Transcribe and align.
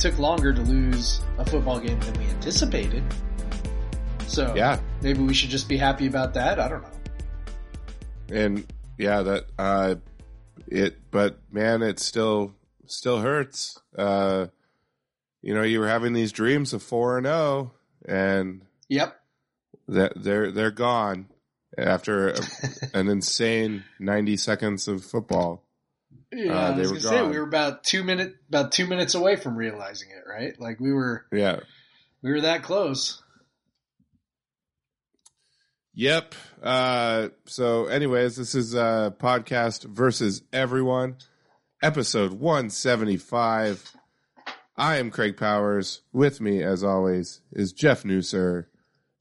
Took 0.00 0.18
longer 0.18 0.52
to 0.52 0.60
lose 0.62 1.20
a 1.38 1.44
football 1.44 1.78
game 1.78 2.00
than 2.00 2.18
we 2.18 2.24
anticipated. 2.30 3.04
So 4.26 4.54
Yeah. 4.56 4.80
maybe 5.02 5.20
we 5.22 5.34
should 5.34 5.50
just 5.50 5.68
be 5.68 5.76
happy 5.76 6.06
about 6.06 6.34
that. 6.34 6.58
I 6.58 6.68
don't 6.68 6.82
know. 6.82 6.88
And 8.32 8.72
yeah, 8.96 9.22
that, 9.22 9.46
uh, 9.58 9.94
it, 10.66 10.98
but 11.10 11.38
man, 11.52 11.82
it 11.82 11.98
still, 11.98 12.54
still 12.86 13.20
hurts. 13.20 13.78
Uh, 13.96 14.46
you 15.42 15.54
know, 15.54 15.62
you 15.62 15.80
were 15.80 15.88
having 15.88 16.12
these 16.12 16.32
dreams 16.32 16.72
of 16.72 16.82
4 16.82 17.18
and 17.18 17.26
0 17.26 17.72
and 18.06 18.62
Yep. 18.88 19.20
that 19.88 20.12
they're, 20.16 20.50
they're 20.50 20.70
gone 20.70 21.26
after 21.76 22.30
a, 22.30 22.40
an 22.94 23.08
insane 23.08 23.84
90 23.98 24.36
seconds 24.36 24.88
of 24.88 25.04
football. 25.04 25.64
Yeah, 26.32 26.52
Uh, 26.52 26.72
I 26.72 26.78
was 26.78 26.92
were 26.92 26.98
gonna 27.00 27.00
say 27.00 27.22
we 27.28 27.38
were 27.38 27.44
about 27.46 27.82
two 27.84 28.04
minute 28.04 28.34
about 28.48 28.72
two 28.72 28.86
minutes 28.86 29.14
away 29.14 29.36
from 29.36 29.56
realizing 29.56 30.10
it, 30.10 30.22
right? 30.28 30.58
Like 30.60 30.78
we 30.80 30.92
were 30.92 31.26
Yeah. 31.32 31.60
we 32.22 32.30
were 32.30 32.42
that 32.42 32.62
close. 32.62 33.22
Yep. 35.94 36.34
Uh, 36.62 37.28
so, 37.46 37.86
anyways, 37.86 38.36
this 38.36 38.54
is 38.54 38.74
uh, 38.74 39.10
podcast 39.18 39.84
versus 39.84 40.42
everyone, 40.52 41.16
episode 41.82 42.32
one 42.32 42.70
seventy 42.70 43.16
five. 43.16 43.90
I 44.76 44.96
am 44.98 45.10
Craig 45.10 45.36
Powers. 45.36 46.02
With 46.12 46.40
me, 46.40 46.62
as 46.62 46.84
always, 46.84 47.40
is 47.52 47.72
Jeff 47.72 48.04
Nusser. 48.04 48.66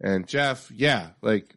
And 0.02 0.28
Jeff, 0.28 0.72
yeah, 0.72 1.10
like 1.22 1.56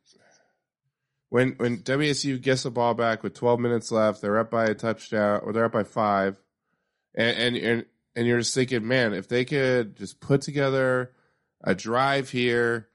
when 1.33 1.53
when 1.53 1.79
WSU 1.79 2.39
gets 2.43 2.65
the 2.65 2.71
ball 2.71 2.93
back 2.93 3.23
with 3.23 3.33
twelve 3.33 3.59
minutes 3.59 3.91
left, 3.91 4.21
they're 4.21 4.39
up 4.39 4.51
by 4.51 4.67
a 4.67 4.75
touchdown, 4.75 5.41
or 5.43 5.55
they're 5.55 5.65
up 5.65 5.73
by 5.73 5.83
five, 5.83 6.37
and 7.15 7.39
and 7.39 7.57
and, 7.57 7.87
and 8.15 8.27
you're 8.27 8.41
just 8.41 8.55
thinking, 8.55 8.87
man, 8.87 9.15
if 9.15 9.29
they 9.29 9.47
could 9.47 9.97
just 9.97 10.21
put 10.21 10.43
together 10.43 11.13
a 11.65 11.75
drive 11.75 12.29
here, 12.29 12.89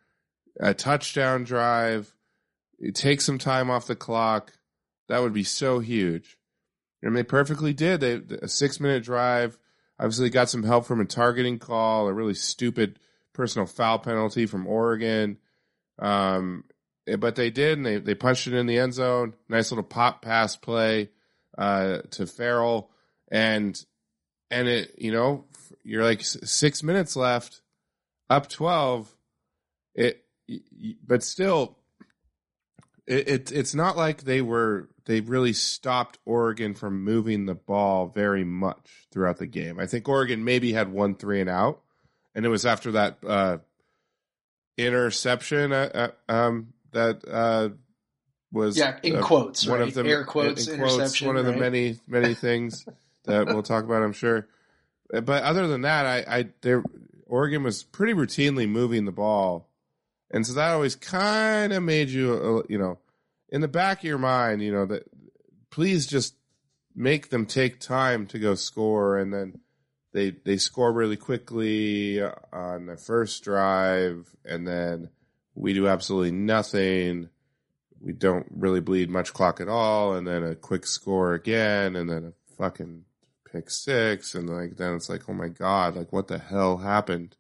a 0.60 0.76
touchdown 0.76 1.46
drive, 1.46 2.14
take 2.94 3.22
some 3.22 3.40
time 3.40 3.72
off 3.72 3.88
the 3.88 3.96
clock, 3.96 4.54
that 5.10 5.24
would 5.24 5.34
be 5.34 5.44
so 5.44 5.80
huge. 5.80 6.38
And 7.02 7.18
they 7.18 7.24
perfectly 7.24 7.74
did. 7.74 8.02
They 8.02 8.22
a 8.44 8.48
six 8.48 8.80
minute 8.80 9.04
drive. 9.04 9.58
Obviously, 10.00 10.30
got 10.30 10.52
some 10.52 10.62
help 10.62 10.86
from 10.86 11.02
a 11.02 11.06
targeting 11.06 11.58
call, 11.58 12.08
a 12.08 12.14
really 12.14 12.36
stupid 12.36 13.00
personal 13.34 13.66
foul 13.66 13.98
penalty 13.98 14.46
from 14.46 14.68
Oregon. 14.68 15.40
Um, 15.98 16.66
but 17.16 17.36
they 17.36 17.50
did, 17.50 17.78
and 17.78 17.86
they 17.86 17.98
they 17.98 18.16
punched 18.16 18.48
it 18.48 18.54
in 18.54 18.66
the 18.66 18.80
end 18.80 18.94
zone. 18.94 19.34
Nice 19.48 19.72
little 19.72 19.84
pop 19.84 20.22
pass 20.22 20.56
play 20.56 21.10
uh, 21.58 22.00
to 22.12 22.28
Farrell, 22.28 22.92
and 23.30 23.84
and 24.52 24.68
it 24.68 24.96
you 24.98 25.12
know 25.12 25.46
you're 25.84 26.04
like 26.04 26.22
six 26.22 26.84
minutes 26.84 27.16
left, 27.16 27.62
up 28.30 28.50
twelve. 28.50 29.14
It 29.96 30.26
but 31.06 31.24
still, 31.24 31.78
it, 33.06 33.28
it 33.28 33.52
it's 33.52 33.76
not 33.76 33.96
like 33.98 34.24
they 34.24 34.42
were 34.42 34.90
they 35.06 35.22
really 35.22 35.54
stopped 35.54 36.20
Oregon 36.26 36.74
from 36.74 37.04
moving 37.04 37.46
the 37.46 37.56
ball 37.56 38.08
very 38.08 38.44
much 38.44 39.08
throughout 39.12 39.38
the 39.38 39.48
game. 39.48 39.80
I 39.80 39.86
think 39.86 40.08
Oregon 40.10 40.44
maybe 40.44 40.74
had 40.74 40.92
one 40.92 41.16
three 41.16 41.40
and 41.40 41.50
out, 41.50 41.82
and 42.36 42.46
it 42.46 42.50
was 42.50 42.66
after 42.66 42.92
that 42.92 43.18
uh, 43.26 43.58
interception 44.78 45.72
uh, 45.72 46.12
uh, 46.30 46.32
um, 46.32 46.74
that 46.98 47.22
uh, 47.32 47.70
was 48.52 48.78
Yeah, 48.78 48.98
in 49.04 49.18
uh, 49.18 49.22
quotes, 49.22 49.68
one 49.68 49.80
right? 49.80 49.88
of 49.88 49.94
the 49.94 50.06
Air 50.06 50.26
quotes, 50.26 50.68
interception, 50.68 51.28
one 51.28 51.38
of 51.38 51.46
the 51.46 51.54
many 51.54 52.00
many 52.08 52.34
things 52.46 52.86
that 53.26 53.48
we'll 53.48 53.64
talk 53.64 53.84
about, 53.84 54.04
I'm 54.04 54.14
sure. 54.14 54.48
But 55.10 55.44
other 55.44 55.68
than 55.68 55.82
that, 55.82 56.06
I, 56.06 56.40
I 56.40 56.46
there 56.62 56.84
Oregon 57.26 57.64
was 57.64 57.84
pretty 57.84 58.14
routinely 58.14 58.68
moving 58.68 59.06
the 59.06 59.12
ball, 59.12 59.70
and 60.32 60.46
so 60.46 60.54
that 60.54 60.74
always 60.74 60.96
kind 60.96 61.72
of 61.72 61.84
made 61.84 62.10
you, 62.10 62.34
uh, 62.34 62.68
you 62.70 62.78
know, 62.78 62.98
in 63.50 63.62
the 63.62 63.68
back 63.68 64.00
of 64.00 64.04
your 64.06 64.18
mind, 64.18 64.62
you 64.62 64.72
know 64.72 64.86
that 64.88 65.04
please 65.70 66.08
just 66.08 66.36
make 66.96 67.30
them 67.30 67.46
take 67.46 67.80
time 67.80 68.26
to 68.28 68.40
go 68.40 68.56
score, 68.56 69.18
and 69.18 69.34
then 69.34 69.60
they 70.14 70.32
they 70.32 70.58
score 70.58 70.92
really 70.92 71.18
quickly 71.18 72.22
uh, 72.22 72.32
on 72.52 72.86
the 72.88 72.98
first 72.98 73.44
drive, 73.44 74.36
and 74.44 74.68
then 74.68 75.10
we 75.58 75.74
do 75.74 75.88
absolutely 75.88 76.32
nothing. 76.32 77.30
We 78.00 78.14
don't 78.14 78.46
really 78.52 78.80
bleed 78.80 79.10
much 79.10 79.34
clock 79.34 79.60
at 79.60 79.68
all, 79.68 80.14
and 80.14 80.28
then 80.28 80.44
a 80.44 80.56
quick 80.56 80.86
score 80.86 81.34
again, 81.34 81.96
and 81.96 82.10
then 82.10 82.26
a 82.26 82.56
fucking 82.58 83.06
pick 83.52 83.72
six, 83.72 84.36
and 84.36 84.48
like 84.50 84.78
then 84.78 84.94
it's 84.94 85.10
like, 85.10 85.24
oh 85.28 85.34
my 85.34 85.48
god, 85.48 85.96
like 85.96 86.14
what 86.14 86.28
the 86.28 86.38
hell 86.38 86.78
happened? 86.78 87.36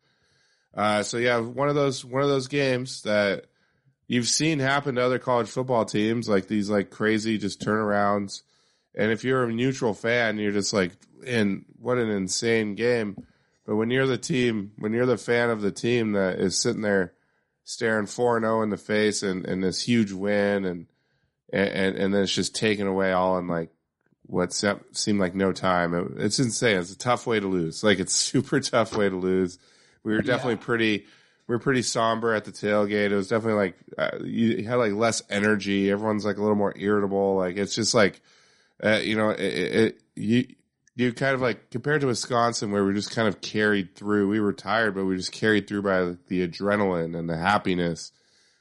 Uh, 0.74 1.04
so 1.04 1.18
yeah, 1.18 1.38
one 1.38 1.70
of 1.70 1.76
those 1.76 2.04
one 2.04 2.24
of 2.24 2.30
those 2.30 2.48
games 2.48 3.04
that 3.04 3.46
you've 4.08 4.28
seen 4.28 4.60
happen 4.60 4.96
to 4.96 5.04
other 5.04 5.20
college 5.20 5.48
football 5.48 5.86
teams, 5.86 6.28
like 6.28 6.48
these 6.48 6.70
like 6.70 6.90
crazy 6.90 7.38
just 7.38 7.62
turnarounds. 7.62 8.42
And 8.96 9.12
if 9.12 9.24
you're 9.24 9.44
a 9.44 9.54
neutral 9.54 9.94
fan, 9.94 10.40
you're 10.40 10.52
just 10.52 10.74
like, 10.74 10.92
in 11.24 11.66
what 11.80 12.00
an 12.00 12.10
insane 12.10 12.74
game. 12.74 13.16
But 13.64 13.76
when 13.76 13.92
you're 13.92 14.08
the 14.08 14.18
team, 14.18 14.72
when 14.80 14.92
you're 14.92 15.06
the 15.06 15.18
fan 15.18 15.52
of 15.52 15.62
the 15.62 15.72
team 15.72 16.14
that 16.14 16.40
is 16.40 16.58
sitting 16.58 16.82
there 16.82 17.14
staring 17.68 18.06
four 18.06 18.38
and 18.38 18.46
zero 18.46 18.62
in 18.62 18.70
the 18.70 18.78
face 18.78 19.24
and, 19.24 19.46
and 19.46 19.62
this 19.62 19.82
huge 19.82 20.14
win, 20.14 20.64
and 20.66 20.88
and 21.52 21.96
and 21.96 22.14
then 22.14 22.24
it's 22.24 22.34
just 22.34 22.56
taken 22.56 22.88
away 22.88 23.12
all 23.12 23.38
in 23.38 23.48
like 23.48 23.70
what 24.24 24.54
se- 24.54 24.80
seemed 24.94 25.20
like 25.20 25.36
no 25.36 25.52
time. 25.52 25.94
It, 25.94 26.08
it's 26.18 26.40
insane. 26.40 26.78
It's 26.78 26.94
a 26.94 26.98
tough 26.98 27.28
way 27.28 27.40
to 27.40 27.48
lose. 27.48 27.84
Like 27.84 28.00
it's 28.00 28.16
super 28.16 28.60
tough 28.62 28.96
way 28.96 29.10
to 29.10 29.16
lose. 29.16 29.60
We 30.04 30.14
were 30.14 30.22
definitely 30.22 30.56
pretty. 30.56 31.06
We 31.48 31.56
were 31.56 31.60
pretty 31.60 31.81
somber 31.81 32.34
at 32.34 32.44
the 32.44 32.52
tailgate. 32.52 33.12
It 33.12 33.16
was 33.16 33.30
definitely 33.30 33.60
like 33.60 33.75
uh, 33.98 34.18
you, 34.24 34.66
had 34.66 34.75
like 34.75 34.94
less 34.94 35.22
energy. 35.30 35.92
Everyone's 35.92 36.25
like 36.25 36.38
a 36.38 36.42
little 36.42 36.58
more 36.58 36.74
irritable. 36.75 37.36
Like 37.36 37.58
it's 37.58 37.75
just 37.75 37.94
like 37.94 38.22
uh, 38.84 39.00
you 39.02 39.16
know 39.16 39.30
it, 39.30 39.40
it, 39.40 39.75
it 39.75 40.02
you 40.16 40.56
you 40.98 41.14
kind 41.14 41.36
of 41.36 41.42
like 41.42 41.70
compared 41.70 42.02
to 42.02 42.08
Wisconsin 42.08 42.72
where 42.72 42.84
we 42.84 42.92
just 42.92 43.12
kind 43.12 43.28
of 43.28 43.40
carried 43.40 43.96
through. 43.96 44.30
We 44.30 44.40
were 44.40 44.52
tired, 44.52 44.96
but 44.96 45.06
we 45.06 45.16
just 45.16 45.32
carried 45.32 45.68
through 45.68 45.84
by 45.84 46.18
the 46.28 46.48
adrenaline 46.48 47.18
and 47.18 47.30
the 47.30 47.38
happiness. 47.38 48.12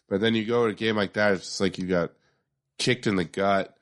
But 0.07 0.21
then 0.21 0.35
you 0.35 0.45
go 0.45 0.67
to 0.67 0.73
a 0.73 0.75
game 0.75 0.97
like 0.97 1.15
that, 1.15 1.33
it's 1.33 1.47
just 1.47 1.61
like 1.63 1.79
you 1.79 1.87
got 1.87 2.13
kicked 2.79 3.07
in 3.07 3.17
the 3.17 3.25
gut, 3.25 3.75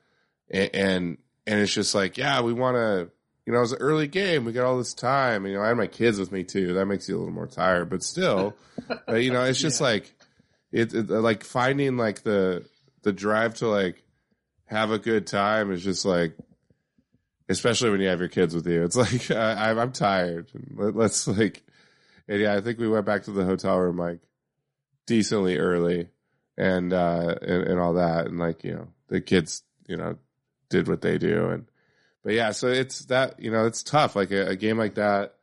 and 0.49 0.73
and, 0.73 1.17
and 1.45 1.59
it's 1.59 1.73
just 1.73 1.93
like, 1.93 2.17
yeah, 2.17 2.41
we 2.41 2.53
want 2.53 2.75
to. 2.75 3.11
You 3.45 3.53
know, 3.53 3.59
it 3.59 3.61
was 3.61 3.73
an 3.73 3.81
early 3.81 4.07
game. 4.07 4.43
We 4.43 4.53
got 4.53 4.65
all 4.65 4.79
this 4.79 4.95
time. 4.95 5.45
You 5.45 5.53
know, 5.53 5.61
I 5.61 5.67
had 5.67 5.77
my 5.77 5.85
kids 5.85 6.17
with 6.17 6.31
me 6.31 6.43
too. 6.43 6.73
That 6.73 6.87
makes 6.87 7.07
you 7.07 7.15
a 7.15 7.19
little 7.19 7.33
more 7.33 7.45
tired, 7.45 7.91
but 7.91 8.01
still, 8.01 8.55
uh, 9.07 9.15
you 9.15 9.31
know, 9.31 9.43
it's 9.43 9.59
just 9.59 9.81
like 9.81 10.11
it, 10.71 10.93
it 10.93 11.09
like 11.09 11.43
finding 11.43 11.97
like 11.97 12.23
the 12.23 12.65
the 13.03 13.11
drive 13.11 13.55
to 13.55 13.67
like 13.67 14.01
have 14.65 14.91
a 14.91 14.97
good 14.97 15.27
time 15.27 15.71
is 15.71 15.83
just 15.83 16.05
like 16.05 16.35
especially 17.49 17.91
when 17.91 18.01
you 18.01 18.07
have 18.07 18.19
your 18.19 18.29
kids 18.29 18.55
with 18.55 18.67
you. 18.67 18.83
It's 18.83 18.95
like 18.95 19.31
I, 19.31 19.69
I'm 19.69 19.79
I'm 19.79 19.91
tired. 19.91 20.51
Let, 20.75 20.95
let's 20.95 21.27
like 21.27 21.63
And 22.27 22.41
yeah, 22.41 22.55
I 22.55 22.61
think 22.61 22.79
we 22.79 22.87
went 22.87 23.05
back 23.05 23.23
to 23.23 23.31
the 23.31 23.45
hotel 23.45 23.77
room 23.77 23.97
like 23.97 24.19
decently 25.05 25.57
early 25.57 26.09
and, 26.57 26.93
uh, 26.93 27.35
and, 27.41 27.63
and 27.63 27.79
all 27.79 27.93
that. 27.93 28.27
And 28.27 28.39
like, 28.39 28.63
you 28.63 28.73
know, 28.73 28.87
the 29.07 29.21
kids, 29.21 29.63
you 29.87 29.97
know, 29.97 30.17
did 30.69 30.87
what 30.87 31.01
they 31.01 31.17
do. 31.17 31.49
And, 31.49 31.65
but 32.23 32.33
yeah, 32.33 32.51
so 32.51 32.67
it's 32.67 33.05
that, 33.05 33.39
you 33.39 33.51
know, 33.51 33.65
it's 33.65 33.83
tough. 33.83 34.15
Like 34.15 34.31
a, 34.31 34.47
a 34.49 34.55
game 34.55 34.77
like 34.77 34.95
that, 34.95 35.35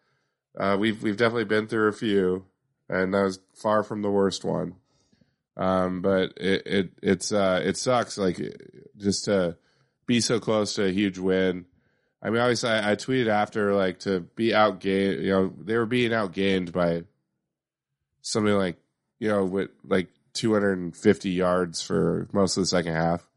uh, 0.59 0.77
we've, 0.79 1.03
we've 1.03 1.17
definitely 1.17 1.45
been 1.45 1.67
through 1.69 1.89
a 1.89 1.93
few 1.93 2.45
and 2.89 3.15
that 3.15 3.23
was 3.23 3.39
far 3.55 3.83
from 3.83 4.03
the 4.03 4.11
worst 4.11 4.45
one. 4.45 4.75
Um, 5.57 6.03
but 6.03 6.33
it, 6.39 6.67
it, 6.67 6.91
it's, 7.03 7.31
uh, 7.33 7.61
it 7.63 7.77
sucks. 7.77 8.19
Like 8.19 8.41
just 8.97 9.27
to 9.27 9.57
be 10.07 10.21
so 10.21 10.41
close 10.41 10.75
to 10.75 10.87
a 10.87 10.93
huge 10.93 11.19
win. 11.19 11.67
I 12.23 12.31
mean, 12.31 12.41
obviously, 12.41 12.71
I, 12.71 12.93
I 12.93 12.97
tweeted 12.97 13.27
after 13.27 13.75
like 13.75 14.01
to 14.01 14.21
be 14.21 14.51
outgained. 14.51 15.23
You 15.23 15.31
know, 15.31 15.53
they 15.59 15.77
were 15.77 15.87
being 15.87 16.13
outgained 16.13 16.73
by 16.73 17.03
something 18.21 18.55
like 18.55 18.77
you 19.19 19.29
know 19.29 19.45
with 19.45 19.71
like 19.85 20.09
250 20.35 21.31
yards 21.31 21.83
for 21.83 22.29
most 22.33 22.57
of 22.57 22.63
the 22.63 22.67
second 22.67 22.95
half, 22.95 23.29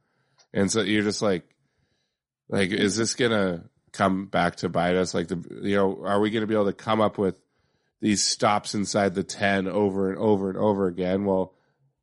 and 0.54 0.72
so 0.72 0.82
you're 0.82 1.04
just 1.04 1.24
like, 1.24 1.44
like, 2.48 2.70
is 2.72 2.96
this 2.96 3.16
gonna 3.16 3.64
come 3.92 4.28
back 4.28 4.58
to 4.58 4.70
bite 4.70 4.96
us? 4.96 5.16
Like 5.16 5.30
the 5.30 5.44
you 5.64 5.76
know, 5.76 6.04
are 6.06 6.20
we 6.20 6.30
gonna 6.30 6.46
be 6.46 6.54
able 6.54 6.66
to 6.66 6.74
come 6.74 7.02
up 7.02 7.18
with 7.18 7.40
these 8.02 8.24
stops 8.24 8.76
inside 8.76 9.16
the 9.16 9.24
10 9.24 9.68
over 9.68 10.10
and 10.12 10.20
over 10.20 10.50
and 10.50 10.60
over 10.60 10.86
again? 10.86 11.26
Well, 11.26 11.56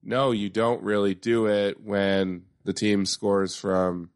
no, 0.03 0.33
you 0.33 0.49
don't 0.49 0.83
really 0.83 1.15
do 1.15 1.47
it 1.47 1.81
when 1.81 2.43
the 2.65 2.73
team 2.73 3.07
scores 3.07 3.55
from 3.55 4.11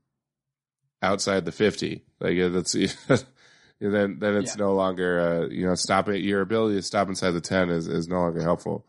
outside 1.01 1.45
the 1.45 1.53
50. 1.53 2.06
Like 2.21 2.39
uh, 2.39 2.49
that's 2.49 2.73
then 3.81 4.19
then 4.19 4.37
it's 4.37 4.57
Yeah. 4.57 4.65
no 4.65 4.75
longer 4.75 5.21
uh, 5.21 5.49
you 5.49 5.67
know 5.67 5.75
stopping 5.75 6.23
your 6.25 6.41
ability 6.41 6.77
to 6.77 6.83
stop 6.83 7.09
inside 7.09 7.33
the 7.33 7.41
10 7.41 7.71
is 7.71 7.89
is 7.89 8.09
no 8.09 8.21
longer 8.21 8.43
helpful. 8.43 8.85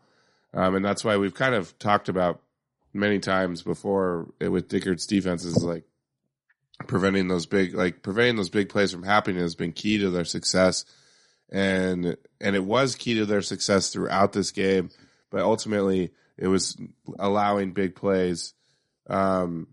Um, 0.54 0.74
and 0.76 0.84
that's 0.84 1.04
why 1.04 1.16
we've 1.18 1.34
kind 1.34 1.54
of 1.54 1.78
talked 1.78 2.08
about 2.08 2.40
many 2.94 3.18
times 3.18 3.62
before 3.62 4.28
it, 4.40 4.48
with 4.48 4.68
Dickert's 4.68 5.06
defenses 5.06 5.62
like 5.62 5.84
preventing 6.86 7.28
those 7.28 7.44
big 7.46 7.74
like 7.74 8.02
preventing 8.02 8.36
those 8.36 8.48
big 8.50 8.68
plays 8.68 8.92
from 8.92 9.02
happening 9.02 9.40
has 9.42 9.54
been 9.54 9.72
key 9.72 9.98
to 9.98 10.10
their 10.10 10.24
success 10.24 10.84
and 11.50 12.16
and 12.40 12.56
it 12.56 12.64
was 12.64 12.94
key 12.94 13.14
to 13.14 13.26
their 13.26 13.42
success 13.42 13.90
throughout 13.90 14.32
this 14.32 14.52
game 14.52 14.88
but 15.30 15.40
ultimately 15.42 16.12
it 16.36 16.46
was 16.46 16.76
allowing 17.18 17.72
big 17.72 17.94
plays 17.96 18.54
um 19.10 19.66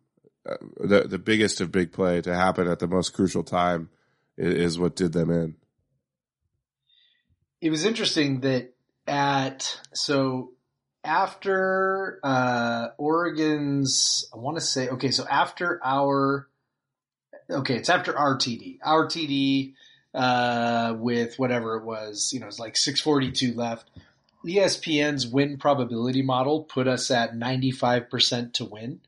the 0.45 1.05
the 1.07 1.17
biggest 1.17 1.61
of 1.61 1.71
big 1.71 1.91
play 1.91 2.21
to 2.21 2.33
happen 2.33 2.67
at 2.67 2.79
the 2.79 2.87
most 2.87 3.13
crucial 3.13 3.43
time 3.43 3.89
is, 4.37 4.77
what 4.77 4.95
did 4.95 5.13
them 5.13 5.31
in. 5.31 5.55
It 7.61 7.69
was 7.69 7.85
interesting 7.85 8.41
that 8.41 8.73
at 9.07 9.79
so 9.93 10.51
after 11.03 12.19
uh 12.23 12.87
Oregon's 12.97 14.29
I 14.33 14.37
want 14.37 14.57
to 14.57 14.61
say 14.61 14.89
okay 14.89 15.11
so 15.11 15.25
after 15.27 15.79
our 15.83 16.47
okay 17.49 17.75
it's 17.75 17.89
after 17.89 18.17
our 18.17 18.35
TD 18.37 18.79
our 18.83 19.05
TD 19.05 19.73
uh 20.13 20.95
with 20.97 21.37
whatever 21.37 21.77
it 21.77 21.85
was 21.85 22.31
you 22.33 22.39
know 22.39 22.47
it's 22.47 22.59
like 22.59 22.77
642 22.77 23.53
left. 23.53 23.89
E 24.47 24.57
ESPN's 24.57 25.25
win 25.25 25.57
probability 25.57 26.21
model 26.21 26.63
put 26.63 26.87
us 26.87 27.09
at 27.09 27.33
95% 27.33 28.53
to 28.53 28.65
win 28.65 29.01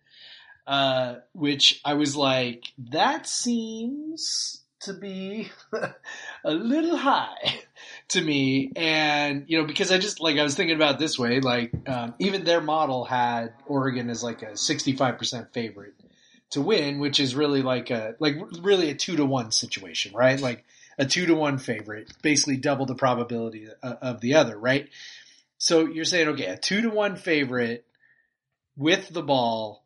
uh 0.67 1.15
which 1.33 1.81
I 1.83 1.95
was 1.95 2.15
like 2.15 2.65
that 2.77 3.27
seems 3.27 4.61
to 4.81 4.93
be 4.93 5.49
a 6.43 6.51
little 6.51 6.97
high 6.97 7.61
to 8.09 8.21
me. 8.21 8.71
And 8.75 9.45
you 9.47 9.59
know 9.59 9.65
because 9.65 9.91
i 9.91 9.97
just 9.97 10.19
like 10.19 10.37
i 10.37 10.43
was 10.43 10.55
thinking 10.55 10.75
about 10.75 10.99
this 10.99 11.17
way 11.17 11.39
like 11.39 11.71
um, 11.87 12.13
even 12.19 12.43
their 12.43 12.61
model 12.61 13.05
had 13.05 13.53
oregon 13.65 14.09
as 14.09 14.23
like 14.23 14.41
a 14.41 14.51
65% 14.51 15.53
favorite 15.53 15.93
to 16.51 16.61
win 16.61 16.99
which 16.99 17.19
is 17.19 17.35
really 17.35 17.61
like 17.61 17.89
a 17.89 18.15
like 18.19 18.35
really 18.61 18.89
a 18.89 18.95
two 18.95 19.15
to 19.17 19.25
one 19.25 19.51
situation 19.51 20.13
right? 20.13 20.39
Like 20.39 20.63
a 20.97 21.05
two 21.05 21.25
to 21.27 21.35
one 21.35 21.57
favorite 21.57 22.11
basically 22.21 22.57
double 22.57 22.85
the 22.85 22.95
probability 22.95 23.67
of 23.81 24.21
the 24.21 24.35
other 24.35 24.57
right? 24.57 24.89
So 25.57 25.85
you're 25.87 26.05
saying 26.05 26.29
okay 26.29 26.45
a 26.45 26.57
two 26.57 26.81
to 26.81 26.89
one 26.89 27.15
favorite 27.15 27.85
with 28.75 29.09
the 29.09 29.23
ball 29.23 29.83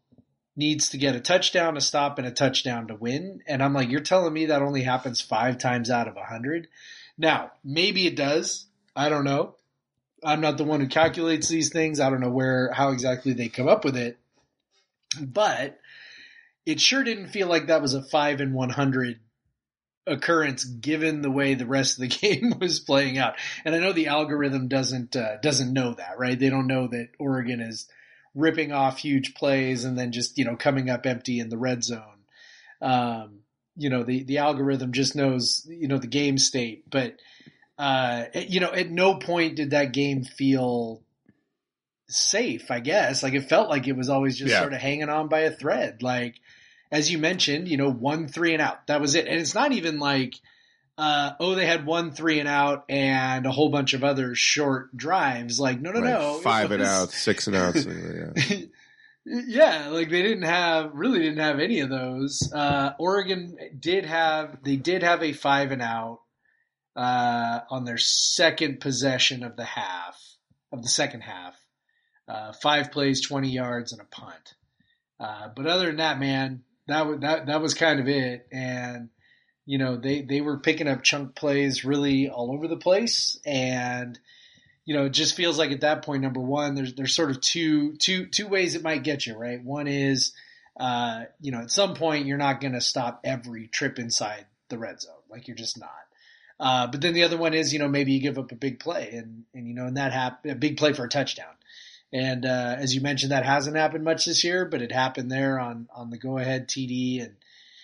needs 0.56 0.90
to 0.90 0.98
get 0.98 1.16
a 1.16 1.20
touchdown, 1.20 1.78
a 1.78 1.82
stop, 1.82 2.18
and 2.18 2.28
a 2.28 2.32
touchdown 2.32 2.88
to 2.88 2.96
win. 2.96 3.42
And 3.48 3.64
I'm 3.64 3.74
like, 3.74 3.90
you're 3.90 4.02
telling 4.02 4.34
me 4.34 4.48
that 4.48 4.62
only 4.62 4.84
happens 4.84 5.22
five 5.22 5.58
times 5.58 5.90
out 5.90 6.08
of 6.08 6.18
a 6.18 6.24
hundred? 6.24 6.68
Now, 7.18 7.52
maybe 7.64 8.08
it 8.08 8.16
does. 8.16 8.66
I 8.96 9.10
don't 9.10 9.24
know. 9.24 9.56
I'm 10.24 10.42
not 10.42 10.58
the 10.58 10.64
one 10.64 10.82
who 10.82 10.88
calculates 10.88 11.48
these 11.48 11.70
things. 11.70 12.00
I 12.00 12.10
don't 12.10 12.20
know 12.20 12.30
where, 12.30 12.72
how 12.74 12.92
exactly 12.92 13.34
they 13.34 13.50
come 13.50 13.68
up 13.68 13.84
with 13.84 13.98
it. 13.98 14.18
But 15.20 15.80
it 16.66 16.80
sure 16.80 17.04
didn't 17.04 17.30
feel 17.30 17.48
like 17.48 17.68
that 17.68 17.82
was 17.82 17.94
a 17.94 18.04
five 18.04 18.40
in 18.42 18.54
100 18.54 19.20
occurrence 20.08 20.64
given 20.64 21.22
the 21.22 21.32
way 21.32 21.54
the 21.54 21.66
rest 21.66 21.98
of 21.98 22.02
the 22.02 22.08
game 22.20 22.56
was 22.60 22.80
playing 22.80 23.18
out. 23.18 23.36
And 23.66 23.74
I 23.74 23.80
know 23.80 23.94
the 23.94 24.08
algorithm 24.08 24.68
doesn't, 24.68 25.16
uh, 25.16 25.38
doesn't 25.38 25.74
know 25.74 25.94
that, 25.94 26.20
right? 26.20 26.38
They 26.38 26.50
don't 26.50 26.68
know 26.68 26.88
that 26.88 27.10
Oregon 27.20 27.62
is 27.62 27.88
ripping 28.34 28.72
off 28.72 28.98
huge 29.00 29.34
plays 29.34 29.84
and 29.86 29.98
then 29.98 30.12
just 30.12 30.38
you 30.38 30.46
know 30.46 30.56
coming 30.56 30.90
up 30.90 31.06
empty 31.06 31.40
in 31.40 31.50
the 31.50 31.58
red 31.58 31.84
zone. 31.84 32.24
Um, 32.82 33.40
you 33.76 33.90
know 33.90 34.04
the 34.04 34.24
the 34.24 34.38
algorithm 34.40 34.92
just 34.92 35.16
knows 35.16 35.66
you 35.70 35.88
know 35.88 35.98
the 35.98 36.08
game 36.08 36.38
state, 36.38 36.90
but 36.90 37.16
uh, 37.78 38.26
you 38.34 38.60
know 38.60 38.72
at 38.72 38.90
no 38.90 39.16
point 39.16 39.56
did 39.56 39.72
that 39.72 39.94
game 39.94 40.24
feel 40.24 41.02
safe. 42.08 42.70
I 42.72 42.80
guess 42.80 43.24
like 43.24 43.34
it 43.34 43.48
felt 43.50 43.70
like 43.70 43.88
it 43.88 43.96
was 43.96 44.10
always 44.10 44.38
just 44.38 44.52
Yeah. 44.52 44.60
sort 44.62 44.74
of 44.74 44.80
hanging 44.82 45.10
on 45.10 45.28
by 45.28 45.42
a 45.42 45.52
thread. 45.52 46.04
Like 46.04 46.36
as 46.92 47.12
you 47.12 47.18
mentioned, 47.18 47.68
you 47.68 47.78
know 47.78 47.92
one 47.92 48.28
three 48.28 48.54
and 48.54 48.62
out 48.62 48.88
that 48.88 49.02
was 49.02 49.16
it, 49.16 49.28
and 49.28 49.40
it's 49.40 49.56
not 49.56 49.72
even 49.72 50.00
like. 50.00 50.36
Uh, 51.02 51.34
oh, 51.40 51.56
they 51.56 51.66
had 51.66 51.84
one 51.84 52.12
three 52.12 52.40
and 52.40 52.48
out 52.48 52.86
and 52.88 53.48
a 53.48 53.52
whole 53.52 53.70
bunch 53.70 53.94
of 53.96 54.04
other 54.04 54.36
short 54.36 54.96
drives. 54.96 55.60
Like, 55.60 55.82
no, 55.82 55.92
no, 55.92 56.00
Like 56.00 56.10
no. 56.10 56.40
five 56.44 56.70
and 56.72 56.84
out 56.84 57.10
six 57.10 57.48
and 57.48 57.56
out 57.56 57.76
yeah. 57.76 58.58
yeah, 59.26 59.88
like 59.90 60.12
they 60.12 60.22
didn't 60.22 60.44
have 60.44 60.92
really 60.94 61.18
didn't 61.18 61.40
have 61.40 61.60
any 61.60 61.80
of 61.80 61.90
those. 61.90 62.52
Uh, 62.54 62.92
Oregon 63.00 63.58
did 63.80 64.06
have 64.06 64.64
they 64.64 64.76
did 64.76 65.02
have 65.02 65.24
a 65.24 65.34
five 65.34 65.72
and 65.72 65.82
out 65.82 66.20
uh, 66.96 67.62
on 67.72 67.84
their 67.84 67.98
second 67.98 68.80
possession 68.80 69.44
of 69.44 69.56
the 69.56 69.66
half 69.66 70.22
of 70.72 70.84
the 70.84 70.90
second 70.90 71.22
half. 71.22 71.56
Uh, 72.28 72.54
five 72.54 72.92
plays, 72.92 73.22
twenty 73.22 73.50
yards, 73.50 73.92
and 73.92 74.02
a 74.02 74.06
punt. 74.06 74.54
Uh, 75.20 75.50
but 75.56 75.66
other 75.66 75.88
than 75.88 75.98
that, 75.98 76.20
man, 76.20 76.62
that 76.88 77.08
was 77.08 77.22
that 77.22 77.48
that 77.48 77.60
was 77.60 77.74
kind 77.74 78.00
of 78.00 78.08
it. 78.08 78.48
And 78.52 79.10
you 79.66 79.78
know 79.78 79.98
they 79.98 80.22
they 80.22 80.42
were 80.42 80.58
picking 80.58 80.88
up 80.88 81.04
chunk 81.04 81.36
plays 81.36 81.86
really 81.86 82.30
all 82.30 82.52
over 82.52 82.68
the 82.68 82.78
place 82.78 83.40
and 83.46 84.20
you 84.86 84.96
know, 84.96 85.06
it 85.06 85.12
just 85.12 85.36
feels 85.36 85.60
like 85.60 85.72
at 85.72 85.82
that 85.82 86.04
point, 86.04 86.24
number 86.24 86.40
one, 86.40 86.76
there's 86.76 86.94
there's 86.96 87.16
sort 87.16 87.32
of 87.32 87.42
two 87.42 87.96
two 87.98 88.26
two 88.26 88.48
ways 88.48 88.76
it 88.76 88.84
might 88.84 89.04
get 89.04 89.26
you, 89.26 89.38
right? 89.38 89.64
One 89.64 89.88
is, 89.88 90.34
uh, 90.80 91.26
you 91.40 91.52
know, 91.52 91.60
at 91.60 91.72
some 91.72 91.94
point 91.94 92.26
you're 92.26 92.38
not 92.38 92.62
going 92.62 92.74
to 92.74 92.82
stop 92.82 93.22
every 93.24 93.68
trip 93.68 94.00
inside 94.00 94.46
the 94.70 94.78
red 94.78 95.02
zone, 95.02 95.14
like 95.30 95.48
you're 95.48 95.58
just 95.58 95.80
not. 95.80 95.90
Uh, 96.60 96.88
but 96.88 97.02
then 97.02 97.14
the 97.14 97.24
other 97.24 97.38
one 97.38 97.54
is, 97.54 97.74
you 97.74 97.80
know, 97.80 97.88
maybe 97.88 98.14
you 98.14 98.22
give 98.22 98.38
up 98.38 98.52
a 98.52 98.56
big 98.56 98.80
play, 98.80 99.12
and 99.14 99.44
and 99.54 99.68
you 99.68 99.74
know, 99.74 99.86
and 99.86 99.98
that 99.98 100.14
hap- 100.14 100.46
a 100.46 100.56
big 100.56 100.78
play 100.78 100.94
for 100.94 101.06
a 101.06 101.10
touchdown. 101.10 101.54
And 102.14 102.46
uh, 102.46 102.76
as 102.78 102.94
you 102.94 103.02
mentioned, 103.02 103.32
that 103.32 103.46
hasn't 103.46 103.78
happened 103.78 104.04
much 104.04 104.26
this 104.26 104.44
year, 104.44 104.66
but 104.66 104.82
it 104.82 104.92
happened 104.92 105.32
there 105.32 105.60
on 105.60 105.88
on 105.94 106.10
the 106.10 106.18
go 106.18 106.38
ahead 106.38 106.68
TD, 106.68 107.24
and 107.24 107.36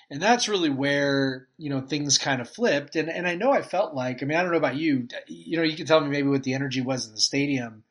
and 0.09 0.21
that's 0.21 0.47
really 0.47 0.69
where 0.69 1.47
you 1.57 1.69
know 1.69 1.81
things 1.81 2.17
kind 2.17 2.41
of 2.41 2.49
flipped. 2.49 2.95
And 2.95 3.09
and 3.09 3.27
I 3.27 3.35
know 3.35 3.51
I 3.51 3.61
felt 3.61 3.93
like, 3.93 4.21
I 4.21 4.25
mean, 4.25 4.37
I 4.37 4.41
don't 4.41 4.51
know 4.51 4.57
about 4.57 4.75
you, 4.77 5.07
you 5.27 5.57
know, 5.57 5.63
you 5.63 5.75
can 5.75 5.85
tell 5.85 5.99
me 6.01 6.09
maybe 6.09 6.27
what 6.29 6.43
the 6.43 6.53
energy 6.53 6.81
was 6.81 7.07
in 7.07 7.13
the 7.13 7.21
stadium. 7.21 7.83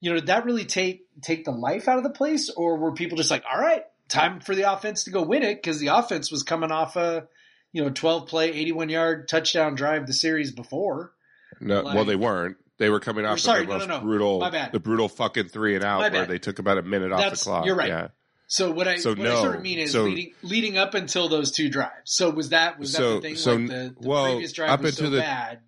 You 0.00 0.10
know, 0.10 0.16
did 0.16 0.26
that 0.26 0.44
really 0.44 0.64
take 0.64 1.06
take 1.22 1.44
the 1.44 1.52
life 1.52 1.88
out 1.88 1.98
of 1.98 2.04
the 2.04 2.10
place, 2.10 2.50
or 2.50 2.76
were 2.76 2.92
people 2.92 3.16
just 3.16 3.30
like, 3.30 3.44
all 3.50 3.58
right, 3.60 3.84
time 4.08 4.40
for 4.40 4.54
the 4.54 4.70
offense 4.70 5.04
to 5.04 5.10
go 5.10 5.22
win 5.22 5.42
it 5.42 5.54
because 5.56 5.78
the 5.80 5.86
offense 5.88 6.30
was 6.30 6.42
coming 6.42 6.70
off 6.72 6.96
a 6.96 7.26
you 7.72 7.82
know 7.82 7.90
twelve 7.90 8.26
play, 8.28 8.50
eighty 8.52 8.72
one 8.72 8.88
yard 8.88 9.28
touchdown 9.28 9.74
drive 9.74 10.06
the 10.06 10.12
series 10.12 10.50
before. 10.52 11.12
No, 11.60 11.82
Like- 11.82 11.94
well, 11.94 12.04
they 12.04 12.16
weren't. 12.16 12.56
They 12.76 12.90
were 12.90 12.98
coming 12.98 13.24
off 13.24 13.38
sorry, 13.38 13.60
of 13.60 13.68
the 13.68 13.72
no, 13.72 13.78
most 13.78 13.88
no, 13.88 13.98
no. 13.98 14.04
brutal, 14.04 14.40
My 14.40 14.50
bad. 14.50 14.72
the 14.72 14.80
brutal 14.80 15.08
fucking 15.08 15.46
three 15.48 15.76
and 15.76 15.84
out 15.84 16.10
where 16.12 16.26
they 16.26 16.40
took 16.40 16.58
about 16.58 16.76
a 16.76 16.82
minute 16.82 17.12
off 17.12 17.30
the 17.30 17.36
clock. 17.36 17.66
you're 17.66 17.76
right. 17.76 17.88
Yeah. 17.88 18.08
So 18.46 18.70
what 18.70 18.86
I 18.86 18.96
So 18.96 19.14
what 19.14 19.26
I 19.26 19.34
sort 19.36 19.56
of 19.56 19.62
mean 19.62 19.78
is 19.78 19.92
So- 19.92 20.04
leading 20.04 20.34
leading 20.42 20.76
up 20.78 20.94
until 20.94 21.28
those 21.28 21.50
two 21.50 21.68
drives. 21.70 21.92
So 22.14 22.30
was 22.30 22.50
that 22.50 22.78
was 22.78 22.92
that 22.92 22.98
So- 22.98 23.14
the 23.16 23.20
thing? 23.20 23.36
so, 23.36 23.54
like 23.56 23.68
the, 23.68 23.94
the 24.00 24.08
well, 24.08 24.24
previous 24.32 24.52
drive 24.52 24.70
up 24.70 24.82
was 24.82 24.96
so 24.96 25.10
the- 25.10 25.18
bad. 25.20 25.60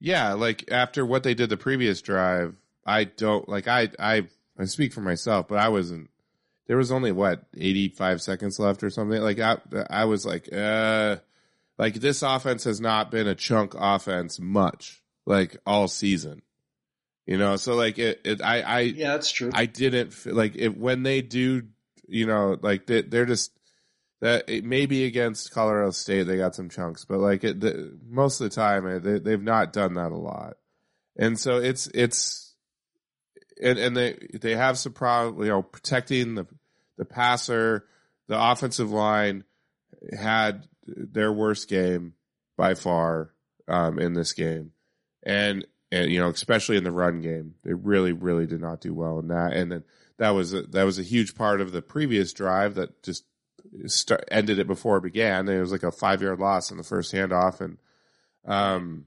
Yeah, 0.00 0.32
like 0.32 0.70
after 0.72 1.06
what 1.06 1.22
they 1.22 1.34
did 1.34 1.48
the 1.48 1.56
previous 1.56 2.00
drive, 2.02 2.54
I 2.84 3.04
don't 3.04 3.48
like 3.48 3.68
I 3.68 3.90
I 3.98 4.26
I 4.58 4.64
speak 4.64 4.92
for 4.92 5.00
myself, 5.00 5.46
but 5.48 5.58
I 5.58 5.68
wasn't 5.68 6.10
there 6.66 6.76
was 6.76 6.90
only 6.92 7.12
what 7.12 7.44
85 7.56 8.20
seconds 8.22 8.58
left 8.58 8.82
or 8.82 8.90
something. 8.90 9.20
Like 9.20 9.38
I 9.38 9.58
I 9.88 10.04
was 10.06 10.26
like 10.26 10.48
uh 10.52 11.16
like 11.78 11.94
this 11.94 12.22
offense 12.22 12.64
has 12.64 12.80
not 12.80 13.10
been 13.10 13.28
a 13.28 13.34
chunk 13.34 13.74
offense 13.76 14.40
much 14.40 15.02
like 15.26 15.56
all 15.64 15.86
season. 15.86 16.42
You 17.26 17.38
know, 17.38 17.56
so 17.56 17.74
like 17.74 17.98
it, 17.98 18.20
it 18.24 18.42
I, 18.42 18.60
I, 18.62 18.80
Yeah, 18.80 19.12
that's 19.12 19.30
true. 19.30 19.50
I 19.54 19.66
didn't 19.66 20.12
feel 20.12 20.34
like 20.34 20.56
it 20.56 20.76
when 20.76 21.04
they 21.04 21.22
do, 21.22 21.62
you 22.08 22.26
know, 22.26 22.58
like 22.60 22.86
they, 22.86 23.02
they're 23.02 23.26
just 23.26 23.52
that 24.20 24.48
it 24.48 24.64
may 24.64 24.86
be 24.86 25.04
against 25.04 25.52
Colorado 25.52 25.90
State 25.90 26.24
they 26.24 26.36
got 26.36 26.54
some 26.54 26.68
chunks, 26.68 27.04
but 27.04 27.18
like 27.18 27.44
it, 27.44 27.60
the, 27.60 27.96
most 28.08 28.40
of 28.40 28.48
the 28.48 28.54
time 28.54 28.86
eh, 28.86 28.98
they, 28.98 29.18
they've 29.18 29.42
not 29.42 29.72
done 29.72 29.94
that 29.94 30.12
a 30.12 30.16
lot, 30.16 30.54
and 31.16 31.38
so 31.38 31.58
it's 31.58 31.88
it's 31.88 32.54
and 33.62 33.78
and 33.78 33.96
they 33.96 34.28
they 34.40 34.56
have 34.56 34.78
some 34.78 34.92
problem, 34.92 35.42
you 35.42 35.48
know, 35.50 35.62
protecting 35.62 36.34
the 36.34 36.46
the 36.98 37.04
passer, 37.04 37.84
the 38.28 38.40
offensive 38.40 38.90
line 38.90 39.44
had 40.18 40.66
their 40.86 41.32
worst 41.32 41.68
game 41.68 42.14
by 42.56 42.74
far 42.74 43.32
um, 43.68 43.98
in 43.98 44.12
this 44.14 44.32
game, 44.32 44.72
and 45.22 45.66
and 45.92 46.10
you 46.10 46.18
know 46.18 46.30
especially 46.30 46.76
in 46.76 46.84
the 46.84 46.90
run 46.90 47.20
game, 47.20 47.54
they 47.62 47.74
really 47.74 48.12
really 48.12 48.46
did 48.46 48.60
not 48.60 48.80
do 48.80 48.92
well 48.92 49.20
in 49.20 49.28
that, 49.28 49.52
and 49.52 49.70
then 49.70 49.84
that 50.18 50.30
was 50.30 50.54
a, 50.54 50.62
that 50.62 50.84
was 50.84 50.98
a 50.98 51.04
huge 51.04 51.36
part 51.36 51.60
of 51.60 51.70
the 51.70 51.82
previous 51.82 52.32
drive 52.32 52.74
that 52.74 53.02
just 53.02 53.24
start, 53.86 54.24
ended 54.30 54.58
it 54.58 54.66
before 54.66 54.96
it 54.96 55.02
began. 55.02 55.48
It 55.48 55.60
was 55.60 55.70
like 55.70 55.82
a 55.82 55.92
five 55.92 56.22
yard 56.22 56.40
loss 56.40 56.70
in 56.70 56.78
the 56.78 56.82
first 56.82 57.12
handoff, 57.12 57.60
and 57.60 57.78
um, 58.46 59.04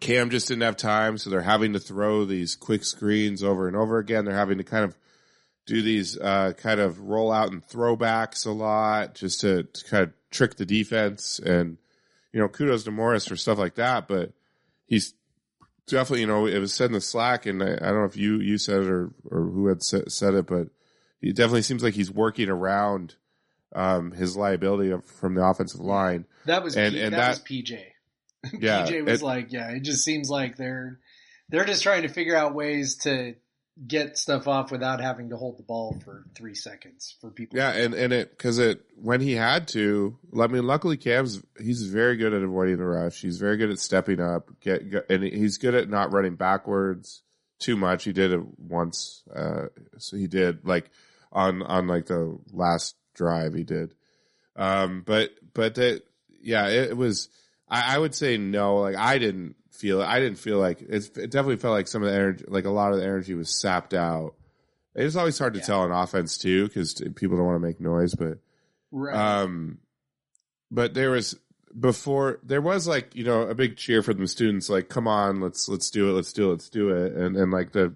Cam 0.00 0.30
just 0.30 0.48
didn't 0.48 0.62
have 0.62 0.76
time, 0.76 1.16
so 1.16 1.30
they're 1.30 1.40
having 1.40 1.72
to 1.72 1.80
throw 1.80 2.24
these 2.24 2.56
quick 2.56 2.84
screens 2.84 3.42
over 3.42 3.68
and 3.68 3.76
over 3.76 3.98
again. 3.98 4.24
They're 4.24 4.34
having 4.34 4.58
to 4.58 4.64
kind 4.64 4.84
of 4.84 4.96
do 5.66 5.82
these 5.82 6.18
uh, 6.18 6.52
kind 6.56 6.80
of 6.80 6.98
roll 7.00 7.30
out 7.30 7.52
and 7.52 7.64
throwbacks 7.66 8.44
a 8.46 8.50
lot 8.50 9.14
just 9.14 9.40
to, 9.42 9.62
to 9.62 9.84
kind 9.84 10.02
of 10.02 10.12
trick 10.30 10.56
the 10.56 10.66
defense. 10.66 11.38
And 11.38 11.78
you 12.32 12.40
know, 12.40 12.48
kudos 12.48 12.84
to 12.84 12.90
Morris 12.90 13.26
for 13.26 13.36
stuff 13.36 13.58
like 13.58 13.76
that, 13.76 14.08
but 14.08 14.32
he's 14.86 15.14
definitely 15.90 16.20
you 16.20 16.26
know 16.26 16.46
it 16.46 16.58
was 16.58 16.72
said 16.74 16.86
in 16.86 16.92
the 16.92 17.00
Slack, 17.00 17.46
and 17.46 17.62
I, 17.62 17.72
I 17.74 17.76
don't 17.76 17.98
know 18.00 18.04
if 18.04 18.16
you 18.16 18.40
you 18.40 18.58
said 18.58 18.82
it 18.82 18.88
or 18.88 19.10
or 19.30 19.42
who 19.42 19.66
had 19.68 19.82
said, 19.82 20.10
said 20.10 20.34
it, 20.34 20.46
but 20.46 20.68
he 21.20 21.32
definitely 21.32 21.62
seems 21.62 21.82
like 21.82 21.94
he's 21.94 22.10
working 22.10 22.48
around 22.48 23.14
um, 23.74 24.10
his 24.12 24.36
liability 24.36 24.92
from 25.18 25.34
the 25.34 25.44
offensive 25.44 25.80
line. 25.80 26.24
that 26.46 26.62
was 26.64 26.76
and- 26.76 26.94
P- 26.94 27.00
and 27.02 27.12
that, 27.14 27.18
that- 27.18 27.28
was 27.30 27.38
PJ. 27.44 27.82
Yeah, 28.58 28.86
PJ 28.86 29.04
was 29.04 29.20
it- 29.20 29.24
like, 29.24 29.52
yeah, 29.52 29.70
it 29.70 29.80
just 29.80 30.02
seems 30.02 30.30
like 30.30 30.56
they're 30.56 30.98
they're 31.50 31.64
just 31.66 31.82
trying 31.82 32.02
to 32.02 32.08
figure 32.08 32.36
out 32.36 32.54
ways 32.54 32.96
to 33.02 33.34
get 33.86 34.18
stuff 34.18 34.46
off 34.46 34.70
without 34.70 35.00
having 35.00 35.30
to 35.30 35.36
hold 35.36 35.58
the 35.58 35.62
ball 35.62 35.98
for 36.04 36.24
three 36.34 36.54
seconds 36.54 37.16
for 37.20 37.30
people. 37.30 37.58
Yeah, 37.58 37.70
and 37.70 37.94
and 37.94 38.12
it 38.12 38.30
because 38.30 38.58
it 38.58 38.82
when 38.94 39.20
he 39.20 39.32
had 39.32 39.68
to. 39.68 40.18
I 40.38 40.46
mean, 40.46 40.66
luckily 40.66 40.96
Cam's 40.96 41.42
he's 41.58 41.82
very 41.84 42.16
good 42.16 42.32
at 42.32 42.42
avoiding 42.42 42.76
the 42.76 42.84
rush. 42.84 43.20
He's 43.20 43.38
very 43.38 43.56
good 43.56 43.70
at 43.70 43.78
stepping 43.78 44.20
up. 44.20 44.50
Get, 44.60 44.90
get 44.90 45.10
and 45.10 45.22
he's 45.24 45.58
good 45.58 45.74
at 45.74 45.88
not 45.88 46.12
running 46.12 46.36
backwards 46.36 47.22
too 47.58 47.76
much. 47.76 48.04
He 48.04 48.12
did 48.12 48.32
it 48.32 48.40
once. 48.58 49.22
Uh, 49.34 49.66
so 49.98 50.16
he 50.16 50.26
did 50.26 50.66
like 50.66 50.90
on 51.32 51.62
on 51.62 51.86
like 51.86 52.06
the 52.06 52.38
last 52.52 52.96
drive 53.14 53.54
he 53.54 53.64
did. 53.64 53.94
Um, 54.56 55.02
but 55.06 55.30
but 55.54 55.76
that 55.76 56.02
yeah, 56.40 56.68
it, 56.68 56.90
it 56.90 56.96
was. 56.96 57.28
I, 57.68 57.94
I 57.94 57.98
would 57.98 58.14
say 58.14 58.36
no. 58.36 58.78
Like 58.78 58.96
I 58.96 59.18
didn't 59.18 59.54
feel. 59.80 60.02
I 60.02 60.20
didn't 60.20 60.38
feel 60.38 60.58
like 60.58 60.82
it's, 60.82 61.08
it. 61.16 61.30
Definitely 61.30 61.56
felt 61.56 61.72
like 61.74 61.88
some 61.88 62.02
of 62.02 62.10
the 62.10 62.14
energy, 62.14 62.44
like 62.48 62.64
a 62.66 62.70
lot 62.70 62.92
of 62.92 62.98
the 62.98 63.04
energy, 63.04 63.34
was 63.34 63.50
sapped 63.60 63.94
out. 63.94 64.34
It's 64.94 65.16
always 65.16 65.38
hard 65.38 65.54
to 65.54 65.60
Yeah. 65.60 65.66
tell 65.66 65.80
on 65.80 65.92
offense 65.92 66.36
too 66.38 66.66
because 66.66 66.94
people 67.16 67.36
don't 67.36 67.46
want 67.46 67.56
to 67.60 67.66
make 67.66 67.80
noise, 67.80 68.14
but 68.14 68.38
right. 68.90 69.14
um, 69.14 69.78
but 70.70 70.94
there 70.94 71.10
was 71.10 71.36
before 71.78 72.40
there 72.42 72.60
was 72.60 72.88
like 72.88 73.14
you 73.14 73.24
know 73.24 73.42
a 73.42 73.54
big 73.54 73.76
cheer 73.76 74.02
for 74.02 74.12
the 74.12 74.26
students, 74.26 74.68
like 74.68 74.88
come 74.88 75.06
on, 75.08 75.40
let's 75.40 75.68
let's 75.68 75.90
do 75.90 76.10
it, 76.10 76.12
let's 76.12 76.32
do 76.32 76.48
it, 76.48 76.52
let's 76.52 76.68
do 76.68 76.90
it, 76.90 77.12
and 77.12 77.36
and 77.36 77.52
like 77.52 77.72
the 77.72 77.94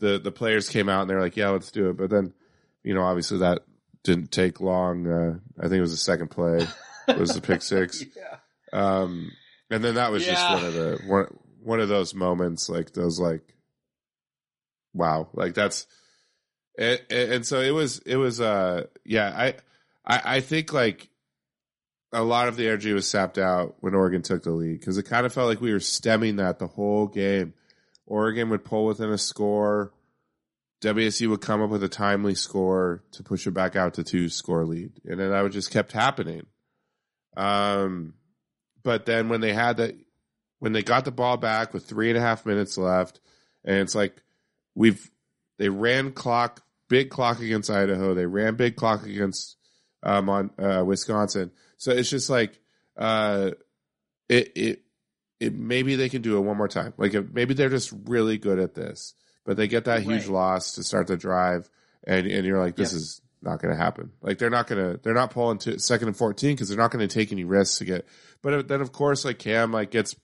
the 0.00 0.18
the 0.18 0.32
players 0.32 0.68
came 0.68 0.88
out 0.88 1.02
and 1.02 1.10
they're 1.10 1.20
like, 1.20 1.36
yeah, 1.36 1.48
let's 1.50 1.70
do 1.70 1.90
it, 1.90 1.96
but 1.96 2.10
then 2.10 2.34
you 2.82 2.92
know 2.94 3.02
obviously 3.02 3.38
that 3.38 3.62
didn't 4.02 4.30
take 4.32 4.60
long. 4.60 5.06
Uh, 5.06 5.38
I 5.58 5.62
think 5.62 5.74
it 5.74 5.80
was 5.80 5.92
the 5.92 5.96
second 5.96 6.28
play 6.28 6.66
was 7.16 7.34
the 7.34 7.40
pick 7.40 7.62
six. 7.62 8.04
yeah. 8.16 8.36
Um, 8.72 9.30
and 9.70 9.82
then 9.82 9.96
that 9.96 10.12
was 10.12 10.24
just 10.24 10.50
one 10.50 10.64
of 10.64 10.74
the 10.74 11.00
one 11.06 11.26
one 11.62 11.80
of 11.80 11.88
those 11.88 12.14
moments, 12.14 12.68
like 12.68 12.92
those 12.92 13.18
like, 13.18 13.42
wow, 14.94 15.28
like 15.32 15.54
that's, 15.54 15.86
and, 16.78 17.00
and 17.10 17.46
so 17.46 17.60
it 17.60 17.72
was 17.72 17.98
it 18.00 18.16
was 18.16 18.40
uh 18.40 18.84
yeah 19.04 19.32
I 19.36 19.46
I 20.04 20.36
I 20.36 20.40
think 20.40 20.72
like 20.72 21.08
a 22.12 22.22
lot 22.22 22.48
of 22.48 22.56
the 22.56 22.66
energy 22.66 22.92
was 22.92 23.08
sapped 23.08 23.38
out 23.38 23.76
when 23.80 23.94
Oregon 23.94 24.22
took 24.22 24.42
the 24.42 24.52
lead 24.52 24.78
because 24.78 24.96
it 24.96 25.04
kind 25.04 25.26
of 25.26 25.32
felt 25.32 25.48
like 25.48 25.60
we 25.60 25.72
were 25.72 25.80
stemming 25.80 26.36
that 26.36 26.58
the 26.58 26.66
whole 26.66 27.06
game. 27.06 27.54
Oregon 28.06 28.50
would 28.50 28.64
pull 28.64 28.86
within 28.86 29.10
a 29.10 29.18
score. 29.18 29.92
WSU 30.82 31.28
would 31.30 31.40
come 31.40 31.60
up 31.60 31.70
with 31.70 31.82
a 31.82 31.88
timely 31.88 32.34
score 32.34 33.02
to 33.12 33.24
push 33.24 33.46
it 33.46 33.50
back 33.50 33.74
out 33.74 33.94
to 33.94 34.04
two 34.04 34.28
score 34.28 34.64
lead, 34.64 34.92
and 35.04 35.18
then 35.18 35.30
that 35.30 35.42
would 35.42 35.52
just 35.52 35.72
kept 35.72 35.90
happening. 35.90 36.46
Um, 37.36 38.14
but 38.86 39.04
then 39.04 39.28
when 39.28 39.40
they 39.40 39.52
had 39.52 39.78
that, 39.78 39.96
when 40.60 40.72
they 40.72 40.84
got 40.84 41.04
the 41.04 41.10
ball 41.10 41.36
back 41.36 41.74
with 41.74 41.84
three 41.84 42.08
and 42.08 42.16
a 42.16 42.20
half 42.20 42.46
minutes 42.46 42.78
left, 42.78 43.18
and 43.64 43.78
it's 43.78 43.96
like 43.96 44.22
we've 44.76 45.10
they 45.58 45.68
ran 45.68 46.12
clock, 46.12 46.62
big 46.88 47.10
clock 47.10 47.40
against 47.40 47.68
Idaho, 47.68 48.14
they 48.14 48.26
ran 48.26 48.54
big 48.54 48.76
clock 48.76 49.04
against 49.04 49.56
um 50.04 50.28
on 50.28 50.50
uh, 50.56 50.84
Wisconsin, 50.86 51.50
so 51.76 51.90
it's 51.90 52.08
just 52.08 52.30
like 52.30 52.60
uh, 52.96 53.50
it 54.28 54.52
it 54.54 54.82
it 55.40 55.52
maybe 55.52 55.96
they 55.96 56.08
can 56.08 56.22
do 56.22 56.36
it 56.36 56.42
one 56.42 56.56
more 56.56 56.68
time, 56.68 56.94
like 56.96 57.12
if, 57.12 57.28
maybe 57.32 57.54
they're 57.54 57.68
just 57.68 57.92
really 58.04 58.38
good 58.38 58.60
at 58.60 58.74
this, 58.74 59.14
but 59.44 59.56
they 59.56 59.66
get 59.66 59.86
that 59.86 60.02
huge 60.02 60.26
Right. 60.26 60.32
loss 60.32 60.76
to 60.76 60.84
start 60.84 61.08
the 61.08 61.16
drive, 61.16 61.68
and 62.04 62.28
and 62.28 62.46
you're 62.46 62.60
like 62.60 62.76
this 62.76 62.92
Yep. 62.92 62.96
is 62.98 63.20
not 63.46 63.62
going 63.62 63.74
to 63.74 63.80
happen. 63.82 64.12
Like 64.20 64.36
they're 64.38 64.50
not 64.50 64.66
going 64.66 64.92
to 64.92 65.00
they're 65.02 65.14
not 65.14 65.30
pulling 65.30 65.58
to 65.58 65.78
second 65.78 66.08
and 66.08 66.16
fourteen 66.16 66.54
because 66.54 66.68
they're 66.68 66.76
not 66.76 66.90
going 66.90 67.06
to 67.06 67.12
take 67.12 67.32
any 67.32 67.44
risks 67.44 67.78
to 67.78 67.84
get. 67.86 68.06
But 68.42 68.68
then 68.68 68.80
of 68.82 68.92
course 68.92 69.24
like 69.24 69.38
Cam 69.38 69.72
like 69.72 69.90
gets 69.90 70.14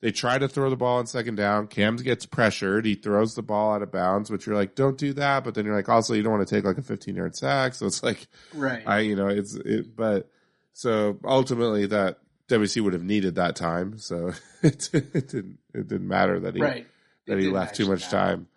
they 0.00 0.10
try 0.10 0.36
to 0.36 0.48
throw 0.48 0.68
the 0.68 0.76
ball 0.76 0.98
on 0.98 1.06
second 1.06 1.36
down. 1.36 1.68
Cam 1.68 1.94
gets 1.94 2.26
pressured. 2.26 2.84
He 2.84 2.96
throws 2.96 3.36
the 3.36 3.42
ball 3.42 3.72
out 3.74 3.82
of 3.82 3.92
bounds, 3.92 4.30
which 4.30 4.46
you're 4.46 4.56
like 4.56 4.74
don't 4.74 4.98
do 4.98 5.12
that. 5.12 5.44
But 5.44 5.54
then 5.54 5.64
you're 5.64 5.76
like 5.76 5.88
also 5.88 6.14
you 6.14 6.22
don't 6.24 6.32
want 6.32 6.48
to 6.48 6.52
take 6.54 6.64
like 6.64 6.78
a 6.78 6.82
15 6.82 7.14
yard 7.14 7.36
sack. 7.36 7.74
So 7.74 7.86
it's 7.86 8.02
like 8.02 8.26
Right. 8.52 8.82
I 8.84 9.00
you 9.00 9.14
know 9.14 9.28
it's 9.28 9.54
it 9.54 9.94
but 9.94 10.28
so 10.72 11.18
ultimately 11.24 11.86
that 11.86 12.18
WC 12.48 12.82
would 12.82 12.94
have 12.94 13.04
needed 13.04 13.36
that 13.36 13.54
time. 13.54 13.98
So 13.98 14.32
it, 14.62 14.90
it 14.92 15.28
didn't 15.28 15.58
it 15.72 15.86
didn't 15.88 16.08
matter 16.08 16.40
that 16.40 16.56
he 16.56 16.60
right. 16.62 16.86
that 17.28 17.38
It 17.38 17.42
he 17.42 17.48
left 17.48 17.76
too 17.76 17.86
much 17.86 18.02
matter. 18.12 18.16
time. 18.16 18.48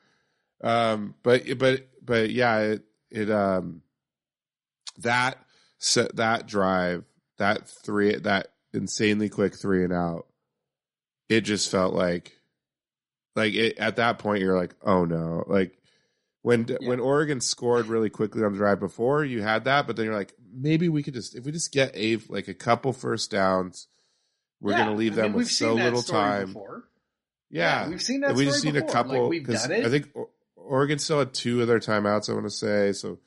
Um, 0.63 1.15
but 1.22 1.43
but 1.60 1.88
but 2.03 2.29
yeah, 2.31 2.60
it 2.60 2.86
it 3.12 3.29
um 3.29 3.81
that 4.99 5.37
set 5.77 6.15
that 6.15 6.47
drive 6.47 7.03
that 7.37 7.67
three 7.83 8.15
that 8.15 8.47
insanely 8.73 9.29
quick 9.29 9.55
three 9.55 9.83
and 9.83 9.93
out. 9.93 10.25
It 11.29 11.41
just 11.41 11.69
felt 11.71 11.93
like 11.93 12.33
like 13.35 13.53
it, 13.53 13.77
at 13.77 13.97
that 13.97 14.19
point 14.19 14.41
you're 14.41 14.57
like 14.57 14.75
oh 14.83 15.05
no 15.05 15.43
like 15.47 15.77
when 16.41 16.65
Yeah. 16.67 16.77
when 16.87 16.99
Oregon 16.99 17.41
scored 17.41 17.87
really 17.87 18.09
quickly 18.09 18.43
on 18.43 18.51
the 18.53 18.57
drive 18.57 18.79
before 18.79 19.25
you 19.25 19.41
had 19.41 19.65
that 19.65 19.87
but 19.87 19.95
then 19.95 20.05
you're 20.05 20.15
like 20.15 20.33
maybe 20.53 20.87
we 20.89 21.03
could 21.03 21.13
just 21.13 21.35
if 21.35 21.43
we 21.45 21.51
just 21.51 21.73
get 21.73 21.91
a 21.95 22.17
like 22.29 22.47
a 22.47 22.53
couple 22.53 22.93
first 22.93 23.31
downs 23.31 23.87
we're 24.61 24.71
Yeah, 24.71 24.85
gonna 24.85 24.95
leave 24.95 25.13
I 25.13 25.15
them 25.23 25.25
mean, 25.31 25.33
with 25.39 25.51
so 25.51 25.73
little 25.73 26.01
time 26.01 26.47
before. 26.47 26.85
yeah, 27.49 27.89
we've 27.89 28.01
seen 28.01 28.21
that. 28.21 28.35
we 28.35 28.45
just 28.45 28.63
need 28.63 28.73
before. 28.75 28.89
a 28.89 28.91
couple. 28.91 29.21
Like, 29.23 29.29
we've 29.29 29.45
done 29.47 29.71
it. 29.71 29.85
I 29.85 29.89
think 29.89 30.09
O- 30.15 30.29
Oregon 30.55 30.97
still 30.97 31.19
had 31.19 31.33
two 31.33 31.61
of 31.61 31.67
their 31.67 31.79
timeouts. 31.79 32.29
I 32.29 32.33
want 32.33 32.45
to 32.45 32.49
say 32.49 32.93
so. 32.93 33.19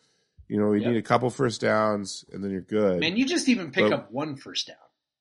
You 0.48 0.58
know, 0.58 0.68
we 0.68 0.80
Yep. 0.80 0.92
need 0.92 0.98
a 0.98 1.02
couple 1.02 1.28
first 1.30 1.60
downs, 1.60 2.24
and 2.32 2.42
then 2.42 2.50
you're 2.50 2.60
good. 2.62 3.00
Man, 3.00 3.16
you 3.16 3.26
just 3.26 3.48
even 3.48 3.70
pick 3.70 3.84
But- 3.84 3.92
up 3.92 4.10
one 4.10 4.36
first 4.36 4.66
down. 4.68 4.76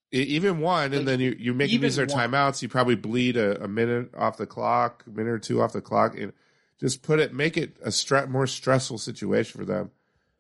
Even 0.09 0.61
one, 0.61 0.91
like, 0.91 0.99
and 0.99 1.07
then 1.07 1.19
you 1.19 1.35
you 1.37 1.53
make 1.53 1.67
them 1.69 1.75
even 1.75 1.87
use 1.87 1.97
their 1.97 2.05
timeouts. 2.05 2.61
You 2.61 2.69
probably 2.69 2.95
bleed 2.95 3.35
a, 3.35 3.61
a 3.61 3.67
minute 3.67 4.11
off 4.15 4.37
the 4.37 4.45
clock, 4.47 5.03
a 5.05 5.09
minute 5.09 5.29
or 5.31 5.37
two 5.39 5.61
off 5.61 5.73
the 5.73 5.81
clock, 5.81 6.17
and 6.17 6.31
just 6.79 7.01
put 7.03 7.19
it, 7.19 7.33
make 7.33 7.57
it 7.57 7.75
a 7.83 7.89
stre- 7.89 8.29
more 8.29 8.47
stressful 8.47 8.99
situation 8.99 9.59
for 9.59 9.65
them. 9.65 9.91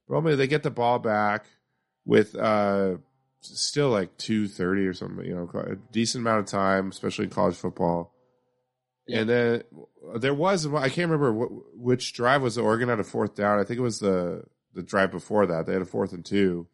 But 0.07 0.15
ultimately, 0.15 0.37
they 0.37 0.47
get 0.47 0.63
the 0.63 0.71
ball 0.71 0.99
back 0.99 1.47
with 2.05 2.33
uh 2.35 2.95
still 3.41 3.89
like 3.89 4.15
two 4.17 4.47
thirty 4.47 4.85
or 4.87 4.93
something. 4.93 5.25
You 5.25 5.35
know, 5.35 5.51
a 5.59 5.75
decent 5.91 6.21
amount 6.21 6.39
of 6.39 6.45
time, 6.45 6.87
especially 6.87 7.25
in 7.25 7.31
college 7.31 7.55
football. 7.57 8.13
Yeah. 9.05 9.19
And 9.19 9.29
then 9.29 9.63
there 10.15 10.33
was 10.33 10.65
I 10.65 10.87
can't 10.87 11.11
remember 11.11 11.33
what, 11.33 11.49
which 11.77 12.13
drive 12.13 12.41
was 12.41 12.55
the 12.55 12.61
Oregon 12.61 12.87
had 12.87 13.01
a 13.01 13.03
fourth 13.03 13.35
down. 13.35 13.59
I 13.59 13.65
think 13.65 13.79
it 13.79 13.83
was 13.83 13.99
the 13.99 14.45
the 14.77 14.83
drive 14.83 15.11
before 15.11 15.47
that. 15.47 15.65
They 15.65 15.73
had 15.73 15.81
a 15.81 15.85
fourth 15.85 16.13
and 16.13 16.23
two. 16.23 16.67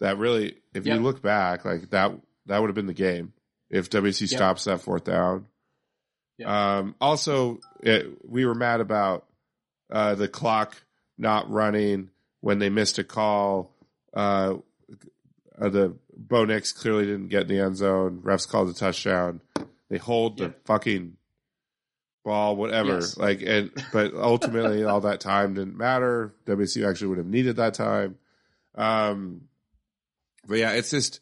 That 0.00 0.18
really, 0.18 0.56
if 0.74 0.86
Yep. 0.86 0.96
you 0.96 1.02
look 1.02 1.22
back, 1.22 1.64
like 1.64 1.90
that 1.90 2.12
that 2.46 2.58
would 2.60 2.68
have 2.68 2.74
been 2.76 2.86
the 2.86 2.92
game 2.92 3.32
if 3.70 3.88
WC 3.90 4.22
Yep. 4.30 4.38
stops 4.38 4.64
that 4.64 4.80
fourth 4.80 5.04
down. 5.04 5.46
Yep. 6.38 6.48
Um, 6.48 6.94
also, 7.00 7.58
it, 7.80 8.18
we 8.28 8.44
were 8.46 8.54
mad 8.54 8.80
about 8.80 9.26
uh, 9.90 10.14
the 10.14 10.28
clock 10.28 10.74
not 11.18 11.50
running 11.50 12.10
when 12.40 12.58
they 12.58 12.68
missed 12.70 12.98
a 12.98 13.04
call. 13.04 13.74
Uh, 14.14 14.56
uh, 15.60 15.68
the 15.68 15.96
Bo 16.16 16.44
Nix 16.44 16.72
clearly 16.72 17.06
didn't 17.06 17.28
get 17.28 17.42
in 17.42 17.48
the 17.48 17.60
end 17.60 17.76
zone. 17.76 18.20
Refs 18.22 18.48
called 18.48 18.68
a 18.68 18.74
touchdown. 18.74 19.40
They 19.88 19.98
hold 19.98 20.38
the 20.38 20.54
fucking 20.64 21.16
ball, 22.24 22.56
whatever. 22.56 22.94
Yes. 22.94 23.16
Like, 23.16 23.42
and 23.42 23.70
but 23.92 24.14
ultimately, 24.14 24.84
all 24.86 25.00
that 25.02 25.20
time 25.20 25.54
didn't 25.54 25.76
matter. 25.76 26.34
WSU 26.46 26.88
actually 26.88 27.08
would 27.08 27.18
have 27.18 27.26
needed 27.26 27.56
that 27.56 27.74
time. 27.74 28.16
Um, 28.74 29.42
but 30.46 30.58
yeah, 30.58 30.72
it's 30.72 30.90
just 30.90 31.20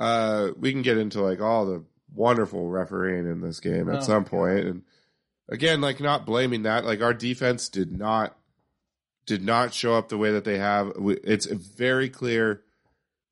uh, 0.00 0.48
we 0.58 0.72
can 0.72 0.82
get 0.82 0.98
into 0.98 1.20
like 1.22 1.40
all 1.40 1.66
the 1.66 1.84
wonderful 2.14 2.68
refereeing 2.68 3.26
in 3.26 3.40
this 3.40 3.60
game 3.60 3.88
at 3.88 3.96
Oh, 3.98 4.00
some 4.00 4.24
point, 4.24 4.66
and 4.66 4.82
again, 5.48 5.80
like 5.80 6.00
not 6.00 6.26
blaming 6.26 6.62
that. 6.64 6.84
Like 6.84 7.02
our 7.02 7.14
defense 7.14 7.68
did 7.68 7.96
not 7.96 8.36
did 9.26 9.42
not 9.42 9.72
show 9.72 9.94
up 9.94 10.08
the 10.08 10.18
way 10.18 10.32
that 10.32 10.44
they 10.44 10.58
have. 10.58 10.92
It's 10.98 11.46
very 11.46 12.08
clear. 12.08 12.62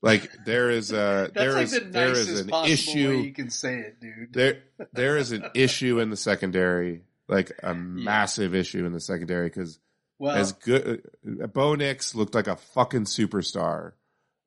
Like 0.02 0.30
there 0.46 0.70
is 0.70 0.92
a 0.92 1.30
there 1.34 1.52
like 1.52 1.64
is 1.64 1.72
the 1.72 1.80
there 1.80 2.12
is 2.12 2.40
an 2.40 2.50
issue 2.64 3.10
you 3.22 3.32
can 3.32 3.50
say 3.50 3.78
it, 3.80 4.00
dude. 4.00 4.32
there 4.32 4.62
there 4.92 5.16
is 5.18 5.32
an 5.32 5.44
issue 5.54 5.98
in 6.00 6.08
the 6.10 6.16
secondary, 6.16 7.02
like 7.28 7.52
a 7.62 7.74
massive 7.74 8.54
issue 8.54 8.86
in 8.86 8.92
the 8.92 9.00
secondary 9.00 9.48
because 9.48 9.78
Well, 10.18 10.34
as 10.34 10.52
good 10.52 11.02
uh, 11.42 11.46
Bo 11.48 11.74
Nix 11.74 12.14
looked 12.14 12.34
like 12.34 12.46
a 12.46 12.56
fucking 12.56 13.04
superstar, 13.04 13.92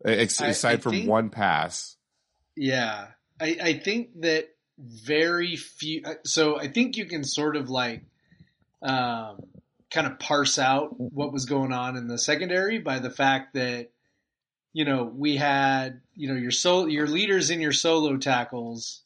ex- 0.03 0.41
I- 0.41 0.47
aside 0.47 0.79
I 0.79 0.81
from 0.81 0.91
think- 0.93 1.09
one 1.09 1.29
pass. 1.29 1.97
Yeah, 2.55 3.07
I, 3.39 3.57
I 3.61 3.73
think 3.79 4.21
that 4.21 4.49
very 4.79 5.55
few. 5.55 6.01
uh, 6.05 6.13
So 6.25 6.59
I 6.59 6.67
think 6.67 6.97
you 6.97 7.05
can 7.05 7.23
sort 7.23 7.55
of 7.55 7.69
like, 7.69 8.03
um, 8.81 9.39
kind 9.91 10.07
of 10.07 10.17
parse 10.19 10.57
out 10.59 10.99
what 10.99 11.31
was 11.31 11.45
going 11.45 11.71
on 11.73 11.95
in 11.95 12.07
the 12.07 12.17
secondary 12.17 12.79
by 12.79 12.99
the 12.99 13.09
fact 13.11 13.53
that, 13.53 13.91
you 14.73 14.85
know, 14.85 15.03
we 15.03 15.37
had 15.37 16.01
you 16.15 16.27
know 16.27 16.35
your 16.35 16.51
so 16.51 16.87
your 16.87 17.07
leaders 17.07 17.49
in 17.51 17.61
your 17.61 17.71
solo 17.71 18.17
tackles 18.17 19.01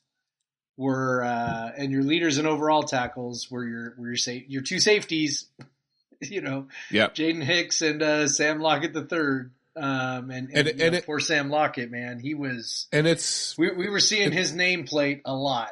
were 0.77 1.23
uh, 1.23 1.71
and 1.77 1.91
your 1.91 2.03
leaders 2.03 2.37
in 2.37 2.45
overall 2.45 2.83
tackles 2.83 3.49
were 3.51 3.65
your 3.65 3.95
were 3.97 4.07
your 4.07 4.15
sa- 4.17 4.31
your 4.47 4.61
two 4.61 4.79
safeties, 4.79 5.47
you 6.21 6.41
know, 6.41 6.67
Yep. 6.91 7.15
Jaden 7.15 7.43
Hicks 7.43 7.81
and 7.81 8.01
uh, 8.01 8.27
Sam 8.27 8.59
Lockett 8.59 8.93
the 8.93 9.03
third. 9.05 9.51
Um, 9.75 10.31
and, 10.31 10.49
and, 10.49 10.55
And- 10.55 10.67
and 10.69 10.79
know, 10.79 10.97
it- 10.97 11.05
poor 11.05 11.19
Sam 11.19 11.49
Lockett, 11.51 11.91
man, 11.91 12.19
he 12.19 12.33
was 12.33 12.87
And 12.91 13.05
it's 13.05 13.55
we, 13.57 13.71
we 13.71 13.89
were 13.89 13.99
seeing 13.99 14.31
his 14.31 14.51
nameplate 14.53 15.21
a 15.25 15.35
lot 15.35 15.69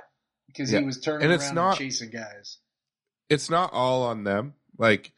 because 0.48 0.72
Yeah. 0.72 0.80
he 0.80 0.86
was 0.86 1.00
turning 1.00 1.24
And 1.24 1.32
around 1.32 1.40
it's 1.40 1.48
and 1.48 1.56
not- 1.56 1.78
chasing 1.78 2.10
guys. 2.12 2.58
it's 3.30 3.50
not 3.50 3.74
all 3.74 4.04
on 4.04 4.24
them. 4.24 4.54
Like 4.78 5.12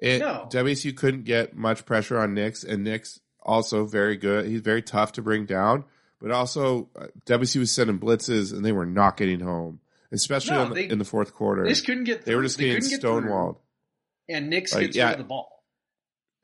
it, 0.00 0.20
No. 0.20 0.48
WSU 0.50 0.96
couldn't 0.96 1.24
get 1.24 1.54
much 1.56 1.84
pressure 1.84 2.18
on 2.18 2.32
Nix, 2.34 2.62
and 2.64 2.84
Nix 2.84 3.20
also 3.44 3.84
very 3.86 4.16
good. 4.16 4.46
He's 4.46 4.60
very 4.60 4.82
tough 4.82 5.12
to 5.12 5.22
bring 5.22 5.46
down, 5.46 5.84
but 6.20 6.30
also 6.30 6.88
uh, 6.96 7.06
WSU 7.26 7.58
was 7.60 7.70
sending 7.70 7.98
blitzes, 7.98 8.52
and 8.52 8.64
they 8.64 8.72
were 8.72 8.86
not 8.86 9.16
getting 9.16 9.40
home, 9.40 9.80
especially 10.12 10.56
No, 10.56 10.62
in, 10.64 10.68
the, 10.70 10.74
they- 10.74 10.88
in 10.88 10.98
the 10.98 11.04
fourth 11.04 11.34
quarter. 11.34 11.62
They 11.64 11.70
just 11.70 11.86
couldn't 11.86 12.04
get. 12.04 12.24
They 12.24 12.34
were 12.34 12.42
just 12.42 12.58
getting 12.58 12.74
couldn't 12.74 12.90
get 12.90 13.02
stonewalled. 13.02 13.56
and 14.28 14.48
Nix 14.50 14.74
Like, 14.74 14.86
gets 14.86 14.96
yeah. 14.96 15.04
rid 15.10 15.12
of 15.12 15.18
the 15.18 15.24
ball. 15.24 15.50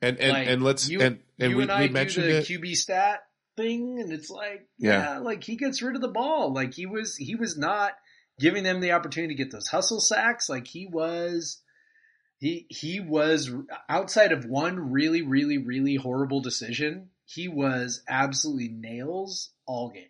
And 0.01 0.17
and 0.19 0.31
Like, 0.33 0.47
and 0.47 0.63
let's 0.63 0.89
you, 0.89 1.01
and 1.01 1.19
and 1.39 1.51
you 1.51 1.57
we, 1.57 1.63
and 1.63 1.71
I 1.71 1.81
we 1.81 1.89
mentioned 1.89 2.25
the 2.25 2.37
it. 2.39 2.45
QB 2.45 2.75
stat 2.75 3.19
thing, 3.57 3.99
and 3.99 4.11
it's 4.11 4.29
like, 4.29 4.67
Yeah. 4.77 5.15
yeah. 5.15 5.17
like 5.19 5.43
he 5.43 5.55
gets 5.57 5.81
rid 5.81 5.95
of 5.95 6.01
the 6.01 6.07
ball. 6.07 6.53
Like 6.53 6.73
he 6.73 6.85
was, 6.85 7.15
he 7.17 7.35
was 7.35 7.57
not 7.57 7.91
giving 8.39 8.63
them 8.63 8.79
the 8.79 8.93
opportunity 8.93 9.35
to 9.35 9.43
get 9.43 9.51
those 9.51 9.67
hustle 9.67 9.99
sacks. 9.99 10.49
Like 10.49 10.65
he 10.67 10.87
was, 10.87 11.61
he 12.41 12.65
he 12.69 12.99
was 12.99 13.49
outside 13.87 14.31
of 14.31 14.45
one 14.45 14.91
really, 14.91 15.21
really, 15.21 15.59
really 15.59 15.95
horrible 15.95 16.41
decision. 16.41 17.09
He 17.25 17.47
was 17.47 18.01
absolutely 18.09 18.67
nails 18.67 19.51
all 19.65 19.89
game. 19.89 20.07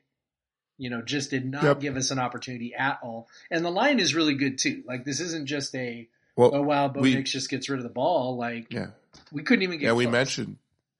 You 0.77 0.89
know, 0.89 1.01
just 1.03 1.29
did 1.29 1.45
not 1.45 1.63
Yep. 1.63 1.79
give 1.81 1.97
us 1.97 2.09
an 2.09 2.17
opportunity 2.19 2.73
at 2.73 3.00
all. 3.03 3.27
And 3.51 3.63
the 3.63 3.69
line 3.69 4.00
is 4.00 4.15
really 4.15 4.33
good 4.33 4.57
too. 4.57 4.81
Like 4.88 5.03
this 5.05 5.19
isn't 5.19 5.45
just 5.45 5.75
a 5.75 6.07
Well, 6.38 6.51
oh 6.55 6.61
wow, 6.63 6.88
Bo 6.88 7.01
we- 7.01 7.13
Nix 7.15 7.31
just 7.31 7.50
gets 7.50 7.69
rid 7.69 7.77
of 7.79 7.83
the 7.83 7.89
ball. 7.89 8.38
Like 8.38 8.71
yeah, 8.71 8.88
we 9.31 9.43
couldn't 9.43 9.63
even 9.63 9.77
get. 9.77 9.88
yeah. 9.88 9.93
We 9.93 10.08
mentioned, 10.08 10.56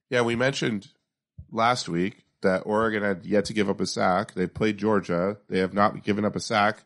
yeah, 0.10 0.21
we 0.21 0.36
mentioned 0.36 0.89
last 1.49 1.88
week 1.89 2.25
that 2.41 2.63
Oregon 2.65 3.03
had 3.03 3.25
yet 3.25 3.45
to 3.45 3.53
give 3.53 3.69
up 3.69 3.79
a 3.79 3.86
sack. 3.86 4.34
They 4.34 4.47
played 4.47 4.77
Georgia. 4.77 5.38
They 5.47 5.60
have 5.60 5.73
not 5.73 6.03
given 6.03 6.25
up 6.25 6.36
a 6.36 6.39
sack. 6.41 6.84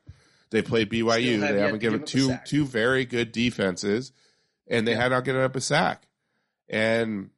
They 0.52 0.62
played 0.62 0.90
BYU. 0.92 1.40
Have 1.40 1.56
They 1.56 1.62
haven't 1.62 1.80
given 1.80 2.00
give 2.02 2.06
two 2.08 2.38
two 2.46 2.66
very 2.66 3.04
good 3.06 3.32
defenses, 3.34 4.12
and 4.68 4.88
they 4.88 4.96
had 4.96 5.12
not 5.12 5.26
given 5.26 5.42
up 5.42 5.56
a 5.56 5.62
sack. 5.62 6.08
And 6.70 7.30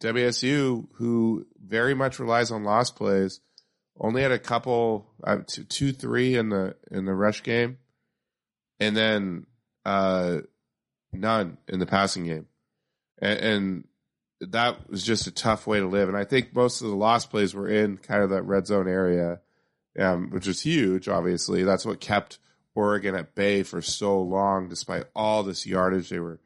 WSU, 0.00 0.88
who 0.94 1.46
very 1.62 1.94
much 1.94 2.18
relies 2.18 2.50
on 2.50 2.64
lost 2.64 2.96
plays, 2.96 3.40
only 3.98 4.22
had 4.22 4.32
a 4.32 4.38
couple, 4.38 5.06
uh, 5.24 5.38
two, 5.46 5.64
two, 5.64 5.92
three 5.92 6.36
in 6.36 6.48
the 6.48 6.76
in 6.90 7.04
the 7.04 7.14
rush 7.14 7.42
game, 7.42 7.78
and 8.78 8.96
then 8.96 9.46
uh, 9.84 10.38
none 11.12 11.58
in 11.68 11.80
the 11.80 11.86
passing 11.86 12.24
game, 12.24 12.46
and, 13.18 13.38
and 13.40 13.84
that 14.40 14.88
was 14.88 15.04
just 15.04 15.26
a 15.26 15.30
tough 15.30 15.66
way 15.66 15.80
to 15.80 15.86
live. 15.86 16.08
And 16.08 16.16
I 16.16 16.24
think 16.24 16.54
most 16.54 16.80
of 16.80 16.88
the 16.88 16.96
lost 16.96 17.30
plays 17.30 17.54
were 17.54 17.68
in 17.68 17.98
kind 17.98 18.22
of 18.22 18.30
that 18.30 18.44
red 18.44 18.66
zone 18.66 18.88
area, 18.88 19.40
um, 19.98 20.30
which 20.30 20.46
was 20.46 20.62
huge. 20.62 21.08
Obviously, 21.08 21.62
that's 21.62 21.84
what 21.84 22.00
kept 22.00 22.38
Oregon 22.74 23.14
at 23.14 23.34
bay 23.34 23.62
for 23.62 23.82
so 23.82 24.20
long, 24.22 24.68
despite 24.70 25.04
all 25.14 25.42
this 25.42 25.66
yardage 25.66 26.08
they 26.08 26.20
were 26.20 26.40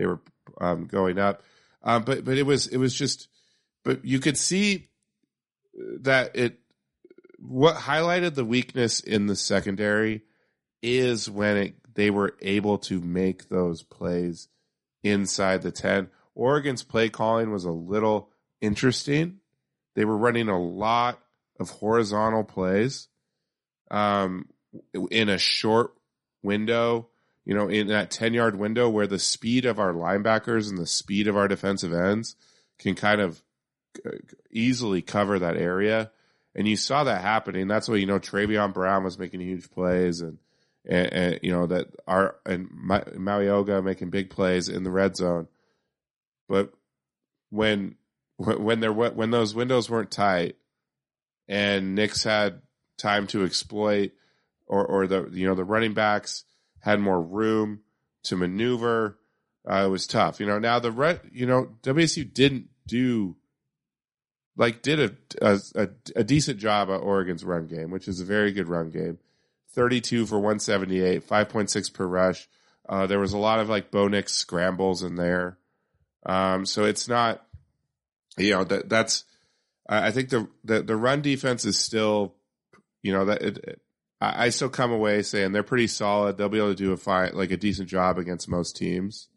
they 0.00 0.06
were 0.06 0.20
um, 0.58 0.86
going 0.86 1.18
up. 1.18 1.42
Um, 1.82 2.04
but 2.04 2.24
but 2.24 2.38
it 2.38 2.44
was 2.44 2.66
it 2.66 2.78
was 2.78 2.94
just, 2.94 3.28
but 3.84 4.02
you 4.02 4.18
could 4.18 4.38
see 4.38 4.88
that 6.00 6.34
it 6.34 6.58
what 7.38 7.76
highlighted 7.76 8.34
the 8.34 8.44
weakness 8.44 9.00
in 9.00 9.26
the 9.26 9.36
secondary 9.36 10.22
is 10.82 11.28
when 11.28 11.56
it 11.58 11.74
they 11.94 12.10
were 12.10 12.34
able 12.40 12.78
to 12.78 13.00
make 13.00 13.48
those 13.48 13.82
plays 13.82 14.48
inside 15.02 15.60
the 15.60 15.72
10. 15.72 16.08
Oregon's 16.34 16.82
play 16.82 17.10
calling 17.10 17.50
was 17.50 17.64
a 17.64 17.70
little 17.70 18.30
interesting. 18.60 19.40
They 19.96 20.06
were 20.06 20.16
running 20.16 20.48
a 20.48 20.60
lot 20.60 21.20
of 21.58 21.68
horizontal 21.68 22.44
plays 22.44 23.08
um, 23.90 24.48
in 25.10 25.28
a 25.28 25.36
short 25.36 25.92
window, 26.42 27.08
you 27.44 27.54
know, 27.54 27.68
in 27.68 27.88
that 27.88 28.10
10 28.10 28.34
yard 28.34 28.56
window 28.56 28.88
where 28.88 29.06
the 29.06 29.18
speed 29.18 29.64
of 29.64 29.78
our 29.78 29.92
linebackers 29.92 30.68
and 30.68 30.78
the 30.78 30.86
speed 30.86 31.26
of 31.26 31.36
our 31.36 31.48
defensive 31.48 31.92
ends 31.92 32.36
can 32.78 32.94
kind 32.94 33.20
of 33.20 33.42
uh, 34.04 34.10
easily 34.50 35.02
cover 35.02 35.38
that 35.38 35.56
area. 35.56 36.10
And 36.54 36.68
you 36.68 36.76
saw 36.76 37.04
that 37.04 37.22
happening. 37.22 37.68
That's 37.68 37.88
why, 37.88 37.96
you 37.96 38.06
know, 38.06 38.18
Travion 38.18 38.72
Brown 38.74 39.04
was 39.04 39.18
making 39.18 39.40
huge 39.40 39.70
plays 39.70 40.20
and, 40.20 40.38
and, 40.84 41.12
and 41.12 41.40
you 41.42 41.52
know, 41.52 41.66
that 41.66 41.88
our, 42.06 42.36
and 42.44 42.68
Ma- 42.72 43.04
making 43.82 44.10
big 44.10 44.30
plays 44.30 44.68
in 44.68 44.82
the 44.82 44.90
red 44.90 45.16
zone. 45.16 45.48
But 46.48 46.72
when, 47.50 47.96
when 48.36 48.80
there, 48.80 48.92
when 48.92 49.30
those 49.30 49.54
windows 49.54 49.88
weren't 49.88 50.10
tight 50.10 50.56
and 51.48 51.94
Nix 51.94 52.24
had 52.24 52.62
time 52.98 53.26
to 53.28 53.44
exploit 53.44 54.12
or, 54.66 54.84
or 54.84 55.06
the, 55.06 55.28
you 55.32 55.46
know, 55.46 55.54
the 55.54 55.64
running 55.64 55.94
backs 55.94 56.44
had 56.80 57.00
more 57.00 57.20
room 57.20 57.80
to 58.24 58.36
maneuver, 58.36 59.18
uh, 59.70 59.84
it 59.86 59.88
was 59.88 60.06
tough. 60.06 60.40
You 60.40 60.46
know, 60.46 60.58
now 60.58 60.78
the 60.78 60.92
red, 60.92 61.20
you 61.32 61.46
know, 61.46 61.68
WSU 61.82 62.32
didn't 62.32 62.68
do 62.86 63.36
like 64.56 64.82
did 64.82 65.00
a, 65.00 65.12
a 65.40 65.60
a 65.74 65.88
a 66.16 66.24
decent 66.24 66.58
job 66.58 66.90
at 66.90 67.00
Oregon's 67.00 67.44
run 67.44 67.66
game, 67.66 67.90
which 67.90 68.08
is 68.08 68.20
a 68.20 68.24
very 68.24 68.52
good 68.52 68.68
run 68.68 68.90
game. 68.90 69.18
Thirty 69.74 70.00
two 70.00 70.26
for 70.26 70.38
one 70.38 70.58
seventy 70.58 71.00
eight, 71.00 71.24
five 71.24 71.48
point 71.48 71.70
six 71.70 71.88
per 71.88 72.06
rush. 72.06 72.48
Uh, 72.88 73.06
there 73.06 73.20
was 73.20 73.32
a 73.32 73.38
lot 73.38 73.60
of 73.60 73.68
like 73.68 73.90
Bo 73.90 74.10
scrambles 74.22 75.02
in 75.02 75.14
there, 75.14 75.58
um, 76.26 76.66
so 76.66 76.84
it's 76.84 77.08
not, 77.08 77.46
you 78.36 78.50
know, 78.50 78.64
that 78.64 78.88
that's. 78.88 79.24
I 79.88 80.12
think 80.12 80.28
the, 80.28 80.48
the 80.62 80.82
the 80.82 80.96
run 80.96 81.20
defense 81.20 81.64
is 81.64 81.76
still, 81.78 82.34
you 83.02 83.12
know, 83.12 83.24
that 83.24 83.42
it- 83.42 83.80
I, 84.20 84.46
I 84.46 84.48
still 84.50 84.68
come 84.68 84.92
away 84.92 85.22
saying 85.22 85.52
they're 85.52 85.62
pretty 85.62 85.86
solid. 85.86 86.36
They'll 86.36 86.48
be 86.48 86.58
able 86.58 86.68
to 86.70 86.74
do 86.74 86.92
a 86.92 86.96
fine, 86.96 87.32
like 87.34 87.50
a 87.50 87.56
decent 87.56 87.88
job 87.88 88.18
against 88.18 88.48
most 88.48 88.76
teams. 88.76 89.28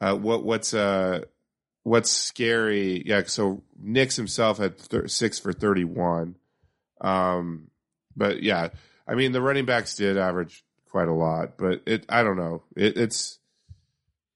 Uh, 0.00 0.16
what 0.16 0.44
what's 0.44 0.74
uh 0.74 1.20
what's 1.84 2.10
scary? 2.10 3.02
Yeah, 3.06 3.22
so 3.26 3.62
Nix 3.80 4.16
himself 4.16 4.58
had 4.58 4.78
thir- 4.78 5.08
six 5.08 5.38
for 5.38 5.52
thirty-one. 5.52 6.36
Um, 7.00 7.68
but 8.16 8.42
yeah, 8.42 8.70
I 9.06 9.14
mean 9.14 9.32
the 9.32 9.42
running 9.42 9.64
backs 9.64 9.96
did 9.96 10.18
average 10.18 10.64
quite 10.90 11.08
a 11.08 11.14
lot, 11.14 11.56
but 11.56 11.82
it 11.86 12.04
I 12.08 12.22
don't 12.22 12.36
know. 12.36 12.62
It, 12.76 12.96
it's 12.96 13.38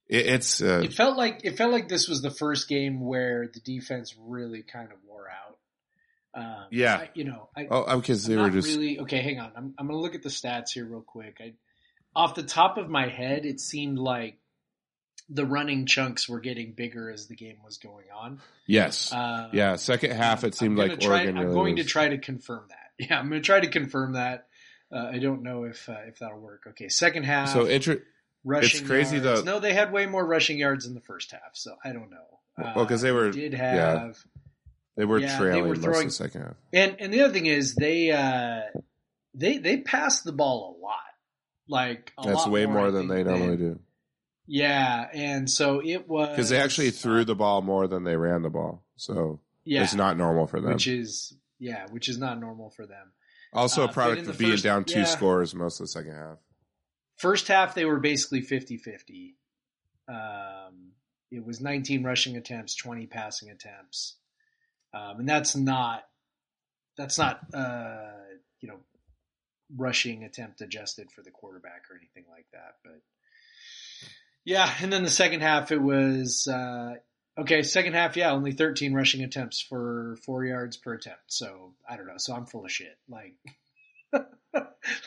it, 0.09 0.27
it's 0.27 0.62
uh, 0.62 0.83
It 0.85 0.93
felt 0.93 1.17
like 1.17 1.41
it 1.45 1.57
felt 1.57 1.73
like 1.73 1.89
this 1.89 2.09
was 2.09 2.23
the 2.23 2.31
first 2.31 2.69
game 2.69 3.01
where 3.01 3.49
the 3.53 3.61
defense 3.61 4.15
really 4.19 4.62
kind 4.62 4.91
of 4.91 4.99
wore 5.07 5.29
out. 5.29 5.46
Um, 6.37 6.66
Yeah. 6.70 6.96
I, 6.96 7.11
you 7.14 7.25
know, 7.25 7.49
I, 7.57 7.66
oh 7.70 7.99
because 7.99 8.27
they 8.27 8.37
were 8.37 8.51
just 8.51 8.68
really 8.68 9.01
okay. 9.01 9.20
Hang 9.22 9.40
on, 9.40 9.53
I'm 9.57 9.75
I'm 9.79 9.87
gonna 9.87 9.99
look 9.99 10.14
at 10.14 10.22
the 10.22 10.29
stats 10.29 10.70
here 10.70 10.85
real 10.85 11.01
quick. 11.01 11.38
I, 11.40 11.55
off 12.14 12.35
the 12.35 12.42
top 12.42 12.77
of 12.79 12.88
my 12.90 13.09
head, 13.09 13.44
it 13.46 13.59
seemed 13.61 13.99
like 13.99 14.38
the 15.29 15.44
running 15.44 15.87
chunks 15.87 16.29
were 16.29 16.38
getting 16.40 16.72
bigger 16.72 17.11
as 17.11 17.27
the 17.27 17.35
game 17.35 17.57
was 17.64 17.79
going 17.79 18.07
on. 18.14 18.40
yes 18.66 19.12
Uh, 19.12 19.49
yeah. 19.53 19.75
Second 19.77 20.12
half 20.12 20.44
it 20.44 20.55
seemed 20.55 20.79
like 20.79 21.01
try, 21.01 21.20
Oregon. 21.25 21.37
I'm 21.38 21.44
really 21.46 21.55
going 21.57 21.77
to 21.77 21.85
try 21.85 22.09
to 22.11 22.18
confirm 22.18 22.64
that. 22.68 22.77
Yeah, 23.11 23.18
I'm 23.18 23.29
going 23.29 23.42
to 23.42 23.44
try 23.44 23.61
to 23.61 23.66
confirm 23.68 24.12
that. 24.14 24.46
Uh, 24.90 25.11
I 25.12 25.18
don't 25.18 25.42
know 25.42 25.64
if 25.64 25.88
uh, 25.88 25.96
if 26.07 26.20
that'll 26.20 26.38
work. 26.38 26.62
Okay, 26.68 26.88
second 26.88 27.25
half. 27.25 27.49
So 27.51 27.66
inter- 27.66 28.03
rushing 28.44 28.81
it's 28.81 28.88
crazy, 28.88 29.16
yards. 29.18 29.42
though- 29.42 29.53
No, 29.55 29.59
they 29.61 29.75
had 29.75 29.90
way 29.92 30.07
more 30.07 30.25
rushing 30.25 30.59
yards 30.59 30.87
in 30.87 30.94
the 30.94 31.01
first 31.03 31.33
half, 31.33 31.55
so 31.55 31.75
I 31.85 31.92
don't 31.92 32.11
know. 32.11 32.72
Well, 32.75 32.87
'cause 32.87 33.03
they 33.03 33.11
Uh, 33.11 33.14
were- 33.14 33.31
did 33.33 33.53
yeah. 33.53 34.12
They 34.97 35.05
were 35.05 35.19
Yeah, 35.19 35.33
they 35.33 35.39
trailing 35.39 35.69
were 35.69 35.77
most 35.77 35.87
of 35.99 36.05
the 36.05 36.11
second 36.11 36.43
half. 36.43 36.55
and 36.73 36.97
and 37.01 37.13
the 37.13 37.21
other 37.23 37.33
thing 37.33 37.47
is 37.47 37.75
they 37.75 38.11
uh 38.11 38.63
they 39.35 39.59
they 39.59 39.79
passed 39.79 40.25
the 40.25 40.33
ball 40.33 40.77
a 40.79 40.83
lot. 40.83 40.95
Like 41.69 42.13
a 42.19 42.23
That's 42.27 42.39
lot 42.45 42.51
way 42.51 42.65
more, 42.67 42.75
more 42.77 42.91
than 42.93 43.09
they 43.09 43.25
normally 43.25 43.57
do. 43.57 43.81
Yeah, 44.47 45.09
and 45.13 45.51
so 45.51 45.83
it 45.85 46.09
was 46.09 46.29
Because 46.31 46.49
they 46.51 46.61
actually 46.61 46.91
threw 46.91 47.25
the 47.25 47.35
ball 47.35 47.61
more 47.63 47.89
than 47.89 48.05
they 48.05 48.17
ran 48.17 48.43
the 48.43 48.51
ball. 48.51 48.85
So 48.97 49.41
yeah, 49.65 49.83
it's 49.83 49.95
not 49.95 50.17
normal 50.17 50.47
for 50.47 50.61
them. 50.61 50.73
which 50.73 50.87
is 50.87 51.37
yeah, 51.59 51.87
which 51.91 52.09
is 52.09 52.19
not 52.19 52.39
normal 52.39 52.71
for 52.71 52.87
them. 52.87 53.13
also 53.53 53.83
uh, 53.83 53.87
a 53.89 53.93
product 53.93 54.29
of 54.29 54.39
being 54.39 54.53
first- 54.53 54.63
down 54.65 54.85
two 54.85 55.01
yeah. 55.01 55.05
scores 55.07 55.55
most 55.55 55.81
of 55.81 55.85
the 55.85 55.89
second 55.89 56.13
half. 56.15 56.39
First 57.17 57.49
half 57.49 57.75
they 57.75 57.85
were 57.87 57.99
basically 57.99 58.43
50-50. 58.43 59.35
Um, 60.09 60.93
it 61.31 61.45
was 61.45 61.61
19 61.61 62.05
rushing 62.05 62.37
attempts, 62.37 62.77
20 62.77 63.07
passing 63.07 63.51
attempts. 63.51 64.17
Um, 64.94 65.20
and 65.20 65.29
that's 65.29 65.55
not 65.57 66.05
that's 66.96 67.18
not 67.18 67.40
uh, 67.55 68.12
you 68.61 68.68
know 68.68 68.79
rushing 69.77 70.25
attempt 70.25 70.61
adjusted 70.61 71.11
for 71.11 71.22
the 71.22 71.31
quarterback 71.31 71.85
or 71.90 71.96
anything 71.96 72.25
like 72.31 72.46
that, 72.53 72.77
but 72.85 73.01
yeah, 74.44 74.70
and 74.81 74.92
then 74.92 75.03
the 75.03 75.11
second 75.11 75.40
half 75.40 75.72
it 75.72 75.83
was 75.83 76.49
uh, 76.49 76.94
okay, 77.38 77.62
second 77.62 77.94
half 77.94 78.16
yeah, 78.16 78.33
only 78.33 78.53
13 78.53 78.94
rushing 78.94 79.22
attempts 79.22 79.61
for 79.61 80.16
4 80.25 80.44
yards 80.44 80.77
per 80.77 80.94
attempt. 80.94 81.25
So, 81.27 81.75
I 81.88 81.96
don't 81.96 82.07
know, 82.07 82.16
so 82.16 82.35
I'm 82.35 82.46
full 82.46 82.64
of 82.64 82.70
shit. 82.70 82.96
Like 83.09 83.35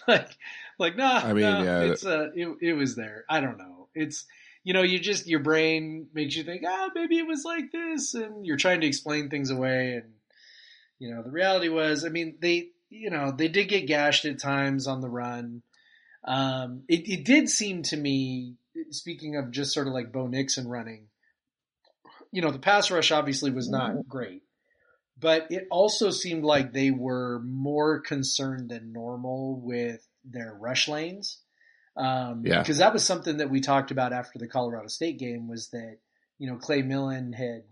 like 0.07 0.29
like 0.77 0.97
nah, 0.97 1.21
I 1.23 1.33
mean, 1.33 1.43
nah, 1.43 1.63
yeah. 1.63 1.81
it's 1.83 2.05
uh 2.05 2.29
it, 2.35 2.57
it 2.61 2.73
was 2.73 2.95
there. 2.95 3.25
I 3.29 3.39
don't 3.39 3.57
know. 3.57 3.87
It's 3.95 4.25
you 4.63 4.73
know, 4.73 4.83
you 4.83 4.99
just 4.99 5.27
your 5.27 5.39
brain 5.39 6.07
makes 6.13 6.35
you 6.35 6.43
think, 6.43 6.63
ah, 6.67 6.89
maybe 6.93 7.17
it 7.17 7.27
was 7.27 7.43
like 7.45 7.71
this, 7.71 8.13
and 8.13 8.45
you're 8.45 8.57
trying 8.57 8.81
to 8.81 8.87
explain 8.87 9.29
things 9.29 9.49
away. 9.49 9.93
And 9.93 10.13
you 10.99 11.13
know, 11.13 11.23
the 11.23 11.31
reality 11.31 11.69
was, 11.69 12.05
I 12.05 12.09
mean, 12.09 12.37
they, 12.41 12.69
you 12.89 13.09
know, 13.09 13.31
they 13.31 13.47
did 13.47 13.69
get 13.69 13.87
gashed 13.87 14.25
at 14.25 14.39
times 14.39 14.85
on 14.87 15.01
the 15.01 15.09
run. 15.09 15.63
Um, 16.25 16.83
it, 16.89 17.07
it 17.07 17.25
did 17.25 17.49
seem 17.49 17.83
to 17.83 17.97
me, 17.97 18.55
speaking 18.91 19.37
of 19.37 19.51
just 19.51 19.73
sort 19.73 19.87
of 19.87 19.93
like 19.93 20.11
Bo 20.11 20.27
Nixon 20.27 20.67
running, 20.67 21.07
you 22.31 22.41
know, 22.41 22.51
the 22.51 22.59
pass 22.59 22.91
rush 22.91 23.11
obviously 23.11 23.51
was 23.51 23.69
not 23.69 24.07
great, 24.07 24.43
but 25.17 25.47
it 25.49 25.67
also 25.71 26.11
seemed 26.11 26.43
like 26.43 26.73
they 26.73 26.91
were 26.91 27.41
more 27.43 28.01
concerned 28.01 28.69
than 28.69 28.93
normal 28.93 29.59
with 29.59 30.05
their 30.23 30.53
rush 30.53 30.87
lanes. 30.87 31.39
Um, 31.99 32.45
Yeah. 32.45 32.59
because 32.59 32.77
that 32.77 32.93
was 32.93 33.03
something 33.03 33.37
that 33.37 33.49
we 33.49 33.59
talked 33.59 33.91
about 33.91 34.13
after 34.13 34.39
the 34.39 34.47
Colorado 34.47 34.87
State 34.87 35.19
game 35.19 35.47
was 35.47 35.67
that, 35.69 35.97
you 36.37 36.47
know, 36.49 36.55
Clay 36.55 36.81
Millen 36.81 37.33
had, 37.33 37.63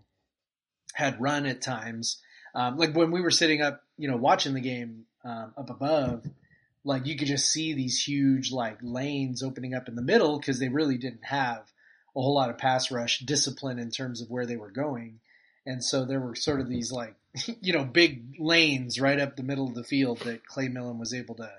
had 0.94 1.20
run 1.20 1.46
at 1.46 1.62
times. 1.62 2.20
Um, 2.54 2.76
like 2.76 2.94
when 2.94 3.10
we 3.10 3.20
were 3.22 3.30
sitting 3.30 3.62
up, 3.62 3.82
you 3.96 4.08
know, 4.08 4.16
watching 4.16 4.54
the 4.54 4.60
game, 4.60 5.04
um, 5.24 5.52
up 5.56 5.70
above, 5.70 6.24
like 6.84 7.06
you 7.06 7.16
could 7.16 7.28
just 7.28 7.50
see 7.50 7.72
these 7.72 8.02
huge 8.02 8.52
like 8.52 8.78
lanes 8.82 9.42
opening 9.42 9.74
up 9.74 9.88
in 9.88 9.94
the 9.96 10.02
middle 10.02 10.38
because 10.38 10.58
they 10.58 10.68
really 10.68 10.96
didn't 10.98 11.24
have 11.24 11.60
a 12.16 12.20
whole 12.20 12.34
lot 12.34 12.50
of 12.50 12.58
pass 12.58 12.90
rush 12.90 13.20
discipline 13.20 13.78
in 13.78 13.90
terms 13.90 14.20
of 14.20 14.30
where 14.30 14.46
they 14.46 14.56
were 14.56 14.70
going. 14.70 15.20
And 15.66 15.84
so 15.84 16.04
there 16.04 16.20
were 16.20 16.34
sort 16.34 16.60
of 16.60 16.68
these 16.68 16.90
like, 16.92 17.14
you 17.60 17.72
know, 17.72 17.84
big 17.84 18.36
lanes 18.38 19.00
right 19.00 19.18
up 19.20 19.36
the 19.36 19.42
middle 19.42 19.68
of 19.68 19.74
the 19.74 19.84
field 19.84 20.20
that 20.20 20.46
Clay 20.46 20.68
Millen 20.68 20.98
was 20.98 21.12
able 21.14 21.34
to 21.36 21.50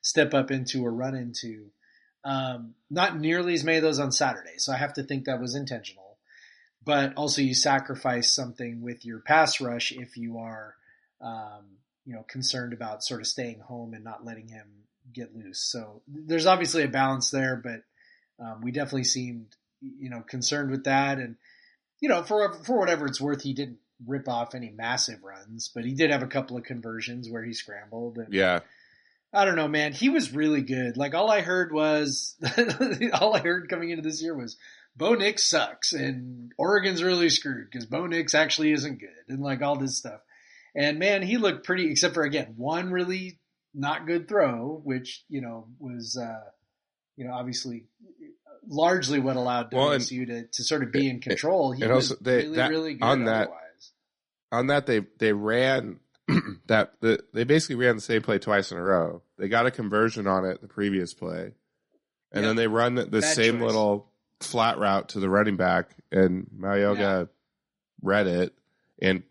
step 0.00 0.34
up 0.34 0.50
into 0.50 0.84
or 0.84 0.92
run 0.92 1.14
into. 1.14 1.70
Um, 2.24 2.74
not 2.90 3.18
nearly 3.18 3.54
as 3.54 3.64
many 3.64 3.78
of 3.78 3.82
those 3.82 3.98
on 3.98 4.12
Saturday. 4.12 4.58
So 4.58 4.72
I 4.72 4.76
have 4.76 4.94
to 4.94 5.02
think 5.02 5.24
that 5.24 5.40
was 5.40 5.54
intentional. 5.54 6.18
But 6.84 7.14
also 7.16 7.42
you 7.42 7.54
sacrifice 7.54 8.30
something 8.34 8.82
with 8.82 9.04
your 9.04 9.20
pass 9.20 9.60
rush 9.60 9.92
if 9.92 10.16
you 10.16 10.38
are, 10.38 10.74
um, 11.20 11.78
you 12.04 12.14
know, 12.14 12.24
concerned 12.28 12.72
about 12.72 13.04
sort 13.04 13.20
of 13.20 13.26
staying 13.26 13.60
home 13.60 13.94
and 13.94 14.02
not 14.02 14.24
letting 14.24 14.48
him 14.48 14.66
get 15.12 15.34
loose. 15.36 15.60
So 15.60 16.02
there's 16.08 16.46
obviously 16.46 16.82
a 16.82 16.88
balance 16.88 17.30
there, 17.30 17.56
but 17.56 17.82
um, 18.44 18.62
we 18.62 18.72
definitely 18.72 19.04
seemed, 19.04 19.54
you 19.80 20.10
know, 20.10 20.22
concerned 20.22 20.70
with 20.70 20.84
that. 20.84 21.18
And, 21.18 21.36
you 22.00 22.08
know, 22.08 22.22
for, 22.24 22.52
for 22.64 22.78
whatever 22.78 23.06
it's 23.06 23.20
worth, 23.20 23.42
he 23.42 23.52
didn't 23.52 23.78
rip 24.04 24.28
off 24.28 24.54
any 24.54 24.70
massive 24.70 25.22
runs, 25.22 25.70
but 25.72 25.84
he 25.84 25.94
did 25.94 26.10
have 26.10 26.22
a 26.22 26.28
couple 26.28 26.56
of 26.56 26.64
conversions 26.64 27.30
where 27.30 27.44
he 27.44 27.52
scrambled. 27.52 28.18
And, 28.18 28.32
Yeah. 28.32 28.60
I 29.34 29.44
don't 29.44 29.56
know, 29.56 29.68
man. 29.68 29.92
He 29.92 30.08
was 30.10 30.34
really 30.34 30.62
good. 30.62 30.96
Like 30.96 31.14
all 31.14 31.30
I 31.30 31.40
heard 31.40 31.72
was, 31.72 32.36
all 33.14 33.34
I 33.34 33.40
heard 33.40 33.68
coming 33.70 33.90
into 33.90 34.02
this 34.02 34.22
year 34.22 34.36
was, 34.36 34.56
Bo 34.94 35.14
Nix 35.14 35.48
sucks 35.48 35.94
and 35.94 36.52
Oregon's 36.58 37.02
really 37.02 37.30
screwed 37.30 37.68
because 37.70 37.86
Bo 37.86 38.06
Nix 38.06 38.34
actually 38.34 38.72
isn't 38.72 39.00
good 39.00 39.08
and 39.28 39.40
like 39.42 39.62
all 39.62 39.76
this 39.76 39.96
stuff. 39.96 40.20
And 40.74 40.98
man, 40.98 41.22
he 41.22 41.38
looked 41.38 41.64
pretty, 41.64 41.90
except 41.90 42.12
for 42.14 42.24
again 42.24 42.54
one 42.56 42.90
really 42.90 43.38
not 43.74 44.06
good 44.06 44.28
throw, 44.28 44.80
which 44.84 45.24
you 45.30 45.40
know 45.40 45.68
was, 45.78 46.18
uh, 46.22 46.44
you 47.16 47.26
know, 47.26 47.32
obviously 47.32 47.84
largely 48.68 49.18
what 49.18 49.36
allowed 49.36 49.72
Well, 49.72 49.92
and- 49.92 50.04
to, 50.06 50.44
to 50.46 50.62
sort 50.62 50.82
of 50.82 50.92
be 50.92 51.08
in 51.08 51.20
control. 51.20 51.72
He 51.72 51.82
was 51.86 52.10
also 52.10 52.22
they- 52.22 52.36
really, 52.44 52.56
that- 52.56 52.70
really 52.70 52.94
good 52.94 53.04
on 53.04 53.24
that- 53.24 53.42
otherwise. 53.48 53.92
on 54.52 54.66
that 54.66 54.86
they 54.86 55.00
they 55.18 55.32
ran 55.32 56.00
that 56.66 56.94
the, 57.00 57.22
they 57.32 57.44
basically 57.44 57.76
ran 57.76 57.96
the 57.96 58.02
same 58.02 58.22
play 58.22 58.38
twice 58.38 58.70
in 58.72 58.78
a 58.78 58.82
row. 58.82 59.22
They 59.38 59.48
got 59.48 59.66
a 59.66 59.70
conversion 59.70 60.26
on 60.26 60.44
it 60.44 60.60
the 60.60 60.68
previous 60.68 61.14
play, 61.14 61.52
and 62.32 62.42
Yeah. 62.42 62.42
then 62.42 62.56
they 62.56 62.66
run 62.68 62.94
the, 62.94 63.04
the 63.04 63.22
same 63.22 63.54
choice. 63.58 63.66
little 63.66 64.10
flat 64.40 64.78
route 64.78 65.10
to 65.10 65.20
the 65.20 65.28
running 65.28 65.56
back, 65.56 65.90
and 66.10 66.46
Mauigoa 66.56 66.98
Yeah. 66.98 67.24
read 68.02 68.26
it. 68.26 68.54
And 69.00 69.22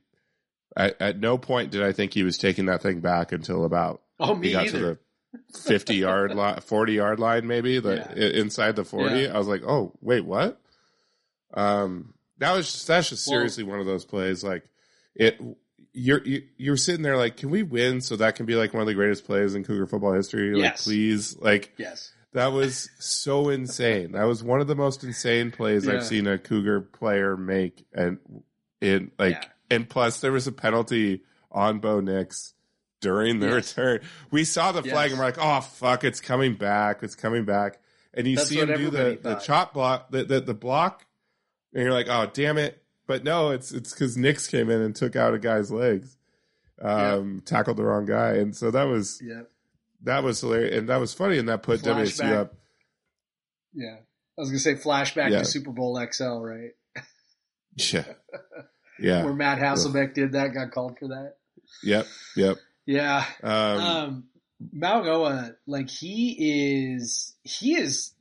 at, 0.75 1.01
at 1.01 1.19
no 1.19 1.37
point 1.37 1.71
did 1.71 1.81
I 1.83 1.91
think 1.93 2.13
he 2.13 2.23
was 2.23 2.37
taking 2.37 2.65
that 2.67 2.81
thing 2.81 2.99
back 3.01 3.31
until 3.31 3.63
about 3.65 4.01
Oh, 4.19 4.35
he 4.35 4.39
me 4.41 4.51
got 4.51 4.65
either. 4.67 4.77
to 4.79 4.99
the 5.53 5.59
fifty 5.59 5.95
yard 5.95 6.33
line, 6.35 6.59
forty 6.61 6.93
yard 6.93 7.19
line, 7.19 7.47
maybe 7.47 7.79
the 7.79 7.95
Yeah. 8.15 8.41
inside 8.41 8.75
the 8.75 8.83
forty. 8.83 9.27
I 9.29 9.37
was 9.37 9.47
like, 9.47 9.63
oh 9.63 9.93
wait, 10.01 10.25
what? 10.25 10.59
Um, 11.53 12.13
that 12.37 12.53
was 12.53 12.71
just, 12.71 12.87
that's 12.87 13.09
just 13.09 13.27
Well- 13.27 13.37
seriously 13.39 13.63
one 13.63 13.79
of 13.79 13.85
those 13.85 14.05
plays. 14.05 14.43
Like 14.43 14.63
it, 15.15 15.39
you're 15.93 16.23
you, 16.23 16.43
you're 16.57 16.77
sitting 16.77 17.01
there 17.03 17.17
like, 17.17 17.37
can 17.37 17.49
we 17.49 17.63
win 17.63 18.01
so 18.01 18.15
that 18.15 18.35
can 18.35 18.45
be 18.45 18.55
like 18.55 18.73
one 18.73 18.81
of 18.81 18.87
the 18.87 18.93
greatest 18.93 19.25
plays 19.25 19.55
in 19.55 19.63
Cougar 19.63 19.87
football 19.87 20.13
history? 20.13 20.53
Like, 20.53 20.63
Yes. 20.63 20.83
please, 20.83 21.37
like 21.37 21.73
yes. 21.77 22.11
that 22.33 22.47
was 22.53 22.89
so 22.99 23.49
insane. 23.49 24.13
That 24.13 24.23
was 24.23 24.43
one 24.43 24.61
of 24.61 24.67
the 24.67 24.75
most 24.75 25.03
insane 25.03 25.51
plays 25.51 25.85
Yeah. 25.85 25.93
I've 25.95 26.05
seen 26.05 26.27
a 26.27 26.37
Cougar 26.37 26.81
player 26.81 27.35
make, 27.35 27.85
and 27.93 28.19
in 28.79 29.11
like, 29.19 29.33
Yeah. 29.43 29.75
and 29.77 29.89
plus 29.89 30.21
there 30.21 30.31
was 30.31 30.47
a 30.47 30.51
penalty 30.51 31.21
on 31.51 31.79
Bo 31.79 31.99
Nix 31.99 32.53
during 33.01 33.39
the 33.39 33.47
Yes. 33.47 33.75
return. 33.77 33.99
We 34.31 34.43
saw 34.45 34.71
the 34.71 34.83
flag 34.83 35.09
Yes. 35.09 35.11
and 35.11 35.19
we're 35.19 35.25
like, 35.25 35.37
oh 35.39 35.59
fuck, 35.61 36.03
it's 36.03 36.21
coming 36.21 36.55
back, 36.55 37.03
it's 37.03 37.15
coming 37.15 37.43
back, 37.45 37.79
and 38.13 38.25
you 38.27 38.37
That's 38.37 38.47
see 38.49 38.59
him 38.59 38.67
do 38.67 38.89
the 38.89 38.99
everybody 38.99 39.15
the 39.17 39.35
chop 39.35 39.73
block, 39.73 40.09
the, 40.11 40.23
the 40.23 40.39
the 40.39 40.53
block, 40.53 41.05
and 41.73 41.83
you're 41.83 41.91
like, 41.93 42.07
oh 42.09 42.29
damn 42.33 42.57
it. 42.57 42.80
But 43.11 43.25
no, 43.25 43.49
it's 43.51 43.73
it's 43.73 43.91
because 43.91 44.15
Nix 44.15 44.47
came 44.47 44.69
in 44.69 44.79
and 44.81 44.95
took 44.95 45.17
out 45.17 45.33
a 45.33 45.37
guy's 45.39 45.69
legs, 45.69 46.15
um, 46.81 47.41
tackled 47.45 47.75
the 47.75 47.83
wrong 47.83 48.05
guy, 48.05 48.35
and 48.35 48.55
so 48.55 48.71
that 48.71 48.83
was 48.85 49.21
Yeah. 49.21 49.41
that 50.03 50.23
was 50.23 50.39
hilarious, 50.39 50.77
and 50.77 50.87
that 50.87 50.95
was 50.95 51.13
funny, 51.13 51.37
and 51.37 51.49
that 51.49 51.61
put 51.61 51.81
WSU 51.81 52.33
up. 52.33 52.55
Yeah. 53.73 53.97
I 54.37 54.41
was 54.41 54.47
gonna 54.49 54.59
say 54.59 54.75
flashback 54.75 55.29
Yeah. 55.31 55.39
to 55.39 55.45
Super 55.45 55.71
Bowl 55.71 55.99
XL, 55.99 56.39
right? 56.39 56.71
Yeah. 57.75 58.05
Yeah. 58.99 59.23
Where 59.25 59.33
Matt 59.33 59.57
Hasselbeck 59.57 60.13
did 60.13 60.33
that, 60.33 60.53
got 60.53 60.69
called 60.71 60.99
for 60.99 61.07
that. 61.07 61.37
Yep. 61.83 62.05
Yep. 62.37 62.57
Yeah. 62.85 63.25
Um, 63.41 63.79
Um, 63.79 64.23
Mauigoa, 64.75 65.55
like 65.65 65.89
he 65.89 66.93
is, 66.93 67.35
he 67.41 67.75
is 67.75 68.13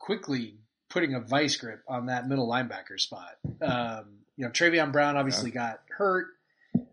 quickly 0.00 0.58
putting 0.90 1.14
a 1.14 1.20
vice 1.20 1.56
grip 1.58 1.82
on 1.88 2.06
that 2.06 2.26
middle 2.26 2.48
linebacker 2.48 2.98
spot. 2.98 3.36
Um, 3.62 4.15
you 4.36 4.44
know, 4.44 4.50
Travion 4.50 4.92
Brown 4.92 5.16
obviously 5.16 5.50
got 5.50 5.80
hurt 5.96 6.26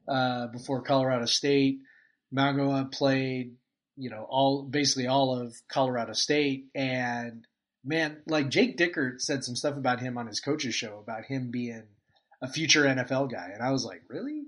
uh, 0.07 0.47
before 0.47 0.81
Colorado 0.81 1.25
State. 1.25 1.79
Mauigoa 2.33 2.91
played, 2.91 3.55
you 3.95 4.09
know, 4.09 4.25
all 4.27 4.63
basically 4.63 5.07
all 5.07 5.39
of 5.39 5.55
Colorado 5.67 6.13
State, 6.13 6.67
and 6.73 7.45
man, 7.83 8.17
like 8.25 8.49
Jake 8.49 8.77
Dickert 8.77 9.21
said 9.21 9.43
some 9.43 9.55
stuff 9.55 9.77
about 9.77 9.99
him 9.99 10.17
on 10.17 10.27
his 10.27 10.39
coach's 10.39 10.73
show 10.73 10.99
about 10.99 11.25
him 11.25 11.51
being 11.51 11.83
a 12.41 12.47
future 12.47 12.83
NFL 12.83 13.31
guy, 13.31 13.51
and 13.53 13.61
I 13.61 13.71
was 13.71 13.85
like, 13.85 14.01
really? 14.07 14.43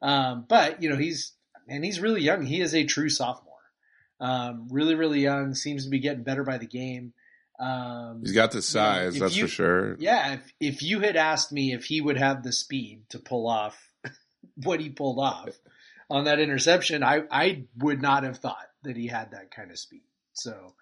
Um, 0.00 0.46
but 0.48 0.82
you 0.82 0.88
know, 0.88 0.96
he's 0.96 1.32
and 1.68 1.84
he's 1.84 2.00
really 2.00 2.22
young. 2.22 2.46
He 2.46 2.60
is 2.60 2.74
a 2.74 2.84
true 2.84 3.08
sophomore. 3.08 3.54
Um, 4.18 4.68
really, 4.70 4.94
really 4.94 5.20
young. 5.20 5.54
Seems 5.54 5.84
to 5.84 5.90
be 5.90 5.98
getting 5.98 6.22
better 6.22 6.44
by 6.44 6.58
the 6.58 6.66
game. 6.66 7.12
Um, 7.58 8.20
he's 8.22 8.32
got 8.32 8.52
the 8.52 8.60
size, 8.62 9.14
if 9.14 9.20
that's 9.20 9.36
you- 9.36 9.46
for 9.46 9.52
sure. 9.52 9.96
yeah, 9.98 10.34
if, 10.34 10.52
if 10.60 10.82
you 10.82 11.00
had 11.00 11.16
asked 11.16 11.52
me 11.52 11.72
if 11.72 11.84
he 11.84 12.00
would 12.00 12.18
have 12.18 12.42
the 12.42 12.52
speed 12.52 13.02
to 13.10 13.18
pull 13.18 13.48
off 13.48 13.78
what 14.62 14.80
he 14.80 14.90
pulled 14.90 15.18
off 15.18 15.48
on 16.10 16.24
that 16.24 16.38
interception, 16.38 17.02
I, 17.02 17.22
I 17.30 17.64
would 17.78 18.02
not 18.02 18.24
have 18.24 18.38
thought 18.38 18.66
that 18.82 18.96
he 18.96 19.06
had 19.06 19.30
that 19.32 19.50
kind 19.50 19.70
of 19.70 19.78
speed. 19.78 20.02
So 20.34 20.74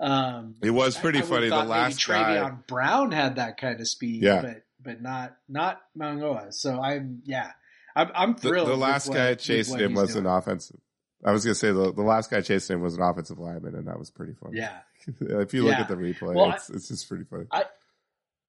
um, 0.00 0.56
It 0.62 0.70
was 0.70 0.96
pretty 0.96 1.18
I- 1.18 1.22
I 1.22 1.24
funny. 1.24 1.48
The 1.48 1.64
last 1.64 1.98
Travion 1.98 2.66
Brown 2.66 3.12
had 3.12 3.36
that 3.36 3.58
kind 3.58 3.80
of 3.80 3.88
speed, 3.88 4.22
Yeah. 4.22 4.40
but 4.42 4.62
but 4.82 5.00
not 5.02 5.36
not 5.48 5.80
Mauigoa. 5.98 6.52
So 6.52 6.80
I'm 6.80 7.22
yeah, 7.24 7.50
I'm, 7.96 8.10
I'm 8.14 8.34
thrilled. 8.36 8.68
the 8.68 8.72
with 8.72 8.80
last 8.80 9.08
what- 9.08 9.14
guy 9.16 9.34
chasing 9.34 9.78
him 9.78 9.94
was 9.94 10.12
doing. 10.12 10.26
an 10.26 10.32
offensive. 10.32 10.78
I 11.24 11.32
was 11.32 11.42
gonna 11.44 11.54
say 11.54 11.68
the, 11.72 11.90
the 11.92 12.02
last 12.02 12.30
guy 12.30 12.42
chasing 12.42 12.76
him 12.76 12.82
was 12.82 12.94
an 12.96 13.02
offensive 13.02 13.38
lineman, 13.38 13.74
and 13.76 13.88
that 13.88 13.98
was 13.98 14.10
pretty 14.10 14.34
funny. 14.34 14.58
Yeah, 14.58 14.76
if 15.20 15.54
you 15.54 15.64
look 15.64 15.72
Yeah. 15.74 15.80
at 15.82 15.88
the 15.88 15.96
replay, 15.96 16.34
Well, 16.34 16.52
it's, 16.52 16.70
it's 16.70 16.88
just 16.88 17.08
pretty 17.08 17.24
funny. 17.24 17.46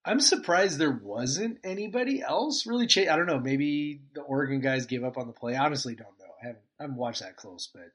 I'm 0.08 0.20
surprised 0.20 0.78
there 0.78 0.92
wasn't 1.02 1.58
anybody 1.64 2.22
else 2.22 2.68
really. 2.68 2.86
Cha- 2.88 3.12
I 3.12 3.16
don't 3.16 3.26
know. 3.26 3.40
Maybe 3.40 4.02
the 4.14 4.22
Oregon 4.22 4.62
guys 4.62 4.86
gave 4.86 5.04
up 5.04 5.18
on 5.18 5.26
the 5.28 5.34
play. 5.34 5.56
Honestly, 5.56 5.96
don't 5.96 6.18
know. 6.20 6.26
I 6.44 6.48
haven't, 6.48 6.64
I 6.80 6.84
haven't 6.84 6.98
watched 6.98 7.22
that 7.22 7.38
close, 7.38 7.70
but 7.74 7.86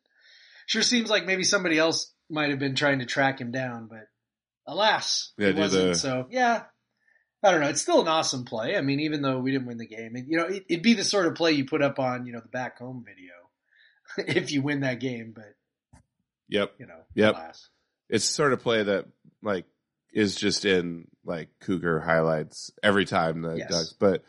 sure 0.66 0.82
seems 0.82 1.08
like 1.08 1.24
maybe 1.24 1.44
somebody 1.44 1.78
else 1.78 2.12
might 2.28 2.50
have 2.50 2.58
been 2.58 2.74
trying 2.74 2.98
to 2.98 3.06
track 3.06 3.40
him 3.40 3.52
down. 3.52 3.86
But 3.86 4.08
alas, 4.66 5.32
Yeah, 5.38 5.48
it 5.48 5.56
wasn't. 5.56 5.88
the- 5.90 5.94
So 5.94 6.26
yeah, 6.30 6.64
I 7.44 7.52
don't 7.52 7.60
know. 7.60 7.68
It's 7.68 7.80
still 7.82 8.00
an 8.00 8.08
awesome 8.08 8.44
play. 8.44 8.76
I 8.76 8.80
mean, 8.80 8.98
even 9.00 9.22
though 9.22 9.38
we 9.38 9.52
didn't 9.52 9.68
win 9.68 9.78
the 9.78 9.86
game, 9.86 10.16
you 10.28 10.36
know, 10.36 10.46
it, 10.46 10.64
it'd 10.68 10.82
be 10.82 10.94
the 10.94 11.04
sort 11.04 11.26
of 11.26 11.36
play 11.36 11.52
you 11.52 11.64
put 11.64 11.80
up 11.80 12.00
on 12.00 12.26
you 12.26 12.32
know 12.32 12.40
the 12.40 12.48
back 12.48 12.78
home 12.78 13.04
video 13.06 13.32
if 14.36 14.50
you 14.50 14.62
win 14.62 14.80
that 14.80 14.98
game. 14.98 15.32
But 15.32 15.54
Yep, 16.48 16.72
you 16.80 16.86
know, 16.86 17.02
Yep. 17.14 17.34
alas. 17.36 17.68
It's 18.10 18.24
sort 18.24 18.52
of 18.52 18.60
play 18.60 18.82
that 18.82 19.06
like 19.42 19.64
is 20.12 20.34
just 20.34 20.64
in 20.64 21.06
like 21.24 21.48
Cougar 21.60 22.00
highlights 22.00 22.70
every 22.82 23.04
time 23.04 23.42
the 23.42 23.54
Yes. 23.56 23.70
Ducks. 23.70 23.94
But 23.98 24.24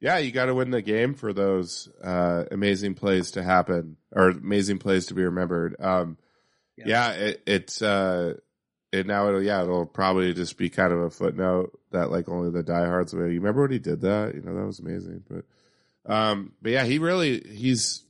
yeah, 0.00 0.18
you 0.18 0.32
got 0.32 0.46
to 0.46 0.54
win 0.54 0.70
the 0.70 0.82
game 0.82 1.14
for 1.14 1.32
those 1.32 1.88
uh, 2.02 2.44
amazing 2.50 2.94
plays 2.94 3.32
to 3.32 3.42
happen 3.42 3.96
or 4.12 4.28
amazing 4.30 4.78
plays 4.78 5.06
to 5.06 5.14
be 5.14 5.22
remembered. 5.24 5.76
Um, 5.80 6.16
Yeah. 6.76 6.84
yeah, 6.86 7.10
it, 7.12 7.42
it's 7.46 7.82
uh, 7.82 8.34
it 8.92 9.06
now 9.06 9.28
it'll 9.28 9.42
yeah 9.42 9.62
it'll 9.62 9.86
probably 9.86 10.32
just 10.34 10.56
be 10.56 10.70
kind 10.70 10.92
of 10.92 11.00
a 11.00 11.10
footnote 11.10 11.78
that 11.90 12.10
like 12.10 12.28
only 12.28 12.50
the 12.50 12.62
diehards 12.62 13.12
will. 13.14 13.22
You 13.28 13.40
remember 13.40 13.62
when 13.62 13.72
he 13.72 13.78
did 13.80 14.02
that? 14.02 14.34
You 14.34 14.42
know 14.42 14.54
that 14.54 14.66
was 14.66 14.78
amazing. 14.80 15.24
But 15.28 15.44
um, 16.12 16.52
but 16.62 16.72
yeah, 16.72 16.84
he 16.84 16.98
really 16.98 17.40
he's 17.40 18.04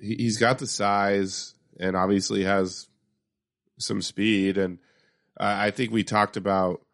he, 0.00 0.14
he's 0.14 0.38
got 0.38 0.58
the 0.58 0.66
size 0.66 1.54
and 1.80 1.96
obviously 1.96 2.44
has 2.44 2.86
some 3.82 4.00
speed 4.02 4.56
and 4.58 4.78
uh, 5.40 5.56
I 5.58 5.70
think 5.70 5.90
we 5.92 6.04
talked 6.04 6.36
about 6.36 6.84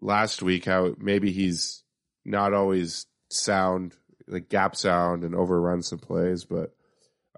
last 0.00 0.42
week 0.42 0.64
how 0.64 0.94
maybe 0.98 1.30
he's 1.32 1.82
not 2.24 2.52
always 2.52 3.06
sound 3.30 3.94
like 4.26 4.48
gap 4.48 4.74
sound 4.76 5.22
and 5.24 5.34
overrun 5.34 5.82
some 5.82 5.98
plays, 6.00 6.44
but 6.44 6.74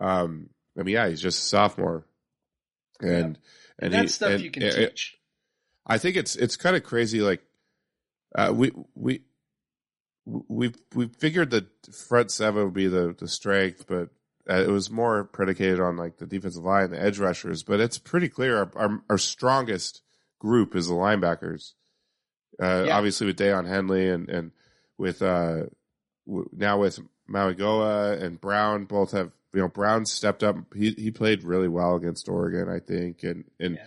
um, 0.01 0.49
I 0.79 0.83
mean, 0.83 0.95
yeah, 0.95 1.09
he's 1.09 1.21
just 1.21 1.39
a 1.43 1.47
sophomore, 1.47 2.07
and 3.01 3.09
And, 3.11 3.39
and, 3.79 3.93
that's 3.93 4.13
he- 4.13 4.15
stuff 4.17 4.31
and 4.33 4.41
you 4.43 4.51
can 4.51 4.63
it- 4.63 4.91
teach. 4.91 5.17
I 5.87 5.99
think 5.99 6.17
it's 6.17 6.35
it's 6.37 6.57
kind 6.57 6.75
of 6.75 6.83
crazy. 6.83 7.21
Like 7.21 7.43
uh, 8.35 8.53
we 8.55 8.73
we 8.95 9.23
we 10.25 10.73
we 10.95 11.09
figured 11.19 11.51
that 11.51 11.67
front 11.95 12.31
seven 12.31 12.65
would 12.65 12.75
be 12.75 12.89
the 12.89 13.15
the 13.19 13.29
strength, 13.29 13.87
but 13.87 14.09
uh, 14.49 14.63
it 14.63 14.69
was 14.69 14.91
more 14.91 15.25
predicated 15.25 15.81
on 15.81 15.97
like 15.97 16.19
the 16.19 16.27
defensive 16.27 16.65
line, 16.65 16.91
the 16.91 17.01
edge 17.03 17.19
rushers. 17.19 17.63
But 17.63 17.81
it's 17.81 17.99
pretty 17.99 18.29
clear 18.29 18.59
our 18.59 18.71
our, 18.77 19.03
our 19.11 19.19
strongest 19.19 20.03
group 20.39 20.75
is 20.77 20.89
the 20.89 20.95
linebackers. 20.95 21.73
Uh, 22.63 22.85
Yeah. 22.87 22.97
Obviously, 22.97 23.27
with 23.27 23.39
Daiyan 23.39 23.67
Henley 23.67 24.09
and 24.09 24.29
and 24.29 24.53
with 24.99 25.21
uh 25.23 25.65
w- 26.27 26.49
now 26.53 26.79
with 26.79 26.99
Mauigoa 27.29 28.23
and 28.23 28.41
Brown, 28.41 28.85
both 28.85 29.13
have 29.13 29.33
you 29.53 29.61
know 29.61 29.69
Brown 29.69 30.07
stepped 30.07 30.43
up. 30.43 30.57
He 30.75 30.91
he 30.93 31.11
played 31.11 31.43
really 31.45 31.69
well 31.69 31.97
against 31.97 32.29
Oregon, 32.29 32.69
I 32.69 32.79
think, 32.81 33.23
and 33.23 33.45
and 33.61 33.77
Yeah. 33.77 33.85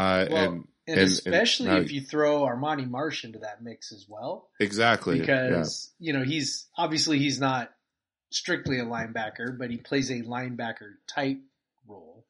uh 0.00 0.26
Well, 0.30 0.36
and 0.44 0.68
and, 0.86 0.98
and- 0.98 0.98
and 1.00 1.02
especially 1.10 1.68
now- 1.68 1.76
if 1.78 1.92
you 1.92 2.00
throw 2.00 2.40
Armani 2.42 2.88
Marsh 2.88 3.24
into 3.24 3.40
that 3.40 3.62
mix 3.62 3.92
as 3.92 4.06
well, 4.08 4.48
exactly 4.58 5.20
because 5.20 5.92
you 5.98 6.12
know 6.12 6.22
he's 6.24 6.66
obviously 6.76 7.18
he's 7.18 7.38
not 7.38 7.70
strictly 8.30 8.78
a 8.78 8.84
linebacker, 8.84 9.56
but 9.58 9.70
he 9.70 9.76
plays 9.76 10.10
a 10.10 10.22
linebacker 10.22 10.94
type 11.06 11.38
role. 11.86 12.24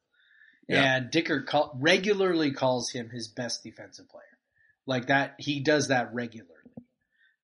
Yeah. 0.67 0.95
And 0.95 1.11
Dickert 1.11 1.47
call, 1.47 1.77
regularly 1.79 2.51
calls 2.51 2.91
him 2.91 3.09
his 3.09 3.27
best 3.27 3.63
defensive 3.63 4.07
player, 4.09 4.37
like 4.85 5.07
that. 5.07 5.35
He 5.39 5.61
does 5.61 5.87
that 5.87 6.13
regularly. 6.13 6.53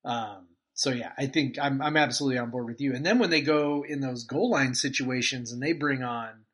Um, 0.04 0.48
so 0.76 0.92
yeah, 0.92 1.12
I 1.18 1.28
think 1.28 1.58
I'm 1.60 1.82
I'm 1.82 1.98
absolutely 1.98 2.38
on 2.38 2.52
board 2.52 2.66
with 2.68 2.82
you. 2.82 2.94
And 2.94 3.06
then 3.06 3.18
when 3.18 3.30
they 3.30 3.42
go 3.42 3.84
in 3.88 4.02
those 4.02 4.26
goal 4.26 4.52
line 4.52 4.76
situations 4.76 5.52
and 5.52 5.62
they 5.62 5.74
bring 5.74 6.04
on, 6.04 6.46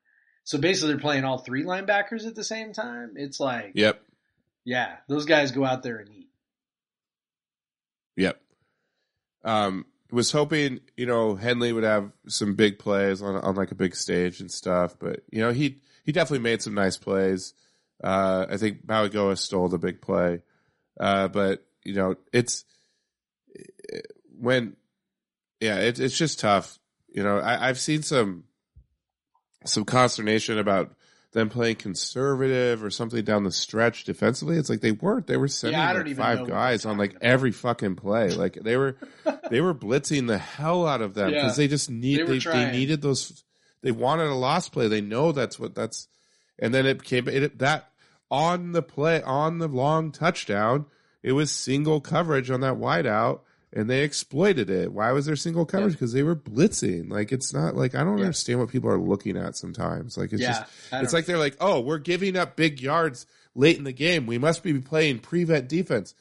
so 0.44 0.58
basically 0.58 0.94
they're 0.94 1.02
playing 1.02 1.26
all 1.26 1.40
three 1.40 1.64
linebackers 1.64 2.26
at 2.26 2.36
the 2.36 2.44
same 2.44 2.72
time. 2.74 3.14
It's 3.16 3.40
like. 3.40 3.72
Yep. 3.76 4.02
yeah, 4.64 4.98
those 5.08 5.26
guys 5.26 5.52
go 5.52 5.66
out 5.66 5.84
there 5.84 5.98
and 5.98 6.10
eat. 6.10 6.30
Yep. 8.16 8.42
Um, 9.44 9.86
was 10.12 10.32
hoping 10.32 10.82
you 10.98 11.06
know 11.06 11.36
Henley 11.36 11.72
would 11.72 11.84
have 11.84 12.12
some 12.28 12.56
big 12.56 12.80
plays 12.80 13.22
on 13.22 13.36
on 13.36 13.56
like 13.56 13.72
a 13.72 13.76
big 13.76 13.96
stage 13.96 14.42
and 14.42 14.52
stuff, 14.52 14.96
but 15.00 15.22
you 15.32 15.42
know 15.42 15.52
he 15.52 15.82
he 16.04 16.12
definitely 16.12 16.44
made 16.44 16.62
some 16.62 16.74
nice 16.74 16.98
plays. 16.98 17.54
Uh, 18.04 18.46
I 18.50 18.58
think 18.58 18.86
Mauigoa 18.86 19.38
stole 19.38 19.70
the 19.70 19.78
big 19.78 20.02
play, 20.02 20.42
uh, 21.00 21.28
but 21.28 21.66
you 21.84 21.94
know 21.94 22.16
it's 22.34 22.66
when 24.38 24.76
yeah 25.60 25.78
it, 25.78 26.00
it's 26.00 26.18
just 26.18 26.40
tough. 26.40 26.78
You 27.14 27.24
know 27.24 27.40
I, 27.40 27.70
I've 27.70 27.80
seen 27.80 28.04
some 28.04 28.46
some 29.66 29.86
consternation 29.86 30.58
about 30.58 30.94
them 31.34 31.48
playing 31.50 31.78
conservative 31.78 32.84
or 32.84 32.90
something 32.90 33.24
down 33.24 33.44
the 33.44 33.52
stretch 33.52 34.04
defensively. 34.04 34.58
It's 34.58 34.70
like 34.70 34.82
they 34.82 34.92
weren't. 34.92 35.28
They 35.28 35.38
were 35.38 35.48
sending 35.48 35.80
Yeah, 35.80 35.94
like 35.94 36.16
five 36.16 36.48
guys 36.48 36.86
on 36.86 36.98
like 36.98 37.12
about. 37.12 37.24
every 37.24 37.52
fucking 37.52 37.96
play. 37.96 38.32
Like 38.32 38.56
they 38.56 38.76
were 38.78 38.98
they 39.50 39.62
were 39.62 39.74
blitzing 39.74 40.28
the 40.28 40.38
hell 40.38 40.86
out 40.86 41.02
of 41.02 41.14
them 41.14 41.30
because 41.32 41.58
Yeah. 41.58 41.64
they 41.64 41.68
just 41.70 41.90
need 41.90 42.20
They 42.28 42.38
they, 42.40 42.40
they, 42.40 42.72
needed 42.72 43.02
those. 43.02 43.44
They 43.82 43.92
wanted 43.92 44.28
a 44.28 44.36
lost 44.36 44.74
play. 44.74 44.88
They 44.88 45.02
know 45.02 45.32
that's 45.32 45.58
what 45.58 45.74
that's. 45.74 46.08
And 46.60 46.74
then 46.74 46.86
it 46.86 47.04
came 47.04 47.28
it, 47.28 47.58
that 47.60 47.90
on 48.30 48.74
the 48.74 48.82
play 48.84 49.22
on 49.24 49.60
the 49.60 49.68
long 49.68 50.12
touchdown. 50.12 50.86
It 51.24 51.32
was 51.34 51.52
single 51.52 52.02
coverage 52.02 52.50
on 52.52 52.62
that 52.62 52.74
wideout, 52.76 53.42
and 53.74 53.90
they 53.90 54.04
exploited 54.04 54.70
it. 54.70 54.92
Why 54.92 55.12
was 55.12 55.26
there 55.26 55.36
single 55.36 55.66
coverage? 55.66 55.94
Because 55.94 56.14
they 56.14 56.24
were 56.24 56.36
blitzing. 56.36 57.10
Like 57.10 57.32
it's 57.32 57.54
not 57.54 57.76
like 57.76 57.96
I 57.96 58.04
don't 58.04 58.18
Yeah. 58.18 58.26
understand 58.26 58.60
what 58.60 58.70
people 58.70 58.90
are 58.90 59.00
looking 59.00 59.38
at 59.38 59.56
sometimes. 59.56 60.18
Like 60.18 60.34
it's 60.34 60.42
yeah, 60.42 60.60
just 60.60 60.72
it's 60.94 61.14
like 61.14 61.26
they're 61.26 61.38
like, 61.38 61.56
oh, 61.62 61.80
we're 61.80 61.98
giving 61.98 62.36
up 62.36 62.56
big 62.56 62.82
yards 62.82 63.26
late 63.56 63.78
in 63.78 63.84
the 63.84 63.94
game. 63.94 64.26
We 64.26 64.38
must 64.38 64.64
be 64.64 64.78
playing 64.80 65.20
prevent 65.20 65.70
defense. 65.70 66.14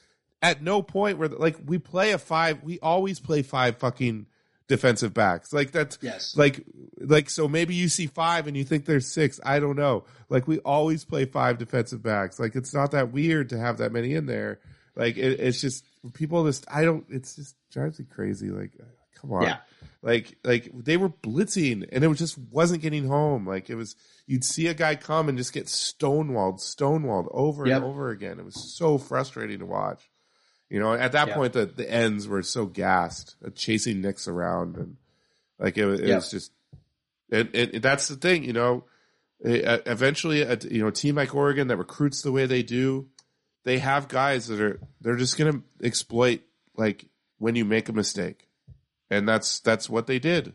At 0.42 0.62
no 0.62 0.80
point 0.82 1.18
where 1.18 1.28
like 1.28 1.56
we 1.66 1.78
play 1.78 2.12
a 2.12 2.18
five, 2.18 2.62
we 2.62 2.78
always 2.80 3.20
play 3.20 3.42
five 3.42 3.76
fucking 3.78 4.26
defensive 4.68 5.12
backs. 5.12 5.52
Like 5.52 5.72
that's 5.72 5.98
yes, 6.00 6.36
like 6.36 6.64
like 6.98 7.28
so 7.28 7.48
maybe 7.48 7.74
you 7.74 7.88
see 7.88 8.06
five 8.06 8.46
and 8.46 8.56
you 8.56 8.64
think 8.64 8.84
there's 8.86 9.06
six. 9.12 9.38
I 9.44 9.58
don't 9.58 9.76
know. 9.76 10.04
Like 10.28 10.46
we 10.48 10.58
always 10.60 11.04
play 11.04 11.24
five 11.24 11.58
defensive 11.58 12.02
backs. 12.02 12.38
Like 12.38 12.54
it's 12.54 12.72
not 12.72 12.92
that 12.92 13.12
weird 13.12 13.48
to 13.50 13.58
have 13.58 13.78
that 13.78 13.92
many 13.92 14.14
in 14.14 14.26
there. 14.26 14.60
Like 15.00 15.16
it, 15.16 15.40
it's 15.40 15.60
just 15.60 15.84
people 16.12 16.44
just 16.44 16.64
I 16.70 16.84
don't. 16.84 17.04
It's 17.08 17.36
just 17.36 17.56
drives 17.72 17.98
me 17.98 18.04
crazy. 18.08 18.50
Like 18.50 18.72
come 19.20 19.32
on 19.32 19.42
yeah, 19.42 19.56
like 20.02 20.36
like 20.44 20.70
they 20.74 20.96
were 20.96 21.08
blitzing 21.10 21.86
and 21.92 22.04
it 22.04 22.08
was 22.08 22.18
just 22.18 22.36
wasn't 22.38 22.80
getting 22.82 23.06
home 23.06 23.46
like 23.46 23.68
it 23.70 23.74
was 23.74 23.96
you'd 24.26 24.44
see 24.44 24.66
a 24.66 24.74
guy 24.74 24.94
come 24.94 25.28
and 25.28 25.36
just 25.36 25.52
get 25.52 25.66
stonewalled 25.66 26.58
stonewalled 26.58 27.28
over 27.30 27.66
Yep. 27.66 27.76
and 27.76 27.84
over 27.84 28.08
again 28.10 28.38
it 28.38 28.44
was 28.46 28.74
so 28.74 28.96
frustrating 28.96 29.58
to 29.58 29.66
watch 29.66 30.08
you 30.70 30.80
know 30.80 30.94
at 30.94 31.12
that 31.12 31.28
Yeah. 31.28 31.34
point 31.34 31.52
the, 31.52 31.66
the 31.66 31.90
ends 31.90 32.26
were 32.26 32.42
so 32.42 32.64
gassed 32.64 33.36
uh, 33.44 33.50
chasing 33.54 34.00
Nix 34.00 34.26
around 34.26 34.76
and 34.76 34.96
like 35.58 35.76
it, 35.76 35.84
was- 35.84 36.00
it 36.00 36.06
Yep. 36.08 36.16
was 36.16 36.30
just 36.30 36.52
and, 37.30 37.54
and 37.54 37.82
that's 37.82 38.08
the 38.08 38.16
thing 38.16 38.42
you 38.44 38.54
know 38.54 38.84
Uh, 39.44 39.78
eventually 39.86 40.40
a 40.40 40.56
you 40.70 40.80
know 40.80 40.88
a 40.88 40.92
team 40.92 41.16
like 41.16 41.34
oregon 41.34 41.68
that 41.68 41.76
recruits 41.76 42.22
the 42.22 42.32
way 42.32 42.46
they 42.46 42.62
do 42.62 43.06
they 43.64 43.78
have 43.78 44.08
guys 44.08 44.46
that 44.48 44.60
are 44.60 44.80
they're 45.00 45.16
just 45.16 45.36
gonna 45.38 45.60
exploit 45.82 46.40
like 46.76 47.06
when 47.38 47.54
you 47.56 47.64
make 47.64 47.88
a 47.88 47.92
mistake 47.92 48.48
and 49.10 49.28
that's 49.28 49.60
that's 49.60 49.88
what 49.88 50.06
they 50.06 50.18
did. 50.18 50.54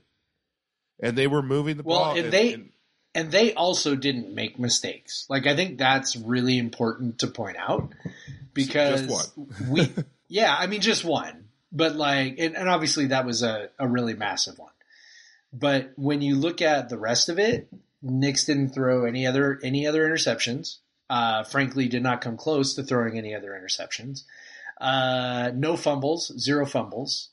And 1.02 1.18
they 1.18 1.28
were 1.28 1.42
moving 1.42 1.78
the 1.78 1.84
Well, 1.84 2.00
ball. 2.00 2.10
and 2.16 2.20
and- 2.26 2.34
they- 2.34 2.54
and- 2.54 2.72
and 3.18 3.32
they 3.32 3.54
also 3.54 3.96
didn't 3.96 4.36
make 4.36 4.60
mistakes. 4.60 5.26
Like 5.30 5.48
I 5.48 5.56
think 5.56 5.78
that's 5.78 6.18
really 6.18 6.58
important 6.58 7.20
to 7.20 7.28
point 7.28 7.56
out 7.58 7.94
because 8.54 9.08
Just 9.08 9.38
we, 9.70 9.90
yeah, 10.28 10.54
I 10.58 10.68
mean 10.68 10.82
just 10.82 11.06
one, 11.06 11.46
but 11.72 11.96
like, 11.96 12.36
and, 12.40 12.58
and 12.58 12.68
obviously 12.68 13.08
that 13.08 13.26
was 13.26 13.42
a, 13.42 13.70
a 13.80 13.88
really 13.88 14.16
massive 14.16 14.58
one. 14.60 14.74
But 15.54 15.94
when 15.96 16.22
you 16.22 16.36
look 16.36 16.62
at 16.62 16.90
the 16.90 16.98
rest 16.98 17.30
of 17.30 17.40
it, 17.40 17.70
Nix 18.02 18.44
didn't 18.44 18.72
throw 18.72 19.06
any 19.06 19.26
other 19.26 19.60
any 19.64 19.88
other 19.88 20.06
interceptions. 20.10 20.80
Uh, 21.10 21.44
frankly, 21.44 21.88
did 21.88 22.02
not 22.04 22.22
come 22.22 22.38
close 22.38 22.74
to 22.74 22.84
throwing 22.84 23.18
any 23.18 23.36
other 23.36 23.52
interceptions. 23.52 24.24
Uh, 24.82 25.52
no 25.54 25.78
fumbles, 25.78 26.32
zero 26.40 26.66
fumbles. 26.66 27.30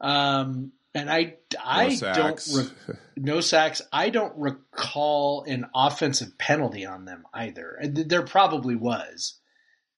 Um, 0.00 0.72
and 0.94 1.10
I 1.10 1.36
I 1.62 1.88
No 1.88 2.12
don't 2.14 2.48
re- 2.54 2.96
no 3.16 3.40
sacks. 3.40 3.82
I 3.92 4.10
don't 4.10 4.36
recall 4.36 5.44
an 5.44 5.66
offensive 5.74 6.36
penalty 6.38 6.84
on 6.84 7.04
them 7.04 7.24
either. 7.32 7.78
There 7.82 8.22
probably 8.22 8.74
was, 8.74 9.38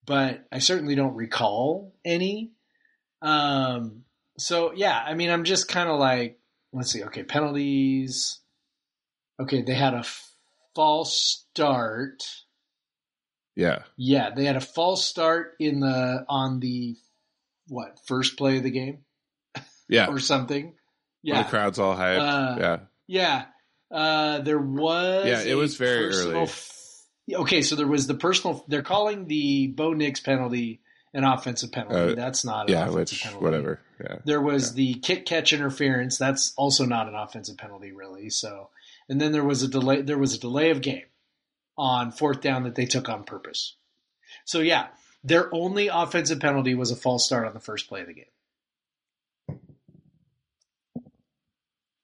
but 0.05 0.47
I 0.53 0.59
certainly 0.59 0.95
don't 0.95 1.15
recall 1.15 1.95
any. 2.05 2.51
Um, 3.23 4.05
so 4.37 4.73
yeah, 4.75 5.03
I 5.07 5.15
mean, 5.15 5.31
I'm 5.31 5.45
just 5.45 5.69
kind 5.69 5.89
of 5.89 5.99
like, 5.99 6.39
let's 6.73 6.91
see. 6.91 7.05
Okay, 7.05 7.23
penalties. 7.23 8.41
Okay, 9.41 9.63
they 9.63 9.75
had 9.75 9.95
a 9.95 10.05
false 10.75 11.17
start. 11.17 12.23
Yeah, 13.55 13.83
Yeah, 13.97 14.31
they 14.35 14.45
had 14.45 14.57
a 14.57 14.61
false 14.61 15.05
start 15.07 15.55
in 15.59 15.81
the 15.81 16.25
on 16.29 16.61
the 16.61 16.97
what 17.69 17.99
first 18.07 18.37
play 18.37 18.57
of 18.59 18.63
the 18.63 18.71
game 18.71 19.05
yeah. 19.89 20.07
or 20.11 20.19
something. 20.19 20.65
When 20.65 20.75
Yeah, 21.23 21.43
the 21.43 21.49
crowd's 21.49 21.79
all 21.79 21.95
hyped. 21.95 22.19
Uh, 22.19 22.57
yeah, 22.61 22.79
yeah. 23.07 23.45
Uh, 23.97 24.39
there 24.41 24.59
was. 24.59 25.27
Yeah, 25.27 25.43
it 25.43 25.55
was 25.55 25.77
very 25.77 26.09
early. 26.09 26.37
f- 26.43 26.73
okay, 27.33 27.63
so 27.63 27.77
there 27.77 27.87
was 27.87 28.07
the 28.07 28.15
personal. 28.15 28.65
They're 28.69 28.83
calling 28.83 29.27
the 29.27 29.67
Bo 29.69 29.93
Nix 29.93 30.21
penalty 30.21 30.81
an 31.15 31.25
offensive 31.25 31.71
penalty. 31.73 32.13
Uh, 32.13 32.15
That's 32.15 32.43
not 32.45 32.69
an 32.71 32.75
yeah. 32.75 32.89
offensive 32.89 33.17
Which 33.17 33.23
penalty. 33.23 33.45
whatever. 33.45 33.81
Yeah, 34.03 34.17
There 34.25 34.41
was 34.41 34.73
the 34.73 34.95
kick 34.95 35.27
catch 35.27 35.53
interference. 35.53 36.17
That's 36.17 36.55
also 36.57 36.87
not 36.87 37.07
an 37.07 37.15
offensive 37.15 37.59
penalty, 37.59 37.93
really. 37.93 38.31
So, 38.31 38.71
and 39.11 39.21
then 39.21 39.33
there 39.33 39.45
was 39.45 39.63
a 39.63 39.69
delay. 39.69 40.01
There 40.03 40.17
was 40.19 40.35
a 40.35 40.41
delay 40.41 40.71
of 40.71 40.81
game 40.81 41.05
on 41.83 42.13
fourth 42.13 42.41
down 42.41 42.63
that 42.63 42.77
they 42.77 42.87
took 42.87 43.09
on 43.09 43.25
purpose. 43.25 43.75
So 44.45 44.61
yeah, 44.61 44.87
their 45.25 45.53
only 45.53 45.89
offensive 45.89 46.39
penalty 46.39 46.77
was 46.77 46.93
a 46.93 46.97
false 46.97 47.27
start 47.27 47.45
on 47.45 47.55
the 47.55 47.61
first 47.61 47.89
play 47.89 48.03
of 48.03 48.07
the 48.07 48.15
game. 48.15 49.59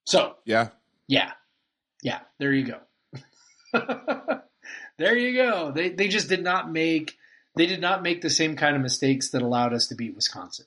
So 0.05 0.35
yeah. 0.45 0.71
yeah, 1.07 1.31
yeah. 2.03 2.21
There 2.39 2.53
you 2.53 2.65
go. 2.65 2.81
there 4.99 5.17
you 5.17 5.37
go. 5.37 5.71
They 5.71 5.91
they 5.91 6.09
just 6.09 6.29
did 6.29 6.43
not 6.43 6.73
make 6.73 7.17
they 7.55 7.67
did 7.67 7.81
not 7.81 8.03
make 8.03 8.21
the 8.21 8.31
same 8.31 8.57
kind 8.57 8.75
of 8.75 8.83
mistakes 8.83 9.31
that 9.31 9.43
allowed 9.43 9.73
us 9.73 9.87
to 9.89 9.95
beat 9.95 10.17
Wisconsin. 10.17 10.67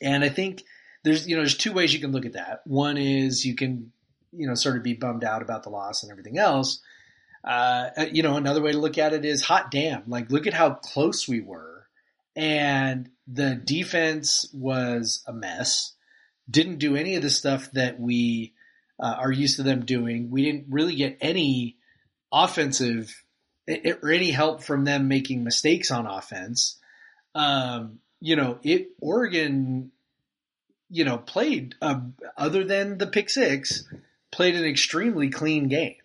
And 0.00 0.24
I 0.24 0.30
think 0.30 0.62
there's 1.04 1.28
you 1.28 1.36
know 1.36 1.42
there's 1.42 1.56
two 1.56 1.72
ways 1.74 1.92
you 1.92 2.00
can 2.00 2.12
look 2.12 2.24
at 2.24 2.32
that. 2.32 2.62
One 2.64 2.96
is 2.96 3.44
you 3.44 3.54
can 3.54 3.92
you 4.32 4.46
know 4.46 4.54
sort 4.54 4.78
of 4.78 4.82
be 4.82 4.94
bummed 4.94 5.24
out 5.24 5.42
about 5.42 5.64
the 5.64 5.70
loss 5.70 6.02
and 6.02 6.10
everything 6.10 6.38
else. 6.38 6.80
Uh, 7.46 7.90
you 8.10 8.22
know 8.22 8.36
another 8.36 8.60
way 8.60 8.72
to 8.72 8.78
look 8.78 8.98
at 8.98 9.12
it 9.12 9.24
is 9.24 9.42
hot 9.42 9.70
damn 9.70 10.02
like 10.08 10.30
look 10.30 10.48
at 10.48 10.54
how 10.54 10.70
close 10.70 11.28
we 11.28 11.40
were 11.40 11.86
and 12.34 13.08
the 13.28 13.54
defense 13.54 14.50
was 14.52 15.22
a 15.28 15.32
mess 15.32 15.94
didn't 16.50 16.78
do 16.78 16.96
any 16.96 17.16
of 17.16 17.22
the 17.22 17.30
stuff 17.30 17.70
that 17.72 17.98
we 18.00 18.54
uh, 19.00 19.14
are 19.18 19.32
used 19.32 19.56
to 19.56 19.62
them 19.62 19.84
doing. 19.84 20.30
We 20.30 20.44
didn't 20.44 20.66
really 20.70 20.94
get 20.94 21.18
any 21.20 21.76
offensive 22.32 23.22
or 23.68 24.10
any 24.10 24.30
help 24.30 24.62
from 24.62 24.84
them 24.84 25.08
making 25.08 25.42
mistakes 25.44 25.90
on 25.90 26.06
offense. 26.06 26.78
Um, 27.34 27.98
you 28.20 28.36
know, 28.36 28.58
it 28.62 28.88
Oregon, 29.00 29.90
you 30.88 31.04
know, 31.04 31.18
played 31.18 31.74
uh, 31.82 32.00
other 32.36 32.64
than 32.64 32.98
the 32.98 33.06
pick 33.06 33.28
six, 33.28 33.84
played 34.30 34.54
an 34.54 34.64
extremely 34.64 35.30
clean 35.30 35.68
game. 35.68 35.96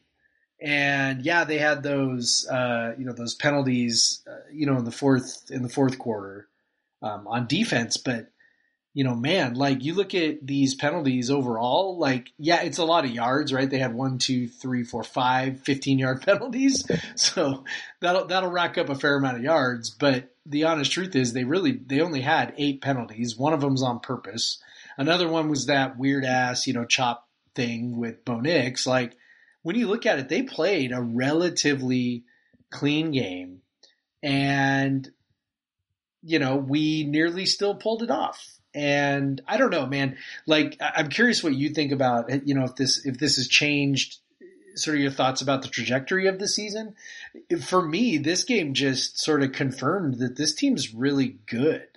And 0.62 1.24
yeah, 1.24 1.43
they 1.43 1.58
had 1.58 1.82
those, 1.82 2.47
uh, 2.47 2.93
you 2.97 3.06
know, 3.06 3.13
those 3.13 3.34
penalties, 3.34 4.21
uh, 4.30 4.47
you 4.54 4.67
know, 4.67 4.78
in 4.78 4.86
the 4.86 4.91
fourth 4.91 5.50
in 5.50 5.63
the 5.63 5.69
fourth 5.69 5.97
quarter 5.97 6.47
um, 7.02 7.28
on 7.28 7.47
defense, 7.47 7.97
but 7.97 8.28
you 8.93 9.06
know, 9.06 9.15
man, 9.15 9.54
like 9.54 9.84
you 9.84 9.93
look 9.93 10.13
at 10.13 10.45
these 10.45 10.76
penalties 10.76 11.32
overall, 11.32 11.97
like, 11.97 12.34
yeah, 12.38 12.62
it's 12.62 12.78
a 12.78 12.84
lot 12.84 13.06
of 13.06 13.12
yards, 13.12 13.54
right? 13.54 13.69
They 13.69 13.78
had 13.78 13.93
one, 13.93 14.17
two, 14.17 14.50
three, 14.50 14.84
four, 14.84 15.04
five, 15.04 15.62
15 15.62 15.97
yard 16.00 16.21
penalties. 16.26 16.84
So 17.15 17.63
that'll, 18.00 18.26
that'll 18.26 18.52
rack 18.52 18.78
up 18.78 18.89
a 18.89 18.95
fair 18.95 19.15
amount 19.15 19.38
of 19.38 19.43
yards. 19.43 19.89
But 19.91 20.36
the 20.45 20.65
honest 20.65 20.91
truth 20.91 21.15
is 21.15 21.32
they 21.32 21.43
really, 21.43 21.71
they 21.71 22.02
only 22.02 22.21
had 22.21 22.54
eight 22.58 22.82
penalties. 22.82 23.38
One 23.38 23.54
of 23.54 23.62
them's 23.62 23.84
on 23.84 24.00
purpose. 24.00 24.62
Another 24.97 25.28
one 25.30 25.50
was 25.50 25.67
that 25.67 25.97
weird 25.97 26.26
ass, 26.26 26.67
you 26.67 26.74
know, 26.74 26.86
chop 26.86 27.28
thing 27.56 27.97
with 27.97 28.26
Bo 28.26 28.39
Nix. 28.39 28.86
Like 28.86 29.15
when 29.63 29.76
you 29.76 29.88
look 29.88 30.06
at 30.06 30.19
it, 30.19 30.30
they 30.30 30.43
played 30.43 30.91
a 30.91 31.02
relatively 31.02 32.24
clean 32.69 33.12
game 33.12 33.62
and, 34.24 35.10
you 36.24 36.39
know, 36.39 36.56
we 36.56 37.04
nearly 37.04 37.45
still 37.45 37.76
pulled 37.76 38.04
it 38.04 38.12
off 38.12 38.60
and 38.74 39.41
I 39.47 39.58
don't 39.58 39.71
know, 39.71 39.86
man. 39.86 40.17
Like, 40.47 40.78
I'm 40.80 41.10
curious 41.10 41.43
what 41.43 41.56
you 41.56 41.69
think 41.69 41.91
about, 41.91 42.47
you 42.47 42.56
know, 42.56 42.63
if 42.63 42.76
this 42.76 43.06
if 43.06 43.17
this 43.17 43.36
has 43.36 43.47
changed, 43.47 44.17
sort 44.76 44.95
of 44.95 45.02
your 45.02 45.12
thoughts 45.12 45.41
about 45.41 45.62
the 45.62 45.67
trajectory 45.67 46.28
of 46.28 46.39
the 46.39 46.47
season. 46.47 46.95
For 47.62 47.82
me, 47.82 48.17
this 48.17 48.43
game 48.43 48.74
just 48.74 49.19
sort 49.19 49.43
of 49.43 49.52
confirmed 49.52 50.19
that 50.19 50.38
this 50.38 50.54
team's 50.54 50.93
really 50.93 51.39
good. 51.45 51.88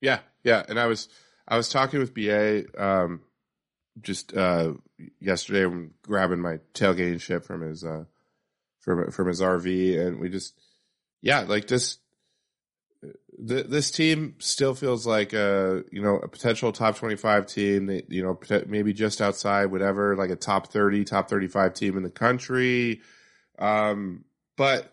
Yeah, 0.00 0.20
yeah. 0.44 0.62
And 0.68 0.78
I 0.78 0.86
was 0.86 1.08
I 1.48 1.56
was 1.56 1.68
talking 1.68 1.98
with 2.00 2.14
BA 2.14 2.64
um, 2.78 3.22
just 4.00 4.36
uh, 4.36 4.74
yesterday. 5.20 5.64
I'm 5.64 5.94
grabbing 6.02 6.40
my 6.40 6.58
tailgating 6.74 7.20
shit 7.20 7.44
from 7.44 7.62
his 7.62 7.84
uh, 7.84 8.04
from 8.80 9.10
from 9.10 9.28
his 9.28 9.40
RV, 9.40 10.00
and 10.06 10.20
we 10.20 10.28
just 10.28 10.58
yeah, 11.20 11.40
like 11.40 11.66
just 11.66 12.00
th- 13.46 13.66
This 13.66 13.90
team 13.90 14.36
still 14.38 14.74
feels 14.74 15.06
like 15.06 15.32
a 15.32 15.84
you 15.90 16.02
know 16.02 16.16
a 16.16 16.28
potential 16.28 16.72
top 16.72 16.96
twenty 16.96 17.16
five 17.16 17.46
team. 17.46 17.86
They, 17.86 18.02
you 18.08 18.22
know 18.22 18.38
maybe 18.66 18.92
just 18.92 19.20
outside 19.20 19.66
whatever 19.66 20.16
like 20.16 20.30
a 20.30 20.36
top 20.36 20.68
thirty, 20.68 21.04
top 21.04 21.28
thirty 21.28 21.48
five 21.48 21.74
team 21.74 21.96
in 21.96 22.02
the 22.02 22.10
country. 22.10 23.00
Um, 23.58 24.24
but 24.56 24.92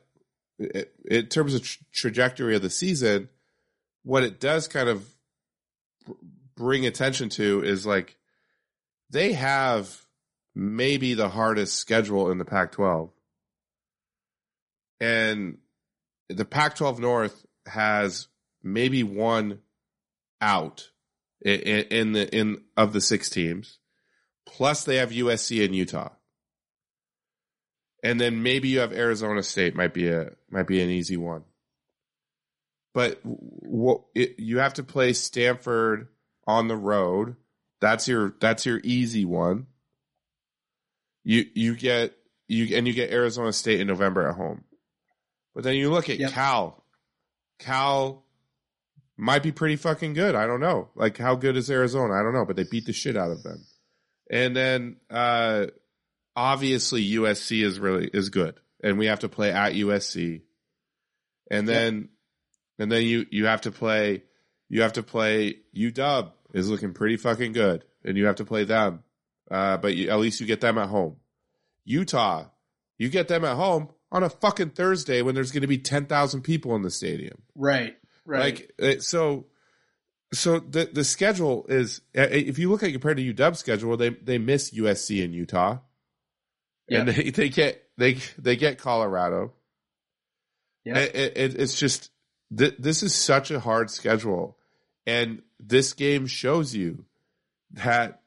i- 0.61 0.85
in 1.05 1.27
terms 1.27 1.53
of 1.53 1.63
tra- 1.63 1.85
trajectory 1.93 2.55
of 2.55 2.61
the 2.61 2.69
season, 2.69 3.29
what 4.03 4.23
it 4.23 4.39
does 4.39 4.67
kind 4.67 4.89
of 4.89 5.07
br- 6.05 6.13
bring 6.55 6.85
attention 6.85 7.29
to 7.29 7.63
is 7.63 7.85
like 7.85 8.15
they 9.09 9.33
have 9.33 10.05
maybe 10.55 11.13
the 11.13 11.29
hardest 11.29 11.75
schedule 11.75 12.31
in 12.31 12.37
the 12.37 12.45
Pac 12.45 12.71
12. 12.73 13.11
And 14.99 15.57
the 16.29 16.45
Pac 16.45 16.75
12 16.75 16.99
North 16.99 17.45
has 17.65 18.27
maybe 18.61 19.03
one 19.03 19.59
out 20.41 20.89
in, 21.41 22.11
the 22.13 22.27
in 22.35 22.61
of 22.75 22.93
the 22.93 23.01
six 23.01 23.29
teams. 23.29 23.79
Plus 24.45 24.83
they 24.83 24.97
have 24.97 25.11
USC 25.11 25.63
and 25.63 25.75
Utah. 25.75 26.09
And 28.03 28.19
then 28.19 28.43
maybe 28.43 28.69
you 28.69 28.79
have 28.79 28.93
Arizona 28.93 29.43
State 29.43 29.75
might 29.75 29.93
be 29.93 30.09
a 30.09 30.31
might 30.49 30.67
be 30.67 30.81
an 30.81 30.89
easy 30.89 31.17
one 31.17 31.43
but 32.93 33.19
what 33.23 34.01
it, 34.15 34.39
you 34.39 34.59
have 34.59 34.73
to 34.75 34.83
play 34.83 35.13
Stanford 35.13 36.07
on 36.47 36.67
the 36.67 36.75
road. 36.75 37.35
That's 37.81 38.07
your 38.07 38.35
that's 38.39 38.65
your 38.65 38.79
easy 38.83 39.25
one. 39.25 39.67
You 41.23 41.45
you 41.53 41.75
get 41.75 42.13
you 42.47 42.75
and 42.75 42.87
you 42.87 42.93
get 42.93 43.11
Arizona 43.11 43.53
State 43.53 43.79
in 43.79 43.87
November 43.87 44.27
at 44.27 44.35
home. 44.35 44.63
But 45.55 45.63
then 45.63 45.75
you 45.75 45.91
look 45.91 46.09
at 46.09 46.19
Yep. 46.19 46.31
Cal. 46.31 46.83
Cal 47.59 48.25
might 49.17 49.43
be 49.43 49.51
pretty 49.51 49.75
fucking 49.75 50.13
good. 50.13 50.35
I 50.35 50.47
don't 50.47 50.61
know. 50.61 50.89
Like 50.95 51.17
how 51.17 51.35
good 51.35 51.57
is 51.57 51.69
Arizona? 51.69 52.13
I 52.13 52.23
don't 52.23 52.33
know, 52.33 52.45
but 52.45 52.55
they 52.55 52.63
beat 52.63 52.85
the 52.85 52.93
shit 52.93 53.17
out 53.17 53.31
of 53.31 53.43
them. 53.43 53.65
And 54.31 54.55
then 54.55 54.97
uh 55.09 55.67
obviously 56.35 57.07
USC 57.11 57.63
is 57.63 57.79
really 57.79 58.09
is 58.13 58.29
good. 58.29 58.59
And 58.83 58.97
we 58.97 59.07
have 59.07 59.19
to 59.19 59.29
play 59.29 59.51
at 59.51 59.73
USC. 59.73 60.41
And 61.51 61.67
then 61.67 62.09
and 62.77 62.91
then 62.91 63.03
you 63.03 63.25
you 63.29 63.45
have 63.45 63.61
to 63.61 63.71
play 63.71 64.23
you 64.69 64.81
have 64.83 64.93
to 64.93 65.03
play 65.03 65.57
UW 65.75 66.31
is 66.53 66.69
looking 66.69 66.93
pretty 66.93 67.17
fucking 67.17 67.53
good, 67.53 67.83
and 68.03 68.17
you 68.17 68.25
have 68.25 68.35
to 68.37 68.45
play 68.45 68.63
them. 68.63 69.03
Uh, 69.49 69.77
but 69.77 69.95
you, 69.95 70.09
at 70.09 70.19
least 70.19 70.39
you 70.39 70.45
get 70.47 70.61
them 70.61 70.77
at 70.77 70.89
home. 70.89 71.15
Utah, 71.85 72.45
you 72.97 73.09
get 73.09 73.27
them 73.27 73.43
at 73.45 73.55
home 73.55 73.89
on 74.11 74.23
a 74.23 74.29
fucking 74.29 74.69
Thursday 74.71 75.21
when 75.21 75.33
there's 75.35 75.51
going 75.51 75.61
to 75.61 75.67
be 75.67 75.77
ten 75.79 76.05
thousand 76.05 76.41
people 76.41 76.75
in 76.75 76.81
the 76.83 76.91
stadium. 76.91 77.41
Right. 77.55 77.95
Right. 78.25 78.69
Like 78.79 79.01
so, 79.01 79.47
so 80.33 80.59
the 80.59 80.89
the 80.91 81.03
schedule 81.03 81.65
is 81.67 82.01
uh, 82.15 82.27
if 82.29 82.59
you 82.59 82.69
look 82.69 82.83
at 82.83 82.91
compared 82.91 83.17
to 83.17 83.33
UW 83.33 83.55
schedule, 83.55 83.97
they 83.97 84.09
they 84.09 84.37
miss 84.37 84.69
USC 84.71 85.23
and 85.23 85.33
Utah, 85.33 85.79
and 86.99 87.07
they 87.07 87.29
they 87.31 87.49
get 87.49 87.83
they 87.97 88.17
they 88.37 88.55
get 88.55 88.77
Colorado. 88.77 89.53
Yeah. 90.85 90.97
It, 90.99 91.15
it, 91.15 91.37
it- 91.37 91.55
it's 91.59 91.77
just 91.79 92.11
th- 92.55 92.75
this 92.77 93.01
is 93.03 93.15
such 93.15 93.49
a 93.51 93.59
hard 93.59 93.89
schedule, 93.89 94.57
and 95.07 95.41
this 95.59 95.93
game 95.93 96.27
shows 96.27 96.73
you 96.73 97.05
that 97.71 98.21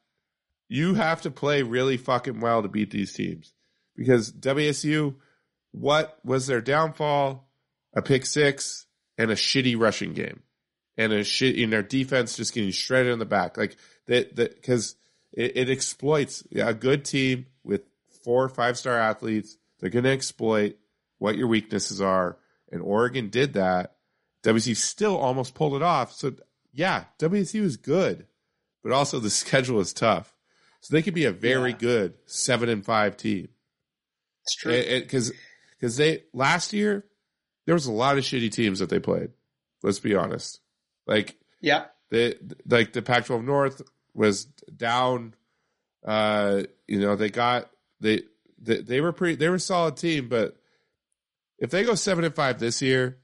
you 0.69 0.93
have 0.93 1.21
to 1.23 1.31
play 1.31 1.63
really 1.63 1.97
fucking 1.97 2.39
well 2.39 2.61
to 2.61 2.67
beat 2.67 2.91
these 2.91 3.13
teams 3.13 3.53
because 3.95 4.31
WSU, 4.31 5.15
what 5.71 6.17
was 6.23 6.47
their 6.47 6.61
downfall? 6.61 7.49
A 7.95 8.01
pick 8.01 8.25
six 8.25 8.87
and 9.17 9.29
a 9.29 9.35
shitty 9.35 9.79
rushing 9.79 10.13
game, 10.13 10.41
and 10.97 11.13
a 11.13 11.23
shit 11.23 11.59
in 11.59 11.69
their 11.69 11.83
defense 11.83 12.37
just 12.37 12.53
getting 12.53 12.71
shredded 12.71 13.13
in 13.13 13.19
the 13.19 13.25
back, 13.25 13.55
like 13.55 13.75
that. 14.07 14.35
That 14.35 14.55
because 14.55 14.95
it, 15.31 15.55
it 15.55 15.69
exploits 15.69 16.43
a 16.55 16.73
good 16.73 17.05
team 17.05 17.45
with 17.63 17.81
four 18.23 18.43
or 18.43 18.49
five 18.49 18.77
star 18.79 18.97
athletes. 18.97 19.57
They're 19.79 19.91
going 19.91 20.05
to 20.05 20.11
exploit 20.11 20.77
what 21.19 21.37
your 21.37 21.47
weaknesses 21.47 22.01
are, 22.01 22.37
and 22.71 22.81
Oregon 22.81 23.29
did 23.29 23.53
that. 23.53 23.95
WSU 24.43 24.75
still 24.75 25.17
almost 25.17 25.53
pulled 25.53 25.75
it 25.75 25.83
off. 25.83 26.13
So 26.13 26.33
yeah, 26.73 27.05
WSU 27.19 27.61
is 27.61 27.77
good, 27.77 28.27
but 28.83 28.91
also 28.91 29.19
the 29.19 29.29
schedule 29.43 29.79
is 29.79 29.93
tough. 29.93 30.35
So 30.81 30.93
they 30.93 31.01
could 31.01 31.13
be 31.13 31.25
a 31.25 31.31
very 31.31 31.71
Yeah. 31.71 31.77
good 31.77 32.13
seven 32.25 32.67
and 32.67 32.83
five 32.83 33.15
team 33.15 33.47
It's 34.41 34.55
true. 34.55 34.71
because 35.01 35.31
because 35.71 35.95
they 35.97 36.23
last 36.33 36.73
year 36.73 37.05
there 37.65 37.75
was 37.75 37.85
a 37.85 37.91
lot 37.91 38.17
of 38.17 38.23
shitty 38.25 38.51
teams 38.51 38.79
that 38.79 38.89
they 38.89 38.99
played. 38.99 39.29
Let's 39.81 39.99
be 39.99 40.15
honest. 40.15 40.59
Like 41.07 41.37
yeah. 41.61 41.85
they 42.09 42.35
like 42.67 42.91
the 42.93 43.01
Pac-12 43.01 43.43
North 43.45 43.81
was 44.13 44.45
down. 44.45 45.35
Uh, 46.05 46.63
you 46.87 46.99
know 46.99 47.15
they 47.15 47.29
got 47.29 47.69
they, 48.01 48.23
they 48.61 48.81
they 48.81 48.99
were 48.99 49.13
pretty 49.13 49.35
they 49.35 49.47
were 49.47 49.55
a 49.55 49.59
solid 49.59 49.95
team, 49.95 50.27
but 50.27 50.57
if 51.59 51.69
they 51.69 51.85
go 51.85 51.95
seven 51.95 52.25
and 52.25 52.35
five 52.35 52.59
this 52.59 52.81
year, 52.81 53.19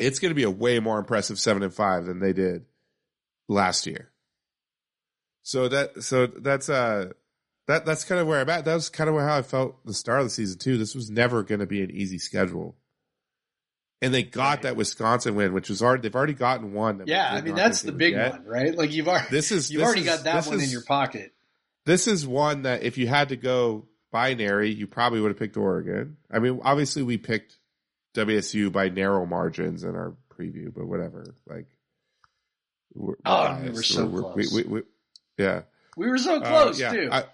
it's 0.00 0.18
going 0.18 0.30
to 0.30 0.34
be 0.34 0.42
a 0.44 0.50
way 0.50 0.80
more 0.80 0.98
impressive 0.98 1.38
seven 1.38 1.62
and 1.62 1.72
five 1.74 2.06
than 2.06 2.18
they 2.20 2.32
did 2.32 2.64
last 3.48 3.86
year. 3.86 4.10
So 5.42 5.68
that 5.68 6.02
so 6.02 6.26
that's 6.26 6.68
uh 6.68 7.10
that 7.66 7.86
that's 7.86 8.04
kind 8.04 8.20
of 8.20 8.26
where 8.26 8.40
I'm 8.40 8.50
at. 8.50 8.64
That 8.64 8.74
was 8.74 8.88
kind 8.88 9.08
of 9.08 9.16
how 9.16 9.36
I 9.38 9.42
felt 9.42 9.84
the 9.86 9.94
start 9.94 10.20
of 10.20 10.26
the 10.26 10.30
season 10.30 10.58
too. 10.58 10.76
This 10.78 10.94
was 10.94 11.10
never 11.10 11.42
going 11.42 11.60
to 11.60 11.66
be 11.66 11.82
an 11.82 11.90
easy 11.90 12.18
schedule, 12.18 12.76
and 14.02 14.12
they 14.12 14.22
got 14.22 14.50
Right. 14.50 14.62
that 14.62 14.76
Wisconsin 14.76 15.34
win, 15.34 15.52
which 15.52 15.68
was 15.70 15.82
already 15.82 16.02
they've 16.02 16.14
already 16.14 16.34
gotten 16.34 16.72
one. 16.72 16.98
that 16.98 17.08
Yeah, 17.08 17.32
I 17.32 17.40
mean 17.40 17.54
that's 17.54 17.82
the 17.82 17.92
big 17.92 18.14
get. 18.14 18.32
one, 18.32 18.44
right? 18.44 18.74
Like 18.76 18.92
you've 18.92 19.08
already 19.08 19.28
This 19.30 19.50
is 19.52 19.70
you've 19.70 19.80
this 19.80 19.86
already 19.86 20.00
is- 20.02 20.06
got 20.06 20.24
that 20.24 20.46
one 20.46 20.60
in 20.60 20.68
your 20.70 20.82
pocket. 20.84 21.32
This 21.86 22.06
is 22.06 22.26
one 22.26 22.62
that 22.62 22.82
if 22.82 22.98
you 22.98 23.06
had 23.08 23.30
to 23.30 23.36
go 23.36 23.86
binary, 24.12 24.70
you 24.70 24.86
probably 24.86 25.20
would 25.20 25.30
have 25.30 25.38
picked 25.38 25.56
Oregon. 25.56 26.18
I 26.30 26.38
mean, 26.40 26.60
obviously 26.62 27.02
we 27.02 27.16
picked 27.16 27.56
WSU 28.14 28.70
by 28.72 28.88
narrow 28.88 29.24
margins 29.26 29.84
in 29.84 29.94
our 29.94 30.14
preview, 30.36 30.72
but 30.74 30.86
whatever. 30.86 31.34
Like, 31.46 31.66
we're 32.94 33.14
Oh, 33.24 33.58
we 33.62 33.70
were 33.70 33.82
so 33.82 34.06
We're- 34.06 34.22
close. 34.32 34.52
We, 34.52 34.62
we, 34.64 34.82
yeah, 35.38 35.62
We 35.96 36.08
were 36.08 36.18
so 36.18 36.36
Uh, 36.40 36.48
close 36.48 36.80
yeah. 36.80 36.92
too. 36.92 37.08
I, 37.12 37.24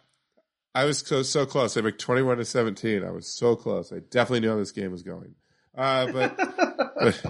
I 0.74 0.84
was 0.84 0.98
so 0.98 1.22
so 1.22 1.46
close. 1.46 1.76
I 1.76 1.80
picked 1.80 2.00
twenty-one 2.00 2.36
to 2.36 2.44
seventeen. 2.44 3.02
I 3.04 3.10
was 3.10 3.26
so 3.26 3.56
close. 3.56 3.92
I 3.92 4.00
definitely 4.00 4.40
knew 4.40 4.50
how 4.50 4.56
this 4.58 4.72
game 4.72 4.92
was 4.92 5.02
going. 5.02 5.34
Uh, 5.74 6.12
but 6.12 6.36
but 7.00 7.24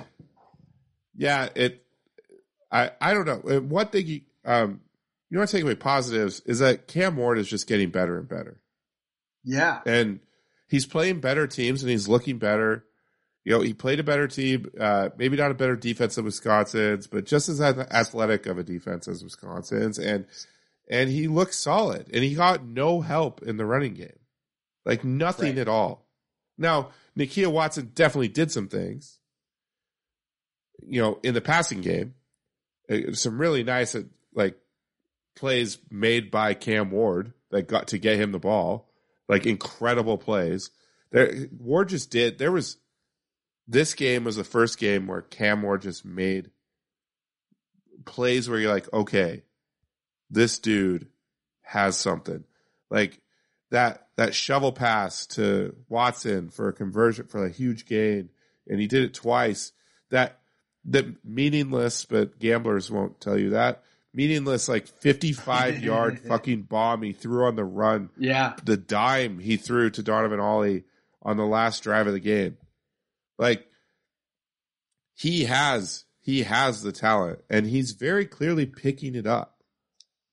yeah, 1.16 1.48
it. 1.54 1.84
I 2.72 2.90
I 3.00 3.14
don't 3.14 3.26
know. 3.26 3.56
Uh, 3.56 3.60
One 3.60 3.86
thing 3.86 4.06
you 4.06 4.20
um 4.44 4.80
you 5.30 5.38
want 5.38 5.48
to 5.50 5.56
take 5.56 5.62
away 5.64 5.76
positives 5.76 6.40
is 6.40 6.58
that 6.58 6.88
Cam 6.88 7.16
Ward 7.16 7.38
is 7.38 7.46
just 7.48 7.68
getting 7.68 7.90
better 7.90 8.18
and 8.18 8.28
better, 8.28 8.60
yeah, 9.44 9.80
and 9.86 10.18
he's 10.68 10.86
playing 10.86 11.20
better 11.20 11.46
teams 11.46 11.82
and 11.82 11.90
he's 11.90 12.08
looking 12.08 12.38
better. 12.38 12.84
You 13.46 13.52
know, 13.52 13.60
he 13.60 13.74
played 13.74 14.00
a 14.00 14.02
better 14.02 14.26
team, 14.26 14.66
uh, 14.80 15.10
maybe 15.16 15.36
not 15.36 15.52
a 15.52 15.54
better 15.54 15.76
defense 15.76 16.16
than 16.16 16.24
Wisconsin's, 16.24 17.06
but 17.06 17.26
just 17.26 17.48
as 17.48 17.60
athletic 17.60 18.46
of 18.46 18.58
a 18.58 18.64
defense 18.64 19.06
as 19.06 19.22
Wisconsin's, 19.22 20.00
and 20.00 20.26
and 20.90 21.08
he 21.10 21.28
looked 21.28 21.54
solid, 21.54 22.10
and 22.12 22.24
he 22.24 22.34
got 22.34 22.64
no 22.66 23.02
help 23.02 23.42
in 23.42 23.56
the 23.56 23.64
running 23.64 23.94
game, 23.94 24.18
like 24.84 25.04
nothing 25.04 25.50
Right. 25.54 25.58
at 25.58 25.68
all. 25.68 26.08
Now, 26.58 26.90
Nakia 27.16 27.46
Watson 27.46 27.92
definitely 27.94 28.28
did 28.28 28.50
some 28.50 28.66
things, 28.66 29.20
you 30.84 31.00
know, 31.00 31.20
in 31.22 31.32
the 31.34 31.40
passing 31.40 31.82
game, 31.82 32.14
Uh, 32.90 33.12
some 33.12 33.40
really 33.40 33.62
nice 33.62 33.94
uh, 33.94 34.02
like 34.34 34.56
plays 35.36 35.78
made 35.88 36.32
by 36.32 36.54
Cam 36.54 36.90
Ward 36.90 37.32
that 37.50 37.68
got 37.68 37.86
to 37.88 37.98
get 37.98 38.18
him 38.18 38.32
the 38.32 38.40
ball, 38.40 38.88
like 39.28 39.46
incredible 39.46 40.18
plays. 40.18 40.70
There, 41.12 41.48
Ward 41.58 41.90
just 41.90 42.10
did. 42.10 42.38
There 42.38 42.50
was 42.52 42.76
this 43.68 43.94
game 43.94 44.24
was 44.24 44.36
the 44.36 44.44
first 44.44 44.78
game 44.78 45.06
where 45.06 45.22
Cam 45.22 45.62
Ward 45.62 45.82
just 45.82 46.04
made 46.04 46.50
plays 48.04 48.48
where 48.48 48.58
you're 48.58 48.72
like, 48.72 48.92
okay, 48.92 49.42
this 50.30 50.58
dude 50.58 51.08
has 51.62 51.96
something. 51.96 52.44
Like 52.90 53.20
that 53.70 54.08
that 54.16 54.34
shovel 54.34 54.72
pass 54.72 55.26
to 55.26 55.74
Watson 55.88 56.50
for 56.50 56.68
a 56.68 56.72
conversion 56.72 57.26
for 57.26 57.44
a 57.44 57.50
huge 57.50 57.86
gain, 57.86 58.30
and 58.68 58.80
he 58.80 58.86
did 58.86 59.02
it 59.02 59.14
twice. 59.14 59.72
That 60.10 60.38
that 60.86 61.24
meaningless, 61.24 62.04
but 62.04 62.38
gamblers 62.38 62.90
won't 62.90 63.20
tell 63.20 63.38
you 63.38 63.50
that 63.50 63.82
meaningless 64.14 64.68
like 64.68 64.86
55 64.86 65.78
yard 65.82 66.18
fucking 66.20 66.62
bomb 66.62 67.02
he 67.02 67.12
threw 67.12 67.44
on 67.44 67.54
the 67.54 67.64
run 67.64 68.08
yeah, 68.16 68.54
the 68.64 68.76
dime 68.76 69.38
he 69.38 69.56
threw 69.58 69.90
to 69.90 70.02
Donovan 70.02 70.40
Ollie 70.40 70.84
on 71.22 71.36
the 71.36 71.44
last 71.44 71.82
drive 71.82 72.06
of 72.06 72.12
the 72.12 72.20
game. 72.20 72.56
Like 73.38 73.66
he 75.14 75.44
has 75.44 76.04
he 76.20 76.42
has 76.42 76.82
the 76.82 76.92
talent 76.92 77.40
and 77.48 77.66
he's 77.66 77.92
very 77.92 78.26
clearly 78.26 78.66
picking 78.66 79.14
it 79.14 79.26
up 79.26 79.62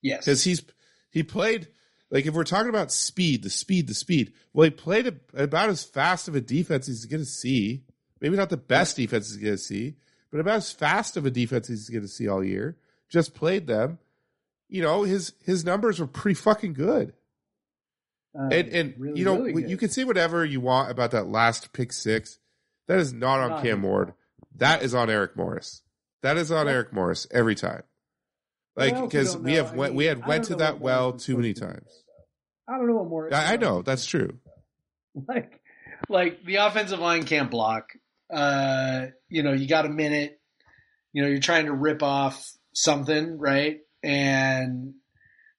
yes, 0.02 0.26
because 0.26 0.44
he's 0.44 0.64
he 1.10 1.24
played 1.24 1.68
like 2.10 2.26
if 2.26 2.34
we're 2.34 2.44
talking 2.44 2.70
about 2.70 2.92
speed, 2.92 3.44
the 3.44 3.50
speed, 3.50 3.88
the 3.88 3.94
speed. 3.94 4.34
Well, 4.54 4.66
he 4.66 4.70
played 4.70 5.08
a, 5.08 5.44
about 5.44 5.70
as 5.70 5.84
fast 5.84 6.28
of 6.28 6.36
a 6.36 6.42
defense 6.42 6.88
as 6.88 7.02
he's 7.02 7.06
going 7.06 7.24
to 7.24 7.30
see. 7.30 7.84
Maybe 8.22 8.38
not 8.38 8.50
the 8.50 8.58
best 8.58 8.96
defense 8.96 9.30
he's 9.30 9.42
going 9.42 9.56
to 9.56 9.58
see, 9.58 9.96
but 10.32 10.40
about 10.40 10.58
as 10.58 10.72
fast 10.72 11.18
of 11.18 11.26
a 11.26 11.32
defense 11.32 11.68
he's 11.68 11.90
going 11.90 12.04
to 12.04 12.08
see 12.08 12.28
all 12.28 12.44
year. 12.44 12.78
Just 13.10 13.34
played 13.34 13.68
them. 13.68 14.00
You 14.70 14.82
know 14.82 15.04
his 15.04 15.34
his 15.44 15.66
numbers 15.66 16.00
were 16.00 16.08
pretty 16.08 16.36
fucking 16.36 16.74
good. 16.74 17.14
Um, 18.38 18.50
And 18.52 18.70
and 18.70 18.94
really, 18.98 19.20
you 19.20 19.26
know 19.26 19.40
really 19.40 19.70
you 19.70 19.78
can 19.78 19.90
say 19.90 20.04
whatever 20.04 20.44
you 20.44 20.62
want 20.62 20.90
about 20.90 21.12
that 21.12 21.28
last 21.28 21.74
pick 21.74 21.94
six. 21.94 22.40
That 22.88 23.00
is 23.00 23.14
not 23.14 23.40
on 23.40 23.62
Cam 23.62 23.82
Ward. 23.82 24.14
That 24.58 24.84
is 24.84 24.94
on 24.94 25.10
Eric 25.10 25.36
Morris. 25.36 25.82
That 26.22 26.38
is 26.38 26.52
on. 26.52 26.68
Eric 26.68 26.94
Morris 26.94 27.28
every 27.32 27.56
time. 27.56 27.84
Like 28.76 29.00
because 29.00 29.36
don't 29.36 29.44
we 29.44 29.54
have 29.54 29.74
I 29.74 29.76
went, 29.76 29.92
mean, 29.92 29.98
we 29.98 30.06
had 30.06 30.26
went 30.26 30.46
to 30.46 30.56
that 30.56 30.80
well 30.80 31.14
too 31.14 31.36
many 31.38 31.54
times. 31.54 32.04
I 32.68 32.78
don't 32.78 32.88
know 32.88 32.96
what 32.96 33.10
more. 33.10 33.34
I, 33.34 33.54
I 33.54 33.58
know 33.58 33.82
that's 33.82 34.06
true. 34.06 34.40
like 35.28 35.60
like 36.10 36.44
the 36.44 36.56
offensive 36.56 37.00
line 37.00 37.24
can't 37.24 37.52
block. 37.52 37.90
Uh, 38.34 39.08
you 39.30 39.44
know, 39.44 39.54
you 39.54 39.68
got 39.68 39.86
a 39.86 39.90
minute. 39.90 40.40
You 41.12 41.22
know, 41.22 41.30
you're 41.30 41.40
trying 41.40 41.66
to 41.66 41.74
rip 41.74 42.02
off 42.02 42.52
something, 42.74 43.38
right? 43.38 43.80
And 44.02 44.96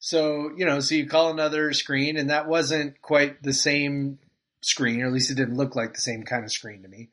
so, 0.01 0.51
you 0.57 0.67
know, 0.67 0.81
so 0.81 0.97
you 0.97 1.07
call 1.07 1.31
another 1.31 1.73
screen, 1.73 2.17
and 2.17 2.31
that 2.31 2.49
wasn't 2.49 3.01
quite 3.01 3.43
the 3.43 3.53
same 3.53 4.19
screen, 4.65 5.03
or 5.03 5.07
at 5.07 5.13
least 5.13 5.31
it 5.31 5.37
didn't 5.37 5.57
look 5.57 5.77
like 5.77 5.95
the 5.95 6.01
same 6.01 6.23
kind 6.25 6.45
of 6.45 6.53
screen 6.53 6.83
to 6.83 6.89
me. 6.89 7.11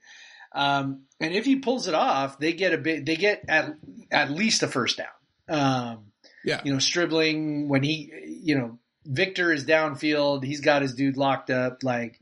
Um, 0.54 1.04
and 1.20 1.34
if 1.34 1.46
he 1.46 1.58
pulls 1.58 1.88
it 1.88 1.94
off, 1.94 2.40
they 2.40 2.54
get 2.54 2.74
a 2.74 2.78
bit. 2.78 3.06
They 3.06 3.16
get 3.16 3.46
at 3.48 3.74
at 4.12 4.32
least 4.32 4.64
a 4.64 4.68
first 4.68 4.98
down. 4.98 5.08
Um, 5.50 6.12
Yeah. 6.44 6.62
you 6.64 6.74
know, 6.74 6.80
Stribling 6.80 7.70
when 7.70 7.84
he, 7.84 8.12
you 8.44 8.58
know, 8.58 8.80
Victor 9.06 9.52
is 9.52 9.66
downfield. 9.66 10.44
He's 10.44 10.62
got 10.62 10.82
his 10.82 10.94
dude 10.94 11.18
locked 11.18 11.50
up. 11.50 11.84
Like, 11.84 12.20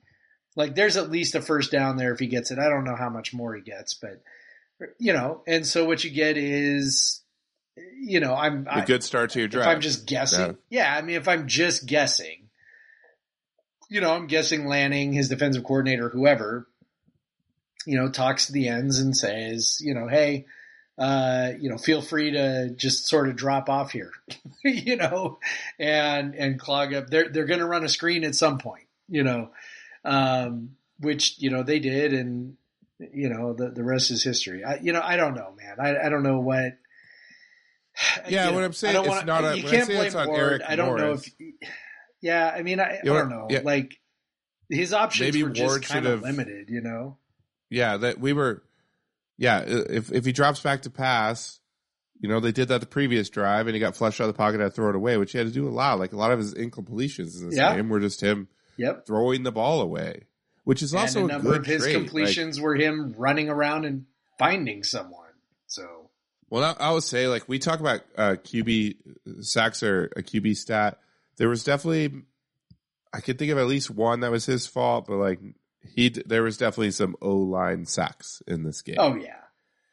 like 0.56 0.76
there's 0.76 0.98
at 0.98 1.10
least 1.10 1.36
a 1.36 1.42
first 1.42 1.72
down 1.72 1.98
there 1.98 2.14
if 2.14 2.20
he 2.20 2.28
gets 2.28 2.52
it. 2.52 2.60
I 2.60 2.70
don't 2.70 2.86
know 2.86 2.96
how 2.96 3.10
much 3.10 3.34
more 3.34 3.56
he 3.56 3.62
gets, 3.62 3.94
but 3.96 4.22
you 4.98 5.12
know, 5.14 5.42
and 5.48 5.66
so 5.66 5.86
what 5.86 6.04
you 6.04 6.10
get 6.10 6.38
is, 6.38 7.22
you 8.00 8.20
know, 8.20 8.34
I'm 8.36 8.66
A 8.68 8.78
I, 8.78 8.86
good 8.86 9.04
start 9.04 9.32
to 9.32 9.40
your 9.40 9.48
if 9.48 9.52
drive. 9.54 9.68
I'm 9.68 9.82
just 9.82 10.06
guessing. 10.06 10.58
Yeah. 10.70 10.94
I 10.96 11.02
mean, 11.02 11.16
if 11.16 11.28
I'm 11.28 11.48
just 11.48 11.86
guessing, 11.86 12.39
you 13.90 14.02
know, 14.02 14.14
I'm 14.14 14.28
guessing 14.28 14.68
Lanning, 14.68 15.12
his 15.14 15.30
defensive 15.30 15.64
coordinator, 15.64 16.10
whoever, 16.10 16.68
you 17.86 17.98
know, 17.98 18.10
talks 18.10 18.46
to 18.48 18.52
the 18.54 18.68
ends 18.68 19.00
and 19.00 19.16
says, 19.18 19.80
you 19.82 19.94
know, 19.94 20.08
hey, 20.08 20.46
uh, 20.98 21.52
you 21.60 21.70
know, 21.70 21.78
feel 21.78 22.02
free 22.02 22.32
to 22.32 22.70
just 22.76 23.08
sort 23.08 23.30
of 23.30 23.36
drop 23.36 23.70
off 23.70 23.92
here, 23.92 24.12
you 24.64 24.96
know, 24.98 25.40
and 25.80 26.36
and 26.36 26.60
clog 26.60 26.94
up. 26.94 27.08
They're 27.10 27.30
they're 27.30 27.46
going 27.46 27.62
to 27.62 27.66
run 27.66 27.84
a 27.86 27.90
screen 27.90 28.24
at 28.26 28.36
some 28.36 28.58
point, 28.58 28.86
you 29.08 29.24
know, 29.24 29.50
um, 30.04 30.72
which 31.00 31.40
you 31.40 31.50
know 31.52 31.64
they 31.64 31.80
did, 31.80 32.14
and 32.14 32.58
you 33.00 33.30
know 33.30 33.54
the 33.54 33.70
the 33.70 33.84
rest 33.84 34.12
is 34.12 34.24
history. 34.24 34.64
I, 34.66 34.76
you 34.82 34.92
know, 34.92 35.02
I 35.02 35.16
don't 35.16 35.36
know, 35.36 35.54
man. 35.58 35.78
I 35.80 36.06
I 36.06 36.10
don't 36.10 36.24
know 36.24 36.40
what. 36.42 36.78
Yeah, 38.28 38.50
you 38.50 38.56
what 38.56 38.64
I'm 38.64 38.74
saying, 38.74 38.96
it's 38.98 39.08
wanna- 39.08 39.26
not 39.26 39.44
a- 39.46 39.58
you 39.58 39.64
can't 39.64 39.88
blame 39.88 40.14
Ward. 40.14 40.30
Eric 40.40 40.62
I 40.68 40.76
don't 40.76 40.98
know 40.98 41.06
Morris. 41.08 41.32
if. 41.40 41.70
Yeah, 42.22 42.50
I 42.54 42.64
mean, 42.64 42.80
I, 42.80 43.00
You 43.04 43.14
I 43.16 43.20
don't 43.20 43.30
know. 43.30 43.48
yeah. 43.50 43.62
Like 43.64 44.00
his 44.70 44.94
options 44.94 45.28
Maybe 45.28 45.44
were 45.44 45.50
just 45.50 45.68
Ward 45.68 45.84
kind 45.84 46.06
should 46.06 46.14
of 46.14 46.22
limited, 46.22 46.70
you 46.70 46.82
know. 46.82 47.18
yeah, 47.70 47.98
that 47.98 48.20
we 48.20 48.34
were. 48.34 48.64
Yeah, 49.38 49.64
if 49.66 50.12
if 50.12 50.26
he 50.26 50.32
drops 50.34 50.60
back 50.62 50.82
to 50.82 50.90
pass, 50.90 51.60
you 52.20 52.28
know 52.28 52.40
they 52.42 52.52
did 52.52 52.68
that 52.68 52.82
the 52.82 52.88
previous 52.88 53.30
drive, 53.30 53.68
and 53.68 53.74
he 53.74 53.80
got 53.80 53.96
flushed 53.96 54.20
out 54.20 54.26
of 54.26 54.34
the 54.34 54.38
pocket 54.38 54.60
and 54.60 54.74
throw 54.74 54.90
it 54.90 54.96
away, 54.96 55.16
which 55.18 55.32
he 55.32 55.38
had 55.38 55.48
to 55.48 55.54
do 55.54 55.68
a 55.68 55.72
lot. 55.72 55.98
Like 55.98 56.12
a 56.14 56.18
lot 56.18 56.32
of 56.32 56.40
his 56.40 56.54
incompletions 56.54 57.40
in 57.40 57.50
this 57.50 57.58
Yeah. 57.58 57.76
game 57.76 57.88
were 57.90 58.00
just 58.02 58.22
him 58.22 58.50
Yep. 58.78 59.06
throwing 59.08 59.44
the 59.44 59.52
ball 59.54 59.80
away, 59.82 60.24
which 60.66 60.82
is 60.82 60.94
also 60.94 61.22
and 61.22 61.32
a 61.32 61.36
a 61.36 61.38
number 61.38 61.56
of 61.56 61.66
his 61.66 61.84
trait. 61.84 61.96
Like, 61.96 62.04
completions 62.06 62.60
were 62.60 62.76
him 62.76 63.14
running 63.18 63.48
around 63.50 63.86
and 63.86 64.06
finding 64.38 64.84
someone. 64.84 65.30
So 65.68 66.10
Well, 66.50 66.64
I, 66.80 66.88
I 66.88 66.92
would 66.92 67.04
say 67.04 67.28
like 67.30 67.48
we 67.48 67.60
talk 67.60 67.80
about 67.80 68.02
uh, 68.18 68.36
QB 68.44 68.98
sacks 69.42 69.84
or 69.84 70.12
a 70.18 70.22
QB 70.22 70.58
stat. 70.58 71.00
There 71.40 71.50
was 71.50 71.64
definitely 71.64 72.22
I 73.12 73.22
could 73.22 73.40
think 73.40 73.52
of 73.52 73.58
at 73.58 73.66
least 73.66 73.90
one 73.90 74.20
that 74.20 74.30
was 74.30 74.46
his 74.46 74.68
fault, 74.68 75.08
but 75.08 75.16
like 75.18 75.40
he 75.96 76.10
there 76.10 76.44
was 76.44 76.58
definitely 76.58 76.92
some 76.92 77.16
O 77.22 77.36
line 77.38 77.86
sacks 77.86 78.44
in 78.46 78.64
this 78.64 78.84
game. 78.84 78.98
Oh 79.00 79.16
yeah, 79.16 79.38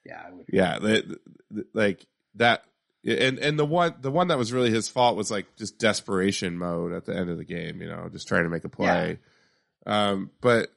yeah. 0.04 0.22
I 0.26 0.30
would. 0.32 0.44
yeah, 0.52 0.78
the, 0.78 1.18
the- 1.50 1.66
like 1.72 2.04
that, 2.34 2.64
and 3.06 3.38
and 3.38 3.58
the 3.58 3.64
one 3.64 3.94
the 4.02 4.10
one 4.10 4.28
that 4.28 4.36
was 4.36 4.52
really 4.52 4.70
his 4.70 4.88
fault 4.88 5.16
was 5.16 5.30
like 5.30 5.46
just 5.56 5.78
desperation 5.78 6.58
mode 6.58 6.92
at 6.92 7.06
the 7.06 7.16
end 7.16 7.30
of 7.30 7.38
the 7.38 7.44
game. 7.44 7.80
You 7.80 7.88
know, 7.88 8.08
just 8.12 8.28
trying 8.28 8.44
to 8.44 8.50
make 8.50 8.64
a 8.64 8.68
play. 8.68 9.18
Um, 9.86 10.30
but 10.42 10.70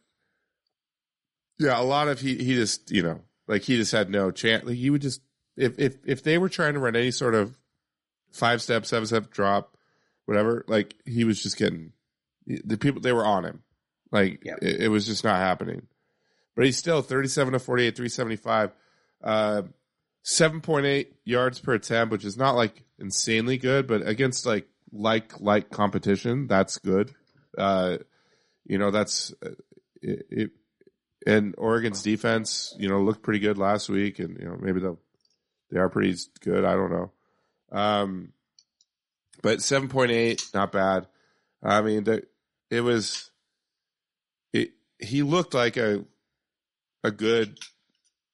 yeah, 1.57 1.79
a 1.79 1.83
lot 1.83 2.07
of 2.07 2.21
he 2.21 2.35
he 2.35 2.55
just 2.55 2.91
you 2.91 3.03
know 3.03 3.19
like 3.47 3.63
he 3.63 3.75
just 3.75 3.91
had 3.91 4.09
no 4.09 4.31
chance. 4.31 4.63
Like 4.63 4.75
he 4.77 4.89
would 4.89 5.01
just 5.01 5.21
if 5.57 5.77
if 5.79 5.97
if 6.05 6.23
they 6.23 6.37
were 6.37 6.49
trying 6.49 6.73
to 6.75 6.79
run 6.79 6.95
any 6.95 7.11
sort 7.11 7.35
of 7.35 7.57
five 8.31 8.61
step, 8.61 8.85
seven 8.85 9.07
step 9.07 9.29
drop, 9.31 9.75
whatever, 10.29 10.63
like 10.67 10.93
he 11.05 11.23
was 11.23 11.41
just 11.41 11.57
getting 11.57 11.91
the 12.45 12.77
people 12.77 13.01
they 13.01 13.11
were 13.11 13.25
on 13.25 13.45
him. 13.45 13.63
Like 14.11 14.41
Yep. 14.45 14.59
it, 14.61 14.81
it 14.83 14.87
was 14.89 15.07
just 15.07 15.23
not 15.23 15.37
happening. 15.37 15.87
But 16.55 16.65
he's 16.65 16.77
still 16.77 17.01
37 17.01 17.53
to 17.53 17.59
48, 17.59 17.95
375, 17.95 18.71
uh, 19.23 19.61
7.8 20.23 21.07
yards 21.25 21.59
per 21.59 21.73
attempt, 21.73 22.11
which 22.11 22.25
is 22.25 22.37
not 22.37 22.55
like 22.55 22.83
insanely 22.99 23.57
good, 23.57 23.87
but 23.87 24.07
against 24.07 24.45
like 24.45 24.67
like 24.91 25.39
like 25.39 25.71
competition, 25.71 26.45
that's 26.45 26.77
good. 26.77 27.11
Uh, 27.57 27.97
you 28.65 28.77
know, 28.77 28.91
that's 28.91 29.33
uh, 29.43 29.49
it, 30.01 30.27
it. 30.29 30.51
And 31.25 31.55
Oregon's 31.57 32.03
defense, 32.03 32.75
you 32.77 32.87
know, 32.87 33.01
looked 33.01 33.23
pretty 33.23 33.39
good 33.39 33.57
last 33.57 33.89
week, 33.89 34.19
and 34.19 34.37
you 34.39 34.45
know 34.45 34.57
maybe 34.61 34.79
they'll 34.79 34.99
they 35.71 35.79
are 35.79 35.89
pretty 35.89 36.15
good. 36.41 36.65
I 36.65 36.73
don't 36.75 36.91
know. 36.91 37.11
Um, 37.71 38.33
but 39.41 39.61
seven 39.61 39.89
point 39.89 40.11
eight, 40.11 40.43
not 40.53 40.71
bad. 40.71 41.07
I 41.63 41.81
mean, 41.81 42.03
the, 42.05 42.23
it 42.69 42.81
was. 42.81 43.31
It 44.53 44.71
he 44.99 45.23
looked 45.23 45.53
like 45.53 45.77
a 45.77 46.05
a 47.03 47.11
good 47.11 47.57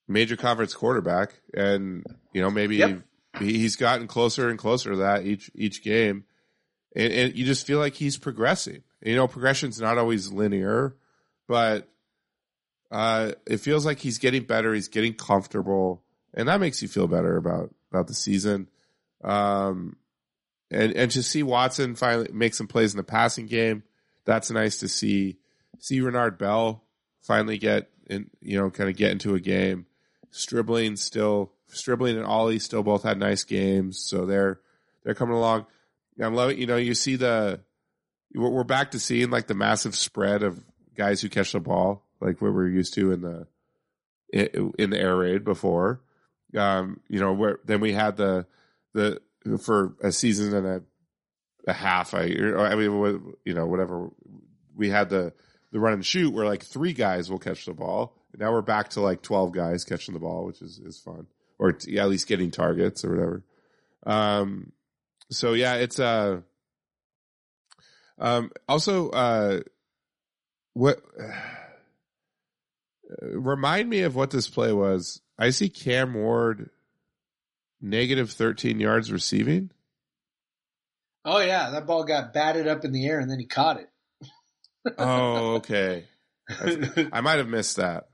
major 0.07 0.35
conference 0.35 0.73
quarterback, 0.73 1.33
and 1.53 2.05
you 2.33 2.41
know 2.41 2.49
maybe 2.49 2.77
Yep. 2.77 3.01
he, 3.39 3.57
he's 3.59 3.75
gotten 3.75 4.07
closer 4.07 4.49
and 4.49 4.57
closer 4.59 4.91
to 4.91 4.97
that 4.97 5.25
each 5.25 5.49
each 5.55 5.83
game, 5.83 6.25
and, 6.95 7.11
and 7.13 7.35
you 7.35 7.45
just 7.45 7.65
feel 7.67 7.79
like 7.79 7.95
he's 7.95 8.17
progressing. 8.17 8.83
You 9.01 9.15
know, 9.15 9.27
progression's 9.27 9.79
not 9.79 9.97
always 9.97 10.31
linear, 10.31 10.95
but 11.47 11.87
uh, 12.91 13.33
it 13.45 13.57
feels 13.57 13.85
like 13.85 13.99
he's 13.99 14.17
getting 14.19 14.43
better. 14.43 14.73
He's 14.73 14.87
getting 14.87 15.13
comfortable, 15.13 16.03
and 16.33 16.47
that 16.47 16.59
makes 16.59 16.81
you 16.81 16.87
feel 16.87 17.07
better 17.07 17.37
about 17.37 17.73
about 17.91 18.07
the 18.07 18.13
season. 18.13 18.69
Um, 19.23 19.97
and 20.71 20.93
and 20.93 21.11
to 21.11 21.23
see 21.23 21.43
Watson 21.43 21.95
finally 21.95 22.29
make 22.33 22.53
some 22.53 22.67
plays 22.67 22.93
in 22.93 22.97
the 22.97 23.03
passing 23.03 23.45
game, 23.45 23.83
that's 24.25 24.51
nice 24.51 24.77
to 24.77 24.87
see. 24.87 25.37
See 25.79 26.01
Renard 26.01 26.37
Bell 26.37 26.83
finally 27.21 27.57
get 27.57 27.89
in, 28.07 28.29
you 28.41 28.57
know, 28.57 28.69
kind 28.69 28.89
of 28.89 28.95
get 28.95 29.11
into 29.11 29.35
a 29.35 29.39
game. 29.39 29.85
Stribling 30.31 30.95
still, 30.95 31.51
Stribling 31.67 32.17
and 32.17 32.25
Ollie 32.25 32.59
still 32.59 32.83
both 32.83 33.03
had 33.03 33.17
nice 33.17 33.43
games, 33.43 33.99
so 33.99 34.25
they're 34.25 34.59
they're 35.03 35.15
coming 35.15 35.35
along. 35.35 35.65
I'm 36.21 36.33
loving, 36.33 36.57
you 36.57 36.65
know, 36.65 36.77
you 36.77 36.93
see 36.93 37.15
the 37.15 37.61
we're 38.33 38.63
back 38.63 38.91
to 38.91 38.99
seeing 38.99 39.29
like 39.29 39.47
the 39.47 39.53
massive 39.53 39.95
spread 39.95 40.43
of 40.43 40.61
guys 40.95 41.21
who 41.21 41.29
catch 41.29 41.51
the 41.51 41.59
ball, 41.59 42.03
like 42.19 42.41
what 42.41 42.53
we're 42.53 42.67
used 42.67 42.93
to 42.95 43.11
in 43.11 43.21
the 43.21 43.47
in 44.33 44.89
the 44.89 44.99
air 44.99 45.15
raid 45.15 45.43
before. 45.43 46.01
Um, 46.55 46.99
you 47.07 47.19
know, 47.19 47.33
where 47.33 47.59
then 47.65 47.79
we 47.79 47.93
had 47.93 48.17
the 48.17 48.45
the 48.93 49.21
for 49.61 49.95
a 50.01 50.11
season 50.11 50.55
and 50.55 50.67
a 50.67 50.81
a 51.67 51.73
half. 51.73 52.13
I 52.13 52.23
I 52.23 52.75
mean, 52.75 53.33
you 53.43 53.53
know, 53.53 53.65
whatever. 53.65 54.09
We 54.75 54.89
had 54.89 55.09
the 55.09 55.33
the 55.71 55.79
run 55.79 55.93
and 55.93 56.05
shoot 56.05 56.33
where 56.33 56.45
like 56.45 56.63
three 56.63 56.93
guys 56.93 57.29
will 57.29 57.39
catch 57.39 57.65
the 57.65 57.73
ball. 57.73 58.15
Now 58.37 58.51
we're 58.51 58.61
back 58.61 58.89
to 58.89 59.01
like 59.01 59.21
twelve 59.21 59.51
guys 59.51 59.83
catching 59.83 60.13
the 60.13 60.19
ball, 60.19 60.45
which 60.45 60.61
is 60.61 60.79
is 60.79 60.99
fun, 60.99 61.27
or 61.57 61.73
t- 61.73 61.97
at 61.97 62.09
least 62.09 62.27
getting 62.27 62.51
targets 62.51 63.05
or 63.05 63.11
whatever. 63.11 63.43
Um, 64.05 64.71
so 65.31 65.53
yeah, 65.53 65.75
it's 65.75 65.99
uh, 65.99 66.41
um, 68.19 68.51
also 68.67 69.09
uh, 69.09 69.61
what 70.73 71.01
remind 73.21 73.89
me 73.89 74.01
of 74.01 74.15
what 74.15 74.31
this 74.31 74.49
play 74.49 74.73
was. 74.73 75.21
I 75.37 75.49
see 75.49 75.69
Cam 75.69 76.13
Ward 76.13 76.69
negative 77.85 78.31
thirteen 78.31 78.79
yards 78.79 79.11
receiving. 79.11 79.71
Oh 81.23 81.39
yeah, 81.39 81.69
that 81.71 81.85
ball 81.87 82.03
got 82.03 82.33
batted 82.33 82.67
up 82.67 82.83
in 82.85 82.91
the 82.91 83.05
air 83.07 83.19
and 83.19 83.29
then 83.31 83.39
he 83.39 83.45
caught 83.45 83.79
it. 83.79 83.89
Oh, 84.97 85.53
okay. 85.55 86.05
I, 86.49 87.07
I 87.13 87.21
might 87.21 87.37
have 87.39 87.47
missed 87.47 87.77
that. 87.77 88.09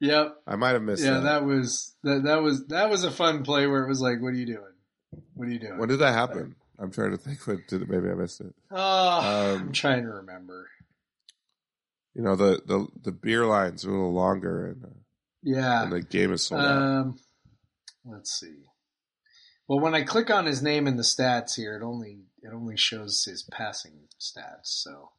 yep. 0.00 0.34
I 0.46 0.56
might 0.56 0.72
have 0.72 0.82
missed 0.82 1.04
Yeah, 1.04 1.14
that. 1.20 1.22
that 1.22 1.44
was 1.44 1.94
that 2.02 2.24
that 2.24 2.42
was 2.42 2.66
that 2.68 2.90
was 2.90 3.04
a 3.04 3.10
fun 3.10 3.44
play 3.44 3.66
where 3.66 3.84
it 3.84 3.88
was 3.88 4.00
like, 4.00 4.20
"What 4.20 4.28
are 4.28 4.36
you 4.36 4.46
doing? 4.46 4.72
What 5.34 5.46
are 5.48 5.52
you 5.52 5.60
doing?" 5.60 5.78
When 5.78 5.88
did 5.88 6.00
that 6.00 6.14
happen? 6.14 6.56
I'm 6.78 6.90
trying 6.90 7.12
to 7.12 7.16
think. 7.18 7.46
What 7.46 7.58
did 7.68 7.88
maybe 7.88 8.08
I 8.10 8.14
missed 8.14 8.40
it? 8.40 8.52
Oh, 8.72 9.54
Um, 9.54 9.60
I'm 9.68 9.72
trying 9.72 10.02
to 10.02 10.08
remember. 10.10 10.68
You 12.14 12.22
know 12.22 12.34
the 12.34 12.60
the 12.66 12.88
the 13.04 13.12
beer 13.12 13.46
lines 13.46 13.84
a 13.84 13.90
little 13.90 14.12
longer 14.12 14.66
and, 14.66 14.84
uh, 14.84 14.88
Yeah. 15.44 15.84
and 15.84 15.92
the 15.92 16.02
game 16.02 16.32
is 16.32 16.42
sold 16.42 16.60
out. 16.62 16.76
Um, 16.82 17.18
let's 18.04 18.32
see. 18.38 18.56
Well, 19.72 19.80
when 19.80 19.94
I 19.94 20.02
click 20.02 20.28
on 20.28 20.44
his 20.44 20.62
name 20.62 20.86
in 20.86 20.98
the 20.98 21.02
stats 21.02 21.56
here, 21.56 21.74
it 21.74 21.82
only 21.82 22.18
it 22.42 22.52
only 22.52 22.76
shows 22.76 23.24
his 23.24 23.42
passing 23.42 24.00
stats. 24.20 24.64
So. 24.66 25.12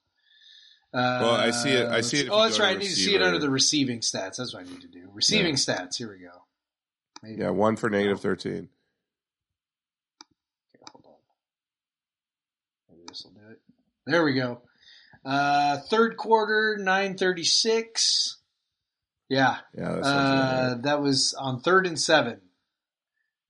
Uh, 0.93 1.17
Well, 1.23 1.31
I 1.33 1.49
see 1.49 1.71
it- 1.71 1.87
I 1.87 2.01
see 2.01 2.19
it 2.19 2.29
Oh, 2.29 2.43
that's 2.43 2.59
right. 2.59 2.75
I 2.75 2.79
need 2.79 2.89
to 2.89 2.95
see 2.95 3.15
it 3.15 3.23
under 3.23 3.39
the 3.39 3.49
receiving 3.49 4.01
stats. 4.01 4.35
That's 4.35 4.53
what 4.53 4.59
I 4.67 4.69
need 4.69 4.81
to 4.81 4.87
do. 4.87 5.09
Receiving 5.11 5.53
Yeah. 5.55 5.57
stats. 5.57 5.95
Here 5.97 6.07
we 6.11 6.19
go. 6.19 6.45
Maybe. 7.23 7.41
Yeah, 7.41 7.49
one 7.49 7.77
for 7.77 7.89
negative 7.89 8.21
thirteen. 8.21 8.69
Okay, 10.75 10.85
hold 10.91 11.05
on. 11.07 11.15
Maybe 12.91 13.05
this 13.07 13.23
will 13.23 13.31
do 13.31 13.49
it. 13.53 13.61
There 14.05 14.23
we 14.23 14.35
go. 14.35 14.61
Uh, 15.25 15.79
third 15.89 16.15
quarter, 16.15 16.77
nine 16.79 17.17
thirty 17.17 17.43
six. 17.43 18.37
Yeah, 19.29 19.61
Yeah, 19.75 19.93
that 19.95 20.03
uh, 20.03 20.75
that 20.83 21.01
was 21.01 21.33
on 21.33 21.59
third 21.61 21.87
and 21.87 21.99
seven 21.99 22.39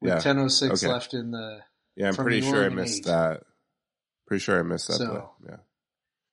with 0.04 0.14
Yeah. 0.14 0.20
ten 0.20 0.38
oh 0.40 0.48
six 0.48 0.84
Okay. 0.84 0.92
left 0.92 1.14
in 1.14 1.32
the. 1.32 1.60
Yeah, 1.96 2.08
I'm 2.10 2.16
pretty 2.16 2.42
sure 2.42 2.64
I 2.66 2.70
missed 2.70 3.00
eight. 3.00 3.06
that. 3.06 3.44
Pretty 4.28 4.42
sure 4.42 4.60
I 4.60 4.64
missed 4.64 4.88
that 4.88 4.94
So, 4.96 5.32
play. 5.40 5.50
Yeah. 5.52 5.58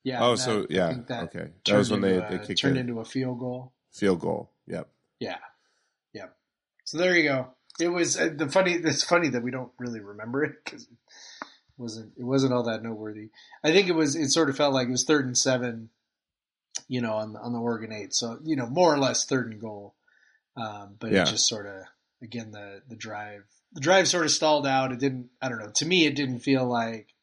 Yeah. 0.03 0.25
Oh, 0.25 0.31
that- 0.37 0.39
so 0.43 0.63
I 0.63 0.67
yeah. 0.71 0.95
that 1.09 1.25
Okay. 1.35 1.51
That 1.67 1.77
was 1.77 1.91
when 1.91 2.01
they, 2.01 2.15
into 2.17 2.29
they 2.39 2.47
kicked 2.47 2.61
turned 2.61 2.77
in 2.77 2.89
into 2.89 3.01
a 3.01 3.05
field 3.05 3.39
goal. 3.39 3.73
field 3.93 4.21
goal. 4.21 4.51
Yep. 4.67 4.89
Yeah, 5.19 5.37
yeah. 6.15 6.27
So 6.85 6.97
there 6.99 7.15
you 7.17 7.25
go. 7.29 7.49
It 7.79 7.89
was 7.89 8.19
uh, 8.19 8.31
the 8.35 8.49
funny. 8.49 8.73
It's 8.73 9.03
funny 9.05 9.29
that 9.29 9.43
we 9.43 9.51
don't 9.51 9.71
really 9.79 10.01
remember 10.01 10.45
it 10.45 10.57
because 10.65 10.83
it 10.85 10.89
wasn't. 11.77 12.13
It 12.17 12.25
wasn't 12.25 12.53
all 12.55 12.63
that 12.65 12.83
noteworthy. 12.83 13.31
I 13.63 13.73
think 13.73 13.89
it 13.89 13.95
was. 13.95 14.17
It 14.17 14.31
sort 14.31 14.49
of 14.51 14.57
felt 14.57 14.73
like 14.75 14.89
it 14.89 14.93
was 14.93 15.05
third 15.05 15.27
and 15.27 15.37
seven. 15.37 15.91
You 16.89 17.01
know, 17.03 17.13
on 17.15 17.37
on 17.37 17.53
the 17.53 17.59
Oregon 17.61 17.93
eight. 17.93 18.15
So 18.15 18.39
you 18.43 18.57
know, 18.57 18.67
more 18.67 18.93
or 18.95 18.99
less 18.99 19.25
third 19.27 19.51
and 19.53 19.61
goal. 19.61 19.95
Um, 20.57 20.97
but 20.99 21.13
Yeah. 21.13 21.23
it 21.23 21.27
just 21.27 21.47
sort 21.47 21.67
of 21.67 21.83
again 22.23 22.51
the 22.51 22.83
the 22.89 22.97
drive 22.97 23.45
the 23.73 23.81
drive 23.81 24.09
sort 24.09 24.25
of 24.25 24.31
stalled 24.31 24.67
out. 24.67 24.93
It 24.93 24.99
didn't. 24.99 25.31
I 25.41 25.49
don't 25.49 25.59
know. 25.59 25.71
To 25.77 25.87
me, 25.87 26.07
it 26.07 26.17
didn't 26.17 26.41
feel 26.41 26.65
like 26.67 27.15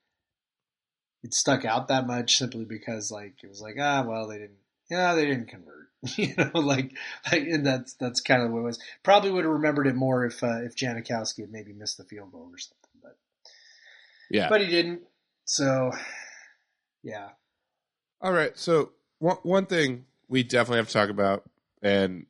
it 1.23 1.33
stuck 1.33 1.65
out 1.65 1.87
that 1.87 2.07
much 2.07 2.37
simply 2.37 2.65
because 2.65 3.11
like 3.11 3.35
it 3.43 3.47
was 3.47 3.59
like 3.61 3.75
ah 3.81 4.03
well 4.07 4.27
they 4.27 4.37
didn't 4.37 4.59
yeah 4.89 5.15
they 5.15 5.25
didn't 5.25 5.47
convert 5.47 5.87
you 6.15 6.33
know 6.37 6.51
like 6.59 6.91
like 7.31 7.41
and 7.41 7.65
that's 7.65 7.95
that's 7.95 8.21
kind 8.21 8.43
of 8.43 8.51
what 8.51 8.59
it 8.59 8.63
was 8.63 8.79
probably 9.03 9.31
would 9.31 9.43
have 9.43 9.51
remembered 9.53 9.87
it 9.87 9.95
more 9.95 10.25
if 10.25 10.43
uh, 10.43 10.61
if 10.61 10.75
Janikowski 10.75 11.41
had 11.41 11.51
maybe 11.51 11.73
missed 11.73 11.97
the 11.97 12.03
field 12.03 12.31
goal 12.31 12.49
or 12.53 12.57
something 12.59 12.99
but 13.01 13.17
Yeah. 14.29 14.47
but 14.47 14.61
he 14.61 14.67
didn't 14.67 15.01
so 15.45 15.91
yeah 17.03 17.29
All 18.21 18.31
right. 18.31 18.57
So 18.57 18.91
one 19.19 19.37
one 19.43 19.65
thing 19.65 20.05
we 20.29 20.43
definitely 20.43 20.77
have 20.77 20.87
to 20.87 20.93
talk 20.93 21.09
about, 21.09 21.49
and 21.81 22.25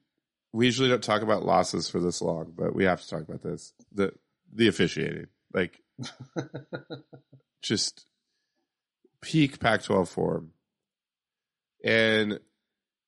we 0.54 0.66
usually 0.66 0.90
don't 0.90 1.04
talk 1.04 1.22
about 1.22 1.46
losses 1.46 1.90
for 1.90 2.00
this 2.00 2.22
long, 2.22 2.54
but 2.56 2.76
we 2.76 2.86
have 2.86 3.02
to 3.02 3.10
talk 3.10 3.22
about 3.22 3.44
this 3.44 3.74
the 3.92 4.14
the 4.54 4.68
officiating, 4.68 5.28
like 5.54 5.82
just 7.62 8.06
peak 9.22 9.60
Pac-12 9.60 10.08
form. 10.08 10.52
And 11.84 12.40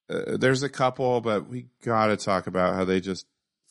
uh, 0.10 0.38
there's 0.38 0.64
a 0.64 0.70
couple, 0.70 1.22
but 1.22 1.48
we 1.48 1.68
got 1.84 2.08
to 2.08 2.18
talk 2.18 2.48
about 2.48 2.76
how 2.76 2.86
they 2.86 3.00
just 3.00 3.26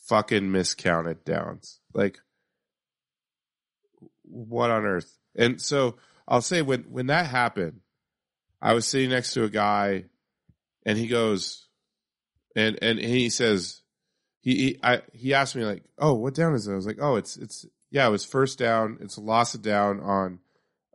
fucking 0.07 0.51
miscounted 0.51 1.25
downs. 1.25 1.81
Like, 1.93 2.19
what 4.23 4.71
on 4.71 4.85
earth? 4.85 5.17
And 5.37 5.61
so 5.61 5.97
I'll 6.27 6.43
say 6.43 6.63
when 6.63 6.83
when 6.85 7.07
that 7.07 7.27
happened, 7.27 7.81
I 8.61 8.75
was 8.75 8.87
sitting 8.87 9.11
next 9.11 9.35
to 9.35 9.45
a 9.45 9.51
guy, 9.51 10.05
and 10.85 10.99
he 10.99 11.07
goes, 11.07 11.68
and 12.59 12.79
and 12.83 12.99
he 12.99 13.31
says, 13.31 13.83
he 14.41 14.55
he, 14.57 14.79
I, 14.83 15.03
he 15.13 15.35
asked 15.35 15.57
me 15.57 15.65
like, 15.65 15.85
oh, 15.99 16.15
what 16.15 16.35
down 16.35 16.55
is 16.55 16.67
it? 16.67 16.73
I 16.73 16.77
was 16.77 16.87
like, 16.87 16.99
oh, 17.01 17.17
it's 17.17 17.37
it's 17.37 17.67
yeah, 17.91 18.07
it 18.07 18.11
was 18.11 18.25
first 18.25 18.59
down. 18.59 18.99
It's 19.01 19.17
a 19.17 19.23
loss 19.23 19.55
of 19.55 19.63
down 19.63 20.01
on, 20.01 20.41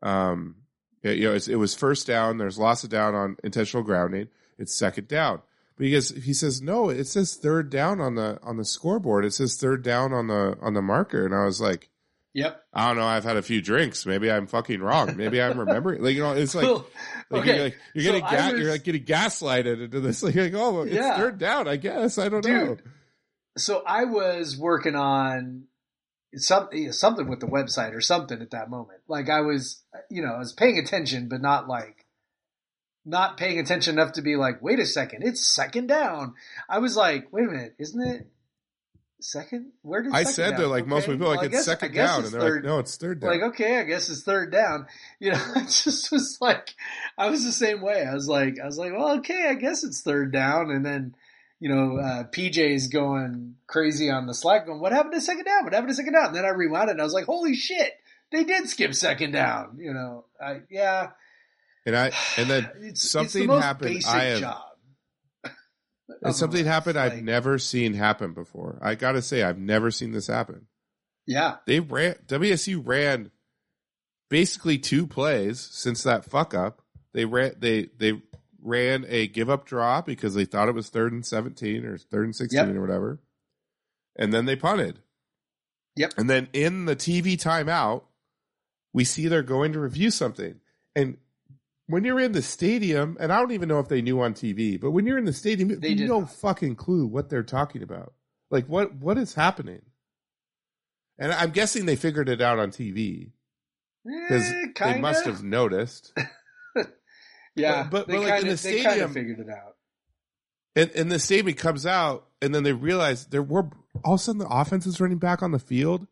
um, 0.03 0.55
you 1.01 1.29
know, 1.29 1.33
it 1.33 1.55
was 1.55 1.75
first 1.75 2.05
down. 2.07 2.37
There's 2.37 2.59
loss 2.59 2.83
of 2.83 2.89
down 2.89 3.15
on 3.15 3.37
intentional 3.43 3.83
grounding. 3.83 4.27
It's 4.59 4.75
second 4.75 5.07
down. 5.07 5.41
But 5.75 5.85
he 5.85 5.91
Because 5.91 6.09
he 6.09 6.33
says 6.33 6.61
no, 6.61 6.89
it 6.89 7.05
says 7.05 7.35
third 7.35 7.69
down 7.69 7.99
on 7.99 8.15
the 8.15 8.39
on 8.43 8.57
the 8.57 8.65
scoreboard. 8.65 9.25
It 9.25 9.33
says 9.33 9.55
third 9.55 9.83
down 9.83 10.13
on 10.13 10.27
the 10.27 10.57
on 10.61 10.73
the 10.73 10.81
marker, 10.81 11.25
and 11.25 11.33
I 11.33 11.45
was 11.45 11.59
like, 11.59 11.89
Yep. 12.35 12.63
I 12.73 12.87
don't 12.87 12.97
know. 12.97 13.05
I've 13.05 13.23
had 13.23 13.37
a 13.37 13.43
few 13.43 13.61
drinks. 13.61 14.05
Maybe 14.07 14.31
I'm 14.31 14.47
fucking 14.47 14.81
wrong. 14.81 15.15
Maybe 15.15 15.39
I'm 15.41 15.59
remembering. 15.59 16.01
Like 16.01 16.15
you 16.15 16.23
know, 16.23 16.31
it's 16.33 16.55
like, 16.55 16.63
Well, 16.65 16.87
like 17.29 17.41
okay. 17.43 17.55
you're, 17.55 17.63
like, 17.65 17.75
you're 17.93 18.03
So 18.05 18.11
getting 18.11 18.21
ga- 18.29 18.51
was- 18.51 18.59
you're 18.61 18.71
like 18.71 18.83
getting 18.83 19.03
gaslighted 19.05 19.83
into 19.83 19.99
this. 19.99 20.23
Like, 20.23 20.35
like 20.35 20.53
oh, 20.55 20.81
it's 20.81 20.93
Yeah. 20.95 21.17
third 21.17 21.37
down. 21.37 21.67
I 21.67 21.75
guess 21.77 22.17
I 22.17 22.29
don't 22.29 22.41
Dude, 22.43 22.53
know. 22.69 22.77
so 23.57 23.83
I 23.85 24.05
was 24.05 24.57
working 24.57 24.95
on 24.95 25.65
something 26.35 26.91
something 26.91 27.29
with 27.29 27.39
the 27.39 27.45
website 27.47 27.93
or 27.93 28.01
something 28.01 28.41
at 28.41 28.49
that 28.51 28.69
moment. 28.69 29.01
Like 29.07 29.29
I 29.29 29.41
was, 29.41 29.83
you 30.09 30.23
know, 30.23 30.33
I 30.33 30.39
was 30.39 30.53
paying 30.53 30.79
attention, 30.79 31.29
but 31.29 31.41
not 31.41 31.67
like 31.67 32.05
not 33.05 33.37
paying 33.37 33.59
attention 33.59 33.93
enough 33.99 34.13
to 34.13 34.21
be 34.23 34.37
like, 34.37 34.61
wait 34.61 34.79
a 34.79 34.85
second, 34.85 35.21
it's 35.23 35.45
second 35.45 35.87
down. 35.87 36.33
I 36.69 36.79
was 36.79 36.95
like, 36.95 37.27
wait 37.31 37.47
a 37.47 37.51
minute, 37.51 37.75
isn't 37.77 38.01
it 38.01 38.27
second? 39.23 39.71
Where 39.81 40.01
did 40.01 40.13
I 40.13 40.23
said 40.23 40.57
that 40.57 40.67
like 40.67 40.85
most 40.87 41.07
people, 41.07 41.27
like 41.27 41.37
well, 41.37 41.45
it's 41.45 41.55
guess- 41.55 41.65
second 41.65 41.93
down, 41.93 42.19
it's 42.19 42.31
and 42.31 42.33
they're 42.33 42.41
third- 42.49 42.63
like, 42.63 42.71
no, 42.71 42.79
it's 42.79 42.97
third 42.97 43.19
down. 43.19 43.29
like 43.29 43.41
okay 43.53 43.79
i 43.79 43.83
guess 43.83 44.09
it's 44.09 44.23
third 44.23 44.51
down. 44.51 44.87
You 45.19 45.31
know 45.31 45.41
it 45.55 45.65
just 45.69 46.11
was 46.11 46.37
like 46.41 46.73
i 47.17 47.29
was 47.29 47.43
the 47.45 47.51
same 47.51 47.81
way. 47.81 48.05
I 48.05 48.13
was 48.13 48.27
like 48.27 48.59
i 48.61 48.65
was 48.65 48.77
like 48.77 48.91
well 48.93 49.17
okay 49.19 49.47
i 49.49 49.53
guess 49.53 49.83
it's 49.83 50.01
third 50.01 50.31
down. 50.31 50.69
And 50.71 50.85
then 50.85 51.15
you 51.59 51.69
know 51.73 51.97
uh, 51.97 52.23
pj's 52.25 52.87
going 52.87 53.55
crazy 53.67 54.09
on 54.09 54.25
the 54.27 54.33
slack 54.33 54.65
going 54.65 54.79
what 54.81 54.91
happened 54.91 55.13
to 55.13 55.21
second 55.21 55.45
down? 55.45 55.63
What 55.63 55.73
happened 55.73 55.89
to 55.89 55.95
second 55.95 56.13
down? 56.13 56.27
And 56.27 56.35
then 56.35 56.45
i 56.45 56.49
rewound 56.49 56.89
it 56.89 56.93
and 56.93 57.01
i 57.01 57.03
was 57.05 57.13
like 57.13 57.25
holy 57.25 57.55
shit 57.55 57.93
they 58.31 58.43
did 58.43 58.67
skip 58.69 58.93
second 58.95 59.31
down. 59.31 59.77
You 59.79 59.93
know 59.93 60.25
i 60.41 60.61
yeah. 60.69 61.09
And 61.85 61.95
I 61.95 62.11
and 62.37 62.49
then 62.49 62.69
it's, 62.81 63.03
it's 63.03 63.09
something 63.11 63.41
the 63.41 63.47
most 63.47 63.63
happened. 63.63 64.01
I 64.07 64.23
have- 64.23 64.39
job 64.39 64.61
and 66.21 66.35
something 66.35 66.65
happened 66.65 66.97
I've 66.97 67.23
never 67.23 67.57
seen 67.57 67.93
happen 67.93 68.33
before. 68.33 68.79
I 68.81 68.95
gotta 68.95 69.21
say, 69.21 69.43
I've 69.43 69.57
never 69.57 69.91
seen 69.91 70.11
this 70.11 70.27
happen. 70.27 70.67
yeah 71.25 71.57
They 71.65 71.79
ran 71.79 72.15
WSU 72.27 72.81
ran 72.85 73.31
basically 74.29 74.77
two 74.77 75.05
plays 75.07 75.59
since 75.59 76.03
that 76.03 76.25
fuck 76.25 76.53
up. 76.53 76.81
They 77.13 77.25
ran 77.25 77.53
they 77.59 77.89
they 77.97 78.21
ran 78.61 79.05
a 79.07 79.27
give 79.27 79.49
up 79.49 79.65
draw 79.65 80.01
because 80.01 80.33
they 80.35 80.45
thought 80.45 80.69
it 80.69 80.75
was 80.75 80.89
third 80.89 81.13
and 81.13 81.25
seventeen 81.25 81.85
or 81.85 81.97
third 81.97 82.25
and 82.25 82.35
sixteen 82.35 82.67
Yep. 82.67 82.75
or 82.75 82.81
whatever, 82.81 83.19
and 84.15 84.33
then 84.33 84.45
they 84.45 84.55
punted. 84.55 84.99
Yep. 85.95 86.13
And 86.17 86.29
then 86.29 86.47
in 86.53 86.85
the 86.85 86.95
TV 86.95 87.37
timeout, 87.37 88.03
we 88.93 89.03
see 89.03 89.27
they're 89.27 89.43
going 89.43 89.73
to 89.73 89.79
review 89.79 90.09
something, 90.09 90.59
and 90.95 91.17
when 91.93 92.03
you're 92.03 92.19
in 92.19 92.31
the 92.31 92.41
stadium, 92.41 93.15
and 93.19 93.31
I 93.31 93.39
don't 93.39 93.51
even 93.51 93.69
know 93.69 93.79
if 93.79 93.87
they 93.87 94.01
knew 94.01 94.19
on 94.19 94.33
TV, 94.33 94.79
but 94.81 94.91
when 94.91 95.05
you're 95.05 95.17
in 95.19 95.25
the 95.25 95.31
stadium, 95.33 95.69
you 95.69 95.75
They 95.77 95.89
have 95.95 95.99
no 96.07 96.19
not. 96.21 96.33
fucking 96.33 96.75
clue 96.75 97.05
what 97.05 97.29
they're 97.29 97.43
talking 97.43 97.83
about. 97.83 98.13
Like 98.51 98.67
what 98.67 98.95
what 98.95 99.17
is 99.17 99.33
happening? 99.35 99.81
And 101.19 101.31
I'm 101.31 101.51
guessing 101.51 101.85
they 101.85 101.95
figured 101.95 102.27
it 102.29 102.41
out 102.41 102.57
on 102.59 102.71
TV 102.71 103.31
because 104.03 104.43
Eh, 104.51 104.65
they 104.93 104.99
must 104.99 105.25
have 105.25 105.43
noticed. 105.43 106.11
yeah 107.55 107.83
but- 107.83 107.91
but- 107.91 108.07
they 108.07 108.13
but, 108.15 108.23
like, 108.23 108.33
kinda, 108.33 108.41
in 108.41 108.55
the 108.55 108.61
they 108.63 108.81
stadium- 108.81 109.13
figured 109.13 109.39
it 109.39 109.49
out 109.49 109.75
And, 110.75 110.89
and 110.95 111.11
the 111.11 111.19
stadium 111.19 111.55
comes 111.55 111.85
out, 111.85 112.27
and 112.41 112.53
then 112.53 112.63
they 112.63 112.73
realize 112.73 113.27
there 113.27 113.43
were 113.43 113.69
all 114.03 114.15
of 114.15 114.19
a 114.19 114.23
sudden 114.23 114.39
the 114.39 114.47
offense 114.47 114.87
is 114.87 114.99
running 114.99 115.19
back 115.19 115.43
on 115.43 115.51
the 115.51 115.59
field. 115.59 116.07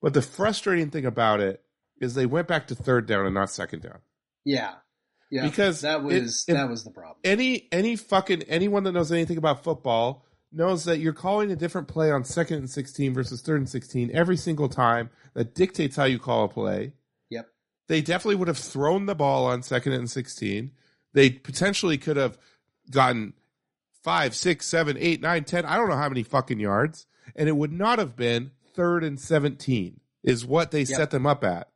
But 0.00 0.14
the 0.14 0.22
frustrating 0.22 0.90
thing 0.90 1.04
about 1.04 1.40
it 1.40 1.62
is 2.00 2.14
they 2.14 2.26
went 2.26 2.46
back 2.48 2.68
to 2.68 2.74
third 2.76 3.06
down 3.06 3.26
and 3.26 3.34
not 3.34 3.50
second 3.50 3.82
down. 3.82 3.98
yeah 4.44 4.74
yeah 5.32 5.42
Because 5.42 5.80
that 5.80 5.96
it- 5.96 6.02
was 6.04 6.44
if- 6.46 6.54
that 6.54 6.68
was 6.70 6.84
the 6.84 6.90
problem 6.90 7.16
Any 7.24 7.66
any 7.72 7.96
fucking 7.96 8.42
anyone 8.44 8.84
that 8.84 8.92
knows 8.92 9.10
anything 9.10 9.38
about 9.38 9.64
football 9.64 10.24
knows 10.52 10.84
that 10.84 10.98
you're 11.00 11.12
calling 11.14 11.50
a 11.50 11.56
different 11.56 11.88
play 11.88 12.10
on 12.12 12.22
second 12.24 12.58
and 12.58 12.70
sixteen 12.70 13.12
versus 13.14 13.40
third 13.40 13.56
and 13.58 13.68
sixteen 13.68 14.10
every 14.12 14.36
single 14.36 14.68
time. 14.68 15.08
That 15.34 15.54
dictates 15.54 15.96
how 15.96 16.04
you 16.04 16.18
call 16.18 16.44
a 16.44 16.48
play. 16.48 16.92
Yep. 17.30 17.48
They 17.88 18.02
definitely 18.02 18.34
would 18.36 18.48
have 18.48 18.58
thrown 18.58 19.06
the 19.06 19.14
ball 19.14 19.46
on 19.46 19.62
second 19.62 19.94
and 19.94 20.10
sixteen. 20.10 20.72
They 21.14 21.30
potentially 21.30 21.96
could 21.96 22.18
have 22.18 22.36
gotten 22.90 23.32
five, 24.02 24.34
six, 24.34 24.66
seven, 24.66 24.96
eight, 24.98 25.22
nine, 25.22 25.44
ten. 25.44 25.64
I 25.64 25.76
don't 25.76 25.88
know 25.88 25.96
how 25.96 26.08
many 26.10 26.22
fucking 26.22 26.60
yards, 26.60 27.06
and 27.34 27.48
it 27.48 27.56
would 27.56 27.72
not 27.72 27.98
have 27.98 28.14
been 28.14 28.50
third 28.74 29.04
and 29.04 29.18
seventeen. 29.18 30.00
Is 30.22 30.44
what 30.44 30.70
they 30.70 30.84
set 30.84 31.10
them 31.10 31.26
up 31.26 31.42
at. 31.44 31.68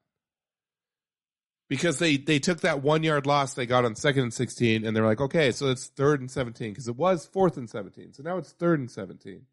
Because 1.69 1.99
they 1.99 2.17
they 2.17 2.39
took 2.39 2.61
that 2.61 2.83
one 2.83 3.03
yard 3.03 3.27
loss 3.27 3.55
they 3.55 3.67
got 3.67 3.85
on 3.85 3.97
second 3.97 4.23
and 4.23 4.35
sixteen, 4.35 4.87
and 4.87 4.97
they're 4.97 5.07
like, 5.07 5.21
okay, 5.21 5.51
so 5.51 5.67
it's 5.67 5.87
third 5.87 6.21
and 6.21 6.31
seventeen 6.31 6.71
because 6.71 6.87
it 6.87 6.97
was 6.97 7.27
fourth 7.27 7.57
and 7.57 7.69
seventeen, 7.69 8.13
so 8.13 8.23
now 8.23 8.37
it's 8.39 8.53
third 8.53 8.79
and 8.79 8.91
seventeen, 8.91 9.47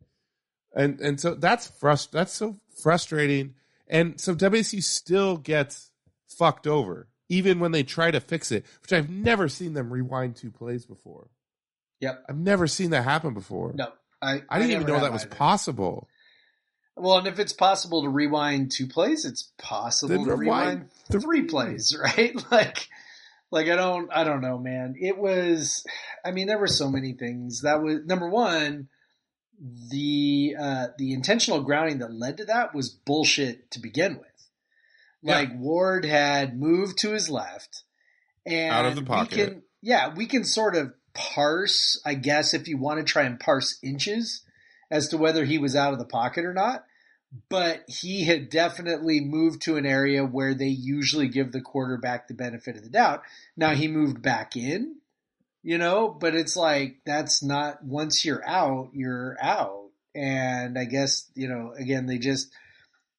and 0.76 1.01
and 1.01 1.20
so 1.20 1.34
that's 1.34 1.72
frust 1.82 2.11
that's 2.11 2.34
so 2.34 2.55
frustrating, 2.84 3.55
and 3.88 4.22
so 4.22 4.36
WSU 4.36 4.84
still 4.84 5.38
gets 5.38 5.89
fucked 6.28 6.68
over 6.68 7.07
even 7.30 7.59
when 7.59 7.72
they 7.72 7.84
try 7.84 8.11
to 8.11 8.20
fix 8.20 8.51
it, 8.51 8.66
which 8.82 8.93
I've 8.93 9.09
never 9.09 9.49
seen 9.49 9.74
them 9.74 9.91
rewind 9.91 10.36
two 10.36 10.51
plays 10.51 10.86
before. 10.86 11.30
Yep. 11.99 12.26
I've 12.30 12.38
never 12.38 12.68
seen 12.68 12.91
that 12.91 13.03
happen 13.03 13.34
before. 13.34 13.72
No, 13.74 13.88
I 14.22 14.43
I 14.49 14.59
didn't 14.59 14.72
even 14.72 14.88
know 14.88 14.99
that 14.99 15.11
was 15.11 15.26
either. 15.26 15.36
possible. 15.36 16.09
Well, 16.96 17.18
and 17.18 17.28
if 17.28 17.39
it's 17.39 17.54
possible 17.54 18.04
to 18.04 18.10
rewind 18.10 18.72
two 18.72 18.88
plays, 18.88 19.26
it's 19.26 19.52
possible 19.58 20.16
Then 20.16 20.26
to 20.26 20.36
rewind 20.36 20.89
rewind 21.12 21.24
three 21.24 21.44
plays, 21.44 21.98
right? 22.02 22.36
Like, 22.52 22.88
like 23.52 23.68
I 23.68 23.76
don't, 23.76 24.10
I 24.12 24.24
don't 24.24 24.41
know, 24.41 24.60
man. 24.60 24.96
It 25.00 25.18
was, 25.18 25.86
I 26.24 26.32
mean, 26.32 26.48
there 26.48 26.60
were 26.60 26.68
so 26.68 26.89
many 26.89 27.14
things. 27.14 27.62
That 27.62 27.82
was 27.82 28.06
number 28.06 28.30
one. 28.30 28.89
The 29.89 30.56
uh, 30.60 30.88
the 30.98 31.14
intentional 31.14 31.62
grounding 31.62 32.00
that 32.00 32.12
led 32.12 32.38
to 32.38 32.46
that 32.46 32.76
was 32.76 32.89
bullshit 32.89 33.72
to 33.72 33.80
begin 33.80 34.18
with. 34.18 34.28
Yeah. 35.22 35.36
Like 35.36 35.58
Ward 35.58 36.06
had 36.06 36.60
moved 36.60 36.98
to 37.00 37.12
his 37.12 37.30
left, 37.30 37.84
and 38.46 38.74
Out 38.74 38.86
of 38.86 38.96
the 38.96 39.04
pocket. 39.04 39.32
We 39.32 39.46
can, 39.46 39.62
yeah, 39.82 40.14
we 40.14 40.26
can 40.26 40.44
sort 40.44 40.76
of 40.76 40.94
parse, 41.14 42.02
I 42.06 42.16
guess, 42.16 42.54
if 42.54 42.68
you 42.68 42.78
want 42.78 43.00
to 43.00 43.06
try 43.06 43.24
and 43.24 43.39
parse 43.39 43.78
inches 43.82 44.44
as 44.94 45.08
to 45.08 45.18
whether 45.18 45.44
he 45.44 45.58
was 45.58 45.76
out 45.76 45.91
of 45.91 46.00
the 46.00 46.06
pocket 46.06 46.46
or 46.46 46.54
not. 46.54 46.86
But 47.50 47.84
he 47.88 48.26
had 48.26 48.52
definitely 48.52 49.20
moved 49.20 49.64
to 49.64 49.76
an 49.76 49.88
area 49.88 50.24
where 50.24 50.54
they 50.54 50.68
usually 50.68 51.28
give 51.28 51.52
the 51.52 51.62
quarterback 51.62 52.28
the 52.28 52.36
benefit 52.36 52.78
of 52.78 52.84
the 52.84 52.89
doubt. 52.89 53.24
Now 53.58 53.74
he 53.74 53.88
moved 53.88 54.22
back 54.22 54.56
in, 54.56 54.98
you 55.64 55.80
know, 55.80 56.10
but 56.10 56.36
it's 56.36 56.56
like 56.56 56.98
that's 57.08 57.41
not 57.41 57.84
once 57.84 58.24
you're 58.24 58.48
out, 58.48 58.91
you're 58.94 59.36
out. 59.41 59.89
And 60.14 60.78
I 60.78 60.86
guess, 60.86 61.28
you 61.34 61.48
know, 61.48 61.74
again, 61.76 62.06
they 62.06 62.20
just 62.20 62.52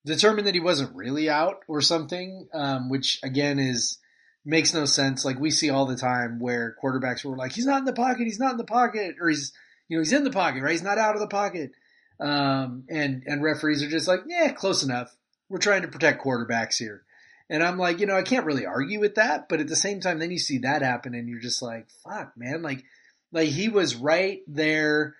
determined 0.06 0.46
that 0.46 0.54
he 0.54 0.60
wasn't 0.60 0.94
really 0.94 1.28
out 1.28 1.64
or 1.66 1.80
something, 1.80 2.46
um, 2.54 2.88
which 2.88 3.18
again 3.24 3.58
is 3.58 3.98
makes 4.44 4.72
no 4.72 4.84
sense. 4.84 5.24
Like 5.24 5.40
we 5.40 5.50
see 5.50 5.70
all 5.70 5.86
the 5.86 5.96
time 5.96 6.38
where 6.38 6.76
quarterbacks 6.80 7.24
were 7.24 7.36
like, 7.36 7.50
he's 7.50 7.66
not 7.66 7.78
in 7.78 7.84
the 7.84 7.92
pocket, 7.92 8.26
he's 8.26 8.38
not 8.38 8.52
in 8.52 8.58
the 8.58 8.64
pocket, 8.64 9.16
or 9.20 9.28
he's 9.28 9.52
you 9.88 9.96
know, 9.96 10.00
he's 10.02 10.12
in 10.12 10.24
the 10.24 10.30
pocket, 10.30 10.62
right? 10.62 10.72
He's 10.72 10.82
not 10.82 10.98
out 10.98 11.14
of 11.14 11.20
the 11.20 11.28
pocket. 11.28 11.72
Um, 12.20 12.84
and 12.88 13.22
and 13.26 13.42
referees 13.42 13.82
are 13.82 13.88
just 13.88 14.08
like, 14.08 14.20
yeah, 14.26 14.52
close 14.52 14.82
enough. 14.82 15.14
We're 15.48 15.58
trying 15.58 15.82
to 15.82 15.88
protect 15.88 16.22
quarterbacks 16.22 16.78
here. 16.78 17.04
And 17.50 17.62
I'm 17.62 17.76
like, 17.76 18.00
you 18.00 18.06
know, 18.06 18.16
I 18.16 18.22
can't 18.22 18.46
really 18.46 18.64
argue 18.64 19.00
with 19.00 19.16
that, 19.16 19.48
but 19.48 19.60
at 19.60 19.68
the 19.68 19.76
same 19.76 20.00
time, 20.00 20.18
then 20.18 20.30
you 20.30 20.38
see 20.38 20.58
that 20.58 20.82
happen, 20.82 21.14
and 21.14 21.28
you're 21.28 21.40
just 21.40 21.60
like, 21.60 21.86
fuck, 22.02 22.32
man, 22.36 22.62
like, 22.62 22.84
like 23.32 23.50
he 23.50 23.68
was 23.68 23.96
right 23.96 24.40
there, 24.46 25.14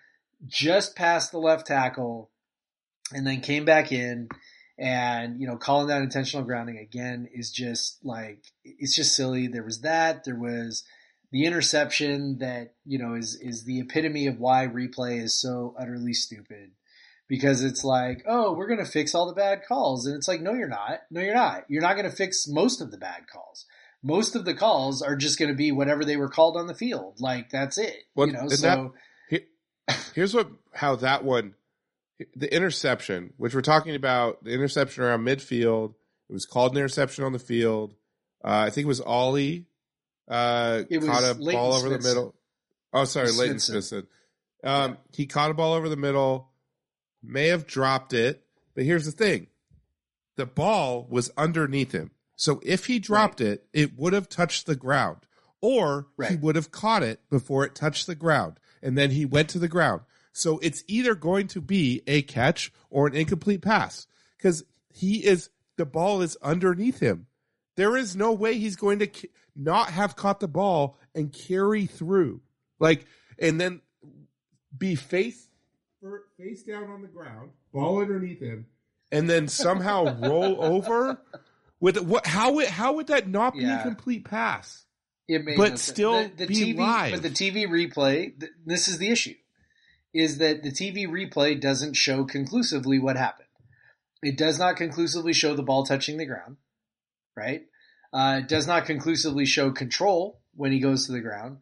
just 0.47 0.97
past 0.97 1.33
the 1.33 1.39
left 1.39 1.67
tackle, 1.67 2.31
and 3.13 3.27
then 3.27 3.43
came 3.43 3.67
back 3.67 3.93
in, 3.93 4.29
and 4.79 5.39
you 5.39 5.47
know, 5.47 5.57
calling 5.57 5.89
that 5.89 6.03
intentional 6.03 6.47
grounding 6.47 6.79
again 6.79 7.29
is 7.33 7.51
just 7.51 7.99
like, 8.03 8.43
it's 8.65 8.97
just 8.97 9.15
silly. 9.15 9.47
There 9.47 9.63
was 9.63 9.83
that. 9.83 10.25
There 10.25 10.39
was 10.39 10.85
the 11.35 11.47
interception 11.47 12.39
that 12.39 12.75
you 12.85 12.97
know 12.97 13.17
is 13.17 13.35
is 13.35 13.65
the 13.65 13.81
epitome 13.81 14.29
of 14.29 14.39
why 14.39 14.69
replay 14.69 15.21
is 15.21 15.39
so 15.39 15.75
utterly 15.77 16.13
stupid. 16.13 16.71
Because 17.27 17.65
it's 17.65 17.83
like 17.83 18.23
oh 18.29 18.53
we're 18.53 18.69
going 18.69 18.85
to 18.85 18.91
fix 18.91 19.17
all 19.17 19.27
the 19.27 19.35
bad 19.35 19.63
calls. 19.67 20.07
And 20.07 20.15
it's 20.15 20.29
like 20.29 20.41
no 20.41 20.53
you're 20.53 20.69
not. 20.69 21.01
No 21.11 21.21
you're 21.21 21.35
not. 21.35 21.65
You're 21.69 21.83
not 21.83 21.97
going 21.97 22.09
to 22.09 22.17
fix 22.17 22.47
most 22.47 22.81
of 22.81 22.93
the 22.93 22.99
bad 22.99 23.27
calls. 23.27 23.67
Most 24.01 24.37
of 24.37 24.45
the 24.45 24.55
calls 24.55 25.03
are 25.03 25.17
just 25.17 25.37
going 25.37 25.49
to 25.49 25.57
be 25.57 25.73
whatever 25.73 26.05
they 26.05 26.17
were 26.17 26.29
called 26.29 26.57
on 26.57 26.69
the 26.69 26.75
field. 26.75 27.17
Like 27.19 27.51
that's 27.51 27.79
it 27.79 27.97
Well, 28.15 28.29
you 28.29 28.35
know 28.35 28.47
so 28.47 28.95
Here's 30.15 30.35
what 30.35 30.49
how 30.73 30.95
that 30.97 31.25
one 31.25 31.55
the 32.37 32.55
interception, 32.55 33.33
which 33.39 33.57
we're 33.57 33.61
talking 33.61 33.97
about, 33.97 34.45
the 34.45 34.53
interception 34.53 35.03
around 35.03 35.25
midfield. 35.25 35.95
It 36.31 36.33
was 36.33 36.47
called 36.47 36.73
an 36.73 36.79
interception 36.79 37.25
on 37.25 37.33
the 37.33 37.41
field. 37.41 37.95
Uh, 38.45 38.67
I 38.67 38.71
think 38.71 38.85
it 38.85 38.89
was 38.89 39.01
Ollie 39.01 39.67
uh, 40.29 40.83
It 40.89 40.99
was 40.99 41.09
caught 41.09 41.23
a 41.25 41.33
Leyton 41.35 41.61
ball 41.61 41.75
over 41.75 41.89
the 41.89 41.99
middle. 41.99 42.35
Oh, 42.93 43.05
sorry, 43.05 43.31
Leyton 43.33 43.59
Smithson. 43.59 44.07
Um, 44.63 44.99
He 45.13 45.27
caught 45.27 45.51
a 45.51 45.55
ball 45.55 45.75
over 45.75 45.89
the 45.89 45.97
middle, 45.97 46.51
may 47.23 47.49
have 47.49 47.67
dropped 47.67 48.13
it, 48.13 48.45
but 48.75 48.85
here's 48.85 49.05
the 49.05 49.13
thing: 49.13 49.49
the 50.37 50.47
ball 50.47 51.07
was 51.09 51.31
underneath 51.37 51.93
him. 51.93 52.11
So 52.37 52.61
if 52.65 52.87
he 52.87 52.99
dropped 52.99 53.41
it, 53.41 53.67
it 53.73 53.97
would 53.99 54.13
have 54.13 54.29
touched 54.29 54.67
the 54.67 54.75
ground, 54.77 55.19
or 55.61 56.09
he 56.31 56.37
would 56.37 56.57
have 56.57 56.71
caught 56.73 57.03
it 57.03 57.21
before 57.31 57.65
it 57.65 57.75
touched 57.75 58.07
the 58.07 58.15
ground, 58.17 58.59
and 58.83 58.99
then 58.99 59.11
he 59.11 59.25
went 59.25 59.49
to 59.51 59.59
the 59.59 59.69
ground. 59.69 60.03
So 60.33 60.59
it's 60.59 60.83
either 60.89 61.15
going 61.15 61.47
to 61.49 61.61
be 61.61 62.03
a 62.09 62.23
catch 62.23 62.73
or 62.91 63.07
an 63.07 63.15
incomplete 63.15 63.63
pass 63.63 64.07
because 64.37 64.65
he 64.93 65.25
is 65.25 65.51
the 65.77 65.87
ball 65.87 66.23
is 66.23 66.37
underneath 66.43 66.99
him. 67.01 67.27
There 67.77 67.97
is 67.97 68.17
no 68.17 68.33
way 68.33 68.55
he's 68.59 68.77
going 68.77 68.99
to 69.01 69.07
ca- 69.07 69.29
not 69.57 69.91
have 69.91 70.17
caught 70.17 70.41
the 70.41 70.49
ball 70.49 70.99
and 71.15 71.33
carry 71.33 71.87
through, 71.87 72.41
like, 72.79 73.07
and 73.39 73.61
then 73.61 73.81
be 74.77 74.95
face 74.95 75.49
face 76.39 76.63
down 76.65 76.91
on 76.91 77.01
the 77.01 77.09
ground, 77.09 77.51
ball 77.73 78.01
underneath 78.01 78.41
him, 78.41 78.67
and 79.11 79.29
then 79.31 79.49
somehow 79.49 80.19
roll 80.29 80.63
over 80.63 81.19
with 81.81 81.99
what? 82.01 82.27
How 82.27 82.53
would 82.55 82.67
how 82.67 82.95
would 82.95 83.07
that 83.07 83.29
not 83.29 83.55
be 83.55 83.61
Yeah. 83.61 83.81
a 83.81 83.83
complete 83.83 84.25
pass? 84.25 84.85
It 85.27 85.45
made 85.45 85.57
But 85.57 85.71
no 85.71 85.77
still 85.77 86.29
be 86.29 86.47
TV, 86.47 86.77
live. 86.77 87.13
But 87.13 87.23
the 87.23 87.31
TV 87.31 87.67
replay, 87.67 88.39
th- 88.39 88.53
this 88.67 88.89
is 88.89 88.99
the 88.99 89.09
issue, 89.09 89.35
is 90.13 90.37
that 90.39 90.63
the 90.63 90.71
TV 90.71 91.07
replay 91.07 91.59
doesn't 91.59 91.95
show 91.95 92.25
conclusively 92.25 92.99
what 92.99 93.17
happened. 93.17 93.49
It 94.23 94.37
does 94.37 94.59
not 94.59 94.77
conclusively 94.77 95.33
show 95.33 95.55
the 95.55 95.63
ball 95.63 95.85
touching 95.87 96.19
the 96.19 96.27
ground, 96.27 96.57
right? 97.37 97.63
Uh, 98.15 98.41
does 98.41 98.69
not 98.69 98.87
conclusively 98.87 99.45
show 99.45 99.73
control 99.73 100.41
when 100.55 100.71
he 100.71 100.79
goes 100.79 101.05
to 101.05 101.13
the 101.13 101.21
ground. 101.21 101.59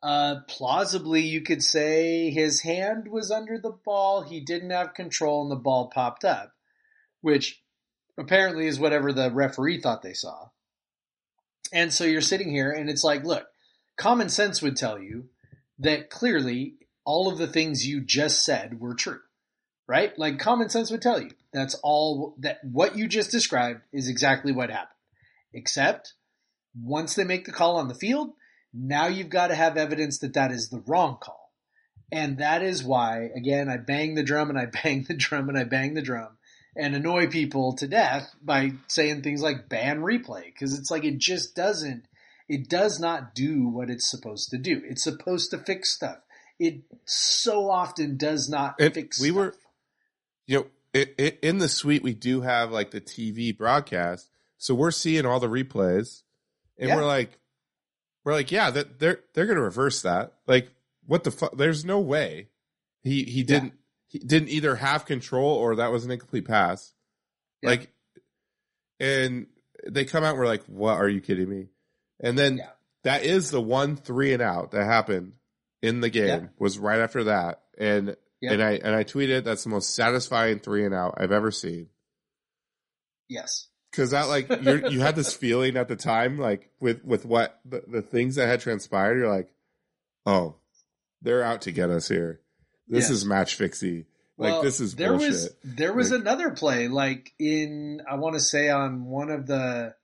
Uh, 0.00 0.36
plausibly, 0.46 1.22
you 1.22 1.40
could 1.40 1.60
say 1.60 2.30
his 2.30 2.60
hand 2.60 3.08
was 3.08 3.32
under 3.32 3.58
the 3.58 3.76
ball, 3.84 4.22
he 4.22 4.40
didn't 4.40 4.70
have 4.70 4.94
control, 4.94 5.42
and 5.42 5.50
the 5.50 5.56
ball 5.56 5.90
popped 5.92 6.24
up, 6.24 6.52
which 7.20 7.60
apparently 8.16 8.68
is 8.68 8.78
whatever 8.78 9.12
the 9.12 9.30
referee 9.32 9.80
thought 9.80 10.02
they 10.02 10.12
saw. 10.12 10.48
And 11.72 11.92
so 11.92 12.04
you're 12.04 12.20
sitting 12.20 12.50
here 12.50 12.70
and 12.70 12.88
it's 12.88 13.04
like, 13.04 13.24
look, 13.24 13.46
common 13.96 14.28
sense 14.28 14.62
would 14.62 14.76
tell 14.76 15.00
you 15.00 15.28
that 15.80 16.10
clearly 16.10 16.74
all 17.04 17.28
of 17.28 17.38
the 17.38 17.46
things 17.46 17.86
you 17.86 18.00
just 18.00 18.44
said 18.44 18.80
were 18.80 18.94
true, 18.94 19.20
right? 19.86 20.16
Like 20.18 20.38
common 20.38 20.68
sense 20.68 20.90
would 20.90 21.02
tell 21.02 21.20
you 21.20 21.30
that's 21.52 21.74
all 21.82 22.36
that 22.38 22.58
what 22.62 22.96
you 22.96 23.08
just 23.08 23.30
described 23.30 23.80
is 23.92 24.08
exactly 24.08 24.52
what 24.52 24.70
happened. 24.70 24.97
Except 25.58 26.14
once 26.80 27.14
they 27.14 27.24
make 27.24 27.44
the 27.44 27.52
call 27.52 27.76
on 27.76 27.88
the 27.88 27.94
field, 27.94 28.30
now 28.72 29.08
you've 29.08 29.28
got 29.28 29.48
to 29.48 29.56
have 29.56 29.76
evidence 29.76 30.18
that 30.20 30.34
that 30.34 30.52
is 30.52 30.68
the 30.68 30.82
wrong 30.86 31.18
call. 31.20 31.52
And 32.12 32.38
that 32.38 32.62
is 32.62 32.84
why, 32.84 33.30
again, 33.36 33.68
I 33.68 33.76
bang 33.76 34.14
the 34.14 34.22
drum 34.22 34.50
and 34.50 34.58
I 34.58 34.66
bang 34.82 35.04
the 35.08 35.14
drum 35.14 35.48
and 35.48 35.58
I 35.58 35.64
bang 35.64 35.94
the 35.94 36.02
drum 36.02 36.38
and 36.76 36.94
annoy 36.94 37.26
people 37.26 37.74
to 37.76 37.88
death 37.88 38.32
by 38.40 38.72
saying 38.86 39.22
things 39.22 39.42
like 39.42 39.68
ban 39.68 39.98
replay 40.00 40.44
because 40.46 40.78
it's 40.78 40.90
like 40.90 41.04
it 41.04 41.18
just 41.18 41.56
doesn't 41.56 42.04
it 42.48 42.68
does 42.68 42.98
not 43.00 43.34
do 43.34 43.68
what 43.68 43.90
it's 43.90 44.10
supposed 44.10 44.48
to 44.50 44.58
do. 44.58 44.80
It's 44.88 45.02
supposed 45.04 45.50
to 45.50 45.58
fix 45.58 45.92
stuff. 45.94 46.18
It 46.58 46.82
so 47.04 47.68
often 47.68 48.16
does 48.16 48.48
not 48.48 48.76
And 48.78 48.94
fix 48.94 49.20
we 49.20 49.32
were- 49.32 49.54
you 50.46 50.60
know, 50.60 50.66
i 50.94 51.06
i 51.18 51.38
in 51.42 51.58
the 51.58 51.68
suite 51.68 52.02
we 52.02 52.14
do 52.14 52.40
have 52.42 52.70
like 52.70 52.90
the 52.92 53.00
TV 53.02 53.54
broadcast, 53.56 54.30
so 54.58 54.74
we're 54.74 54.90
seeing 54.90 55.24
all 55.24 55.40
the 55.40 55.48
replays, 55.48 56.22
and 56.78 56.88
Yeah. 56.88 56.96
we're 56.96 57.06
like, 57.06 57.38
we're 58.24 58.32
like, 58.34 58.52
yeah, 58.52 58.70
that 58.70 58.98
they're 58.98 59.20
they're 59.32 59.46
gonna 59.46 59.62
reverse 59.62 60.02
that. 60.02 60.34
Like, 60.46 60.70
what 61.06 61.24
the 61.24 61.30
fuck? 61.30 61.56
There's 61.56 61.84
no 61.84 62.00
way 62.00 62.48
he 63.02 63.24
he 63.24 63.42
didn't 63.42 63.72
he 64.08 64.18
didn't 64.18 64.48
either 64.50 64.76
have 64.76 65.04
control 65.06 65.50
or 65.54 65.76
that 65.76 65.90
was 65.92 66.04
an 66.04 66.10
incomplete 66.10 66.46
pass. 66.46 66.92
Yeah. 67.62 67.70
Like, 67.70 67.90
and 69.00 69.46
they 69.88 70.04
come 70.04 70.24
out, 70.24 70.30
and 70.30 70.38
we're 70.38 70.46
like, 70.46 70.64
what? 70.64 70.96
Are 70.98 71.08
you 71.08 71.20
kidding 71.20 71.48
me? 71.48 71.68
And 72.20 72.38
then 72.38 72.58
Yeah. 72.58 72.70
that 73.04 73.24
is 73.24 73.50
the 73.50 73.60
one 73.60 73.96
three 73.96 74.32
and 74.32 74.42
out 74.42 74.72
that 74.72 74.84
happened 74.84 75.34
in 75.82 76.00
the 76.00 76.10
game 76.10 76.26
Yeah. 76.26 76.48
was 76.58 76.78
right 76.78 76.98
after 77.00 77.24
that, 77.24 77.62
and 77.78 78.16
Yeah. 78.40 78.52
and 78.52 78.62
I 78.62 78.72
and 78.72 78.94
I 78.94 79.04
tweeted 79.04 79.44
that's 79.44 79.62
the 79.64 79.70
most 79.70 79.94
satisfying 79.94 80.58
three 80.58 80.84
and 80.84 80.94
out 80.94 81.14
I've 81.18 81.32
ever 81.32 81.50
seen. 81.50 81.88
yes 83.28 83.68
Because 83.98 84.12
that 84.12 84.28
like 84.28 84.48
you 84.62 84.88
you 84.90 85.00
had 85.00 85.16
this 85.16 85.34
feeling 85.34 85.76
at 85.76 85.88
the 85.88 85.96
time, 85.96 86.38
like 86.38 86.70
with 86.78 87.04
with 87.04 87.24
what 87.24 87.58
the, 87.64 87.82
the 87.88 88.00
things 88.00 88.36
that 88.36 88.46
had 88.46 88.60
transpired, 88.60 89.18
you're 89.18 89.28
like, 89.28 89.52
oh, 90.24 90.54
they're 91.20 91.42
out 91.42 91.62
to 91.62 91.72
get 91.72 91.90
us 91.90 92.06
here. 92.08 92.40
This 92.86 93.06
Yes. 93.06 93.10
is 93.10 93.24
match 93.24 93.56
fixie. 93.56 94.06
Like 94.36 94.52
Well, 94.52 94.62
this 94.62 94.78
is 94.80 94.94
there 94.94 95.10
bullshit. 95.10 95.30
was 95.30 95.54
there 95.64 95.92
was 95.92 96.12
Like- 96.12 96.20
another 96.20 96.50
play 96.50 96.86
like 96.86 97.32
in 97.40 98.00
i 98.08 98.14
want 98.14 98.34
to 98.36 98.40
say 98.40 98.68
on 98.68 99.04
one 99.06 99.30
of 99.30 99.48
the 99.48 99.96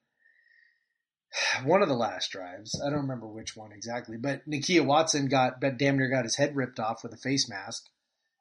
one 1.63 1.83
of 1.83 1.89
the 1.89 1.95
last 1.95 2.33
drives 2.33 2.81
i 2.85 2.91
don't 2.91 3.03
remember 3.03 3.29
which 3.29 3.55
one 3.57 3.71
exactly 3.73 4.17
but 4.17 4.41
nakia 4.51 4.85
watson 4.85 5.29
got 5.29 5.61
but 5.61 5.79
damn 5.79 5.97
near 5.99 6.09
got 6.09 6.25
his 6.25 6.35
head 6.37 6.55
ripped 6.57 6.81
off 6.81 7.05
with 7.05 7.13
a 7.13 7.17
face 7.17 7.49
mask 7.49 7.85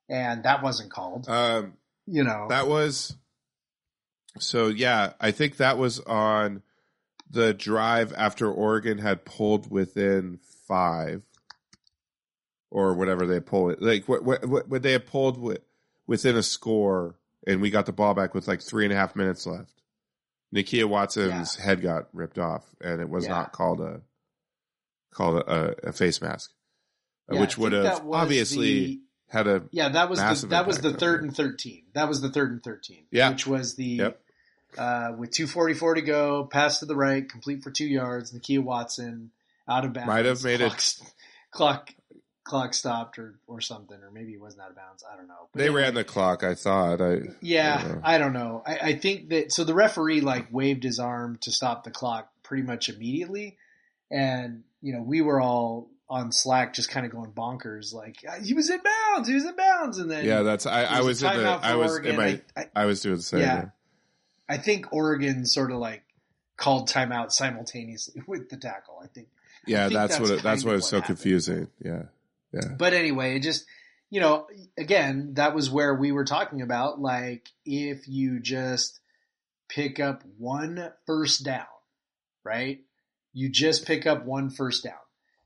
and 0.10 0.44
that 0.46 0.64
wasn't 0.64 0.92
called 0.92 1.28
um, 1.30 1.74
you 2.08 2.24
know 2.24 2.48
that 2.50 2.68
was 2.68 3.16
so 4.40 4.68
yeah. 4.68 5.14
I 5.20 5.32
think 5.32 5.58
that 5.58 5.78
was 5.78 6.00
on 6.02 6.62
the 7.30 7.54
drive 7.54 8.14
after 8.16 8.52
Oregon 8.52 8.98
had 9.00 9.26
pulled 9.26 9.70
within 9.72 10.40
five 10.68 11.24
or 12.72 12.94
whatever 12.94 13.26
they 13.26 13.40
pulled 13.40 13.72
it. 13.74 13.82
Like 13.82 14.08
what 14.08 14.24
what 14.24 14.46
what 14.70 14.82
they 14.82 14.92
had 14.94 15.06
pulled 15.06 15.38
with, 15.40 15.60
within 16.08 16.36
a 16.36 16.44
score, 16.44 17.16
and 17.46 17.62
we 17.62 17.70
got 17.70 17.86
the 17.86 17.92
ball 17.94 18.14
back 18.14 18.34
with 18.34 18.48
like 18.48 18.62
three 18.62 18.86
and 18.86 18.94
a 18.94 18.96
half 18.96 19.16
minutes 19.16 19.46
left. 19.46 19.72
Nakia 20.54 20.86
Watson's 20.86 21.56
head 21.56 21.82
got 21.82 22.08
ripped 22.14 22.38
off, 22.38 22.64
and 22.82 23.02
it 23.02 23.10
was 23.10 23.26
Yeah. 23.26 23.32
not 23.32 23.52
called 23.52 23.82
a 23.82 24.02
called 25.12 25.38
a, 25.42 25.90
a 25.90 25.94
face 25.94 26.22
mask, 26.22 26.52
Yeah, 27.32 27.42
which 27.42 27.58
would 27.58 27.72
have 27.72 28.04
obviously 28.12 28.86
the- 28.86 29.00
had 29.30 29.48
a 29.48 29.64
yeah 29.72 29.90
that 29.90 30.10
was 30.10 30.20
the, 30.42 30.48
that 30.48 30.68
was 30.68 30.80
the 30.80 30.94
third 30.94 31.24
and 31.24 31.36
13 31.36 31.86
that 31.94 32.08
was 32.08 32.22
the 32.22 32.30
third 32.30 32.52
and 32.52 32.64
13 32.64 33.06
Yeah. 33.12 33.30
which 33.32 33.48
was 33.48 33.74
the 33.76 33.84
Yep. 33.86 34.22
Uh, 34.78 35.14
with 35.18 35.32
244 35.32 35.96
to 35.96 36.02
go 36.02 36.44
pass 36.46 36.80
to 36.80 36.86
the 36.86 36.96
right 36.96 37.30
complete 37.30 37.64
for 37.64 37.72
two 37.72 37.86
yards 37.86 38.32
nakia 38.34 38.60
watson 38.64 39.32
out 39.68 39.86
of 39.86 39.94
bounds 39.94 40.08
Might 40.08 40.26
have 40.26 40.44
made 40.44 40.62
it- 40.62 40.70
clock, 41.52 41.90
clock 41.90 41.90
clock 42.44 42.74
stopped 42.74 43.18
or 43.20 43.36
or 43.48 43.62
something 43.62 43.98
or 44.04 44.12
maybe 44.12 44.32
he 44.32 44.38
wasn't 44.38 44.62
out 44.64 44.70
of 44.70 44.76
bounds 44.76 45.04
i 45.12 45.16
don't 45.16 45.28
know 45.28 45.48
But 45.54 45.60
They 45.60 45.66
anyway, 45.68 45.84
ran 45.84 45.94
the 45.94 46.04
clock. 46.04 46.44
I 46.44 46.56
thought. 46.56 47.02
I 47.02 47.22
yeah 47.42 47.76
I 47.80 47.82
don't 47.88 47.94
know. 47.96 48.02
i 48.04 48.18
don't 48.18 48.34
know 48.34 48.64
I, 48.68 48.78
I 48.78 48.96
think 48.96 49.30
that 49.30 49.52
so 49.54 49.64
the 49.64 49.74
referee 49.74 50.20
like 50.22 50.48
waved 50.52 50.84
his 50.84 51.00
arm 51.00 51.38
to 51.42 51.52
stop 51.52 51.84
the 51.86 51.92
clock 51.92 52.30
pretty 52.44 52.64
much 52.64 52.90
immediately 52.90 53.58
and 54.12 54.64
you 54.82 54.94
know 54.94 55.02
we 55.02 55.22
were 55.22 55.40
all 55.40 55.90
on 56.10 56.32
slack 56.34 56.74
just 56.74 56.90
kind 56.90 57.06
of 57.06 57.12
going 57.14 57.32
bonkers 57.32 57.94
like 57.94 58.18
he 58.44 58.54
was 58.54 58.70
in 58.70 58.80
bounds 58.84 59.28
he 59.30 59.34
was 59.36 59.46
in 59.46 59.56
bounds 59.56 59.98
and 59.98 60.12
then 60.12 60.26
yeah. 60.26 60.42
That's 60.44 60.66
I. 60.66 60.84
I 60.84 61.02
was 61.02 61.24
in 61.24 61.34
the. 61.36 61.48
I 61.48 61.76
was 61.76 61.92
Oregon. 61.94 62.12
in 62.12 62.18
my. 62.18 62.42
I, 62.58 62.62
I, 62.62 62.68
I 62.76 62.86
was 62.86 63.02
doing 63.02 63.16
the 63.16 63.22
same. 63.24 63.40
Yeah. 63.40 63.66
I 64.50 64.58
think 64.58 64.92
Oregon 64.92 65.46
sort 65.46 65.72
of 65.72 65.78
like 65.78 66.04
called 66.58 66.90
timeout 66.90 67.32
simultaneously 67.32 68.22
with 68.28 68.50
the 68.50 68.58
tackle. 68.58 69.00
I 69.04 69.08
think, 69.08 69.28
Yeah, 69.66 69.88
think 69.88 69.94
that's, 69.94 70.18
that's 70.18 70.30
what. 70.30 70.40
It, 70.40 70.44
that's 70.44 70.64
what 70.64 70.76
of 70.76 70.84
so 70.84 70.98
happened. 70.98 71.18
confusing. 71.18 71.68
Yeah. 71.84 72.04
Yeah. 72.52 72.70
but 72.78 72.94
anyway, 72.94 73.38
it 73.38 73.40
just 73.40 73.66
you 74.14 74.20
know, 74.20 74.46
again, 74.78 75.34
that 75.34 75.56
was 75.56 75.72
where 75.72 75.96
we 75.96 76.12
were 76.12 76.24
talking 76.24 76.62
about 76.62 77.02
like 77.02 77.50
if 77.66 78.08
you 78.08 78.40
just 78.40 79.00
pick 79.68 80.00
up 80.00 80.22
one 80.38 80.92
first 81.08 81.44
down, 81.44 81.66
right? 82.44 82.82
You 83.34 83.50
just 83.50 83.88
pick 83.88 84.06
up 84.06 84.24
one 84.24 84.52
first 84.52 84.84
down. 84.84 84.94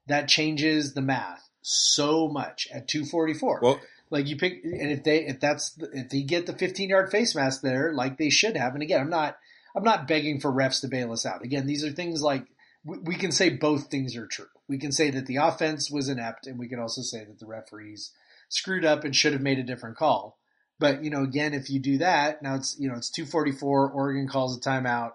That 0.08 0.28
changes 0.28 0.94
the 0.94 1.02
math 1.02 1.50
so 1.62 2.28
much 2.28 2.68
at 2.74 2.90
244. 2.90 3.60
Well, 3.62 3.80
Like 4.10 4.28
you 4.28 4.38
pick, 4.38 4.64
and 4.64 4.92
if 4.92 5.04
they, 5.04 5.26
if 5.26 5.40
that's, 5.40 5.78
if 5.94 6.10
they 6.10 6.22
get 6.22 6.46
the 6.46 6.54
15 6.54 6.90
yard 6.90 7.12
face 7.12 7.36
mask 7.36 7.62
there, 7.62 7.94
like 7.94 8.18
they 8.18 8.30
should 8.30 8.56
have. 8.56 8.74
And 8.74 8.82
again, 8.82 9.02
I'm 9.02 9.10
not, 9.10 9.38
I'm 9.76 9.84
not 9.84 10.08
begging 10.08 10.40
for 10.40 10.52
refs 10.52 10.82
to 10.82 10.88
bail 10.88 11.12
us 11.12 11.26
out. 11.26 11.44
Again, 11.44 11.68
these 11.68 11.84
are 11.84 11.92
things 11.92 12.22
like 12.22 12.46
we, 12.86 12.98
we 13.00 13.16
can 13.16 13.32
say 13.32 13.50
both 13.50 13.88
things 13.88 14.16
are 14.16 14.28
true. 14.28 14.48
We 14.68 14.78
can 14.78 14.92
say 14.92 15.12
that 15.12 15.26
the 15.26 15.38
offense 15.38 15.92
was 15.92 16.10
inept, 16.10 16.48
and 16.48 16.58
we 16.58 16.68
can 16.68 16.80
also 16.80 17.02
say 17.02 17.26
that 17.26 17.40
the 17.40 17.46
referees 17.46 18.12
screwed 18.50 18.86
up 18.86 19.04
and 19.04 19.16
should 19.16 19.34
have 19.34 19.42
made 19.42 19.60
a 19.60 19.64
different 19.64 19.98
call. 19.98 20.40
But 20.80 21.04
you 21.04 21.10
know, 21.10 21.24
again, 21.24 21.54
if 21.54 21.70
you 21.70 21.80
do 21.80 21.98
that, 22.00 22.42
now 22.42 22.56
it's 22.56 22.78
you 22.80 22.90
know 22.90 22.96
it's 22.96 23.10
244. 23.10 23.92
Oregon 23.92 24.28
calls 24.28 24.56
a 24.56 24.60
timeout, 24.60 25.12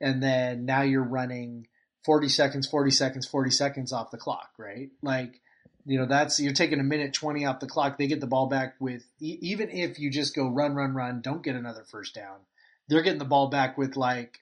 and 0.00 0.22
then 0.22 0.64
now 0.64 0.82
you're 0.82 1.02
running 1.02 1.66
40 2.04 2.28
seconds, 2.28 2.66
40 2.66 2.90
seconds, 2.90 3.26
40 3.26 3.50
seconds 3.50 3.92
off 3.92 4.10
the 4.10 4.18
clock, 4.18 4.50
right? 4.58 4.90
Like 5.02 5.40
you 5.86 5.98
know 5.98 6.06
that's 6.06 6.40
you're 6.40 6.52
taking 6.52 6.80
a 6.80 6.84
minute 6.84 7.12
20 7.14 7.44
off 7.44 7.60
the 7.60 7.66
clock. 7.66 7.98
They 7.98 8.06
get 8.06 8.20
the 8.20 8.26
ball 8.26 8.46
back 8.48 8.74
with 8.80 9.04
even 9.20 9.70
if 9.70 9.98
you 9.98 10.10
just 10.10 10.34
go 10.34 10.48
run, 10.48 10.74
run, 10.74 10.94
run, 10.94 11.20
don't 11.20 11.42
get 11.42 11.56
another 11.56 11.84
first 11.90 12.14
down. 12.14 12.38
They're 12.88 13.02
getting 13.02 13.18
the 13.18 13.24
ball 13.24 13.48
back 13.48 13.76
with 13.78 13.96
like 13.96 14.38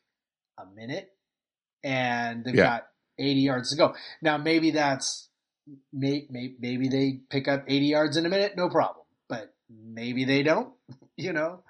a 0.59 0.66
minute, 0.66 1.11
and 1.84 2.45
they've 2.45 2.55
Yeah. 2.55 2.64
got 2.64 2.86
80 3.18 3.40
yards 3.40 3.70
to 3.70 3.76
go. 3.76 3.95
Now 4.20 4.36
maybe 4.38 4.70
that's 4.72 5.28
may, 5.93 6.26
may, 6.30 6.55
maybe 6.59 6.88
they 6.88 7.20
pick 7.30 7.47
up 7.49 7.64
80 7.68 7.86
yards 7.86 8.16
in 8.16 8.26
a 8.26 8.28
minute, 8.28 8.57
no 8.57 8.68
problem. 8.68 9.05
But 9.28 9.55
maybe 9.70 10.24
they 10.24 10.43
don't, 10.43 10.72
you 11.16 11.32
know. 11.32 11.62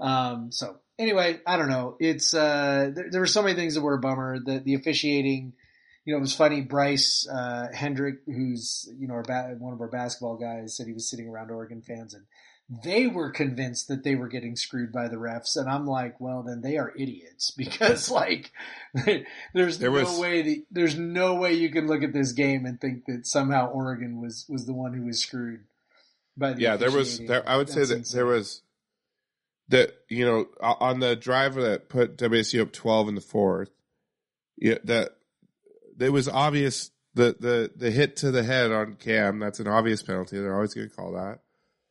Um, 0.00 0.50
so 0.50 0.78
anyway, 0.98 1.40
I 1.46 1.56
don't 1.56 1.68
know. 1.68 1.96
It's 2.00 2.34
uh, 2.34 2.90
there, 2.94 3.10
there 3.10 3.20
were 3.20 3.26
so 3.26 3.42
many 3.42 3.54
things 3.54 3.74
that 3.74 3.82
were 3.82 3.94
a 3.94 4.00
bummer. 4.00 4.38
The 4.44 4.58
the 4.60 4.74
officiating, 4.74 5.52
you 6.04 6.12
know, 6.12 6.18
it 6.18 6.20
was 6.20 6.34
funny. 6.34 6.60
Bryce 6.60 7.26
uh, 7.28 7.68
Hendrick, 7.72 8.16
who's 8.26 8.88
you 8.98 9.08
know 9.08 9.14
our 9.14 9.22
ba- 9.22 9.56
one 9.58 9.72
of 9.72 9.80
our 9.80 9.88
basketball 9.88 10.36
guys, 10.36 10.76
said 10.76 10.86
he 10.86 10.92
was 10.92 11.08
sitting 11.08 11.28
around 11.28 11.50
Oregon 11.50 11.82
fans 11.82 12.14
and 12.14 12.24
they 12.82 13.06
were 13.06 13.30
convinced 13.30 13.88
that 13.88 14.04
they 14.04 14.14
were 14.14 14.26
getting 14.26 14.56
screwed 14.56 14.90
by 14.90 15.06
the 15.06 15.16
refs, 15.16 15.54
and 15.54 15.68
I'm 15.68 15.86
like, 15.86 16.18
well, 16.18 16.42
then 16.42 16.62
they 16.62 16.78
are 16.78 16.94
idiots 16.96 17.50
because 17.56 18.10
like 18.10 18.52
there's 19.52 19.78
There 19.78 19.90
no 19.90 20.00
was- 20.00 20.18
way 20.18 20.42
that, 20.42 20.64
there's 20.70 20.96
no 20.96 21.34
way 21.34 21.54
you 21.54 21.70
can 21.70 21.86
look 21.86 22.02
at 22.02 22.12
this 22.12 22.32
game 22.32 22.64
and 22.64 22.80
think 22.80 23.04
that 23.06 23.26
somehow 23.26 23.70
Oregon 23.70 24.20
was 24.20 24.46
was 24.48 24.66
the 24.66 24.72
one 24.72 24.94
who 24.94 25.04
was 25.04 25.20
screwed 25.20 25.64
by 26.36 26.52
the 26.54 26.60
yeah, 26.62 26.76
there 26.76 26.90
was. 26.90 27.18
There, 27.18 27.46
I 27.48 27.56
would 27.56 27.68
say 27.68 27.84
that 27.84 27.98
insane. 27.98 28.16
there 28.16 28.26
was 28.26 28.62
that 29.68 29.92
you 30.08 30.24
know 30.24 30.46
on 30.60 31.00
the 31.00 31.16
drive 31.16 31.54
that 31.54 31.88
put 31.88 32.16
WSU 32.18 32.62
up 32.62 32.72
twelve 32.72 33.08
in 33.08 33.14
the 33.14 33.20
fourth. 33.20 33.70
Yeah, 34.56 34.78
that 34.84 35.16
it 35.98 36.10
was 36.10 36.28
obvious 36.28 36.90
the 37.14 37.36
the 37.38 37.70
the 37.76 37.90
hit 37.90 38.16
to 38.16 38.30
the 38.30 38.42
head 38.42 38.72
on 38.72 38.96
Cam. 38.96 39.38
That's 39.38 39.60
an 39.60 39.68
obvious 39.68 40.02
penalty. 40.02 40.38
They're 40.38 40.54
always 40.54 40.74
going 40.74 40.88
to 40.88 40.94
call 40.94 41.12
that. 41.12 41.40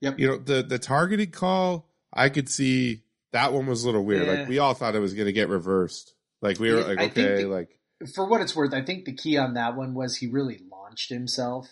Yep. 0.01 0.19
You 0.19 0.27
know 0.27 0.37
the 0.37 0.63
the 0.63 0.79
targeting 0.79 1.31
call. 1.31 1.89
I 2.13 2.29
could 2.29 2.49
see 2.49 3.03
that 3.31 3.53
one 3.53 3.65
was 3.65 3.83
a 3.83 3.87
little 3.87 4.03
weird. 4.05 4.27
Yeah. 4.27 4.33
Like 4.33 4.47
we 4.49 4.59
all 4.59 4.73
thought 4.73 4.95
it 4.95 4.99
was 4.99 5.13
going 5.13 5.25
to 5.27 5.33
get 5.33 5.49
reversed. 5.49 6.13
Like 6.41 6.59
we 6.59 6.71
were 6.71 6.81
Yeah, 6.81 6.85
like, 6.87 6.99
I 6.99 7.05
okay, 7.05 7.43
the- 7.43 7.47
like 7.47 7.79
for 8.13 8.27
what 8.27 8.41
it's 8.41 8.55
worth, 8.55 8.73
I 8.73 8.83
think 8.83 9.05
the 9.05 9.13
key 9.13 9.37
on 9.37 9.53
that 9.53 9.75
one 9.77 9.93
was 9.93 10.17
he 10.17 10.27
really 10.27 10.59
launched 10.69 11.09
himself. 11.09 11.69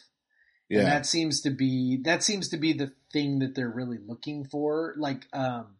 Yeah. 0.69 0.79
And 0.79 0.87
that 0.87 1.05
seems 1.05 1.41
to 1.41 1.49
be 1.51 1.99
that 2.03 2.23
seems 2.23 2.47
to 2.49 2.57
be 2.57 2.71
the 2.73 2.93
thing 3.11 3.39
that 3.39 3.53
they're 3.53 3.69
really 3.69 3.97
looking 3.97 4.45
for. 4.45 4.93
Like 4.97 5.27
um 5.33 5.75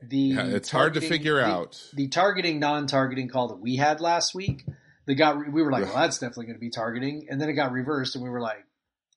the 0.00 0.16
Yeah, 0.16 0.44
it's 0.46 0.70
hard 0.70 0.94
to 0.94 1.00
figure 1.00 1.34
the- 1.36 1.44
out. 1.44 1.82
The 1.92 2.06
targeting 2.08 2.60
non-targeting 2.60 3.28
call 3.28 3.48
that 3.48 3.58
we 3.60 3.76
had 3.76 4.00
last 4.00 4.32
week, 4.34 4.64
they 5.10 5.14
got 5.16 5.36
we 5.52 5.62
were 5.62 5.70
like, 5.72 5.84
well, 5.84 5.94
that's 5.96 6.18
definitely 6.18 6.46
going 6.46 6.56
to 6.56 6.60
be 6.60 6.70
targeting, 6.70 7.26
and 7.28 7.40
then 7.40 7.48
it 7.48 7.54
got 7.54 7.72
reversed, 7.72 8.14
and 8.14 8.24
we 8.24 8.30
were 8.30 8.40
like, 8.40 8.64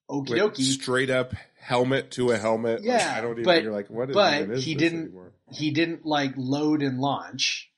okie 0.09 0.31
Like, 0.31 0.41
dokie. 0.53 0.61
straight 0.63 1.09
up 1.09 1.33
helmet 1.59 2.11
to 2.11 2.31
a 2.31 2.37
helmet. 2.37 2.79
Like, 2.81 2.85
Yeah, 2.99 3.13
I 3.15 3.21
don't 3.21 3.33
even. 3.33 3.43
but- 3.43 3.63
you're 3.63 3.71
like, 3.71 3.89
what 3.89 4.09
is? 4.09 4.15
but 4.15 4.57
he 4.57 4.75
didn't- 4.75 5.03
anymore? 5.03 5.33
he 5.51 5.71
didn't 5.71 6.05
like 6.05 6.33
load 6.35 6.81
and 6.81 6.99
launch 6.99 7.69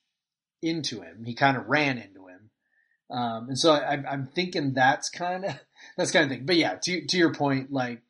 into 0.61 1.01
him. 1.01 1.23
He 1.25 1.33
kind 1.35 1.57
of 1.57 1.67
ran 1.67 1.97
into 1.97 2.27
him, 2.27 2.49
um, 3.11 3.49
and 3.49 3.59
so 3.59 3.71
I, 3.73 3.79
I'm- 3.91 4.05
I'm 4.09 4.25
thinking 4.27 4.73
that's 4.73 5.09
kind 5.09 5.45
of 5.45 5.59
that's 5.97 6.11
kind 6.11 6.23
of 6.23 6.29
thing. 6.31 6.45
But 6.45 6.55
yeah, 6.55 6.75
to 6.83 7.05
to 7.05 7.17
your 7.17 7.33
point, 7.33 7.71
like 7.71 8.01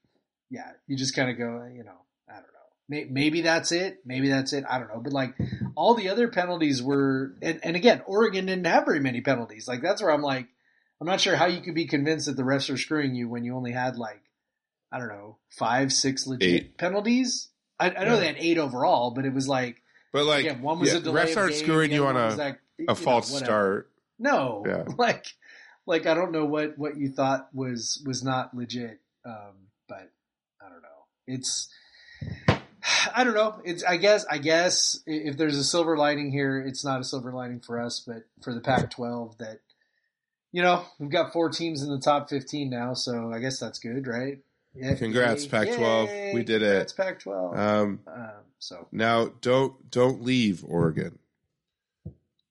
yeah, 0.50 0.72
you 0.88 0.96
just 0.96 1.16
kind 1.16 1.30
of 1.32 1.38
go, 1.38 1.66
you 1.74 1.84
know, 1.84 1.98
I 2.30 2.34
don't 2.34 2.44
know. 2.44 2.44
May- 2.44 2.75
Maybe 2.88 3.42
that's 3.42 3.72
it. 3.72 4.00
Maybe 4.06 4.30
that's 4.30 4.54
it. 4.54 4.64
I 4.70 4.78
don't 4.78 4.90
know. 4.90 5.00
But 5.04 5.12
like 5.14 5.34
all 5.76 5.96
the 5.96 6.10
other 6.10 6.28
penalties 6.28 6.84
were, 6.84 7.34
and, 7.42 7.60
and 7.64 7.76
again, 7.76 8.02
Oregon 8.06 8.46
didn't 8.46 8.66
have 8.68 8.86
very 8.86 9.00
many 9.00 9.22
penalties. 9.22 9.68
Like 9.68 9.82
that's 9.82 10.02
where 10.04 10.12
I'm 10.12 10.22
like, 10.22 10.48
I'm 11.02 11.08
not 11.08 11.20
sure 11.20 11.36
how 11.36 11.48
you 11.48 11.62
could 11.62 11.74
be 11.76 11.88
convinced 11.88 12.28
that 12.28 12.38
the 12.38 12.44
refs 12.44 12.72
are 12.72 12.78
screwing 12.78 13.16
you 13.16 13.28
when 13.28 13.44
you 13.44 13.56
only 13.56 13.72
had 13.72 13.98
like, 13.98 14.22
I 14.92 15.00
don't 15.00 15.08
know, 15.10 15.38
five, 15.50 15.92
six 15.92 16.28
legit 16.28 16.48
Eight. 16.50 16.78
penalties. 16.78 17.50
I, 17.80 17.90
I 17.90 18.06
know 18.06 18.14
Yeah. 18.14 18.20
they 18.20 18.28
had 18.28 18.38
eight 18.38 18.58
overall, 18.60 19.12
but 19.12 19.26
it 19.26 19.34
was 19.34 19.48
like, 19.48 19.82
But 20.14 20.26
like, 20.26 20.46
again, 20.46 20.62
one 20.62 20.80
was 20.80 20.92
yeah, 20.94 21.00
a 21.00 21.02
delay. 21.02 21.26
refs 21.26 21.38
aren't 21.38 21.56
screwing 21.56 21.92
you 21.92 22.06
on 22.06 22.16
a 22.16 22.36
like, 22.36 22.60
you 22.78 22.86
a 22.88 22.92
know, 22.92 22.96
false 22.96 23.32
whatever. 23.32 23.46
start. 23.46 23.92
No, 24.20 24.64
Yeah. 24.66 24.84
like, 24.98 25.26
like 25.88 26.06
I 26.06 26.14
don't 26.14 26.32
know 26.32 26.46
what 26.46 26.78
what 26.78 26.98
you 26.98 27.10
thought 27.10 27.50
was 27.54 28.02
was 28.06 28.24
not 28.24 28.56
legit, 28.56 29.00
um, 29.26 29.56
but 29.90 30.12
I 30.62 30.70
don't 30.70 30.82
know. 30.82 30.88
It's 31.28 31.68
I 33.16 33.24
don't 33.24 33.34
know. 33.34 33.60
It's 33.64 33.84
I 33.84 33.98
guess 33.98 34.26
I 34.30 34.38
guess 34.38 35.00
if 35.06 35.38
there's 35.38 35.58
a 35.58 35.64
silver 35.64 35.98
lining 35.98 36.32
here, 36.32 36.60
it's 36.60 36.84
not 36.86 37.02
a 37.02 37.04
silver 37.04 37.32
lining 37.32 37.60
for 37.60 37.80
us, 37.80 38.00
but 38.06 38.24
for 38.42 38.54
the 38.54 38.62
Pac-12 38.62 39.38
that 39.40 39.60
you 40.52 40.62
know 40.62 40.86
we've 41.00 41.10
got 41.10 41.34
four 41.34 41.50
teams 41.50 41.82
in 41.82 41.90
the 41.90 42.00
top 42.00 42.30
15 42.30 42.70
now, 42.70 42.94
so 42.94 43.32
I 43.34 43.40
guess 43.40 43.60
that's 43.60 43.80
good, 43.80 44.08
right? 44.08 44.40
Yeah, 44.74 44.96
Congrats, 44.96 45.46
yay, 45.46 45.50
Pac-12. 45.50 46.08
yay, 46.08 46.34
We 46.34 46.44
did 46.44 46.62
it. 46.62 46.92
Congrats, 46.94 46.94
Pac-12. 46.94 47.58
Um, 47.58 48.00
um, 48.08 48.30
so 48.60 48.88
now 48.92 49.30
don't 49.42 49.90
don't 49.90 50.22
leave 50.24 50.64
Oregon. 50.68 51.18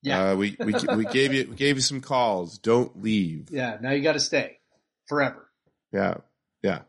yeah, 0.03 0.31
Uh, 0.31 0.37
we 0.37 0.57
we 0.59 0.75
we 0.97 1.05
gave 1.05 1.33
you 1.35 1.49
we 1.51 1.57
gave 1.57 1.77
you 1.77 1.83
some 1.83 2.01
calls. 2.01 2.59
Don't 2.59 3.03
leave. 3.03 3.51
yeah. 3.51 3.77
Now 3.81 3.91
you 3.91 4.03
got 4.03 4.15
to 4.15 4.21
stay 4.21 4.59
forever. 5.07 5.49
Yeah, 5.93 6.15
yeah, 6.63 6.81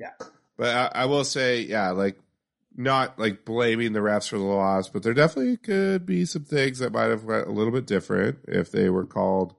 Yeah. 0.00 0.10
But 0.56 0.74
I, 0.96 1.02
I 1.02 1.04
will 1.06 1.24
say, 1.24 1.60
yeah, 1.60 1.90
like 1.90 2.18
not 2.76 3.18
like 3.18 3.44
blaming 3.44 3.92
the 3.92 4.00
refs 4.00 4.28
for 4.28 4.38
the 4.38 4.44
loss, 4.44 4.88
but 4.88 5.02
there 5.02 5.14
definitely 5.14 5.56
could 5.56 6.04
be 6.06 6.24
some 6.24 6.44
things 6.44 6.78
that 6.80 6.92
might 6.92 7.04
have 7.10 7.24
went 7.24 7.46
a 7.46 7.52
little 7.52 7.72
bit 7.72 7.86
different 7.86 8.38
if 8.48 8.70
they 8.72 8.88
were 8.90 9.06
called 9.06 9.54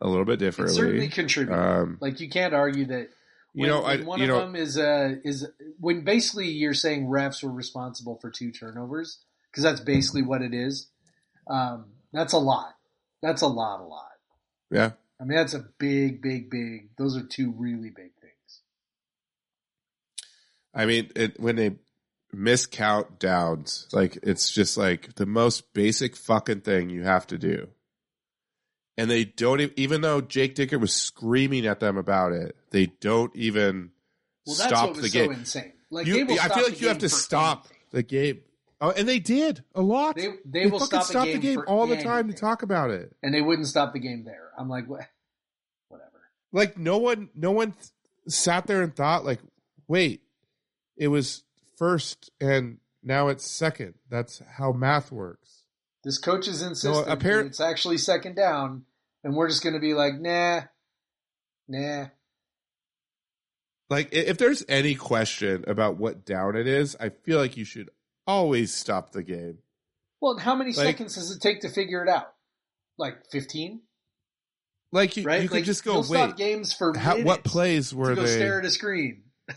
a 0.00 0.08
little 0.08 0.24
bit 0.24 0.40
It 0.40 0.54
certainly 0.54 0.74
differently. 0.74 1.08
contributed. 1.08 1.58
Um, 1.58 1.98
Like 2.00 2.20
you 2.20 2.28
can't 2.28 2.54
argue 2.54 2.86
that. 2.86 3.10
you 3.54 3.66
know, 3.66 3.82
I 3.82 3.98
one 3.98 4.18
you 4.20 4.24
of 4.24 4.28
know, 4.28 4.40
them 4.40 4.56
is 4.56 4.78
uh 4.78 5.16
is 5.24 5.46
when 5.80 6.02
basically 6.04 6.48
you're 6.48 6.74
saying 6.74 7.06
refs 7.06 7.42
were 7.42 7.50
responsible 7.52 8.16
for 8.20 8.30
two 8.30 8.50
turnovers 8.52 9.18
because 9.50 9.64
that's 9.64 9.80
basically 9.80 10.22
what 10.22 10.40
it 10.42 10.54
is. 10.54 10.88
Um, 11.48 11.86
that's 12.12 12.32
a 12.32 12.38
lot. 12.38 12.74
That's 13.22 13.42
a 13.42 13.46
lot, 13.48 13.80
a 13.80 13.84
lot. 13.84 14.12
yeah. 14.70 14.92
I 15.20 15.24
mean, 15.24 15.36
that's 15.36 15.54
a 15.54 15.66
big, 15.78 16.22
big, 16.22 16.48
big. 16.48 16.90
Those 16.96 17.16
are 17.16 17.24
two 17.24 17.52
really 17.56 17.90
big 17.90 18.12
things. 18.20 18.60
I 20.72 20.86
mean, 20.86 21.10
it, 21.16 21.40
when 21.40 21.56
they 21.56 21.76
miscount 22.34 23.18
downs, 23.18 23.86
like 23.92 24.18
it's 24.22 24.50
just 24.50 24.76
like 24.76 25.14
the 25.14 25.26
most 25.26 25.72
basic 25.72 26.16
fucking 26.16 26.60
thing 26.62 26.90
you 26.90 27.02
have 27.04 27.26
to 27.28 27.38
do. 27.38 27.68
And 28.96 29.10
they 29.10 29.24
don't 29.24 29.60
e- 29.60 29.72
even 29.76 30.00
though 30.00 30.20
Jake 30.20 30.54
Dickert 30.56 30.80
was 30.80 30.92
screaming 30.92 31.66
at 31.66 31.80
them 31.80 31.96
about 31.96 32.32
it, 32.32 32.56
they 32.70 32.86
don't 33.00 33.34
even 33.36 33.90
Well, 34.46 34.56
stop 34.56 34.94
the 34.96 35.08
game. 35.08 35.32
so 35.32 35.38
insane. 35.38 35.72
Like 35.90 36.06
You- 36.06 36.14
they 36.16 36.24
will 36.24 36.40
I 36.40 36.48
feel 36.48 36.64
like 36.64 36.80
you 36.80 36.88
have 36.88 36.98
to 36.98 37.08
stop 37.08 37.66
anything. 37.66 37.78
the 37.92 38.02
game. 38.02 38.40
Oh, 38.80 38.90
and 38.90 39.08
they 39.08 39.18
did 39.18 39.64
a 39.74 39.82
lot. 39.82 40.14
They 40.16 40.28
they, 40.44 40.66
will 40.66 40.78
fucking 40.78 41.00
stop, 41.02 41.26
the 41.26 41.38
game, 41.38 41.62
all 41.66 41.86
the 41.88 41.96
time 42.00 42.28
to 42.28 42.34
talk 42.34 42.62
about 42.62 42.90
it. 42.90 43.12
and 43.24 43.34
they 43.34 43.40
wouldn't 43.42 43.66
stop 43.66 43.92
the 43.92 43.98
game 43.98 44.22
there. 44.24 44.50
I'm 44.56 44.68
like, 44.68 44.86
what? 44.88 45.00
Whatever. 45.88 46.20
Like 46.52 46.76
no 46.78 46.98
one, 46.98 47.30
no 47.34 47.50
one 47.52 47.72
th- 47.72 47.86
sat 48.28 48.66
there 48.68 48.82
and 48.82 48.94
thought 48.94 49.24
like, 49.24 49.40
wait, 49.88 50.22
it 50.96 51.08
was 51.08 51.42
first 51.78 52.30
and 52.40 52.78
now 53.02 53.28
it's 53.28 53.48
second. 53.48 53.94
That's 54.10 54.42
how 54.58 54.72
math 54.72 55.10
works. 55.12 55.62
This 56.04 56.18
coach 56.18 56.46
is 56.48 56.62
insistent 56.62 57.06
No, 57.06 57.12
apparent- 57.12 57.48
it's 57.48 57.60
actually 57.60 57.98
second 57.98 58.34
down, 58.36 58.84
and 59.24 59.34
we're 59.34 59.48
just 59.48 59.62
going 59.62 59.74
to 59.74 59.80
be 59.80 59.94
like, 59.94 60.14
nah, 60.20 60.62
nah. 61.68 62.06
Like 63.90 64.08
if 64.12 64.36
there's 64.38 64.64
any 64.68 64.94
question 64.94 65.64
about 65.66 65.96
what 65.96 66.24
down 66.26 66.56
it 66.56 66.66
is, 66.66 66.94
I 67.00 67.08
feel 67.08 67.38
like 67.38 67.56
you 67.56 67.64
should 67.64 67.88
always 68.26 68.74
stop 68.74 69.12
the 69.12 69.22
game. 69.22 69.58
Well, 70.20 70.36
how 70.38 70.54
many 70.54 70.72
Like- 70.72 70.86
seconds 70.88 71.14
does 71.14 71.30
it 71.34 71.40
take 71.40 71.60
to 71.62 71.68
figure 71.68 72.02
it 72.02 72.08
out? 72.08 72.32
Like 72.98 73.24
fifteen, 73.30 73.82
Like 74.92 75.16
you, 75.16 75.22
right? 75.22 75.40
you 75.42 75.48
could 75.48 75.58
like, 75.58 75.64
just 75.64 75.84
go 75.84 75.98
wait. 76.00 76.04
stop 76.06 76.36
games 76.36 76.72
for 76.72 76.96
How, 76.98 77.12
what 77.16 77.24
minutes 77.24 77.52
plays 77.52 77.90
to 77.90 77.96
were 77.96 78.14
go 78.16 78.22
they? 78.22 78.34
stare 78.36 78.58
at 78.58 78.64
a 78.66 78.70
screen. 78.70 79.22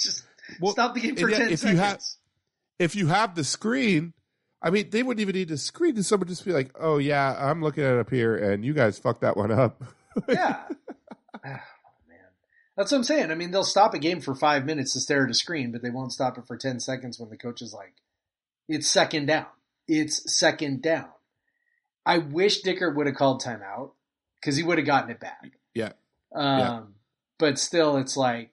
just 0.00 0.24
Well, 0.60 0.72
stop 0.72 0.94
the 0.94 1.00
game 1.00 1.16
for 1.16 1.30
ten 1.30 1.42
if 1.42 1.50
you 1.50 1.56
seconds. 1.56 1.80
have- 1.80 2.02
if 2.78 2.94
you 2.94 3.08
have 3.08 3.34
the 3.34 3.42
screen, 3.44 4.12
I 4.62 4.70
mean, 4.70 4.90
they 4.90 5.02
wouldn't 5.02 5.20
even 5.20 5.34
need 5.34 5.48
to 5.48 5.58
screen. 5.58 5.96
And 5.96 6.06
someone 6.06 6.28
just 6.28 6.44
be 6.44 6.52
like, 6.52 6.70
"Oh 6.78 6.98
yeah, 6.98 7.34
I'm 7.38 7.60
looking 7.62 7.82
at 7.84 7.94
it 7.94 7.98
up 7.98 8.10
here, 8.10 8.36
and 8.36 8.64
you 8.64 8.72
guys 8.72 8.98
fucked 8.98 9.22
that 9.22 9.36
one 9.36 9.50
up." 9.50 9.82
yeah. 10.28 10.62
Oh, 11.34 11.40
man. 11.44 11.60
That's 12.76 12.92
what 12.92 12.98
I'm 12.98 13.04
saying. 13.04 13.30
I 13.30 13.34
mean, 13.34 13.50
they'll 13.50 13.64
stop 13.64 13.94
a 13.94 13.98
game 13.98 14.20
for 14.20 14.34
five 14.34 14.64
minutes 14.64 14.92
to 14.92 15.00
stare 15.00 15.24
at 15.24 15.30
a 15.30 15.34
screen, 15.34 15.72
but 15.72 15.82
they 15.82 15.90
won't 15.90 16.12
stop 16.12 16.38
it 16.38 16.46
for 16.46 16.56
10 16.56 16.78
seconds 16.80 17.18
when 17.18 17.30
the 17.30 17.36
coach 17.36 17.62
is 17.62 17.72
like, 17.74 17.94
it's 18.68 18.88
second 18.88 19.26
down. 19.26 19.46
It's 19.86 20.38
second 20.38 20.82
down. 20.82 21.08
I 22.06 22.18
wish 22.18 22.62
Dickert 22.62 22.94
would 22.96 23.06
have 23.06 23.16
called 23.16 23.42
timeout 23.42 23.92
because 24.40 24.56
he 24.56 24.62
would 24.62 24.78
have 24.78 24.86
gotten 24.86 25.10
it 25.10 25.20
back. 25.20 25.52
Yeah. 25.74 25.92
Um, 26.34 26.58
Yeah. 26.58 26.80
But 27.38 27.58
still, 27.58 27.96
it's 27.98 28.16
like, 28.16 28.50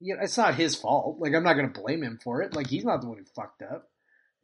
you 0.00 0.14
know, 0.14 0.22
it's 0.22 0.36
not 0.36 0.54
his 0.54 0.74
fault. 0.74 1.18
Like, 1.18 1.34
I'm 1.34 1.42
not 1.42 1.54
going 1.54 1.72
to 1.72 1.80
blame 1.80 2.02
him 2.02 2.18
for 2.22 2.42
it. 2.42 2.54
Like, 2.54 2.68
he's 2.68 2.84
not 2.84 3.00
the 3.00 3.08
one 3.08 3.18
who 3.18 3.24
fucked 3.24 3.62
up. 3.62 3.88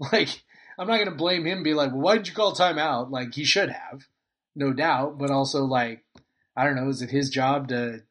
Like, 0.13 0.43
I'm 0.77 0.89
not 0.89 0.97
going 0.97 1.11
to 1.11 1.15
blame 1.15 1.47
him 1.47 1.59
and 1.59 1.65
be 1.65 1.75
like, 1.75 1.93
well, 1.93 2.01
why 2.01 2.17
did 2.17 2.27
you 2.27 2.35
call 2.35 2.57
timeout? 2.57 3.13
Like, 3.13 3.35
he 3.35 3.45
should 3.45 3.69
have, 3.69 4.09
no 4.57 4.73
doubt. 4.73 5.17
But 5.17 5.31
also, 5.31 5.65
like, 5.65 6.03
I 6.57 6.65
don't 6.65 6.75
know, 6.75 6.89
is 6.89 7.03
it 7.03 7.11
his 7.11 7.31
job 7.31 7.69
to 7.69 8.03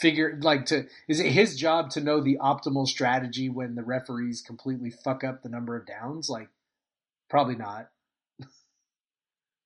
figure, 0.00 0.38
like, 0.40 0.66
to, 0.66 0.86
is 1.08 1.18
it 1.18 1.32
his 1.32 1.56
job 1.56 1.90
to 1.90 2.00
know 2.00 2.20
the 2.20 2.38
optimal 2.40 2.86
strategy 2.86 3.48
when 3.48 3.74
the 3.74 3.82
referees 3.82 4.42
completely 4.42 4.90
fuck 4.90 5.24
up 5.24 5.42
the 5.42 5.48
number 5.48 5.74
of 5.74 5.86
downs? 5.86 6.28
Like, 6.30 6.50
probably 7.28 7.56
not. 7.56 7.88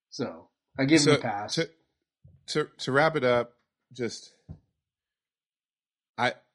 so, 0.09 0.47
I 0.79 0.85
give 0.85 1.05
him 1.05 1.13
a 1.13 1.17
pass. 1.19 1.55
To, 1.55 1.69
to 2.47 2.67
to 2.79 2.91
wrap 2.91 3.15
it 3.15 3.23
up, 3.23 3.53
just 3.91 4.33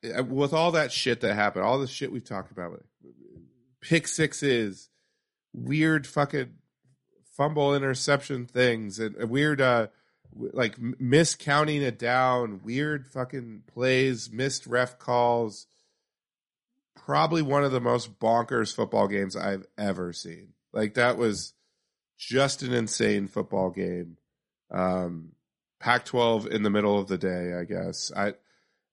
with 0.03 0.53
all 0.53 0.73
that 0.73 0.93
shit 0.93 1.21
that 1.21 1.35
happened, 1.35 1.65
all 1.65 1.79
the 1.79 1.87
shit 1.87 2.13
we've 2.13 2.25
talked 2.25 2.51
about, 2.51 2.83
pick 3.81 4.07
sixes, 4.07 4.89
weird 5.53 6.07
fucking 6.07 6.55
fumble 7.37 7.75
interception 7.75 8.47
things 8.47 8.99
and, 8.99 9.15
and 9.17 9.31
weird 9.31 9.61
uh 9.61 9.87
like 10.35 10.77
miscounting 10.79 11.81
it 11.83 11.99
down, 11.99 12.61
weird 12.63 13.09
fucking 13.09 13.63
plays, 13.67 14.31
missed 14.31 14.67
ref 14.67 14.99
calls. 14.99 15.67
Probably 16.95 17.43
one 17.43 17.65
of 17.65 17.73
the 17.73 17.81
most 17.81 18.19
bonkers 18.19 18.75
football 18.75 19.09
games 19.09 19.37
I've 19.37 19.67
ever 19.79 20.13
seen. 20.13 20.49
Like 20.73 20.95
that 20.95 21.17
was 21.17 21.55
just 22.19 22.63
an 22.63 22.73
insane 22.75 23.27
football 23.27 23.71
game. 23.71 24.19
Um, 24.71 25.33
Pac-12 25.81 26.49
in 26.49 26.63
the 26.63 26.71
middle 26.71 26.99
of 26.99 27.09
the 27.09 27.19
day, 27.19 27.55
I 27.55 27.65
guess. 27.65 28.13
I 28.15 28.35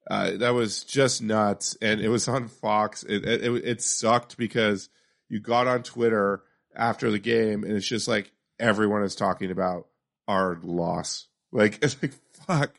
uh, 0.10 0.32
that 0.38 0.54
was 0.54 0.84
just 0.84 1.22
nuts, 1.22 1.78
and 1.82 2.00
it 2.02 2.10
was 2.10 2.28
on 2.28 2.48
Fox. 2.48 3.04
It, 3.04 3.26
it 3.26 3.44
it 3.44 3.82
sucked 3.82 4.38
because 4.38 4.90
you 5.30 5.40
got 5.40 5.68
on 5.68 5.84
Twitter 5.84 6.44
after 6.76 7.10
the 7.12 7.20
game, 7.20 7.64
and 7.64 7.74
it's 7.74 7.88
just 7.88 8.08
like 8.08 8.32
everyone 8.60 9.04
is 9.04 9.16
talking 9.16 9.52
about 9.52 9.88
our 10.28 10.60
loss. 10.64 11.28
Like 11.52 11.80
it's 11.84 12.02
like 12.02 12.14
fuck. 12.46 12.76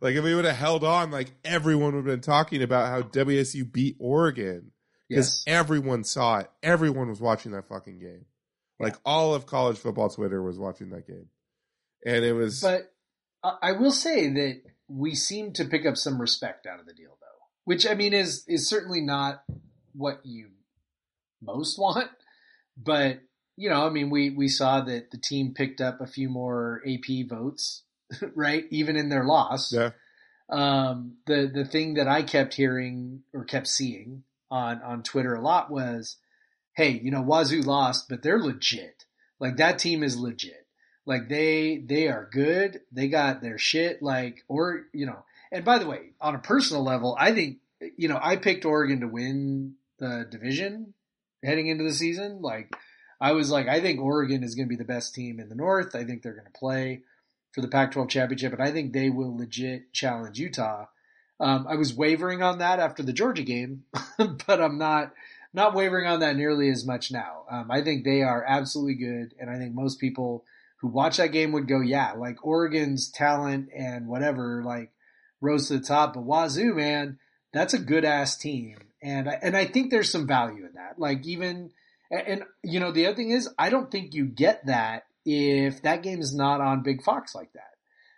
Like 0.00 0.14
if 0.14 0.24
we 0.24 0.34
would 0.34 0.44
have 0.44 0.56
held 0.56 0.84
on, 0.84 1.10
like 1.10 1.32
everyone 1.44 1.94
would 1.94 2.06
have 2.06 2.14
been 2.14 2.20
talking 2.20 2.62
about 2.62 2.88
how 2.88 3.02
WSU 3.02 3.70
beat 3.70 3.96
Oregon 3.98 4.70
because 5.08 5.42
Yes. 5.46 5.58
everyone 5.58 6.04
saw 6.04 6.38
it. 6.38 6.50
Everyone 6.62 7.08
was 7.08 7.20
watching 7.20 7.52
that 7.52 7.68
fucking 7.68 7.98
game. 7.98 8.24
Like 8.78 8.96
all 9.04 9.34
of 9.34 9.44
college 9.44 9.76
football 9.76 10.08
Twitter 10.08 10.40
was 10.42 10.58
watching 10.58 10.90
that 10.90 11.06
game, 11.06 11.26
and 12.06 12.24
it 12.24 12.32
was. 12.32 12.60
But 12.62 12.90
I 13.42 13.72
will 13.72 13.90
say 13.92 14.28
that 14.28 14.62
we 14.90 15.14
seem 15.14 15.52
to 15.54 15.64
pick 15.64 15.86
up 15.86 15.96
some 15.96 16.20
respect 16.20 16.66
out 16.66 16.80
of 16.80 16.86
the 16.86 16.92
deal, 16.94 17.16
though, 17.20 17.46
which 17.64 17.86
I 17.86 17.94
mean 17.94 18.12
is 18.12 18.44
is 18.48 18.68
certainly 18.68 19.00
not 19.00 19.44
what 19.92 20.20
you 20.24 20.48
most 21.42 21.78
want. 21.78 22.10
But 22.76 23.20
you 23.56 23.68
know, 23.68 23.86
I 23.86 23.90
mean, 23.90 24.10
we 24.10 24.30
we 24.30 24.48
saw 24.48 24.80
that 24.82 25.10
the 25.10 25.18
team 25.18 25.54
picked 25.54 25.80
up 25.80 26.00
a 26.00 26.06
few 26.06 26.28
more 26.28 26.82
AP 26.86 27.28
votes, 27.28 27.82
right? 28.34 28.64
Even 28.70 28.96
in 28.96 29.08
their 29.08 29.24
loss. 29.24 29.72
yeah, 29.72 29.90
Um, 30.48 31.16
the 31.26 31.50
the 31.52 31.64
thing 31.64 31.94
that 31.94 32.08
I 32.08 32.22
kept 32.22 32.54
hearing 32.54 33.22
or 33.32 33.44
kept 33.44 33.68
seeing 33.68 34.24
on 34.50 34.82
on 34.82 35.02
Twitter 35.02 35.34
a 35.34 35.42
lot 35.42 35.70
was, 35.70 36.16
"Hey, 36.74 37.00
you 37.02 37.10
know, 37.10 37.22
Wazoo 37.22 37.62
lost, 37.62 38.08
but 38.08 38.22
they're 38.22 38.40
legit. 38.40 39.04
Like 39.38 39.56
that 39.56 39.78
team 39.78 40.02
is 40.02 40.18
legit. 40.18 40.59
Like 41.10 41.28
they 41.28 41.78
they 41.78 42.06
are 42.06 42.28
good. 42.30 42.82
They 42.92 43.08
got 43.08 43.42
their 43.42 43.58
shit. 43.58 44.00
Like 44.00 44.44
or 44.46 44.86
you 44.92 45.06
know. 45.06 45.24
And 45.50 45.64
by 45.64 45.80
the 45.80 45.88
way, 45.88 46.12
on 46.20 46.36
a 46.36 46.38
personal 46.38 46.84
level, 46.84 47.16
I 47.18 47.32
think 47.32 47.58
you 47.96 48.06
know 48.06 48.20
I 48.22 48.36
picked 48.36 48.64
Oregon 48.64 49.00
to 49.00 49.08
win 49.08 49.74
the 49.98 50.24
division 50.30 50.94
heading 51.42 51.66
into 51.66 51.82
the 51.82 51.92
season. 51.92 52.42
Like 52.42 52.76
I 53.20 53.32
was 53.32 53.50
like, 53.50 53.66
I 53.66 53.80
think 53.80 54.00
Oregon 54.00 54.44
is 54.44 54.54
going 54.54 54.68
to 54.68 54.70
be 54.70 54.76
the 54.76 54.84
best 54.84 55.12
team 55.12 55.40
in 55.40 55.48
the 55.48 55.56
North. 55.56 55.96
I 55.96 56.04
think 56.04 56.22
they're 56.22 56.32
going 56.32 56.46
to 56.46 56.58
play 56.58 57.02
for 57.50 57.60
the 57.60 57.66
Pac-12 57.66 58.08
championship, 58.08 58.52
and 58.52 58.62
I 58.62 58.70
think 58.70 58.92
they 58.92 59.10
will 59.10 59.36
legit 59.36 59.92
challenge 59.92 60.38
Utah. 60.38 60.86
Um, 61.40 61.66
I 61.68 61.74
was 61.74 61.92
wavering 61.92 62.40
on 62.40 62.58
that 62.58 62.78
after 62.78 63.02
the 63.02 63.12
Georgia 63.12 63.42
game, 63.42 63.82
but 64.46 64.60
I'm 64.60 64.78
not 64.78 65.12
not 65.52 65.74
wavering 65.74 66.06
on 66.06 66.20
that 66.20 66.36
nearly 66.36 66.70
as 66.70 66.86
much 66.86 67.10
now. 67.10 67.42
Um, 67.50 67.68
I 67.68 67.82
think 67.82 68.04
they 68.04 68.22
are 68.22 68.44
absolutely 68.46 68.94
good, 68.94 69.34
and 69.40 69.50
I 69.50 69.58
think 69.58 69.74
most 69.74 69.98
people 69.98 70.44
who 70.80 70.88
watch 70.88 71.18
that 71.18 71.32
game 71.32 71.52
would 71.52 71.68
go, 71.68 71.80
yeah, 71.80 72.12
like 72.12 72.44
Oregon's 72.44 73.10
talent 73.10 73.68
and 73.76 74.08
whatever, 74.08 74.62
like 74.64 74.92
rose 75.40 75.68
to 75.68 75.78
the 75.78 75.84
top. 75.84 76.14
But 76.14 76.24
Wazoo, 76.24 76.74
man, 76.74 77.18
that's 77.52 77.74
a 77.74 77.78
good 77.78 78.04
ass 78.04 78.36
team, 78.36 78.78
and 79.02 79.28
I, 79.28 79.38
and 79.42 79.56
I 79.56 79.66
think 79.66 79.90
there's 79.90 80.10
some 80.10 80.26
value 80.26 80.64
in 80.66 80.74
that. 80.74 80.98
Like 80.98 81.26
even 81.26 81.70
and, 82.10 82.26
and 82.26 82.42
you 82.62 82.80
know 82.80 82.92
the 82.92 83.06
other 83.06 83.16
thing 83.16 83.30
is, 83.30 83.48
I 83.58 83.70
don't 83.70 83.90
think 83.90 84.14
you 84.14 84.24
get 84.24 84.66
that 84.66 85.04
if 85.24 85.82
that 85.82 86.02
game 86.02 86.20
is 86.20 86.34
not 86.34 86.60
on 86.60 86.82
Big 86.82 87.02
Fox 87.02 87.34
like 87.34 87.52
that, 87.52 87.74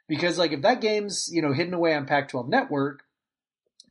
because 0.09 0.39
like 0.39 0.53
if 0.53 0.63
that 0.63 0.81
game's 0.81 1.29
you 1.33 1.43
know 1.43 1.53
hidden 1.53 1.75
away 1.75 1.95
on 1.95 2.07
Pac-12 2.07 2.49
Network, 2.49 3.03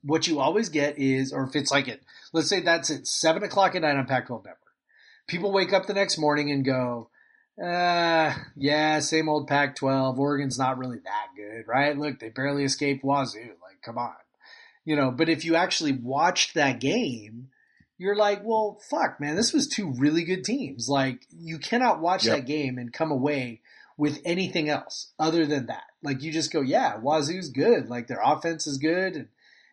what 0.03 0.27
you 0.27 0.39
always 0.39 0.69
get 0.69 0.97
is, 0.97 1.33
or 1.33 1.43
if 1.43 1.55
it's 1.55 1.71
like 1.71 1.87
it, 1.87 2.01
let's 2.33 2.49
say 2.49 2.61
that's 2.61 2.89
at 2.89 3.07
seven 3.07 3.43
o'clock 3.43 3.75
at 3.75 3.81
night 3.81 3.97
on 3.97 4.05
Pac-12 4.05 4.45
Network, 4.45 4.57
people 5.27 5.51
wake 5.51 5.73
up 5.73 5.87
the 5.87 5.93
next 5.93 6.17
morning 6.17 6.51
and 6.51 6.63
go. 6.65 7.09
Uh, 7.61 8.33
yeah, 8.55 8.99
same 8.99 9.29
old 9.29 9.47
Pac-12. 9.47 10.17
Oregon's 10.17 10.57
not 10.57 10.77
really 10.77 10.99
that 11.03 11.27
good, 11.35 11.67
right? 11.67 11.97
Look, 11.97 12.19
they 12.19 12.29
barely 12.29 12.63
escaped 12.63 13.03
Wazoo. 13.03 13.39
Like, 13.61 13.81
come 13.83 13.97
on, 13.97 14.15
you 14.83 14.95
know. 14.95 15.11
But 15.11 15.29
if 15.29 15.45
you 15.45 15.55
actually 15.55 15.91
watched 15.91 16.55
that 16.55 16.79
game, 16.79 17.49
you're 17.97 18.15
like, 18.15 18.41
well, 18.43 18.79
fuck, 18.89 19.19
man, 19.19 19.35
this 19.35 19.53
was 19.53 19.67
two 19.67 19.93
really 19.97 20.23
good 20.23 20.43
teams. 20.43 20.89
Like, 20.89 21.27
you 21.29 21.59
cannot 21.59 21.99
watch 22.01 22.25
Yep. 22.25 22.35
that 22.35 22.45
game 22.47 22.79
and 22.79 22.91
come 22.91 23.11
away 23.11 23.61
with 23.95 24.19
anything 24.25 24.67
else 24.67 25.11
other 25.19 25.45
than 25.45 25.67
that. 25.67 25.83
Like, 26.01 26.23
you 26.23 26.31
just 26.31 26.51
go, 26.51 26.61
yeah, 26.61 26.97
Wazoo's 26.97 27.49
good. 27.49 27.89
Like, 27.89 28.07
their 28.07 28.21
offense 28.23 28.65
is 28.65 28.79
good, 28.79 29.15
and 29.15 29.27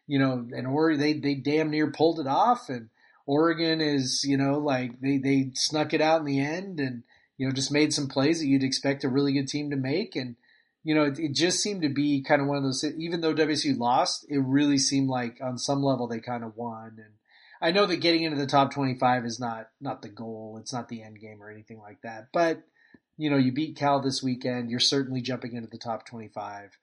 you 0.06 0.18
know, 0.18 0.46
and 0.52 0.66
or 0.66 0.96
they 0.96 1.14
they 1.14 1.34
damn 1.34 1.70
near 1.70 1.90
pulled 1.90 2.20
it 2.20 2.26
off, 2.26 2.68
and 2.68 2.90
Oregon 3.24 3.80
is, 3.80 4.24
you 4.26 4.36
know, 4.36 4.58
like 4.58 5.00
they 5.00 5.18
they 5.18 5.50
snuck 5.54 5.94
it 5.94 6.00
out 6.02 6.20
in 6.20 6.26
the 6.26 6.40
end, 6.40 6.80
and 6.80 7.02
you 7.38 7.46
know, 7.46 7.52
just 7.52 7.72
made 7.72 7.94
some 7.94 8.08
plays 8.08 8.40
that 8.40 8.46
you'd 8.46 8.64
expect 8.64 9.04
a 9.04 9.08
really 9.08 9.32
good 9.32 9.48
team 9.48 9.70
to 9.70 9.76
make, 9.76 10.16
and 10.16 10.36
you 10.82 10.94
know, 10.94 11.04
it, 11.04 11.18
it 11.18 11.34
just 11.34 11.60
seemed 11.60 11.82
to 11.82 11.88
be 11.88 12.22
kind 12.22 12.42
of 12.42 12.48
one 12.48 12.56
of 12.56 12.64
those. 12.64 12.84
Even 12.84 13.20
though 13.20 13.34
WSU 13.34 13.78
lost, 13.78 14.26
it 14.28 14.38
really 14.38 14.78
seemed 14.78 15.08
like 15.08 15.38
on 15.42 15.56
some 15.56 15.82
level 15.82 16.08
they 16.08 16.20
kind 16.20 16.44
of 16.44 16.56
won. 16.56 16.96
And 16.96 17.14
I 17.62 17.70
know 17.70 17.86
that 17.86 18.00
getting 18.00 18.24
into 18.24 18.36
the 18.36 18.46
top 18.46 18.72
twenty-five 18.72 19.24
is 19.24 19.40
not 19.40 19.68
not 19.80 20.02
the 20.02 20.08
goal; 20.08 20.58
it's 20.60 20.72
not 20.72 20.88
the 20.88 21.02
end 21.02 21.20
game 21.20 21.42
or 21.42 21.50
anything 21.50 21.78
like 21.78 22.02
that. 22.02 22.28
But 22.32 22.62
you 23.16 23.30
know, 23.30 23.36
you 23.36 23.52
beat 23.52 23.76
Cal 23.76 24.00
this 24.00 24.22
weekend, 24.22 24.70
you're 24.70 24.80
certainly 24.80 25.20
jumping 25.20 25.54
into 25.54 25.68
the 25.68 25.78
top 25.78 26.06
twenty-five. 26.06 26.76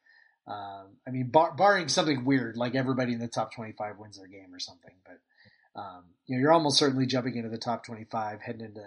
Um, 0.47 0.97
I 1.08 1.12
mean, 1.12 1.32
bar, 1.32 1.56
barring 1.56 1.88
something 1.88 2.24
weird 2.24 2.56
like 2.56 2.76
everybody 2.76 3.14
in 3.14 3.20
the 3.20 3.28
top 3.28 3.53
twenty-five 3.53 3.97
wins 3.97 4.18
their 4.18 4.28
game 4.28 4.53
or 4.53 4.60
something, 4.60 4.93
but 5.06 5.82
um, 5.82 6.03
you 6.28 6.36
know, 6.36 6.41
you're 6.41 6.53
almost 6.53 6.78
certainly 6.78 7.06
jumping 7.06 7.36
into 7.36 7.49
the 7.49 7.58
top 7.58 7.86
twenty-five, 7.86 8.41
heading 8.41 8.66
into 8.66 8.86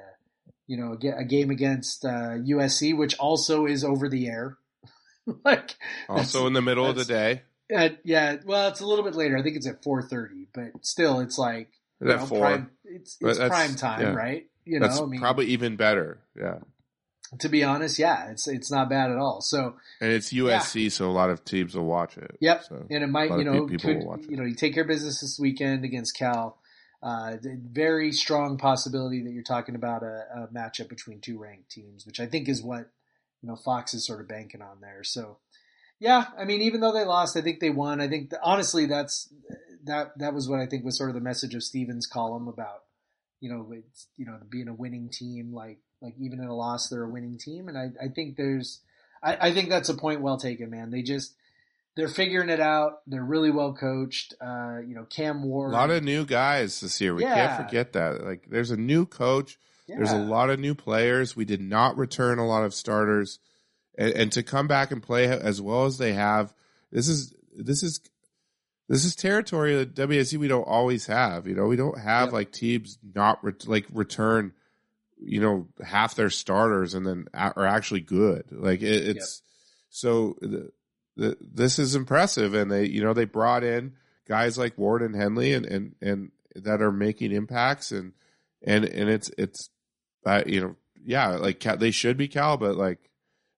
you 0.69 0.77
know, 0.77 0.93
a, 0.93 1.25
game 1.25 1.51
against 1.51 2.05
uh, 2.05 2.37
USC, 2.39 2.97
which 2.97 3.17
also 3.19 3.67
is 3.67 3.83
over 3.83 4.09
the 4.09 4.29
air. 4.29 4.59
like, 5.45 5.75
also 6.09 6.47
in 6.47 6.53
the 6.53 6.63
middle 6.63 6.87
of 6.87 6.95
the 6.95 7.05
day. 7.05 7.43
uh, 7.75 7.89
yeah, 8.05 8.37
well, 8.45 8.69
it's 8.69 8.81
a 8.81 8.87
little 8.87 9.05
bit 9.05 9.17
later. 9.17 9.37
I 9.37 9.43
think 9.43 9.57
it's 9.57 9.67
at 9.67 9.83
four 9.83 10.03
thirty, 10.03 10.47
but 10.55 10.73
still, 10.83 11.21
it's 11.21 11.39
like 11.39 11.71
you 12.01 12.09
know, 12.09 12.19
four. 12.19 12.41
Prime, 12.41 12.71
it's 12.85 13.17
it's 13.21 13.39
prime 13.39 13.75
time, 13.75 14.03
yeah. 14.03 14.15
right? 14.15 14.47
You 14.65 14.81
That's 14.81 14.99
know, 14.99 15.07
I 15.07 15.09
mean, 15.09 15.21
probably 15.21 15.47
even 15.47 15.77
better. 15.77 16.21
Yeah. 16.39 16.59
to 17.41 17.49
be 17.49 17.65
honest, 17.65 17.99
yeah, 17.99 18.31
it's 18.31 18.47
it's 18.47 18.71
not 18.71 18.91
bad 18.91 19.11
at 19.11 19.17
all. 19.17 19.41
So, 19.41 19.77
And 20.03 20.13
it's 20.13 20.33
USC, 20.33 20.93
so 20.93 21.09
a 21.09 21.13
lot 21.13 21.31
of 21.31 21.45
teams 21.45 21.75
will 21.75 21.87
watch 21.87 22.19
it. 22.19 22.37
Yep. 22.41 22.65
So. 22.65 22.87
and 22.91 23.03
it 23.03 23.07
might, 23.07 23.31
you 23.31 23.45
know, 23.45 23.67
people 23.67 23.95
could 23.95 23.99
will 24.01 24.07
watch 24.07 24.21
it. 24.25 24.31
you 24.31 24.37
know, 24.37 24.45
you 24.45 24.55
take 24.55 24.75
care 24.75 24.83
of 24.83 24.89
business 24.89 25.23
this 25.23 25.39
weekend 25.39 25.87
against 25.87 26.15
Cal. 26.15 26.59
Uh, 27.01 27.37
very 27.43 28.11
strong 28.11 28.59
possibility 28.59 29.23
that 29.23 29.31
you're 29.31 29.43
talking 29.43 29.77
about 29.77 30.03
a, 30.03 30.25
a 30.35 30.49
matchup 30.53 30.89
between 30.89 31.21
two 31.21 31.39
ranked 31.39 31.71
teams, 31.71 32.05
which 32.05 32.19
I 32.19 32.27
think 32.27 32.49
is 32.49 32.63
what 32.63 32.91
you 33.41 33.49
know 33.49 33.57
Fox 33.57 33.95
is 33.95 34.05
sort 34.05 34.21
of 34.21 34.29
banking 34.29 34.63
on 34.63 34.81
there. 34.81 35.05
So, 35.05 35.39
yeah, 36.01 36.27
I 36.37 36.45
mean, 36.45 36.61
even 36.63 36.81
though 36.81 36.93
they 36.93 37.05
lost, 37.05 37.37
I 37.37 37.41
think 37.41 37.61
they 37.61 37.71
won. 37.71 38.01
I 38.01 38.09
think 38.09 38.33
honestly, 38.43 38.87
that's 38.87 39.33
that 39.85 40.19
that 40.19 40.35
was 40.35 40.49
what 40.49 40.61
I 40.61 40.67
think 40.67 40.85
was 40.85 40.99
sort 40.99 41.11
of 41.11 41.15
the 41.15 41.21
message 41.21 41.55
of 41.55 41.63
Stevens' 41.63 42.07
column 42.07 42.49
about 42.49 42.83
you 43.41 43.51
know 43.51 43.73
it's 43.73 44.09
you 44.17 44.27
know 44.27 44.39
being 44.49 44.69
a 44.69 44.75
winning 44.75 45.09
team. 45.09 45.53
Like 45.53 45.79
like 46.01 46.15
even 46.19 46.41
in 46.41 46.49
a 46.49 46.55
loss, 46.55 46.89
they're 46.89 47.05
a 47.05 47.09
winning 47.09 47.39
team, 47.39 47.69
and 47.69 47.79
I 47.79 47.91
I 48.03 48.09
think 48.09 48.37
there's 48.37 48.81
I, 49.23 49.49
I 49.49 49.55
think 49.55 49.69
that's 49.69 49.89
a 49.89 49.95
point 49.95 50.21
well 50.21 50.39
taken, 50.39 50.71
man. 50.71 50.91
They 50.91 51.03
just 51.03 51.35
they're 51.99 52.09
figuring 52.09 52.49
it 52.49 52.61
out. 52.61 53.01
They're 53.09 53.25
really 53.25 53.51
well 53.51 53.75
coached. 53.75 54.33
Uh, 54.41 54.79
you 54.87 54.95
know, 54.95 55.05
Cam 55.05 55.43
Ward. 55.43 55.73
A 55.73 55.77
lot 55.77 55.91
of 55.91 56.05
new 56.05 56.25
guys 56.25 56.81
this 56.81 57.01
year. 57.01 57.13
We 57.13 57.25
Yeah. 57.25 57.35
can't 57.35 57.67
forget 57.67 57.93
that. 57.95 58.25
Like, 58.25 58.47
there's 58.49 58.71
a 58.71 58.77
new 58.77 59.05
coach. 59.05 59.59
There's 59.89 60.13
a 60.13 60.19
lot 60.19 60.49
of 60.51 60.61
new 60.61 60.75
players. 60.77 61.35
We 61.35 61.45
did 61.45 61.61
not 61.61 61.97
return 61.97 62.39
a 62.39 62.47
lot 62.47 62.63
of 62.63 62.73
starters, 62.73 63.41
and, 63.97 64.13
and 64.13 64.33
to 64.33 64.43
come 64.45 64.69
back 64.69 64.93
and 64.93 65.03
play 65.03 65.27
as 65.27 65.61
well 65.61 65.87
as 65.87 65.99
they 65.99 66.13
have, 66.13 66.55
this 66.93 67.09
is 67.09 67.35
this 67.57 67.83
is 67.83 68.01
this 68.89 69.05
is 69.05 69.17
territory 69.17 69.75
that 69.77 69.95
WSU 69.95 70.39
we 70.39 70.47
don't 70.47 70.69
always 70.69 71.07
have. 71.07 71.47
You 71.49 71.55
know, 71.57 71.67
we 71.67 71.77
don't 71.77 71.99
have 71.99 72.27
Yep. 72.29 72.33
like 72.33 72.53
teams 72.53 72.99
not 73.15 73.43
re- 73.43 73.55
like 73.67 73.87
return, 73.93 74.53
you 75.21 75.41
know, 75.41 75.67
half 75.83 76.15
their 76.15 76.31
starters 76.31 76.93
and 76.95 77.05
then 77.07 77.27
a- 77.35 77.55
are 77.57 77.67
actually 77.67 78.01
good. 78.03 78.45
Like 78.53 78.83
it, 78.83 79.09
it's 79.17 79.43
so 79.89 80.37
the, 80.43 80.71
this 81.19 81.79
is 81.79 81.95
impressive, 81.95 82.55
and 82.55 82.71
they 82.71 82.87
you 82.87 83.03
know 83.03 83.13
they 83.13 83.25
brought 83.25 83.65
in 83.65 83.95
guys 84.29 84.57
like 84.57 84.79
Ward 84.79 85.03
and 85.03 85.17
Henley 85.17 85.53
and 85.53 85.67
and 85.67 85.95
and 86.01 86.31
that 86.55 86.83
are 86.83 86.93
making 86.93 87.33
impacts 87.33 87.93
and 87.93 88.13
and 88.63 88.85
and 88.85 89.09
it's 89.09 89.31
it's 89.37 89.71
uh, 90.25 90.43
you 90.47 90.61
know 90.61 90.77
yeah 91.05 91.29
like 91.37 91.61
Cal, 91.61 91.77
they 91.77 91.91
should 91.91 92.17
be 92.17 92.29
Cal, 92.29 92.57
but 92.57 92.77
like 92.77 92.99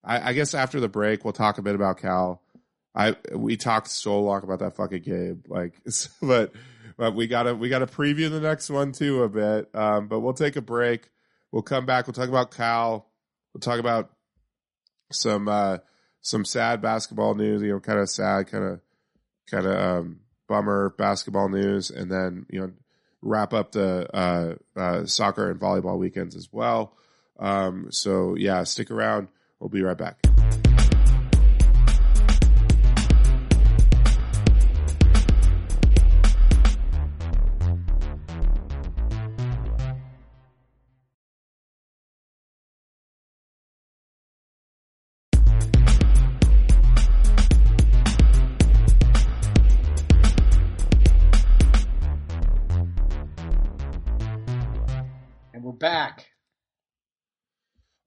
I, 0.04 0.30
I 0.30 0.32
guess 0.32 0.54
after 0.54 0.80
the 0.80 0.88
break 0.88 1.24
we'll 1.24 1.32
talk 1.32 1.58
a 1.58 1.62
bit 1.62 1.74
about 1.74 1.98
Cal. 1.98 2.42
I 2.94 3.16
we 3.34 3.56
talked 3.56 3.88
so 3.88 4.20
long 4.20 4.42
about 4.42 4.58
that 4.60 4.76
fucking 4.76 5.02
game, 5.02 5.44
like, 5.46 5.74
but 6.22 6.52
but 6.96 7.14
we 7.14 7.26
gotta 7.26 7.54
we 7.54 7.68
gotta 7.68 7.86
preview 7.86 8.30
the 8.30 8.40
next 8.40 8.68
one 8.70 8.92
too 8.92 9.22
a 9.22 9.28
bit. 9.28 9.68
Um, 9.74 10.08
but 10.08 10.20
we'll 10.20 10.32
take 10.32 10.56
a 10.56 10.62
break. 10.62 11.08
We'll 11.52 11.62
come 11.62 11.86
back. 11.86 12.06
We'll 12.06 12.14
talk 12.14 12.28
about 12.28 12.50
Cal. 12.50 13.06
We'll 13.52 13.60
talk 13.60 13.78
about 13.80 14.10
some 15.12 15.48
uh 15.48 15.78
some 16.20 16.44
sad 16.44 16.82
basketball 16.82 17.34
news. 17.34 17.62
You 17.62 17.72
know, 17.72 17.80
kind 17.80 17.98
of 17.98 18.08
sad, 18.08 18.48
kind 18.48 18.64
of 18.64 18.80
kind 19.50 19.66
of 19.66 19.80
um, 19.80 20.20
bummer 20.48 20.94
basketball 20.96 21.48
news, 21.48 21.90
and 21.90 22.10
then 22.10 22.46
you 22.50 22.60
know 22.60 22.72
wrap 23.22 23.52
up 23.52 23.72
the 23.72 24.08
uh, 24.14 24.54
uh, 24.76 25.04
soccer 25.06 25.50
and 25.50 25.60
volleyball 25.60 25.98
weekends 25.98 26.36
as 26.36 26.48
well. 26.52 26.96
Um, 27.38 27.88
so 27.90 28.34
yeah, 28.34 28.64
stick 28.64 28.90
around. 28.90 29.28
We'll 29.58 29.70
be 29.70 29.82
right 29.82 29.96
back. 29.96 30.29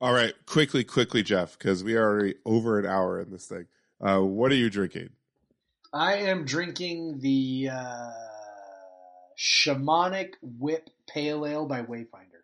All 0.03 0.11
right, 0.11 0.33
quickly, 0.45 0.83
quickly, 0.83 1.23
Jeff, 1.23 1.57
because 1.57 1.81
we 1.81 1.95
are 1.95 2.03
already 2.03 2.35
over 2.45 2.77
an 2.77 2.85
hour 2.85 3.21
in 3.21 3.31
this 3.31 3.45
thing. 3.45 3.67
Uh, 4.01 4.19
what 4.19 4.51
are 4.51 4.55
you 4.55 4.69
drinking? 4.69 5.11
I 5.93 6.15
am 6.15 6.43
drinking 6.43 7.19
the 7.21 7.69
uh, 7.71 8.11
Shamanic 9.39 10.33
Whip 10.41 10.89
Pale 11.07 11.45
Ale 11.45 11.65
by 11.67 11.83
Wayfinder. 11.83 12.41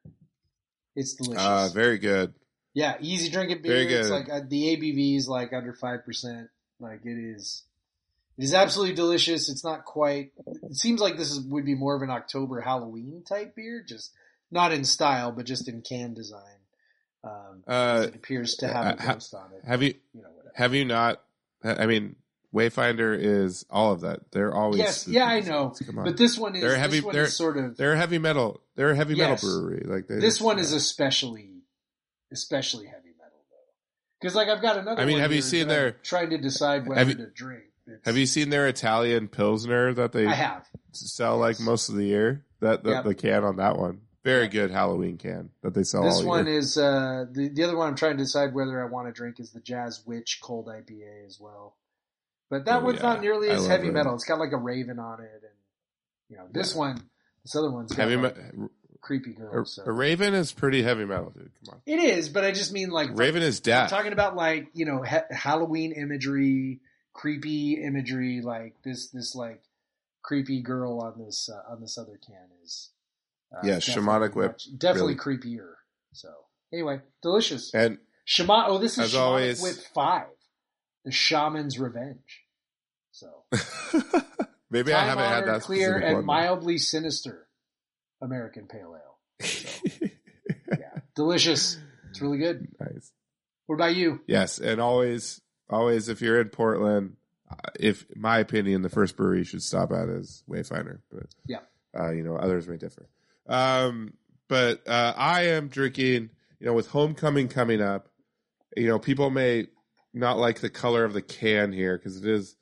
It's 0.95 1.16
delicious. 1.16 1.43
Uh, 1.43 1.70
very 1.74 1.97
good. 1.97 2.34
yeah, 2.74 2.95
easy 3.01 3.30
drinking 3.30 3.62
beer. 3.62 3.74
Very 3.74 3.93
It's 3.93 4.10
like 4.10 4.30
uh, 4.30 4.39
the 4.47 4.78
ABV 4.78 5.18
is 5.18 5.28
like 5.28 5.51
under 5.51 5.74
five 5.74 6.05
percent. 6.05 6.47
Like 6.80 7.01
it 7.03 7.18
is, 7.18 7.64
it 8.38 8.45
is 8.45 8.53
absolutely 8.53 8.95
delicious. 8.95 9.49
It's 9.49 9.66
not 9.66 9.84
quite. 9.84 10.32
It 10.64 10.78
seems 10.78 11.01
like 11.01 11.18
this 11.18 11.30
is, 11.30 11.41
would 11.41 11.66
be 11.66 11.76
more 11.76 11.97
of 11.97 12.03
an 12.03 12.10
October 12.10 12.62
Halloween 12.62 13.22
type 13.28 13.53
beer, 13.57 13.84
just 13.86 14.14
not 14.49 14.72
in 14.72 14.86
style, 14.86 15.34
but 15.34 15.45
just 15.45 15.68
in 15.68 15.82
can 15.82 16.14
design. 16.14 16.59
Um, 17.24 17.63
Uh, 17.67 18.05
it 18.07 18.15
appears 18.15 18.55
to 18.57 18.67
have 18.67 18.86
uh, 18.86 18.95
a 18.97 19.01
ha- 19.01 19.17
on 19.38 19.53
it. 19.53 19.65
Have 19.65 19.82
you 19.84 19.93
you 20.13 20.22
know, 20.22 20.30
whatever. 20.30 20.53
have 20.55 20.74
you 20.74 20.86
not? 20.86 21.22
I 21.63 21.86
mean, 21.86 22.15
Wayfinder 22.53 23.15
is 23.20 23.65
all 23.70 23.91
of 23.91 24.01
that. 24.01 24.32
They're 24.32 24.53
always 24.55 24.80
Yes, 24.80 25.07
yeah, 25.07 25.26
I 25.26 25.41
know. 25.41 25.74
But 25.93 26.15
this 26.17 26.38
one 26.38 26.55
is 26.55 26.61
They're 26.61 26.78
heavy- 26.78 26.97
this 26.97 27.03
one 27.05 27.13
they're- 27.13 27.24
is 27.26 27.36
sort 27.36 27.57
of 27.57 27.78
they're 27.78 27.95
heavy 27.95 28.17
metal. 28.20 28.61
They're 28.76 28.91
a 28.91 28.95
heavy 28.95 29.15
Yes. 29.15 29.43
metal 29.43 29.59
brewery. 29.59 29.84
Like 29.86 30.07
they 30.07 30.20
this 30.20 30.39
one 30.41 30.57
is 30.59 30.72
especially 30.72 31.61
especially 32.32 32.86
heavy 32.88 33.13
metal 33.17 33.39
though. 33.49 33.57
Because 34.22 34.36
like 34.36 34.47
I've 34.47 34.61
got 34.61 34.78
another. 34.78 35.01
I 35.01 35.05
mean, 35.05 35.15
one 35.15 35.22
have 35.22 35.34
you 35.34 35.41
seen 35.41 35.67
that 35.67 35.74
I'm 35.74 35.80
their- 35.82 35.91
trying 36.03 36.30
to 36.32 36.38
decide 36.38 36.88
whether 36.88 36.99
Have 36.99 37.09
you- 37.09 37.15
to 37.15 37.30
drink? 37.30 37.63
It's- 37.86 38.01
Have 38.05 38.17
you 38.17 38.26
seen 38.28 38.49
their 38.49 38.67
Italian 38.67 39.28
Pilsner 39.28 39.93
that 39.95 40.11
they 40.11 40.26
I 40.28 40.34
have. 40.34 40.67
sell 40.91 41.38
like 41.38 41.59
most 41.59 41.89
of 41.89 41.95
the 41.95 42.05
year? 42.05 42.45
That 42.61 42.84
the, 42.84 42.91
Yep. 42.91 43.03
the 43.05 43.15
can 43.15 43.43
on 43.43 43.55
that 43.57 43.78
one, 43.78 44.01
very 44.24 44.47
good 44.47 44.72
Halloween 44.72 45.17
can 45.17 45.49
that 45.63 45.74
they 45.74 45.84
sell. 45.84 46.03
This 46.03 46.22
one 46.24 46.47
is 46.47 46.78
uh, 46.78 47.26
the 47.32 47.49
the 47.49 47.63
other 47.63 47.78
one. 47.78 47.88
I'm 47.88 47.95
trying 47.95 48.17
to 48.17 48.24
decide 48.24 48.53
whether 48.53 48.82
I 48.82 48.86
want 48.89 49.07
to 49.07 49.13
drink 49.13 49.39
is 49.39 49.51
the 49.51 49.61
Jazz 49.61 50.03
Witch 50.05 50.39
Cold 50.41 50.67
IPA 50.67 51.26
as 51.26 51.39
well. 51.39 51.76
But 52.49 52.65
that 52.65 52.82
Oh, 52.82 52.86
one's 52.86 52.97
yeah. 52.97 53.03
not 53.03 53.22
nearly 53.22 53.49
I 53.49 53.53
as 53.55 53.67
heavy 53.67 53.84
Raven. 53.84 53.93
metal. 53.95 54.15
It's 54.15 54.26
got 54.26 54.39
like 54.39 54.51
a 54.51 54.57
raven 54.57 54.99
on 54.99 55.22
it, 55.22 55.30
and 55.43 55.51
you 56.30 56.38
know 56.38 56.47
this 56.51 56.74
one, 56.76 56.99
this 57.43 57.55
other 57.55 57.72
one's 57.72 57.91
got 57.91 58.09
heavy. 58.09 58.15
like 58.22 58.53
Me- 58.57 58.67
creepy 59.01 59.32
a, 59.32 59.34
girl. 59.36 59.65
So. 59.65 59.84
a 59.86 59.91
Raven 59.91 60.34
is 60.34 60.51
pretty 60.51 60.82
heavy 60.84 61.05
metal, 61.05 61.30
dude. 61.30 61.51
Come 61.65 61.76
on, 61.76 61.82
It 61.86 61.99
is, 61.99 62.28
but 62.28 62.43
I 62.43 62.51
just 62.51 62.74
mean 62.74 62.89
like 62.89 63.09
Raven 63.13 63.41
is 63.43 63.59
I'm 63.59 63.63
death. 63.63 63.89
talking 63.89 64.11
about 64.13 64.36
like 64.36 64.67
you 64.74 64.86
know 64.86 65.03
ha- 65.03 65.26
Halloween 65.32 65.91
imagery, 65.93 66.80
creepy 67.13 67.82
imagery, 67.84 68.41
like 68.41 68.74
this 68.84 69.07
this 69.09 69.36
like 69.36 69.61
creepy 70.24 70.61
girl 70.61 70.99
on 70.99 71.24
this 71.24 71.49
uh, 71.49 71.72
on 71.72 71.80
this 71.82 71.97
other 71.97 72.20
can 72.26 72.47
is 72.65 72.89
uh, 73.55 73.59
Yeah, 73.63 73.77
Shamanic 73.77 74.35
Whip, 74.35 74.51
much- 74.51 74.67
definitely 74.77 75.15
creepier. 75.15 75.73
So 76.13 76.29
anyway, 76.73 77.01
delicious. 77.21 77.73
and 77.73 77.97
Shaman. 78.25 78.65
Oh, 78.67 78.77
this 78.77 78.97
is 78.97 79.13
Shamanic 79.13 79.19
always- 79.19 79.61
Whip 79.61 79.75
Five, 79.93 80.27
the 81.05 81.11
Shaman's 81.11 81.79
Revenge. 81.79 82.43
So 83.11 83.43
maybe 84.69 84.93
I 84.93 85.05
haven't 85.05 85.25
had 85.25 85.45
that 85.47 85.61
clear 85.61 85.97
and 85.97 86.15
one. 86.17 86.25
mildly 86.25 86.77
sinister 86.77 87.47
American 88.21 88.67
Pale 88.67 88.95
Ale. 88.95 89.39
Yeah, 90.71 90.99
delicious. 91.15 91.77
It's 92.11 92.21
really 92.21 92.37
good. 92.37 92.67
nice. 92.79 93.11
What 93.65 93.75
about 93.75 93.95
you? 93.95 94.21
Yes, 94.27 94.59
and 94.59 94.79
always, 94.79 95.41
always, 95.69 96.09
if 96.09 96.21
you're 96.21 96.39
in 96.41 96.49
Portland, 96.49 97.17
uh, 97.51 97.55
if 97.79 98.05
my 98.15 98.37
opinion, 98.39 98.81
the 98.83 98.89
first 98.89 99.15
brewery 99.17 99.39
you 99.39 99.43
should 99.43 99.63
stop 99.63 99.91
at 99.91 100.09
is 100.09 100.43
Wayfinder. 100.49 100.99
But 101.11 101.25
Yeah. 101.47 101.59
uh, 101.99 102.11
you 102.11 102.23
know, 102.23 102.35
others 102.35 102.67
may 102.67 102.77
differ. 102.77 103.09
Um, 103.49 104.13
but 104.47 104.87
uh, 104.87 105.13
I 105.17 105.47
am 105.47 105.67
drinking. 105.67 106.29
You 106.59 106.67
know, 106.67 106.73
with 106.73 106.87
homecoming 106.87 107.47
coming 107.47 107.81
up, 107.81 108.09
you 108.75 108.87
know, 108.87 108.99
people 108.99 109.29
may 109.29 109.67
not 110.13 110.37
like 110.37 110.59
the 110.59 110.69
color 110.69 111.05
of 111.05 111.13
the 111.13 111.21
can 111.21 111.71
here 111.71 111.97
because 111.97 112.17
it 112.17 112.25
is 112.25 112.55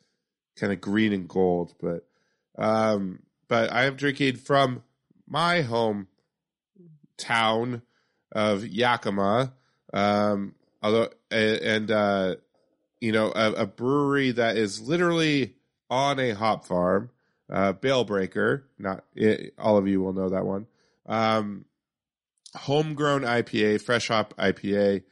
kind 0.55 0.71
of 0.71 0.81
green 0.81 1.13
and 1.13 1.27
gold. 1.27 1.73
But, 1.81 2.07
um, 2.57 3.23
but 3.47 3.71
I 3.71 3.85
am 3.85 3.95
drinking 3.95 4.35
from 4.37 4.83
my 5.27 5.61
home 5.61 6.07
town 7.17 7.81
of 8.31 8.65
Yakima. 8.67 9.53
Um, 9.93 10.53
although 10.83 11.09
and 11.31 11.91
uh, 11.91 12.35
you 13.01 13.11
know 13.11 13.31
a, 13.35 13.51
a 13.53 13.65
brewery 13.65 14.31
that 14.31 14.57
is 14.57 14.81
literally 14.81 15.55
on 15.89 16.19
a 16.19 16.31
hop 16.31 16.65
farm, 16.65 17.09
uh, 17.51 17.73
Bale 17.73 18.03
Breaker. 18.03 18.65
Not 18.77 19.03
it, 19.15 19.53
all 19.57 19.77
of 19.77 19.87
you 19.87 20.01
will 20.01 20.13
know 20.13 20.29
that 20.29 20.45
one. 20.45 20.67
Um, 21.07 21.65
homegrown 22.55 23.21
IPA, 23.21 23.81
fresh 23.81 24.07
hop 24.07 24.33
IPA. 24.37 25.03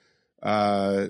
Uh, 0.42 1.08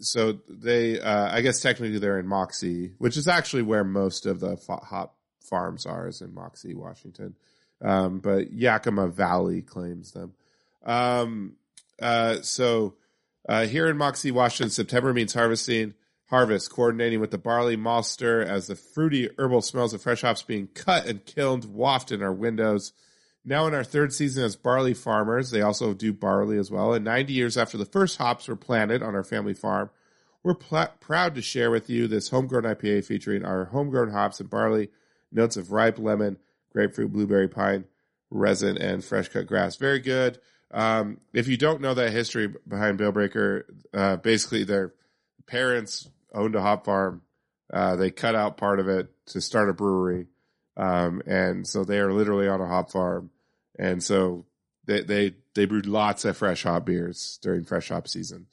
so 0.00 0.38
they, 0.48 1.00
uh, 1.00 1.28
I 1.32 1.42
guess 1.42 1.60
technically 1.60 1.98
they're 1.98 2.18
in 2.18 2.26
Moxee, 2.26 2.92
which 2.98 3.16
is 3.16 3.28
actually 3.28 3.62
where 3.62 3.84
most 3.84 4.26
of 4.26 4.40
the 4.40 4.56
hop 4.56 5.16
farms 5.40 5.86
are, 5.86 6.08
is 6.08 6.20
in 6.20 6.30
Moxee, 6.30 6.74
Washington. 6.74 7.36
Um, 7.80 8.20
but 8.20 8.52
Yakima 8.52 9.08
Valley 9.08 9.62
claims 9.62 10.12
them. 10.12 10.34
Um, 10.84 11.56
uh, 12.00 12.42
so 12.42 12.94
uh, 13.48 13.66
here 13.66 13.88
in 13.88 13.96
Moxee, 13.96 14.32
Washington, 14.32 14.70
September 14.70 15.12
means 15.12 15.34
harvesting, 15.34 15.94
harvest, 16.26 16.70
coordinating 16.72 17.20
with 17.20 17.30
the 17.30 17.38
barley 17.38 17.76
maltster 17.76 18.44
as 18.44 18.66
the 18.66 18.76
fruity 18.76 19.28
herbal 19.38 19.62
smells 19.62 19.94
of 19.94 20.02
fresh 20.02 20.22
hops 20.22 20.42
being 20.42 20.68
cut 20.68 21.06
and 21.06 21.24
kilned 21.24 21.64
waft 21.64 22.12
in 22.12 22.22
our 22.22 22.32
windows. 22.32 22.92
Now 23.44 23.66
in 23.66 23.74
our 23.74 23.84
third 23.84 24.12
season 24.12 24.44
as 24.44 24.54
barley 24.54 24.94
farmers, 24.94 25.50
they 25.50 25.62
also 25.62 25.94
do 25.94 26.12
barley 26.12 26.58
as 26.58 26.70
well. 26.70 26.92
And 26.94 27.04
90 27.04 27.32
years 27.32 27.56
after 27.56 27.76
the 27.76 27.84
first 27.84 28.18
hops 28.18 28.46
were 28.46 28.56
planted 28.56 29.02
on 29.02 29.14
our 29.14 29.24
family 29.24 29.54
farm, 29.54 29.90
we're 30.42 30.54
pl- 30.54 30.92
proud 31.00 31.34
to 31.34 31.42
share 31.42 31.70
with 31.70 31.90
you 31.90 32.06
this 32.06 32.28
homegrown 32.28 32.64
IPA 32.64 33.04
featuring 33.04 33.44
our 33.44 33.66
homegrown 33.66 34.10
hops 34.10 34.40
and 34.40 34.50
barley, 34.50 34.90
notes 35.30 35.56
of 35.56 35.72
ripe 35.72 35.98
lemon, 35.98 36.38
grapefruit, 36.72 37.12
blueberry, 37.12 37.48
pine, 37.48 37.84
resin, 38.30 38.76
and 38.78 39.04
fresh 39.04 39.28
cut 39.28 39.46
grass. 39.46 39.76
Very 39.76 40.00
good. 40.00 40.38
Um, 40.70 41.20
if 41.32 41.48
you 41.48 41.56
don't 41.56 41.80
know 41.80 41.94
that 41.94 42.12
history 42.12 42.52
behind 42.66 42.98
Bale 42.98 43.12
Breaker, 43.12 43.66
uh, 43.92 44.16
basically 44.16 44.64
their 44.64 44.94
parents 45.46 46.08
owned 46.32 46.54
a 46.54 46.62
hop 46.62 46.84
farm. 46.84 47.22
Uh, 47.72 47.96
they 47.96 48.10
cut 48.10 48.34
out 48.34 48.56
part 48.56 48.80
of 48.80 48.88
it 48.88 49.08
to 49.26 49.40
start 49.40 49.68
a 49.68 49.72
brewery. 49.72 50.26
Um, 50.76 51.22
and 51.26 51.66
so 51.66 51.84
they 51.84 51.98
are 51.98 52.12
literally 52.12 52.48
on 52.48 52.60
a 52.60 52.66
hop 52.66 52.90
farm. 52.90 53.30
And 53.78 54.02
so 54.02 54.46
they, 54.86 55.02
they, 55.02 55.34
they 55.54 55.64
brewed 55.66 55.86
lots 55.86 56.24
of 56.24 56.36
fresh 56.36 56.62
hop 56.62 56.86
beers 56.86 57.38
during 57.42 57.64
fresh 57.64 57.88
hop 57.88 58.08
season. 58.08 58.46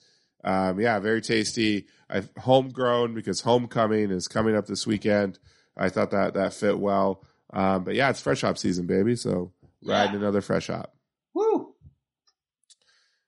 Um, 0.43 0.79
yeah, 0.79 0.99
very 0.99 1.21
tasty. 1.21 1.87
I've 2.09 2.29
homegrown 2.37 3.13
because 3.13 3.41
homecoming 3.41 4.09
is 4.11 4.27
coming 4.27 4.55
up 4.55 4.65
this 4.67 4.87
weekend. 4.87 5.37
I 5.77 5.89
thought 5.89 6.11
that 6.11 6.33
that 6.35 6.53
fit 6.53 6.77
well. 6.79 7.23
Um, 7.51 7.83
but 7.83 7.95
yeah, 7.95 8.09
it's 8.09 8.21
fresh 8.21 8.41
hop 8.41 8.57
season, 8.57 8.85
baby. 8.85 9.15
So 9.15 9.51
riding 9.83 10.13
Yeah. 10.13 10.19
another 10.19 10.41
fresh 10.41 10.67
hop. 10.67 10.93
Woo! 11.33 11.73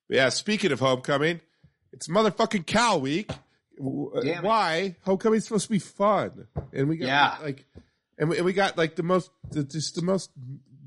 But 0.08 0.16
yeah, 0.16 0.30
speaking 0.30 0.72
of 0.72 0.80
homecoming, 0.80 1.42
it's 1.94 2.08
motherfucking 2.08 2.66
cow 2.66 2.98
week. 2.98 3.30
Damn 3.78 4.26
it. 4.26 4.44
Why? 4.44 4.96
Homecoming's 5.06 5.46
supposed 5.46 5.66
to 5.66 5.72
be 5.72 5.80
fun, 5.80 6.48
and 6.74 6.88
we 6.90 6.98
got 6.98 7.08
Yeah. 7.08 7.38
like, 7.42 7.66
and 8.22 8.30
we, 8.30 8.38
and 8.38 8.46
we 8.46 8.54
got 8.54 8.78
like 8.78 8.96
the 8.96 9.04
most, 9.04 9.30
the, 9.50 9.64
just 9.66 9.96
the 9.96 10.02
most 10.02 10.32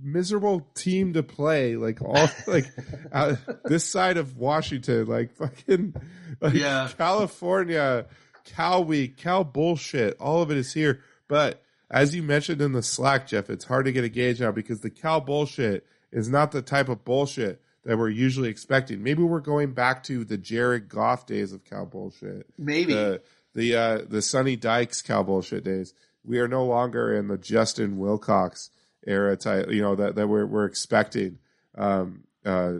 miserable 0.00 0.66
team 0.74 1.12
to 1.12 1.22
play. 1.22 1.76
Like 1.76 2.00
all 2.00 2.28
like 2.46 2.64
uh, 3.12 3.36
this 3.66 3.84
side 3.84 4.16
of 4.16 4.38
Washington, 4.38 5.06
like 5.06 5.34
fucking, 5.34 5.94
like 6.40 6.54
Yeah. 6.54 6.88
California, 6.96 8.06
cow 8.44 8.80
week, 8.80 9.18
cow 9.18 9.42
bullshit. 9.42 10.16
All 10.18 10.40
of 10.40 10.50
it 10.50 10.56
is 10.56 10.72
here, 10.72 11.00
but. 11.28 11.60
As 11.90 12.12
you 12.12 12.24
mentioned 12.24 12.60
in 12.60 12.72
the 12.72 12.82
Slack, 12.82 13.28
Jeff, 13.28 13.48
it's 13.50 13.66
hard 13.66 13.84
to 13.84 13.92
get 13.92 14.02
a 14.02 14.08
gauge 14.08 14.40
now 14.40 14.50
because 14.50 14.80
the 14.80 14.90
cow 14.90 15.20
bullshit 15.20 15.86
is 16.10 16.28
not 16.28 16.50
the 16.50 16.62
type 16.62 16.88
of 16.88 17.04
bullshit 17.04 17.60
that 17.84 17.98
we're 17.98 18.08
usually 18.08 18.48
expecting. 18.48 19.02
Maybe 19.02 19.22
we're 19.22 19.38
going 19.40 19.74
back 19.74 20.02
to 20.04 20.24
the 20.24 20.38
Jared 20.38 20.88
Goff 20.88 21.26
days 21.26 21.52
of 21.52 21.62
cow 21.64 21.84
bullshit. 21.84 22.46
Maybe. 22.58 22.94
The 22.94 23.22
the 23.54 23.76
uh, 23.76 23.98
the 24.08 24.22
Sonny 24.22 24.56
Dykes 24.56 25.02
cow 25.02 25.22
bullshit 25.22 25.62
days. 25.62 25.94
We 26.24 26.38
are 26.38 26.48
no 26.48 26.64
longer 26.64 27.14
in 27.14 27.28
the 27.28 27.38
Justin 27.38 27.98
Wilcox 27.98 28.70
era 29.06 29.36
type. 29.36 29.70
You 29.70 29.82
know 29.82 29.94
that 29.96 30.14
that 30.16 30.26
we're 30.28 30.46
we're 30.46 30.64
expecting 30.64 31.38
um, 31.76 32.24
uh, 32.44 32.74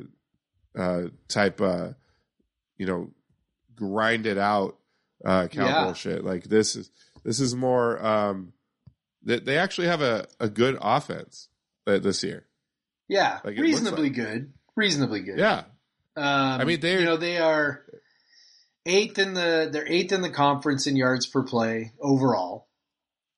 uh, 0.76 1.02
type. 1.28 1.60
Uh, 1.60 1.88
you 2.78 2.86
know, 2.86 3.10
grind 3.76 4.26
it 4.26 4.38
out 4.38 4.76
uh, 5.24 5.46
cow 5.48 5.64
Yeah. 5.66 5.84
bullshit. 5.84 6.24
Like 6.24 6.44
this 6.44 6.74
is 6.76 6.90
this 7.24 7.40
is 7.40 7.54
more. 7.54 8.04
Um, 8.04 8.52
they, 9.22 9.38
they 9.38 9.56
actually 9.58 9.86
have 9.86 10.02
a, 10.02 10.26
a 10.40 10.48
good 10.48 10.76
offense 10.80 11.48
uh, 11.86 11.98
this 11.98 12.22
year. 12.22 12.44
yeah, 13.08 13.40
like 13.44 13.56
reasonably 13.58 14.04
like. 14.08 14.14
good. 14.16 14.52
Reasonably 14.76 15.20
good. 15.20 15.38
Yeah, 15.38 15.64
Um, 16.16 16.24
I 16.60 16.64
mean, 16.64 16.80
they're- 16.80 16.98
you 16.98 17.04
know 17.06 17.16
they 17.16 17.38
are 17.38 17.82
eighth 18.86 19.18
in 19.18 19.34
the 19.34 19.68
they're 19.72 19.86
eighth 19.86 20.12
in 20.12 20.20
the 20.22 20.30
conference 20.30 20.86
in 20.86 20.96
yards 20.96 21.26
per 21.26 21.42
play 21.42 21.92
overall. 22.00 22.68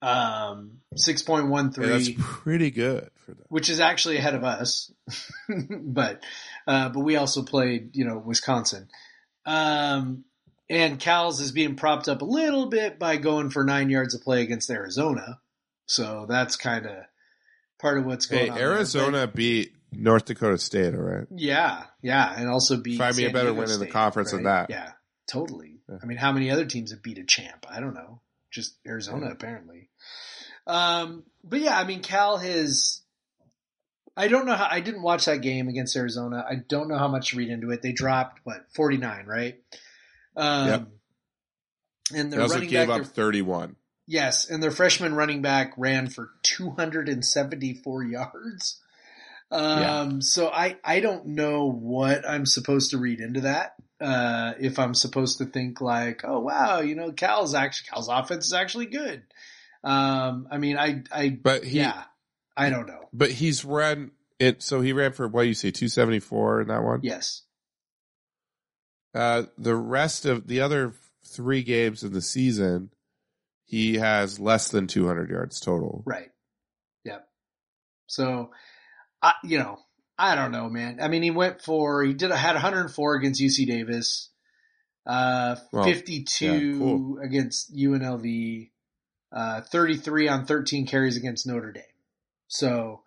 Um, 0.02 0.78
6.13. 0.94 1.76
Yeah, 1.78 1.86
that's 1.86 2.10
pretty 2.18 2.70
good 2.70 3.08
for 3.24 3.32
them. 3.32 3.44
which 3.48 3.68
is 3.70 3.80
actually 3.80 4.18
ahead 4.18 4.34
of 4.34 4.44
us, 4.44 4.92
but 5.48 6.22
uh, 6.66 6.90
but 6.90 7.00
we 7.00 7.16
also 7.16 7.42
played 7.42 7.96
you 7.96 8.04
know 8.04 8.18
Wisconsin. 8.18 8.88
Um, 9.46 10.24
and 10.68 10.98
Cal's 10.98 11.40
is 11.40 11.52
being 11.52 11.76
propped 11.76 12.08
up 12.08 12.22
a 12.22 12.26
little 12.26 12.66
bit 12.66 12.98
by 12.98 13.16
going 13.16 13.50
for 13.50 13.64
nine 13.64 13.88
yards 13.90 14.14
of 14.14 14.22
play 14.22 14.42
against 14.42 14.68
Arizona, 14.70 15.40
so 15.86 16.26
that's 16.28 16.56
kind 16.56 16.86
of 16.86 16.96
part 17.80 17.98
of 17.98 18.04
what's 18.06 18.26
going 18.26 18.44
Hey, 18.46 18.50
on. 18.50 18.58
Arizona 18.58 19.26
beat 19.26 19.72
North 19.92 20.24
Dakota 20.26 20.58
State, 20.58 20.94
all 20.94 21.00
right. 21.00 21.26
yeah, 21.34 21.84
yeah, 22.02 22.34
and 22.36 22.48
also 22.48 22.76
beat. 22.76 22.98
Find 22.98 23.16
me 23.16 23.24
a 23.24 23.30
better 23.30 23.46
Diego 23.50 23.60
win 23.60 23.70
in 23.70 23.78
the 23.78 23.84
State, 23.86 23.92
conference 23.92 24.32
than 24.32 24.42
that. 24.44 24.68
Yeah, 24.70 24.92
totally. 25.30 25.80
Yeah. 25.88 25.98
I 26.02 26.06
mean, 26.06 26.18
how 26.18 26.32
many 26.32 26.50
other 26.50 26.64
teams 26.66 26.90
have 26.90 27.02
beat 27.02 27.18
a 27.18 27.24
champ? 27.24 27.64
I 27.70 27.80
don't 27.80 27.94
know. 27.94 28.20
Just 28.56 28.74
Arizona, 28.84 29.26
Yeah. 29.26 29.32
apparently. 29.32 29.88
Um, 30.66 31.22
but 31.44 31.60
yeah, 31.60 31.78
I 31.78 31.84
mean, 31.84 32.00
Cal 32.02 32.38
has. 32.38 33.02
I 34.16 34.26
don't 34.28 34.46
know 34.46 34.54
how. 34.54 34.66
I 34.68 34.80
didn't 34.80 35.02
watch 35.02 35.26
that 35.26 35.42
game 35.42 35.68
against 35.68 35.94
Arizona. 35.94 36.44
I 36.48 36.56
don't 36.56 36.88
know 36.88 36.98
how 36.98 37.06
much 37.06 37.30
to 37.30 37.36
read 37.36 37.50
into 37.50 37.70
it. 37.70 37.82
They 37.82 37.92
dropped 37.92 38.40
what 38.44 38.66
forty 38.74 38.96
nine, 38.96 39.26
right? 39.26 39.56
Um, 40.36 40.68
Yep. 40.68 40.88
And 42.14 42.32
They 42.32 42.36
their 42.36 42.42
also 42.42 42.54
running 42.54 42.70
gave 42.70 42.88
back, 42.88 43.00
up 43.02 43.06
31. 43.06 43.76
Yes, 44.06 44.48
and 44.48 44.62
their 44.62 44.70
freshman 44.70 45.14
running 45.14 45.42
back 45.42 45.74
ran 45.76 46.08
for 46.08 46.30
274 46.44 48.04
yards. 48.04 48.80
Um, 49.50 50.22
so 50.22 50.48
I, 50.48 50.76
I 50.84 51.00
don't 51.00 51.26
know 51.26 51.70
what 51.70 52.28
I'm 52.28 52.46
supposed 52.46 52.90
to 52.92 52.98
read 52.98 53.20
into 53.20 53.40
that. 53.42 53.74
Uh, 54.00 54.52
if 54.60 54.78
I'm 54.78 54.94
supposed 54.94 55.38
to 55.38 55.46
think 55.46 55.80
like, 55.80 56.22
oh 56.24 56.40
wow, 56.40 56.80
you 56.80 56.94
know, 56.94 57.12
Cal's 57.12 57.54
actually 57.54 57.88
Cal's 57.88 58.08
offense 58.08 58.46
is 58.46 58.52
actually 58.52 58.86
good. 58.86 59.22
Um, 59.84 60.48
I 60.50 60.58
mean, 60.58 60.76
I, 60.76 61.02
I, 61.12 61.30
But 61.30 61.64
he 61.64 61.78
yeah, 61.78 62.04
I 62.56 62.70
don't 62.70 62.86
know. 62.86 63.08
but 63.12 63.30
he's 63.30 63.64
run 63.64 64.10
it 64.38 64.62
so 64.62 64.80
he 64.82 64.92
ran 64.92 65.12
for 65.12 65.28
what 65.28 65.42
do 65.42 65.48
you 65.48 65.54
say 65.54 65.70
274 65.70 66.62
in 66.62 66.68
that 66.68 66.82
one? 66.82 67.00
Yes, 67.02 67.42
Uh 69.14 69.44
the 69.56 69.74
rest 69.76 70.26
of 70.26 70.46
the 70.46 70.60
other 70.60 70.92
3 71.28 71.62
games 71.62 72.02
in 72.02 72.12
the 72.12 72.20
season 72.20 72.90
he 73.64 73.94
has 73.96 74.38
less 74.38 74.68
than 74.68 74.86
200 74.86 75.30
yards 75.30 75.58
total. 75.60 76.02
right. 76.06 76.28
Yep. 77.04 77.26
So, 78.08 78.50
I, 79.22 79.32
you 79.42 79.58
know, 79.58 79.78
I 80.18 80.34
don't 80.34 80.52
know, 80.52 80.68
man. 80.68 80.98
I 81.00 81.08
mean, 81.08 81.22
he 81.22 81.30
went 81.30 81.60
for 81.60 82.02
he 82.02 82.14
did 82.14 82.30
had 82.30 82.54
104 82.54 83.14
against 83.16 83.40
UC 83.40 83.66
Davis, 83.66 84.30
uh, 85.06 85.56
Well, 85.72 85.84
52 85.84 86.46
yeah, 86.46 86.78
cool. 86.78 87.18
against 87.22 87.74
UNLV, 87.76 88.70
uh, 89.32 89.60
33 89.60 90.28
on 90.28 90.46
13 90.46 90.86
carries 90.86 91.16
against 91.16 91.46
Notre 91.46 91.72
Dame. 91.72 91.82
So, 92.48 93.02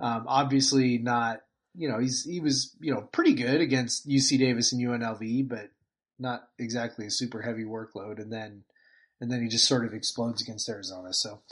um, 0.00 0.24
obviously 0.26 0.98
not. 0.98 1.40
You 1.74 1.88
know, 1.88 2.00
he's 2.00 2.24
he 2.24 2.40
was 2.40 2.74
you 2.80 2.92
know 2.92 3.02
pretty 3.02 3.34
good 3.34 3.60
against 3.60 4.08
UC 4.08 4.38
Davis 4.38 4.72
and 4.72 4.82
UNLV, 4.84 5.48
but 5.48 5.70
not 6.18 6.48
exactly 6.58 7.06
a 7.06 7.10
super 7.10 7.42
heavy 7.42 7.62
workload. 7.64 8.20
And 8.20 8.32
then 8.32 8.64
and 9.20 9.30
then 9.30 9.42
he 9.42 9.48
just 9.48 9.68
sort 9.68 9.84
of 9.84 9.94
explodes 9.94 10.42
against 10.42 10.68
Arizona. 10.68 11.12
So 11.12 11.42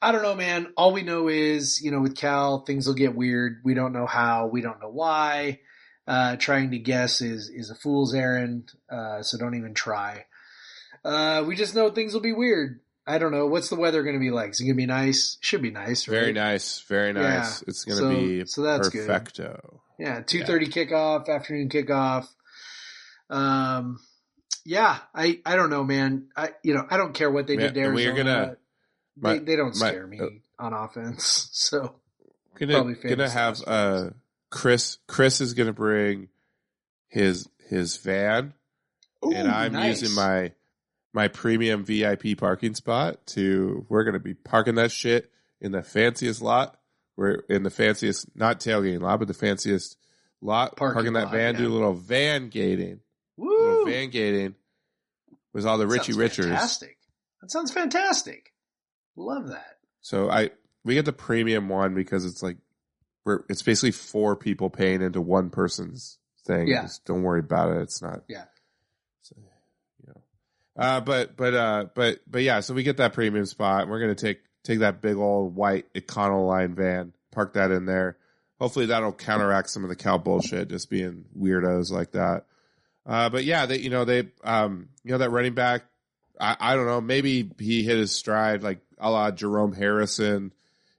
I 0.00 0.12
don't 0.12 0.22
know, 0.22 0.34
man. 0.36 0.72
All 0.76 0.92
we 0.92 1.02
know 1.02 1.28
is, 1.28 1.82
you 1.82 1.90
know, 1.90 2.00
with 2.00 2.16
Cal, 2.16 2.60
things 2.60 2.86
will 2.86 2.94
get 2.94 3.14
weird. 3.16 3.60
We 3.64 3.74
don't 3.74 3.92
know 3.92 4.06
how. 4.06 4.46
We 4.46 4.60
don't 4.60 4.80
know 4.80 4.90
why. 4.90 5.60
Uh, 6.06 6.36
trying 6.36 6.70
to 6.70 6.78
guess 6.78 7.20
is 7.20 7.48
is 7.50 7.70
a 7.70 7.74
fool's 7.74 8.14
errand. 8.14 8.72
Uh, 8.90 9.22
so 9.22 9.36
don't 9.38 9.56
even 9.56 9.74
try. 9.74 10.24
Uh, 11.04 11.44
we 11.46 11.56
just 11.56 11.74
know 11.74 11.90
things 11.90 12.14
will 12.14 12.20
be 12.20 12.32
weird. 12.32 12.80
I 13.06 13.18
don't 13.18 13.32
know. 13.32 13.46
What's 13.46 13.70
the 13.70 13.76
weather 13.76 14.02
going 14.02 14.14
to 14.16 14.20
be 14.20 14.30
like? 14.30 14.50
Is 14.50 14.60
it 14.60 14.64
going 14.64 14.74
to 14.74 14.82
be 14.82 14.86
nice? 14.86 15.38
Should 15.40 15.62
be 15.62 15.70
nice, 15.70 16.06
right? 16.08 16.14
Very 16.20 16.32
nice, 16.32 16.80
very 16.82 17.12
nice. 17.12 17.62
It's 17.62 17.84
going 17.84 17.98
to 17.98 18.02
So- 18.04 18.10
be 18.10 18.44
so 18.46 18.62
that's 18.62 18.88
good. 18.90 19.06
perfecto. 19.06 19.80
Yeah, 19.98 20.20
two 20.20 20.44
thirty 20.44 20.66
kickoff, 20.68 21.28
afternoon 21.28 21.70
kickoff. 21.70 22.26
Um, 23.30 23.98
yeah, 24.64 24.98
I 25.14 25.40
I 25.44 25.56
don't 25.56 25.70
know, 25.70 25.84
man. 25.84 26.28
I 26.36 26.50
you 26.62 26.74
know 26.74 26.86
I 26.88 26.96
don't 26.96 27.14
care 27.14 27.30
what 27.30 27.46
they 27.46 27.54
Yeah, 27.54 27.60
did 27.60 27.74
there. 27.74 27.92
we're 27.92 28.14
gonna- 28.14 28.56
my- 29.20 29.38
they 29.38 29.56
don't 29.56 29.76
my- 29.78 29.88
scare 29.90 30.06
me 30.06 30.20
uh, 30.20 30.26
on 30.58 30.72
offense. 30.72 31.48
So 31.52 31.94
Gonna 32.58 32.72
Probably 32.74 32.94
gonna 32.94 33.28
have 33.28 33.60
uh 33.66 34.10
Chris 34.50 34.98
Chris 35.06 35.40
is 35.40 35.54
gonna 35.54 35.72
bring 35.72 36.28
his 37.08 37.48
his 37.68 37.96
van 37.98 38.52
and 39.22 39.48
I'm 39.48 39.72
nice. 39.74 40.00
using 40.00 40.16
my 40.16 40.52
my 41.12 41.28
premium 41.28 41.84
VIP 41.84 42.36
parking 42.36 42.74
spot 42.74 43.24
to 43.28 43.86
we're 43.88 44.04
gonna 44.04 44.18
be 44.18 44.34
parking 44.34 44.74
that 44.76 44.90
shit 44.90 45.30
in 45.60 45.70
the 45.72 45.82
fanciest 45.82 46.42
lot. 46.42 46.78
We're 47.16 47.42
in 47.48 47.62
the 47.62 47.70
fanciest 47.70 48.26
not 48.36 48.60
tailgating 48.60 49.00
lot, 49.02 49.18
but 49.20 49.28
the 49.28 49.34
fanciest 49.34 49.96
lot. 50.40 50.76
Parking 50.76 50.94
parking 50.94 51.12
that 51.14 51.24
lot, 51.26 51.32
van, 51.32 51.54
yeah. 51.54 51.60
do 51.60 51.68
a 51.68 51.74
little 51.74 51.94
van 51.94 52.48
gating. 52.48 53.00
Woo! 53.36 53.48
Little 53.48 53.86
van 53.86 54.10
gating 54.10 54.54
with 55.52 55.64
all 55.66 55.78
the 55.78 55.86
That 55.86 55.92
Richie 55.92 56.12
sounds 56.12 56.18
Richards. 56.18 56.48
Fantastic. 56.48 56.98
That 57.40 57.50
sounds 57.52 57.70
fantastic. 57.72 58.52
Love 59.18 59.48
that. 59.48 59.78
So 60.00 60.30
I 60.30 60.50
we 60.84 60.94
get 60.94 61.04
the 61.04 61.12
premium 61.12 61.68
one 61.68 61.94
because 61.94 62.24
it's 62.24 62.42
like 62.42 62.56
we're 63.24 63.42
it's 63.48 63.62
basically 63.62 63.90
four 63.90 64.36
people 64.36 64.70
paying 64.70 65.02
into 65.02 65.20
one 65.20 65.50
person's 65.50 66.18
thing. 66.46 66.68
Yeah. 66.68 66.82
Just 66.82 67.04
don't 67.04 67.22
worry 67.22 67.40
about 67.40 67.76
it. 67.76 67.82
It's 67.82 68.00
not. 68.00 68.20
Yeah. 68.28 68.44
So, 69.22 69.34
you 70.00 70.06
know. 70.06 70.22
Uh, 70.76 71.00
but 71.00 71.36
but 71.36 71.54
uh 71.54 71.86
but 71.94 72.20
but 72.28 72.42
yeah. 72.42 72.60
So 72.60 72.74
we 72.74 72.84
get 72.84 72.98
that 72.98 73.12
premium 73.12 73.44
spot. 73.44 73.88
We're 73.88 74.00
gonna 74.00 74.14
take 74.14 74.38
take 74.62 74.78
that 74.78 75.02
big 75.02 75.16
old 75.16 75.54
white 75.54 75.92
Econoline 75.94 76.74
van, 76.74 77.12
park 77.32 77.54
that 77.54 77.72
in 77.72 77.86
there. 77.86 78.16
Hopefully 78.60 78.86
that'll 78.86 79.12
counteract 79.12 79.70
some 79.70 79.82
of 79.82 79.88
the 79.88 79.96
cow 79.96 80.18
bullshit, 80.18 80.68
just 80.68 80.90
being 80.90 81.24
weirdos 81.36 81.90
like 81.90 82.12
that. 82.12 82.46
Uh, 83.04 83.28
but 83.30 83.44
yeah, 83.44 83.66
they 83.66 83.78
you 83.78 83.90
know 83.90 84.04
they 84.04 84.28
um 84.44 84.90
you 85.02 85.10
know 85.10 85.18
that 85.18 85.30
running 85.30 85.54
back. 85.54 85.82
I, 86.40 86.56
I 86.60 86.74
don't 86.76 86.86
know. 86.86 87.00
Maybe 87.00 87.50
he 87.58 87.82
hit 87.82 87.98
his 87.98 88.14
stride 88.14 88.62
like 88.62 88.80
a 89.00 89.10
la 89.10 89.30
Jerome 89.30 89.72
Harrison 89.72 90.52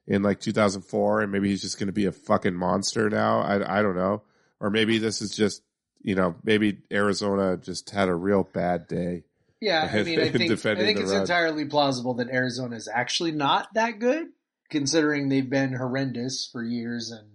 in 0.06 0.22
like 0.22 0.40
2004, 0.40 1.22
and 1.22 1.32
maybe 1.32 1.48
he's 1.48 1.62
just 1.62 1.78
going 1.78 1.86
to 1.86 1.92
be 1.92 2.06
a 2.06 2.12
fucking 2.12 2.54
monster 2.54 3.08
now. 3.08 3.40
I, 3.40 3.78
I 3.78 3.82
don't 3.82 3.96
know. 3.96 4.22
Or 4.58 4.68
maybe 4.68 4.98
this 4.98 5.22
is 5.22 5.34
just, 5.34 5.62
you 6.02 6.14
know, 6.14 6.34
maybe 6.42 6.78
Arizona 6.92 7.56
just 7.56 7.90
had 7.90 8.08
a 8.08 8.14
real 8.14 8.42
bad 8.42 8.88
day. 8.88 9.24
Yeah, 9.60 9.88
I 9.90 10.02
mean, 10.02 10.20
I 10.20 10.28
think 10.32 10.50
I 10.50 10.74
think 10.74 10.98
it's 10.98 11.12
run. 11.12 11.20
entirely 11.20 11.64
plausible 11.64 12.14
that 12.14 12.28
Arizona 12.28 12.76
is 12.76 12.88
actually 12.92 13.32
not 13.32 13.68
that 13.74 13.98
good, 13.98 14.28
considering 14.70 15.28
they've 15.28 15.48
been 15.48 15.74
horrendous 15.74 16.48
for 16.50 16.62
years. 16.62 17.10
And 17.10 17.28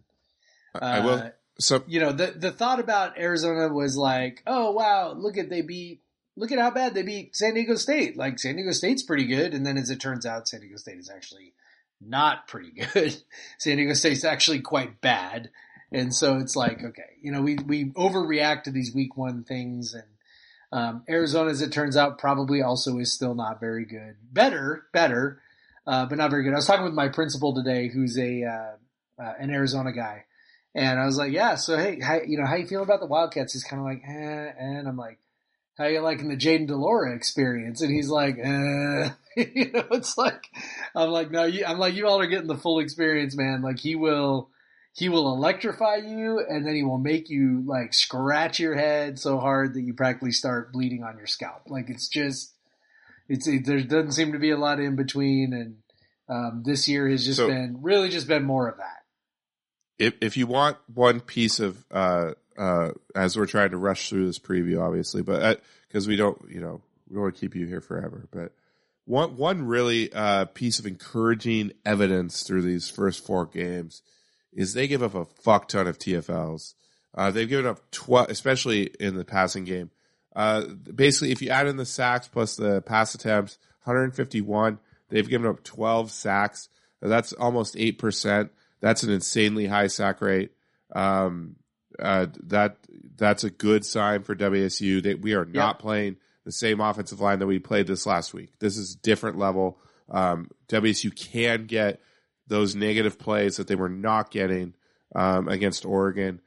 uh, 0.73 0.85
I 0.85 0.99
will. 1.05 1.31
So 1.59 1.83
you 1.87 1.99
know, 1.99 2.11
the 2.11 2.33
the 2.35 2.51
thought 2.51 2.79
about 2.79 3.17
Arizona 3.17 3.71
was 3.71 3.95
like, 3.95 4.43
oh 4.45 4.71
wow, 4.71 5.13
look 5.13 5.37
at 5.37 5.49
they 5.49 5.61
beat, 5.61 6.01
look 6.35 6.51
at 6.51 6.59
how 6.59 6.71
bad 6.71 6.93
they 6.93 7.03
beat 7.03 7.35
San 7.35 7.53
Diego 7.53 7.75
State. 7.75 8.17
Like 8.17 8.39
San 8.39 8.55
Diego 8.55 8.71
State's 8.71 9.03
pretty 9.03 9.25
good, 9.25 9.53
and 9.53 9.65
then 9.65 9.77
as 9.77 9.89
it 9.89 9.99
turns 9.99 10.25
out, 10.25 10.47
San 10.47 10.61
Diego 10.61 10.77
State 10.77 10.99
is 10.99 11.09
actually 11.09 11.53
not 12.01 12.47
pretty 12.47 12.71
good. 12.71 13.15
San 13.57 13.77
Diego 13.77 13.93
State's 13.93 14.25
actually 14.25 14.61
quite 14.61 15.01
bad, 15.01 15.49
and 15.91 16.13
so 16.13 16.37
it's 16.37 16.55
like, 16.55 16.83
okay, 16.83 17.17
you 17.21 17.31
know, 17.31 17.41
we 17.41 17.55
we 17.55 17.85
overreact 17.91 18.63
to 18.63 18.71
these 18.71 18.93
week 18.93 19.17
one 19.17 19.43
things, 19.43 19.93
and 19.93 20.07
um, 20.71 21.03
Arizona, 21.09 21.51
as 21.51 21.61
it 21.61 21.71
turns 21.71 21.95
out, 21.95 22.19
probably 22.19 22.61
also 22.61 22.97
is 22.99 23.13
still 23.13 23.35
not 23.35 23.59
very 23.59 23.85
good. 23.85 24.15
Better, 24.31 24.85
better, 24.91 25.41
uh, 25.87 26.05
but 26.05 26.17
not 26.17 26.31
very 26.31 26.43
good. 26.43 26.53
I 26.53 26.57
was 26.57 26.67
talking 26.67 26.85
with 26.85 26.93
my 26.93 27.09
principal 27.09 27.53
today, 27.53 27.87
who's 27.87 28.17
a 28.17 28.43
uh, 28.43 28.75
uh, 29.21 29.33
an 29.39 29.49
Arizona 29.49 29.91
guy. 29.91 30.25
And 30.73 30.99
I 30.99 31.05
was 31.05 31.17
like, 31.17 31.31
yeah, 31.31 31.55
so 31.55 31.77
hey, 31.77 31.99
how, 32.01 32.19
you 32.21 32.37
know, 32.37 32.45
how 32.45 32.55
you 32.55 32.67
feel 32.67 32.83
about 32.83 32.99
the 32.99 33.05
Wildcats? 33.05 33.53
He's 33.53 33.63
kind 33.63 33.79
of 33.79 33.85
like, 33.85 34.01
eh, 34.05 34.51
and 34.59 34.87
I'm 34.87 34.97
like, 34.97 35.19
how 35.77 35.85
you 35.85 35.99
liking 36.01 36.29
the 36.29 36.37
Jayden 36.37 36.67
de 36.67 36.75
Laura 36.75 37.13
experience? 37.15 37.81
And 37.81 37.91
he's 37.93 38.09
like, 38.09 38.37
eh. 38.41 39.09
you 39.35 39.71
know, 39.71 39.85
it's 39.91 40.17
like, 40.17 40.47
I'm 40.95 41.09
like, 41.09 41.29
no, 41.31 41.43
you, 41.43 41.65
I'm 41.65 41.77
like, 41.79 41.93
you 41.95 42.07
all 42.07 42.19
are 42.21 42.27
getting 42.27 42.47
the 42.47 42.57
full 42.57 42.79
experience, 42.79 43.35
man. 43.35 43.61
Like 43.61 43.79
he 43.79 43.95
will, 43.95 44.49
he 44.93 45.09
will 45.09 45.33
electrify 45.33 45.97
you, 45.97 46.39
and 46.39 46.65
then 46.65 46.73
he 46.75 46.83
will 46.83 46.97
make 46.97 47.29
you 47.29 47.61
like 47.65 47.93
scratch 47.93 48.59
your 48.59 48.75
head 48.75 49.19
so 49.19 49.37
hard 49.39 49.73
that 49.73 49.81
you 49.81 49.93
practically 49.93 50.31
start 50.31 50.71
bleeding 50.71 51.03
on 51.03 51.17
your 51.17 51.27
scalp. 51.27 51.63
Like 51.67 51.89
it's 51.89 52.07
just, 52.07 52.53
it's 53.27 53.45
it, 53.47 53.65
there 53.65 53.81
doesn't 53.81 54.13
seem 54.13 54.31
to 54.31 54.39
be 54.39 54.51
a 54.51 54.57
lot 54.57 54.79
in 54.79 54.95
between, 54.95 55.51
and 55.51 55.75
um, 56.29 56.63
this 56.65 56.87
year 56.87 57.09
has 57.09 57.25
just 57.25 57.37
So- 57.37 57.47
been 57.47 57.79
really 57.81 58.07
just 58.07 58.27
been 58.29 58.43
more 58.45 58.69
of 58.69 58.77
that. 58.77 59.03
if 59.99 60.13
if 60.21 60.37
you 60.37 60.47
want 60.47 60.77
one 60.93 61.19
piece 61.19 61.59
of 61.59 61.83
uh 61.91 62.31
uh 62.57 62.91
as 63.15 63.37
we're 63.37 63.45
trying 63.45 63.71
to 63.71 63.77
rush 63.77 64.09
through 64.09 64.25
this 64.25 64.39
preview 64.39 64.81
obviously 64.81 65.21
but 65.21 65.61
because 65.87 66.07
we 66.07 66.15
don't 66.15 66.39
you 66.49 66.59
know 66.59 66.81
we 67.07 67.15
don't 67.15 67.23
want 67.23 67.35
to 67.35 67.39
keep 67.39 67.55
you 67.55 67.65
here 67.65 67.81
forever 67.81 68.27
but 68.31 68.51
one 69.05 69.37
one 69.37 69.65
really 69.65 70.11
uh 70.13 70.45
piece 70.45 70.79
of 70.79 70.85
encouraging 70.85 71.71
evidence 71.85 72.43
through 72.43 72.61
these 72.61 72.89
first 72.89 73.25
four 73.25 73.45
games 73.45 74.01
is 74.53 74.73
they 74.73 74.87
give 74.87 75.03
up 75.03 75.15
a 75.15 75.25
fuck 75.25 75.67
ton 75.67 75.87
of 75.87 75.97
TFLs 75.97 76.73
uh 77.13 77.31
they've 77.31 77.49
given 77.49 77.65
up 77.65 77.79
12 77.91 78.29
especially 78.29 78.83
in 78.99 79.15
the 79.15 79.25
passing 79.25 79.63
game. 79.63 79.91
Uh 80.35 80.61
basically 80.63 81.31
if 81.31 81.41
you 81.41 81.49
add 81.49 81.67
in 81.67 81.77
the 81.77 81.85
sacks 81.85 82.27
plus 82.27 82.55
the 82.55 82.81
pass 82.81 83.13
attempts 83.15 83.57
151 83.83 84.79
they've 85.09 85.29
given 85.29 85.47
up 85.47 85.63
12 85.63 86.11
sacks. 86.11 86.69
That's 87.01 87.33
almost 87.33 87.75
8% 87.75 88.49
that's 88.85 89.01
an 89.01 89.11
insanely 89.11 89.65
high 89.65 89.87
sack 89.87 90.21
rate. 90.21 90.51
Um, 90.93 91.55
uh, 91.99 92.27
that 92.43 92.77
that's 93.17 93.43
a 93.43 93.49
good 93.49 93.85
sign 93.85 94.23
for 94.23 94.35
WSU. 94.35 95.03
That 95.03 95.21
we 95.21 95.33
are 95.33 95.45
not 95.45 95.75
Yep. 95.75 95.79
playing 95.79 96.17
the 96.43 96.51
same 96.51 96.79
offensive 96.79 97.19
line 97.21 97.39
that 97.39 97.47
we 97.47 97.59
played 97.59 97.87
this 97.87 98.05
last 98.05 98.33
week. 98.33 98.51
This 98.59 98.77
is 98.77 98.95
a 98.95 98.97
different 98.99 99.37
level. 99.37 99.79
Um, 100.09 100.49
WSU 100.67 101.09
can 101.15 101.65
get 101.65 101.99
those 102.47 102.75
negative 102.75 103.17
plays 103.17 103.57
that 103.57 103.67
they 103.67 103.75
were 103.75 103.89
not 103.89 104.29
getting 104.29 104.73
um, 105.15 105.47
against 105.47 105.85
Oregon. 105.85 106.41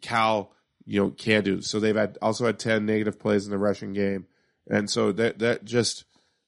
Cal, 0.00 0.52
you 0.84 1.00
know, 1.02 1.10
can 1.10 1.44
do. 1.44 1.60
So 1.62 1.78
they've 1.80 1.94
had 1.96 2.18
also 2.22 2.46
had 2.46 2.58
ten 2.58 2.86
negative 2.86 3.18
plays 3.18 3.44
in 3.44 3.50
the 3.50 3.58
rushing 3.58 3.92
game, 3.92 4.26
and 4.68 4.88
so 4.90 5.12
that 5.12 5.38
that 5.40 5.64
just 5.64 6.04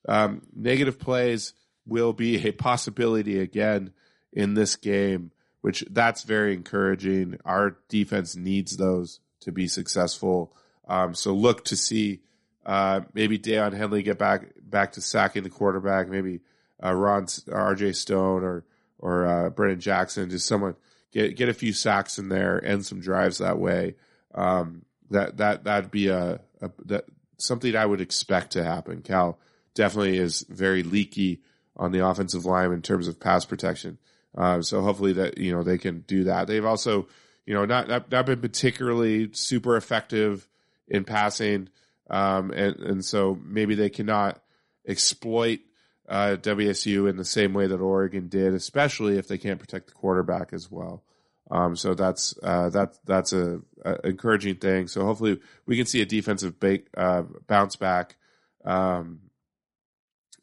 um, 0.09 0.43
negative 0.55 0.99
plays 0.99 1.53
will 1.87 2.13
be 2.13 2.47
a 2.47 2.53
possibility 2.53 3.39
again 3.41 3.93
in 4.33 4.55
this 4.55 4.77
game, 4.77 5.31
which 5.61 5.85
that's 5.91 6.23
very 6.23 6.55
encouraging. 6.55 7.39
Our 7.45 7.79
defense 7.89 8.37
needs 8.37 8.77
those 8.77 9.21
to 9.41 9.53
be 9.53 9.69
successful. 9.69 10.55
Um, 10.87 11.15
so 11.15 11.35
look 11.35 11.65
to 11.67 11.77
see 11.77 12.21
uh, 12.65 13.01
maybe 13.15 13.39
Daiyan 13.39 13.73
Henley 13.73 14.03
get 14.03 14.19
back 14.19 14.53
back 14.63 14.93
to 14.93 15.01
sacking 15.01 15.43
the 15.43 15.51
quarterback. 15.51 16.09
Maybe 16.09 16.41
uh, 16.83 16.95
Ron 16.95 17.27
R.J. 17.51 17.93
Stone 17.93 18.45
or 18.45 18.65
or 18.99 19.27
uh, 19.27 19.51
Brennan 19.51 19.81
Jackson, 19.81 20.31
just 20.31 20.47
someone 20.47 20.77
get 21.13 21.37
get 21.37 21.49
a 21.49 21.55
few 21.55 21.73
sacks 21.73 22.19
in 22.19 22.29
there 22.29 22.59
and 22.59 22.85
some 22.85 23.01
drives 23.01 23.39
that 23.39 23.59
way. 23.59 23.95
Um, 24.35 24.85
that 25.11 25.39
that 25.39 25.65
that'd 25.65 25.91
be 25.91 26.09
a, 26.09 26.41
a 26.61 26.71
that 26.87 27.05
something 27.39 27.75
I 27.75 27.87
would 27.87 28.01
expect 28.01 28.53
to 28.53 28.65
happen. 28.65 29.03
Cal 29.03 29.39
definitely 29.75 30.19
is 30.19 30.45
very 30.49 30.83
leaky 30.83 31.41
on 31.77 31.93
the 31.93 32.05
offensive 32.05 32.45
line 32.45 32.73
in 32.73 32.83
terms 32.83 33.09
of 33.09 33.21
pass 33.21 33.45
protection. 33.45 33.99
Uh, 34.37 34.63
so 34.63 34.83
hopefully 34.83 35.15
that 35.15 35.39
you 35.39 35.53
know 35.53 35.63
they 35.63 35.79
can 35.79 36.01
do 36.01 36.25
that. 36.25 36.47
They've 36.47 36.65
also 36.65 37.09
you 37.47 37.55
know 37.55 37.65
not 37.65 37.89
not, 37.89 38.11
not 38.11 38.27
been 38.27 38.41
particularly 38.41 39.31
super 39.33 39.77
effective 39.77 40.49
in 40.87 41.05
passing, 41.05 41.69
um, 42.11 42.51
and 42.51 42.77
and 42.77 43.05
so 43.05 43.39
maybe 43.43 43.75
they 43.75 43.91
cannot 43.91 44.41
exploit 44.87 45.61
uh, 46.09 46.37
WSU 46.41 47.09
in 47.09 47.17
the 47.17 47.25
same 47.25 47.53
way 47.53 47.67
that 47.67 47.81
Oregon 47.81 48.29
did, 48.29 48.55
especially 48.55 49.19
if 49.19 49.29
they 49.29 49.39
can't 49.39 49.61
protect 49.61 49.89
the 49.89 49.93
quarterback 49.93 50.53
as 50.53 50.71
well. 50.71 51.03
Um, 51.51 51.77
so 51.77 51.95
that's 51.95 52.35
uh, 52.43 52.71
that 52.71 52.99
that's 53.05 53.33
a, 53.33 53.61
a 53.85 54.07
encouraging 54.09 54.57
thing. 54.57 54.87
So 54.89 55.05
hopefully 55.05 55.41
we 55.67 55.77
can 55.77 55.87
see 55.87 56.03
a 56.03 56.07
defensive 56.07 56.61
ba- 56.61 56.81
uh, 56.97 57.23
bounce 57.47 57.77
back, 57.77 58.17
um, 58.65 59.21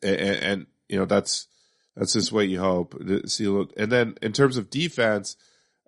and, 0.01 0.17
and 0.17 0.65
you 0.89 0.97
know 0.97 1.05
that's 1.05 1.47
that's 1.95 2.13
just 2.13 2.31
what 2.31 2.47
you 2.47 2.59
hope. 2.59 2.95
See, 3.27 3.45
and 3.45 3.91
then 3.91 4.17
in 4.21 4.33
terms 4.33 4.57
of 4.57 4.69
defense, 4.69 5.37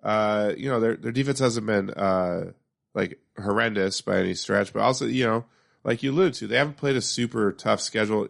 uh, 0.02 0.52
you 0.56 0.68
know 0.68 0.80
their 0.80 0.96
their 0.96 1.12
defense 1.12 1.38
hasn't 1.38 1.66
been 1.66 1.90
uh, 1.90 2.52
like 2.94 3.18
horrendous 3.36 4.00
by 4.00 4.18
any 4.18 4.34
stretch, 4.34 4.72
but 4.72 4.82
also 4.82 5.06
you 5.06 5.26
know 5.26 5.44
like 5.84 6.02
you 6.02 6.12
alluded 6.12 6.34
to, 6.34 6.46
they 6.46 6.56
haven't 6.56 6.76
played 6.76 6.96
a 6.96 7.00
super 7.00 7.52
tough 7.52 7.80
schedule. 7.80 8.28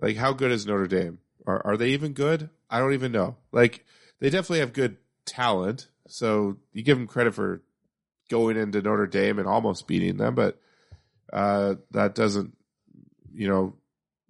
Like 0.00 0.16
how 0.16 0.32
good 0.32 0.52
is 0.52 0.66
Notre 0.66 0.86
Dame? 0.86 1.18
Are 1.46 1.64
are 1.66 1.76
they 1.76 1.90
even 1.90 2.12
good? 2.12 2.50
I 2.68 2.78
don't 2.78 2.94
even 2.94 3.12
know. 3.12 3.36
Like 3.52 3.84
they 4.20 4.30
definitely 4.30 4.60
have 4.60 4.72
good 4.72 4.96
talent, 5.24 5.88
so 6.08 6.56
you 6.72 6.82
give 6.82 6.98
them 6.98 7.06
credit 7.06 7.34
for 7.34 7.62
going 8.28 8.56
into 8.56 8.82
Notre 8.82 9.06
Dame 9.06 9.38
and 9.38 9.48
almost 9.48 9.86
beating 9.86 10.16
them, 10.16 10.34
but 10.34 10.58
uh, 11.32 11.76
that 11.90 12.14
doesn't 12.14 12.56
you 13.34 13.48
know 13.48 13.74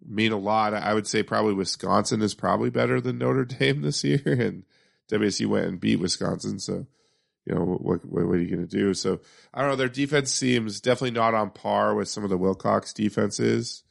mean 0.07 0.33
a 0.33 0.39
lot. 0.39 0.75
I 0.75 0.95
would 0.95 1.07
say 1.07 1.23
probably 1.23 1.55
Wisconsin 1.55 2.23
is 2.23 2.35
probably 2.35 2.71
better 2.71 3.01
than 3.01 3.19
Notre 3.19 3.45
Dame 3.45 3.83
this 3.83 4.05
year, 4.05 4.21
and 4.25 4.65
WSU 5.11 5.47
went 5.47 5.67
and 5.67 5.81
beat 5.81 6.01
Wisconsin. 6.01 6.59
So, 6.59 6.87
you 7.47 7.55
know, 7.55 7.61
what 7.65 8.05
what, 8.05 8.27
what 8.27 8.37
are 8.37 8.41
you 8.41 8.55
going 8.55 8.67
to 8.67 8.77
do? 8.77 8.95
So, 8.95 9.21
I 9.53 9.61
don't 9.61 9.71
know. 9.71 9.77
Their 9.77 9.89
defense 9.89 10.33
seems 10.33 10.81
definitely 10.81 11.13
not 11.13 11.35
on 11.35 11.51
par 11.51 11.95
with 11.95 12.09
some 12.09 12.25
of 12.25 12.31
the 12.31 12.39
Wilcox 12.39 12.93
defenses. 12.93 13.83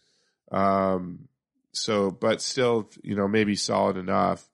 Um, 0.52 1.28
so, 1.72 2.12
but 2.12 2.42
still, 2.42 2.90
you 3.04 3.16
know, 3.16 3.28
maybe 3.28 3.56
solid 3.56 3.98
enough. 3.98 4.48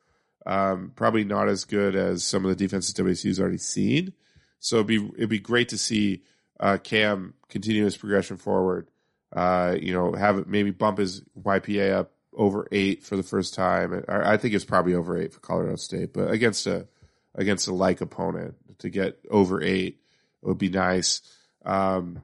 Um, 0.45 0.93
probably 0.95 1.25
not 1.25 1.49
as 1.49 1.65
good 1.65 1.95
as 1.95 2.23
some 2.23 2.45
of 2.45 2.49
the 2.49 2.55
defenses 2.55 2.93
WSU's 2.93 3.39
already 3.39 3.57
seen. 3.57 4.13
So 4.59 4.77
it'd 4.77 4.87
be 4.87 5.09
it'd 5.17 5.29
be 5.29 5.39
great 5.39 5.69
to 5.69 5.77
see 5.77 6.23
uh, 6.59 6.77
Cam 6.77 7.33
continue 7.49 7.83
his 7.83 7.97
progression 7.97 8.37
forward 8.37 8.89
uh, 9.33 9.75
you 9.79 9.93
know, 9.93 10.13
have 10.13 10.47
maybe 10.47 10.71
bump 10.71 10.97
his 10.97 11.21
YPA 11.39 11.93
up 11.93 12.11
over 12.33 12.67
eight 12.71 13.03
for 13.03 13.15
the 13.17 13.23
first 13.23 13.53
time. 13.53 14.03
I, 14.07 14.37
think 14.37 14.53
it's 14.53 14.65
probably 14.65 14.95
over 14.95 15.19
eight 15.19 15.33
for 15.33 15.39
Colorado 15.39 15.75
State, 15.75 16.13
but 16.13 16.31
against 16.31 16.67
a 16.67 16.87
against 17.35 17.67
a 17.67 17.73
like 17.73 18.01
opponent 18.01 18.55
to 18.79 18.89
get 18.89 19.19
over 19.29 19.61
eight 19.61 19.99
would 20.41 20.57
be 20.57 20.69
nice. 20.69 21.21
Um, 21.63 22.21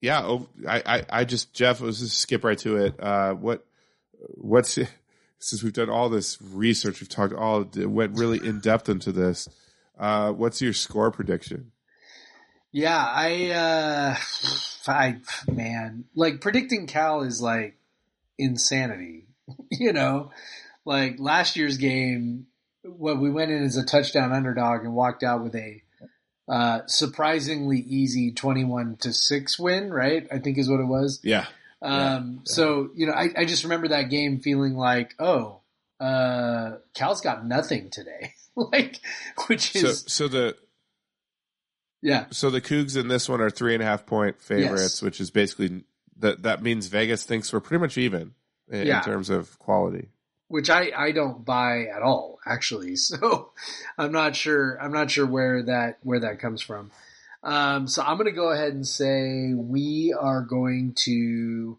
yeah, 0.00 0.38
I, 0.68 0.82
I, 0.86 1.04
I 1.10 1.24
just 1.24 1.52
Jeff, 1.52 1.80
let's 1.80 2.00
just 2.00 2.18
skip 2.18 2.44
right 2.44 2.58
to 2.58 2.76
it. 2.76 3.02
Uh, 3.02 3.34
what 3.34 3.66
what's 4.34 4.78
since 5.38 5.62
we've 5.62 5.72
done 5.72 5.90
all 5.90 6.08
this 6.08 6.40
research, 6.40 7.00
we've 7.00 7.08
talked 7.08 7.34
all 7.34 7.68
went 7.76 8.18
really 8.18 8.46
in 8.46 8.60
depth 8.60 8.88
into 8.88 9.12
this. 9.12 9.48
Uh, 9.98 10.32
what's 10.32 10.60
your 10.62 10.72
score 10.72 11.10
prediction? 11.10 11.72
Yeah, 12.74 12.98
I, 12.98 13.50
uh, 13.50 14.16
I, 14.88 15.18
man, 15.46 16.06
like 16.16 16.40
predicting 16.40 16.88
Cal 16.88 17.22
is 17.22 17.40
like 17.40 17.76
insanity, 18.36 19.28
you 19.70 19.92
know, 19.92 20.32
like 20.84 21.14
last 21.20 21.54
year's 21.54 21.76
game, 21.76 22.48
what 22.82 23.20
we 23.20 23.30
went 23.30 23.52
in 23.52 23.62
as 23.62 23.76
a 23.76 23.84
touchdown 23.84 24.32
underdog 24.32 24.80
and 24.80 24.92
walked 24.92 25.22
out 25.22 25.44
with 25.44 25.54
a, 25.54 25.82
uh, 26.48 26.80
surprisingly 26.86 27.78
easy 27.78 28.32
21 28.32 28.96
to 29.02 29.12
6 29.12 29.58
win, 29.60 29.94
right? 29.94 30.26
I 30.32 30.40
think 30.40 30.58
is 30.58 30.68
what 30.68 30.80
it 30.80 30.86
was. 30.86 31.20
Yeah, 31.22 31.46
Um, 31.80 32.34
Yeah. 32.34 32.40
so, 32.42 32.90
you 32.96 33.06
know, 33.06 33.12
I, 33.12 33.28
I 33.36 33.44
just 33.44 33.62
remember 33.62 33.86
that 33.88 34.10
game 34.10 34.40
feeling 34.40 34.74
like, 34.74 35.14
oh, 35.20 35.60
uh, 36.00 36.78
Cal's 36.92 37.20
got 37.20 37.46
nothing 37.46 37.90
today. 37.90 38.34
like, 38.56 38.98
which 39.46 39.74
so 39.74 39.86
is, 39.86 40.04
so 40.08 40.26
the 40.26 40.56
yeah, 42.04 42.26
So 42.30 42.50
the 42.50 42.60
Cougs 42.60 42.96
in 42.96 43.08
this 43.08 43.28
one 43.28 43.40
are 43.40 43.50
three 43.50 43.74
and 43.74 43.82
a 43.82 43.86
half 43.86 44.06
point 44.06 44.40
favorites, 44.40 44.82
Yes. 44.98 45.02
which 45.02 45.20
is 45.20 45.30
basically 45.32 45.82
that. 46.18 46.42
That 46.44 46.62
means 46.62 46.86
Vegas 46.86 47.24
thinks 47.24 47.52
we're 47.52 47.60
pretty 47.60 47.80
much 47.80 47.98
even 47.98 48.34
in, 48.70 48.86
Yeah. 48.86 48.98
in 48.98 49.04
terms 49.04 49.30
of 49.30 49.58
quality. 49.58 50.08
which 50.48 50.68
I, 50.70 50.92
I 50.96 51.10
don't 51.12 51.44
buy 51.44 51.86
at 51.86 52.02
all 52.02 52.38
actually. 52.46 52.94
So 53.08 53.50
I'm 53.98 54.12
not 54.12 54.36
sure 54.36 54.76
I'm 54.80 54.92
not 54.92 55.10
sure 55.10 55.26
where 55.26 55.62
that 55.64 55.98
where 56.02 56.20
that 56.20 56.38
comes 56.38 56.60
from. 56.62 56.90
Um, 57.42 57.88
so 57.88 58.02
I'm 58.02 58.16
going 58.16 58.26
to 58.26 58.32
go 58.32 58.50
ahead 58.52 58.72
and 58.72 58.86
say 58.86 59.52
we 59.54 60.14
are 60.18 60.40
going 60.42 60.94
to 61.04 61.78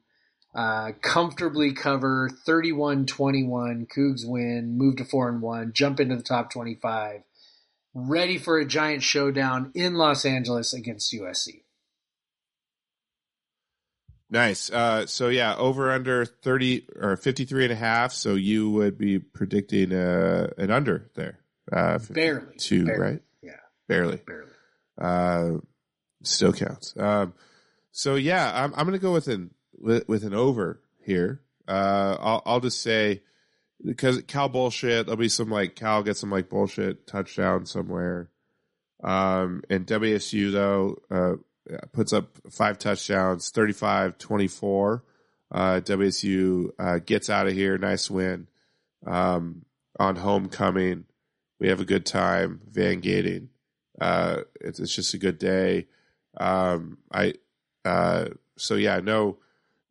uh, 0.54 0.92
comfortably 1.02 1.74
cover 1.74 2.30
31-21. 2.48 3.88
Cougs 3.88 4.26
win, 4.26 4.78
move 4.78 4.98
to 4.98 5.06
four 5.06 5.28
and 5.30 5.42
one, 5.42 5.72
jump 5.74 6.00
into 6.00 6.16
the 6.16 6.24
top 6.24 6.52
25. 6.52 7.22
Ready 7.98 8.38
for 8.38 8.60
a 8.60 8.66
giant 8.66 9.04
showdown 9.04 9.72
in 9.74 9.96
Los 9.96 10.26
Angeles 10.26 10.74
against 10.74 11.14
USC. 11.14 11.62
Nice. 14.30 14.70
Uh, 14.70 15.06
so 15.06 15.30
yeah, 15.30 15.56
over 15.56 15.92
under 15.92 16.26
thirty 16.26 16.86
or 17.00 17.16
53 17.16 17.66
and 17.66 17.74
a 17.74 17.76
half. 17.76 18.12
So 18.12 18.34
you 18.36 18.70
would 18.72 18.98
be 18.98 19.20
predicting 19.20 19.94
uh, 19.94 20.50
an 20.58 20.72
under 20.72 21.10
there. 21.16 21.40
Uh, 21.72 22.00
Barely. 22.10 22.56
two, 22.58 22.86
Barely. 22.86 23.02
right? 23.02 23.22
Yeah, 23.42 23.52
Barely. 23.88 24.18
barely. 24.18 24.52
Uh, 25.00 25.60
still 26.24 26.54
counts. 26.54 26.94
Um, 26.98 27.34
so 27.92 28.16
yeah, 28.16 28.52
I'm 28.54 28.74
I'm 28.76 28.86
gonna 28.86 29.00
go 29.00 29.14
with 29.14 29.28
an 29.28 29.52
with, 29.78 30.08
with 30.10 30.24
an 30.24 30.34
over 30.34 30.82
here. 31.02 31.42
Uh, 31.68 32.18
I'll 32.20 32.42
I'll 32.46 32.60
just 32.60 32.82
say 32.82 33.22
because 33.86 34.22
Cal 34.24 34.50
bullshit. 34.50 35.06
There'll 35.06 35.18
be 35.18 35.30
some 35.30 35.50
like 35.50 35.76
Cal 35.76 36.04
gets 36.04 36.20
some 36.20 36.32
like 36.32 36.50
bullshit 36.50 37.08
touchdown 37.08 37.66
somewhere. 37.66 38.30
Um, 39.04 39.64
and 39.70 39.86
WSU 39.86 40.52
though 40.52 41.02
uh, 41.12 41.36
puts 41.92 42.14
up 42.14 42.38
five 42.50 42.78
touchdowns, 42.80 43.52
35-24. 43.52 45.02
Uh, 45.52 45.80
WSU 45.82 46.70
uh, 46.80 47.00
gets 47.00 47.30
out 47.30 47.48
of 47.48 47.54
here, 47.54 47.78
nice 47.78 48.10
win 48.10 48.48
um, 49.06 49.66
on 50.00 50.16
homecoming. 50.16 51.06
We 51.60 51.70
have 51.70 51.80
a 51.80 51.86
good 51.86 52.06
time 52.06 52.62
Van 52.70 53.00
Gating. 53.00 53.50
Uh, 54.00 54.42
it's, 54.60 54.80
it's 54.80 54.96
just 54.96 55.14
a 55.14 55.20
good 55.20 55.38
day. 55.38 55.88
Um, 56.38 56.98
I 57.14 57.36
uh, 57.86 58.26
so 58.58 58.76
yeah, 58.76 59.00
no, 59.00 59.38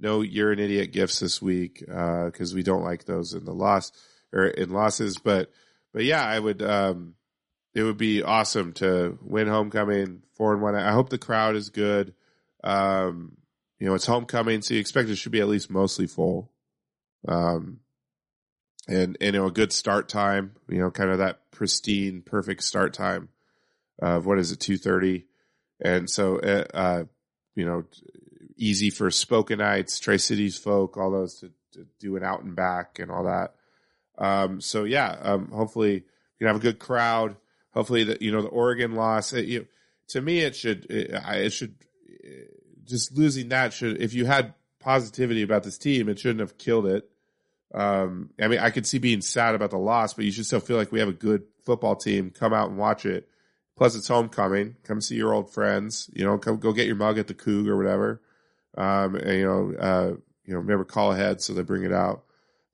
no, 0.00 0.22
you're 0.22 0.52
an 0.52 0.58
idiot 0.58 0.92
gifts 0.92 1.20
this 1.20 1.40
week 1.40 1.82
because 1.86 2.54
we 2.54 2.62
don't 2.62 2.84
like 2.84 3.04
those 3.04 3.32
in 3.32 3.44
the 3.44 3.54
loss 3.54 3.92
or 4.32 4.46
in 4.46 4.70
losses. 4.70 5.18
But 5.18 5.50
but 5.92 6.04
yeah, 6.04 6.24
I 6.24 6.38
would. 6.38 6.62
Um, 6.62 7.14
it 7.74 7.82
would 7.82 7.96
be 7.96 8.22
awesome 8.22 8.72
to 8.74 9.18
win 9.20 9.48
homecoming 9.48 10.22
four 10.34 10.52
and 10.52 10.62
one. 10.62 10.76
I 10.76 10.92
hope 10.92 11.08
the 11.08 11.18
crowd 11.18 11.56
is 11.56 11.70
good. 11.70 12.14
Um, 12.62 13.36
you 13.80 13.88
know, 13.88 13.94
it's 13.94 14.06
homecoming, 14.06 14.62
so 14.62 14.74
you 14.74 14.80
expect 14.80 15.08
it 15.08 15.16
should 15.16 15.32
be 15.32 15.40
at 15.40 15.48
least 15.48 15.70
mostly 15.70 16.06
full. 16.06 16.52
Um, 17.26 17.80
and 18.86 19.16
and 19.20 19.34
you 19.34 19.40
know, 19.40 19.46
a 19.46 19.52
good 19.52 19.72
start 19.72 20.08
time. 20.08 20.52
You 20.68 20.78
know, 20.78 20.90
kind 20.90 21.10
of 21.10 21.18
that 21.18 21.50
pristine, 21.50 22.22
perfect 22.22 22.62
start 22.62 22.94
time 22.94 23.28
of 24.00 24.26
what 24.26 24.38
is 24.38 24.52
it, 24.52 24.60
two 24.60 24.76
thirty, 24.76 25.26
and 25.80 26.08
so 26.08 26.38
uh, 26.38 26.64
uh, 26.72 27.04
you 27.56 27.64
know, 27.64 27.84
easy 28.56 28.90
for 28.90 29.10
Spokanites, 29.10 30.00
Tri 30.00 30.16
Cities 30.16 30.56
folk, 30.56 30.96
all 30.96 31.10
those 31.10 31.40
to, 31.40 31.50
to 31.72 31.86
do 31.98 32.16
an 32.16 32.24
out 32.24 32.42
and 32.42 32.54
back 32.54 32.98
and 32.98 33.10
all 33.10 33.24
that. 33.24 33.54
Um, 34.16 34.60
so 34.60 34.84
yeah, 34.84 35.16
um, 35.22 35.50
hopefully 35.50 35.94
we 35.94 36.38
can 36.38 36.46
have 36.46 36.56
a 36.56 36.60
good 36.60 36.78
crowd. 36.78 37.36
Hopefully 37.72 38.04
that 38.04 38.22
you 38.22 38.30
know 38.30 38.42
the 38.42 38.48
Oregon 38.48 38.94
loss. 38.94 39.32
It, 39.32 39.46
you, 39.46 39.66
to 40.08 40.20
me, 40.20 40.40
it 40.40 40.54
should 40.54 40.86
it, 40.90 41.10
it 41.12 41.52
should 41.52 41.74
just 42.84 43.16
losing 43.16 43.48
that 43.48 43.72
should 43.72 44.00
if 44.00 44.14
you 44.14 44.26
had 44.26 44.54
positivity 44.80 45.42
about 45.42 45.62
this 45.64 45.78
team, 45.78 46.08
it 46.08 46.18
shouldn't 46.18 46.40
have 46.40 46.58
killed 46.58 46.86
it. 46.86 47.08
Um, 47.74 48.30
I 48.40 48.48
mean, 48.48 48.60
I 48.60 48.70
could 48.70 48.86
see 48.86 48.98
being 48.98 49.22
sad 49.22 49.54
about 49.54 49.70
the 49.70 49.78
loss, 49.78 50.14
but 50.14 50.24
you 50.24 50.30
should 50.30 50.46
still 50.46 50.60
feel 50.60 50.76
like 50.76 50.92
we 50.92 51.00
have 51.00 51.08
a 51.08 51.12
good 51.12 51.42
football 51.64 51.96
team. 51.96 52.30
Come 52.30 52.52
out 52.52 52.68
and 52.68 52.78
watch 52.78 53.04
it. 53.04 53.28
Plus, 53.76 53.96
it's 53.96 54.06
homecoming. 54.06 54.76
Come 54.84 55.00
see 55.00 55.16
your 55.16 55.34
old 55.34 55.50
friends. 55.50 56.08
You 56.12 56.24
know, 56.24 56.38
come 56.38 56.58
go 56.58 56.72
get 56.72 56.86
your 56.86 56.94
mug 56.94 57.18
at 57.18 57.26
the 57.26 57.34
Coug 57.34 57.66
or 57.66 57.76
whatever. 57.76 58.20
Um, 58.76 59.14
and, 59.14 59.38
you 59.38 59.44
know, 59.44 59.74
uh, 59.78 60.16
you 60.44 60.52
know, 60.54 60.60
remember 60.60 60.84
call 60.84 61.12
ahead 61.12 61.40
so 61.40 61.52
they 61.52 61.62
bring 61.62 61.84
it 61.84 61.92
out. 61.92 62.24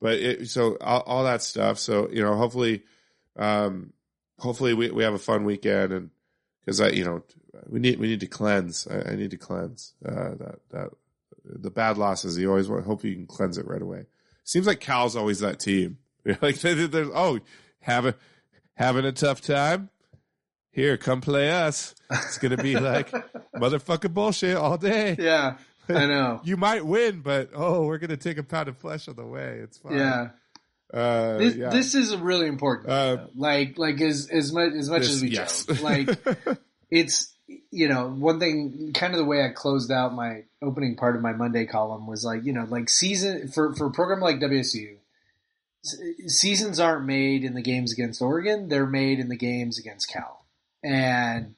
But 0.00 0.14
it, 0.14 0.48
so 0.48 0.76
all, 0.80 1.00
all 1.00 1.24
that 1.24 1.42
stuff. 1.42 1.78
So 1.78 2.08
you 2.10 2.22
know, 2.22 2.34
hopefully, 2.36 2.82
um, 3.36 3.92
hopefully 4.38 4.74
we, 4.74 4.90
we 4.90 5.04
have 5.04 5.14
a 5.14 5.18
fun 5.18 5.44
weekend 5.44 5.92
and 5.92 6.10
because 6.64 6.80
I, 6.80 6.88
you 6.90 7.04
know, 7.04 7.22
we 7.68 7.80
need 7.80 7.98
we 7.98 8.08
need 8.08 8.20
to 8.20 8.26
cleanse. 8.26 8.86
I, 8.88 9.12
I 9.12 9.16
need 9.16 9.30
to 9.32 9.36
cleanse 9.36 9.94
uh, 10.04 10.34
that 10.38 10.58
that 10.70 10.90
the 11.44 11.70
bad 11.70 11.98
losses. 11.98 12.38
You 12.38 12.48
always 12.48 12.68
want 12.68 12.84
hope 12.84 13.04
you 13.04 13.14
can 13.14 13.26
cleanse 13.26 13.58
it 13.58 13.66
right 13.66 13.82
away. 13.82 14.06
Seems 14.44 14.66
like 14.66 14.80
Cal's 14.80 15.16
always 15.16 15.40
that 15.40 15.60
team. 15.60 15.98
like 16.42 16.60
they, 16.60 16.74
there's 16.74 17.08
oh 17.14 17.40
having 17.80 18.14
having 18.74 19.04
a 19.04 19.12
tough 19.12 19.40
time. 19.40 19.90
Here, 20.72 20.96
come 20.96 21.20
play 21.20 21.50
us. 21.50 21.96
It's 22.10 22.38
gonna 22.38 22.56
be 22.56 22.78
like 22.78 23.10
motherfucking 23.56 24.14
bullshit 24.14 24.56
all 24.56 24.78
day. 24.78 25.16
Yeah, 25.18 25.56
I 25.88 26.06
know. 26.06 26.40
You 26.44 26.56
might 26.56 26.84
win, 26.84 27.20
but 27.20 27.50
oh, 27.54 27.86
we're 27.86 27.98
gonna 27.98 28.16
take 28.16 28.38
a 28.38 28.42
pound 28.42 28.68
of 28.68 28.76
flesh 28.76 29.08
on 29.08 29.16
the 29.16 29.26
way. 29.26 29.60
It's 29.62 29.78
fine. 29.78 29.96
Yeah, 29.96 30.28
uh, 30.92 31.38
this, 31.38 31.54
yeah. 31.56 31.70
this 31.70 31.94
is 31.94 32.16
really 32.16 32.46
important. 32.46 32.90
Uh, 32.90 33.26
like, 33.34 33.78
like 33.78 34.00
as 34.00 34.28
as 34.30 34.52
much 34.52 34.72
as 34.72 34.90
much 34.90 35.02
This- 35.02 35.10
as 35.10 35.22
we 35.22 35.30
yes. 35.30 35.64
joke, 35.64 35.82
like 35.82 36.58
it's 36.90 37.32
you 37.70 37.88
know 37.88 38.08
one 38.08 38.38
thing. 38.38 38.92
Kind 38.94 39.14
of 39.14 39.18
the 39.18 39.24
way 39.24 39.44
I 39.44 39.48
closed 39.48 39.90
out 39.90 40.14
my 40.14 40.44
opening 40.62 40.96
part 40.96 41.16
of 41.16 41.22
my 41.22 41.32
Monday 41.32 41.66
column 41.66 42.06
was 42.06 42.24
like 42.24 42.44
you 42.44 42.52
know 42.52 42.64
like 42.68 42.88
season 42.88 43.48
for 43.48 43.74
for 43.74 43.86
a 43.86 43.90
program 43.90 44.20
like 44.20 44.38
WSU. 44.38 44.96
Seasons 46.26 46.78
aren't 46.78 47.06
made 47.06 47.42
in 47.42 47.54
the 47.54 47.62
games 47.62 47.92
against 47.92 48.20
Oregon; 48.20 48.68
they're 48.68 48.86
made 48.86 49.18
in 49.18 49.28
the 49.28 49.36
games 49.36 49.78
against 49.78 50.12
Cal, 50.12 50.44
and 50.84 51.54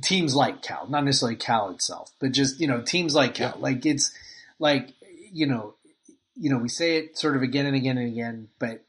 teams 0.00 0.34
like 0.34 0.62
Cal, 0.62 0.86
not 0.88 1.04
necessarily 1.04 1.36
Cal 1.36 1.70
itself, 1.70 2.10
but 2.20 2.32
just 2.32 2.60
you 2.60 2.66
know 2.66 2.80
teams 2.82 3.14
like 3.14 3.34
Cal. 3.34 3.56
Like 3.58 3.84
it's 3.86 4.12
like 4.58 4.90
you 5.32 5.46
know, 5.46 5.74
you 6.36 6.50
know 6.50 6.58
we 6.58 6.68
say 6.68 6.96
it 6.96 7.18
sort 7.18 7.36
of 7.36 7.42
again 7.42 7.66
and 7.66 7.76
again 7.76 7.98
and 7.98 8.08
again, 8.08 8.48
but 8.58 8.84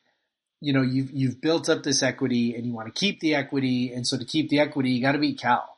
you 0.62 0.74
know 0.74 0.82
you've 0.82 1.12
you've 1.12 1.42
built 1.42 1.70
up 1.70 1.84
this 1.84 2.04
equity 2.04 2.56
and 2.56 2.66
you 2.66 2.74
want 2.74 2.88
to 2.94 3.00
keep 3.00 3.20
the 3.20 3.36
equity, 3.36 3.92
and 3.94 4.06
so 4.08 4.18
to 4.18 4.26
keep 4.26 4.50
the 4.50 4.60
equity, 4.60 4.92
you 4.92 5.02
got 5.02 5.14
to 5.14 5.20
beat 5.20 5.40
Cal. 5.40 5.70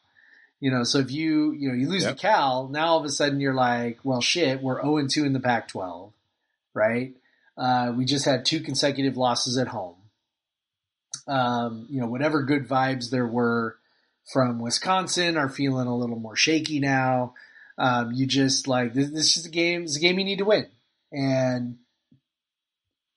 You 0.59 0.71
know, 0.71 0.83
so 0.83 0.99
if 0.99 1.11
you 1.11 1.51
you 1.51 1.69
know 1.69 1.75
you 1.75 1.87
lose 1.89 2.03
Yep. 2.03 2.15
to 2.15 2.21
Cal, 2.21 2.67
now 2.69 2.87
all 2.87 2.99
of 2.99 3.05
a 3.05 3.09
sudden 3.09 3.39
you're 3.39 3.53
like, 3.53 3.99
well, 4.03 4.21
shit, 4.21 4.61
we're 4.61 4.81
zero 4.81 4.97
and 4.97 5.09
two 5.09 5.25
in 5.25 5.33
the 5.33 5.39
Pac-12, 5.39 6.11
right? 6.73 7.13
Uh, 7.57 7.93
we 7.95 8.05
just 8.05 8.25
had 8.25 8.45
two 8.45 8.59
consecutive 8.61 9.15
losses 9.17 9.57
at 9.57 9.67
home. 9.67 9.95
Um, 11.27 11.87
you 11.89 11.99
know, 12.01 12.07
whatever 12.07 12.43
good 12.43 12.67
vibes 12.67 13.09
there 13.09 13.25
were 13.25 13.77
from 14.31 14.59
Wisconsin 14.59 15.37
are 15.37 15.49
feeling 15.49 15.87
a 15.87 15.95
little 15.95 16.19
more 16.19 16.35
shaky 16.35 16.79
now. 16.79 17.33
Um, 17.77 18.11
you 18.13 18.25
just 18.25 18.67
like 18.67 18.93
this, 18.93 19.09
this 19.09 19.37
is 19.37 19.45
a 19.45 19.49
game. 19.49 19.83
It's 19.83 19.97
a 19.97 19.99
game 19.99 20.17
you 20.17 20.25
need 20.25 20.39
to 20.39 20.45
win, 20.45 20.67
and 21.11 21.77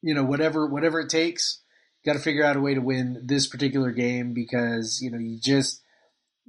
you 0.02 0.14
know 0.14 0.24
whatever 0.24 0.66
whatever 0.66 1.00
it 1.00 1.10
takes, 1.10 1.60
you 2.02 2.12
got 2.12 2.18
to 2.18 2.22
figure 2.22 2.44
out 2.44 2.56
a 2.56 2.60
way 2.60 2.74
to 2.74 2.80
win 2.80 3.22
this 3.24 3.46
particular 3.46 3.92
game 3.92 4.34
because 4.34 5.00
you 5.00 5.10
know 5.10 5.18
you 5.18 5.38
just 5.40 5.82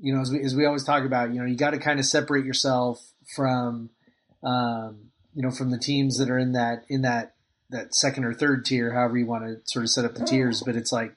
you 0.02 0.14
know 0.14 0.22
as 0.22 0.31
we 0.31 0.41
as 0.41 0.56
we 0.56 0.65
always 0.65 0.84
talk 0.84 1.06
about 1.06 1.31
you 1.31 1.40
know 1.40 1.45
you 1.45 1.56
got 1.56 1.72
to 1.72 1.77
kind 1.77 1.99
of 1.99 2.06
separate 2.06 2.45
yourself 2.45 2.99
from 3.36 3.91
um, 4.44 5.11
you 5.36 5.44
know 5.44 5.52
from 5.52 5.69
the 5.69 5.77
teams 5.77 6.18
that 6.18 6.30
are 6.30 6.40
in 6.40 6.53
that 6.53 6.86
in 6.90 7.03
that 7.03 7.36
that 7.69 7.94
second 7.94 8.26
or 8.26 8.34
third 8.34 8.65
tier, 8.65 8.91
however 8.91 9.18
you 9.18 9.27
want 9.27 9.44
to 9.44 9.57
sort 9.65 9.86
of 9.86 9.91
set 9.91 10.06
up 10.06 10.15
the 10.15 10.26
tiers. 10.26 10.64
But 10.65 10.76
it's 10.76 10.91
like 10.91 11.15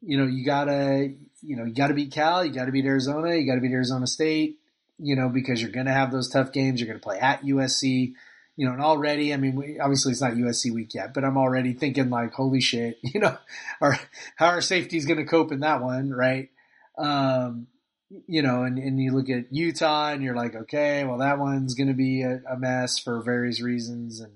you 0.00 0.18
know 0.18 0.26
you 0.26 0.44
gotta 0.44 1.14
you 1.42 1.56
know 1.56 1.64
you 1.64 1.74
gotta 1.74 1.94
beat 1.94 2.12
Cal, 2.12 2.44
you 2.44 2.52
gotta 2.52 2.72
beat 2.72 2.84
Arizona, 2.84 3.34
you 3.36 3.46
gotta 3.46 3.60
beat 3.60 3.72
Arizona 3.72 4.06
State 4.06 4.60
you 5.02 5.16
know, 5.16 5.28
because 5.28 5.60
you're 5.60 5.70
going 5.70 5.86
to 5.86 5.92
have 5.92 6.12
those 6.12 6.28
tough 6.28 6.52
games. 6.52 6.80
You're 6.80 6.88
going 6.88 7.00
to 7.00 7.04
play 7.04 7.18
at 7.18 7.42
USC, 7.42 8.12
you 8.56 8.66
know, 8.66 8.72
and 8.72 8.82
already, 8.82 9.32
I 9.32 9.38
mean, 9.38 9.54
we, 9.54 9.80
obviously 9.80 10.12
it's 10.12 10.20
not 10.20 10.32
USC 10.32 10.72
week 10.72 10.94
yet, 10.94 11.14
but 11.14 11.24
I'm 11.24 11.38
already 11.38 11.72
thinking 11.72 12.10
like, 12.10 12.34
holy 12.34 12.60
shit, 12.60 12.98
you 13.02 13.20
know, 13.20 13.36
our, 13.80 13.98
how 14.36 14.46
our 14.46 14.60
safety 14.60 14.98
is 14.98 15.06
going 15.06 15.18
to 15.18 15.24
cope 15.24 15.52
in 15.52 15.60
that 15.60 15.82
one, 15.82 16.10
right? 16.10 16.50
Um, 16.98 17.66
you 18.26 18.42
know, 18.42 18.64
and, 18.64 18.76
and 18.78 19.00
you 19.00 19.12
look 19.12 19.30
at 19.30 19.52
Utah 19.52 20.08
and 20.08 20.22
you're 20.22 20.34
like, 20.34 20.54
okay, 20.54 21.04
well, 21.04 21.18
that 21.18 21.38
one's 21.38 21.74
going 21.74 21.88
to 21.88 21.94
be 21.94 22.22
a, 22.22 22.42
a 22.50 22.58
mess 22.58 22.98
for 22.98 23.22
various 23.22 23.62
reasons. 23.62 24.20
And, 24.20 24.32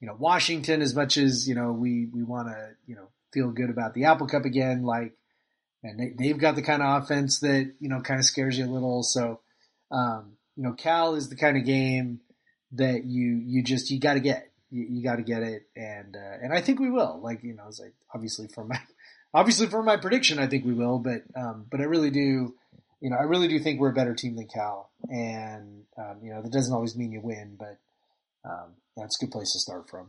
you 0.00 0.06
know, 0.06 0.14
Washington, 0.18 0.82
as 0.82 0.94
much 0.94 1.16
as, 1.16 1.48
you 1.48 1.54
know, 1.54 1.72
we, 1.72 2.06
we 2.12 2.22
want 2.22 2.48
to, 2.48 2.70
you 2.86 2.94
know, 2.94 3.08
feel 3.32 3.50
good 3.50 3.70
about 3.70 3.94
the 3.94 4.04
Apple 4.04 4.28
Cup 4.28 4.44
again, 4.44 4.84
like, 4.84 5.14
and 5.86 5.98
they, 5.98 6.12
they've 6.16 6.38
got 6.38 6.56
the 6.56 6.62
kind 6.62 6.82
of 6.82 7.02
offense 7.02 7.40
that, 7.40 7.72
you 7.80 7.88
know, 7.88 8.00
kind 8.00 8.18
of 8.18 8.24
scares 8.24 8.58
you 8.58 8.66
a 8.66 8.66
little. 8.66 9.02
So, 9.02 9.40
um, 9.90 10.36
you 10.56 10.62
know, 10.62 10.72
Cal 10.72 11.14
is 11.14 11.28
the 11.28 11.36
kind 11.36 11.56
of 11.56 11.64
game 11.64 12.20
that 12.72 13.04
you 13.04 13.40
you 13.44 13.62
just 13.62 13.90
you 13.90 14.00
got 14.00 14.14
to 14.14 14.20
get. 14.20 14.50
You, 14.70 14.84
you 14.90 15.02
got 15.02 15.16
to 15.16 15.22
get 15.22 15.42
it, 15.42 15.62
and 15.76 16.16
uh, 16.16 16.38
and 16.42 16.52
I 16.52 16.60
think 16.60 16.80
we 16.80 16.90
will. 16.90 17.20
Like 17.22 17.44
you 17.44 17.54
know, 17.54 17.64
it's 17.68 17.78
like 17.78 17.94
obviously 18.12 18.48
for 18.48 18.64
my 18.64 18.80
obviously 19.34 19.68
for 19.68 19.82
my 19.82 19.96
prediction, 19.96 20.38
I 20.38 20.48
think 20.48 20.64
we 20.64 20.72
will. 20.72 20.98
But 20.98 21.22
um, 21.36 21.66
but 21.70 21.80
I 21.80 21.84
really 21.84 22.10
do, 22.10 22.54
you 23.00 23.10
know, 23.10 23.16
I 23.16 23.22
really 23.22 23.48
do 23.48 23.58
think 23.60 23.78
we're 23.78 23.90
a 23.90 23.94
better 23.94 24.14
team 24.14 24.34
than 24.34 24.48
Cal, 24.48 24.90
and 25.08 25.84
um, 25.96 26.18
you 26.22 26.32
know 26.32 26.42
that 26.42 26.52
doesn't 26.52 26.74
always 26.74 26.96
mean 26.96 27.12
you 27.12 27.20
win, 27.20 27.56
but 27.58 27.78
um, 28.44 28.72
that's 28.96 29.20
a 29.20 29.26
good 29.26 29.32
place 29.32 29.52
to 29.52 29.60
start 29.60 29.88
from. 29.88 30.08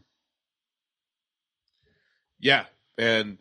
Yeah, 2.39 2.65
and 2.97 3.37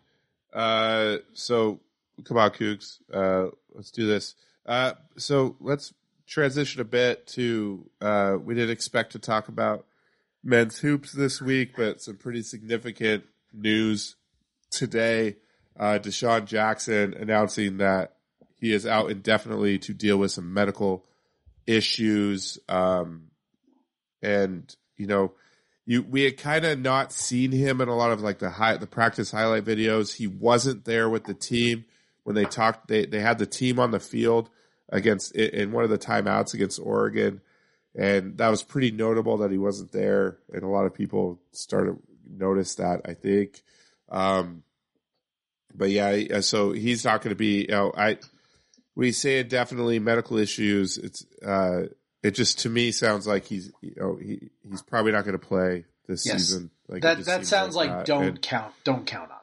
uh, 0.53 1.19
so 1.33 1.81
come 2.25 2.39
on, 2.39 2.51
Cougs, 2.51 2.99
uh, 3.13 3.51
let's 3.75 3.91
do 3.91 4.07
this. 4.07 4.35
Uh, 4.65 4.93
so 5.17 5.57
let's 5.61 5.93
transition 6.27 6.81
a 6.81 6.85
bit 6.85 7.27
to. 7.29 7.89
Uh, 8.01 8.37
we 8.43 8.55
didn't 8.55 8.71
expect 8.71 9.13
to 9.13 9.19
talk 9.19 9.49
about 9.49 9.87
men's 10.43 10.79
hoops 10.79 11.13
this 11.13 11.41
week, 11.41 11.75
but 11.77 12.01
some 12.01 12.17
pretty 12.17 12.43
significant 12.43 13.25
news 13.53 14.17
today. 14.71 15.37
Uh, 15.79 15.99
Dishon 15.99 16.47
Jackson 16.47 17.15
announcing 17.15 17.79
that 17.79 18.17
he 18.59 18.73
is 18.73 18.87
out 18.87 19.11
indefinitely 19.11 19.79
to 19.81 19.93
deal 19.93 20.17
with 20.17 20.33
some 20.33 20.53
medical 20.53 21.05
issues. 21.67 22.59
Um, 22.69 23.29
and 24.23 24.75
you 24.97 25.07
know, 25.07 25.33
you 25.85 26.03
we 26.03 26.23
had 26.23 26.39
kind 26.39 26.65
of 26.65 26.79
not 26.79 27.13
seen 27.13 27.53
him 27.53 27.81
in 27.81 27.89
a 27.89 27.95
lot 27.97 28.11
of 28.11 28.23
like 28.23 28.39
the 28.39 28.51
high 28.51 28.77
the 28.77 28.87
practice 28.87 29.31
highlight 29.31 29.65
videos. 29.65 30.17
He 30.17 30.27
wasn't 30.27 30.85
there 30.85 31.09
with 31.09 31.25
the 31.25 31.35
team 31.35 31.85
when 32.27 32.35
they 32.35 32.45
talked. 32.45 32.89
They 32.89 33.07
they 33.07 33.21
had 33.21 33.39
the 33.39 33.47
team 33.47 33.79
on 33.79 33.93
the 33.93 34.01
field 34.01 34.51
against 34.89 35.33
in 35.37 35.71
one 35.71 35.85
of 35.85 35.91
the 35.91 35.99
timeouts 35.99 36.55
against 36.55 36.81
Oregon, 36.83 37.41
and 37.95 38.37
that 38.39 38.49
was 38.49 38.65
pretty 38.65 38.91
notable 38.91 39.39
that 39.39 39.53
he 39.53 39.59
wasn't 39.59 39.93
there. 39.93 40.39
And 40.53 40.65
a 40.65 40.69
lot 40.69 40.87
of 40.87 40.93
people 40.93 41.41
started 41.53 41.97
notice 42.29 42.75
that. 42.75 43.03
I 43.05 43.15
think. 43.15 43.63
Um, 44.09 44.65
but 45.75 45.91
yeah, 45.91 46.41
so 46.41 46.73
he's 46.73 47.05
not 47.05 47.23
going 47.23 47.31
to 47.31 47.37
be. 47.39 47.61
You 47.63 47.69
know, 47.69 47.93
I 47.97 48.19
we 48.97 49.13
say 49.13 49.39
indefinitely 49.39 49.99
medical 50.01 50.37
issues. 50.39 50.99
It's 50.99 51.25
uh, 51.45 51.83
it 52.25 52.33
just 52.33 52.59
to 52.61 52.69
me 52.69 52.91
sounds 52.91 53.27
like 53.27 53.45
he's 53.45 53.71
you 53.83 53.95
know 53.97 54.17
he 54.17 54.51
he's 54.69 54.83
probably 54.83 55.13
not 55.13 55.25
going 55.25 55.39
to 55.39 55.47
play 55.47 55.85
this 56.09 56.27
Yes. 56.27 56.39
season. 56.39 56.71
Like 56.89 57.03
that 57.03 57.25
that 57.25 57.47
sounds 57.47 57.77
like, 57.77 57.91
that. 57.91 58.07
don't 58.07 58.25
And- 58.25 58.43
count 58.43 58.73
don't 58.85 59.07
count 59.07 59.31
on 59.31 59.37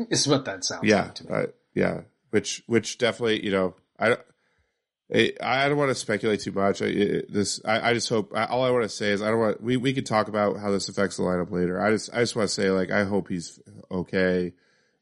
it. 0.00 0.06
is 0.10 0.26
what 0.28 0.44
that 0.46 0.64
sounds 0.64 0.84
yeah, 0.84 1.02
like 1.02 1.14
to 1.16 1.24
me. 1.26 1.32
uh, 1.34 1.46
yeah. 1.74 2.00
Which 2.30 2.62
which 2.66 2.98
definitely 2.98 3.44
you 3.44 3.50
know 3.50 3.74
I. 3.98 4.12
I 5.12 5.32
I 5.42 5.68
don't 5.68 5.76
want 5.76 5.90
to 5.90 5.96
speculate 5.96 6.38
too 6.38 6.52
much. 6.52 6.80
I, 6.82 6.86
it, 6.86 7.32
this 7.32 7.60
I, 7.64 7.90
I 7.90 7.94
just 7.94 8.08
hope. 8.08 8.32
All 8.32 8.62
I 8.62 8.70
want 8.70 8.84
to 8.84 8.88
say 8.88 9.10
is 9.10 9.20
I 9.20 9.28
don't 9.28 9.40
want. 9.40 9.60
We 9.60 9.76
we 9.76 9.92
could 9.92 10.06
talk 10.06 10.28
about 10.28 10.58
how 10.58 10.70
this 10.70 10.88
affects 10.88 11.16
the 11.16 11.24
lineup 11.24 11.50
later. 11.50 11.80
I 11.80 11.90
just 11.90 12.14
I 12.14 12.20
just 12.20 12.36
want 12.36 12.48
to 12.48 12.54
say 12.54 12.70
like 12.70 12.92
I 12.92 13.02
hope 13.02 13.28
he's 13.28 13.58
okay. 13.90 14.52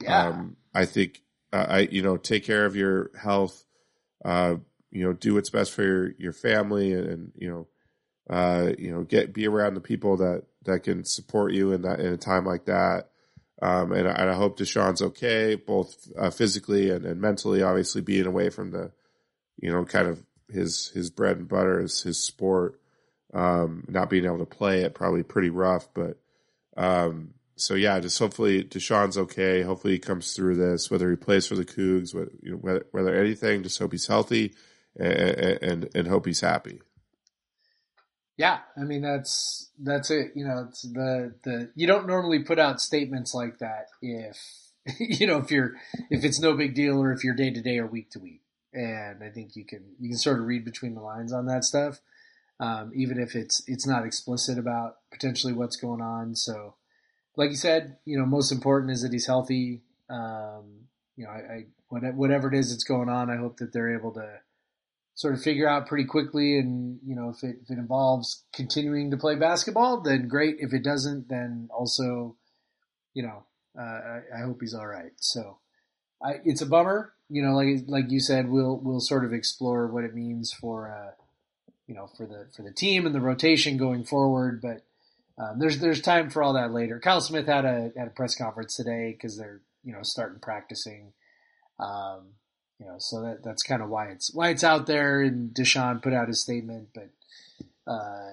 yeah. 0.00 0.28
Um, 0.28 0.56
I 0.74 0.86
think 0.86 1.20
uh, 1.52 1.66
I 1.68 1.78
you 1.80 2.00
know 2.00 2.16
take 2.16 2.44
care 2.44 2.64
of 2.64 2.74
your 2.74 3.10
health. 3.18 3.66
Uh, 4.24 4.56
you 4.90 5.04
know, 5.04 5.12
do 5.12 5.34
what's 5.34 5.50
best 5.50 5.72
for 5.72 5.82
your 5.82 6.10
your 6.18 6.32
family, 6.32 6.92
and, 6.92 7.06
and 7.06 7.32
you 7.36 7.48
know, 7.50 8.34
uh, 8.34 8.72
you 8.78 8.90
know, 8.90 9.02
get 9.02 9.32
be 9.32 9.46
around 9.46 9.74
the 9.74 9.80
people 9.80 10.16
that 10.18 10.44
that 10.64 10.80
can 10.80 11.04
support 11.04 11.52
you 11.52 11.72
in 11.72 11.82
that 11.82 12.00
in 12.00 12.12
a 12.12 12.16
time 12.16 12.44
like 12.44 12.64
that. 12.66 13.10
Um, 13.60 13.92
and, 13.92 14.06
I- 14.08 14.12
and 14.12 14.30
I 14.30 14.34
hope 14.34 14.56
Dishon's 14.56 15.02
okay, 15.02 15.54
both 15.56 15.94
uh, 16.18 16.30
physically 16.30 16.90
and, 16.90 17.04
and 17.04 17.20
mentally. 17.20 17.62
Obviously, 17.62 18.00
being 18.02 18.26
away 18.26 18.50
from 18.50 18.70
the, 18.70 18.92
you 19.60 19.70
know, 19.72 19.84
kind 19.84 20.08
of 20.08 20.22
his 20.50 20.88
his 20.94 21.10
bread 21.10 21.36
and 21.38 21.48
butter 21.48 21.80
is 21.82 22.02
his 22.02 22.22
sport. 22.22 22.80
Um, 23.34 23.84
not 23.88 24.08
being 24.08 24.24
able 24.24 24.38
to 24.38 24.46
play 24.46 24.82
it 24.82 24.94
probably 24.94 25.22
pretty 25.22 25.50
rough, 25.50 25.88
but 25.92 26.18
um, 26.76 27.34
so 27.56 27.74
yeah, 27.74 27.98
just 28.00 28.18
hopefully 28.18 28.62
Dishon's 28.62 29.18
okay. 29.18 29.60
Hopefully 29.62 29.94
he 29.94 29.98
comes 29.98 30.32
through 30.32 30.56
this, 30.56 30.90
whether 30.90 31.10
he 31.10 31.16
plays 31.16 31.46
for 31.46 31.54
the 31.56 31.64
Cougs, 31.64 32.14
whether, 32.14 32.30
you 32.40 32.52
know, 32.52 32.56
whether, 32.58 32.86
whether 32.92 33.14
anything. 33.14 33.62
Just 33.64 33.78
hope 33.80 33.92
he's 33.92 34.06
healthy 34.06 34.54
and, 34.96 35.12
and 35.62 35.88
and 35.94 36.08
hope 36.08 36.24
he's 36.24 36.40
happy. 36.40 36.80
Yeah, 38.38 38.60
I 38.80 38.84
mean 38.84 39.02
that's 39.02 39.68
that's 39.80 40.12
it. 40.12 40.30
You 40.36 40.46
know, 40.46 40.66
it's 40.68 40.82
the 40.82 41.34
the 41.42 41.70
you 41.74 41.88
don't 41.88 42.06
normally 42.06 42.38
put 42.38 42.60
out 42.60 42.80
statements 42.80 43.34
like 43.34 43.58
that 43.58 43.88
if 44.00 44.38
you 45.00 45.26
know 45.26 45.38
if 45.38 45.50
you're 45.50 45.74
if 46.08 46.24
it's 46.24 46.40
no 46.40 46.54
big 46.54 46.74
deal 46.74 47.02
or 47.02 47.12
if 47.12 47.24
you're 47.24 47.34
day 47.34 47.50
to 47.50 47.60
day 47.60 47.78
or 47.78 47.86
week 47.86 48.10
to 48.12 48.20
week. 48.20 48.42
And 48.72 49.24
I 49.24 49.30
think 49.30 49.56
you 49.56 49.64
can 49.64 49.82
you 49.98 50.10
can 50.10 50.18
sort 50.18 50.38
of 50.38 50.46
read 50.46 50.64
between 50.64 50.94
the 50.94 51.00
lines 51.00 51.32
on 51.32 51.46
that 51.46 51.64
stuff, 51.64 51.98
um, 52.60 52.92
even 52.94 53.18
if 53.18 53.34
it's 53.34 53.60
it's 53.66 53.88
not 53.88 54.06
explicit 54.06 54.56
about 54.56 54.98
potentially 55.10 55.52
what's 55.52 55.76
going 55.76 56.00
on. 56.00 56.36
So, 56.36 56.74
like 57.34 57.50
you 57.50 57.56
said, 57.56 57.96
you 58.04 58.16
know, 58.16 58.24
most 58.24 58.52
important 58.52 58.92
is 58.92 59.02
that 59.02 59.12
he's 59.12 59.26
healthy. 59.26 59.82
Um, 60.08 60.86
you 61.16 61.24
know, 61.24 61.30
I, 61.30 61.54
I 61.54 61.64
whatever 61.88 62.46
it 62.46 62.56
is 62.56 62.70
that's 62.70 62.84
going 62.84 63.08
on, 63.08 63.30
I 63.30 63.36
hope 63.36 63.56
that 63.56 63.72
they're 63.72 63.98
able 63.98 64.12
to 64.12 64.38
sort 65.18 65.34
of 65.34 65.42
figure 65.42 65.68
out 65.68 65.88
pretty 65.88 66.04
quickly. 66.04 66.58
And 66.58 67.00
you 67.04 67.16
know, 67.16 67.28
if 67.28 67.42
it 67.42 67.56
if 67.62 67.70
it 67.70 67.78
involves 67.78 68.44
continuing 68.54 69.10
to 69.10 69.16
play 69.16 69.34
basketball, 69.34 70.00
then 70.00 70.28
great. 70.28 70.58
If 70.60 70.72
it 70.72 70.84
doesn't, 70.84 71.28
then 71.28 71.68
also, 71.76 72.36
you 73.14 73.24
know, 73.24 73.42
uh, 73.76 73.82
I, 73.82 74.20
I 74.36 74.46
hope 74.46 74.58
he's 74.60 74.74
all 74.74 74.86
right. 74.86 75.10
So, 75.16 75.58
I, 76.22 76.34
it's 76.44 76.62
a 76.62 76.66
bummer. 76.66 77.14
You 77.28 77.42
know, 77.42 77.56
like 77.56 77.84
like 77.88 78.10
you 78.12 78.20
said, 78.20 78.48
we'll 78.48 78.78
we'll 78.80 79.00
sort 79.00 79.24
of 79.24 79.32
explore 79.32 79.88
what 79.88 80.04
it 80.04 80.14
means 80.14 80.52
for 80.52 80.88
uh, 80.88 81.20
you 81.88 81.96
know 81.96 82.08
for 82.16 82.24
the 82.24 82.46
for 82.56 82.62
the 82.62 82.72
team 82.72 83.04
and 83.04 83.14
the 83.14 83.20
rotation 83.20 83.76
going 83.76 84.04
forward. 84.04 84.62
But 84.62 84.86
um, 85.36 85.58
there's 85.58 85.80
there's 85.80 86.00
time 86.00 86.30
for 86.30 86.44
all 86.44 86.52
that 86.52 86.72
later. 86.72 87.00
Kyle 87.00 87.20
Smith 87.20 87.46
had 87.46 87.64
a 87.64 87.90
had 87.96 88.06
a 88.06 88.12
press 88.14 88.36
conference 88.36 88.76
today 88.76 89.16
because 89.16 89.36
they're 89.36 89.62
you 89.82 89.92
know 89.92 90.02
starting 90.02 90.38
practicing. 90.38 91.12
Um, 91.80 92.34
you 92.78 92.86
know, 92.86 92.96
so 92.98 93.22
that 93.22 93.42
that's 93.42 93.62
kind 93.62 93.82
of 93.82 93.88
why 93.88 94.06
it's 94.08 94.32
why 94.34 94.50
it's 94.50 94.64
out 94.64 94.86
there. 94.86 95.20
And 95.22 95.52
Dishon 95.54 96.02
put 96.02 96.12
out 96.12 96.28
his 96.28 96.42
statement, 96.42 96.88
but 96.94 97.10
uh, 97.86 98.30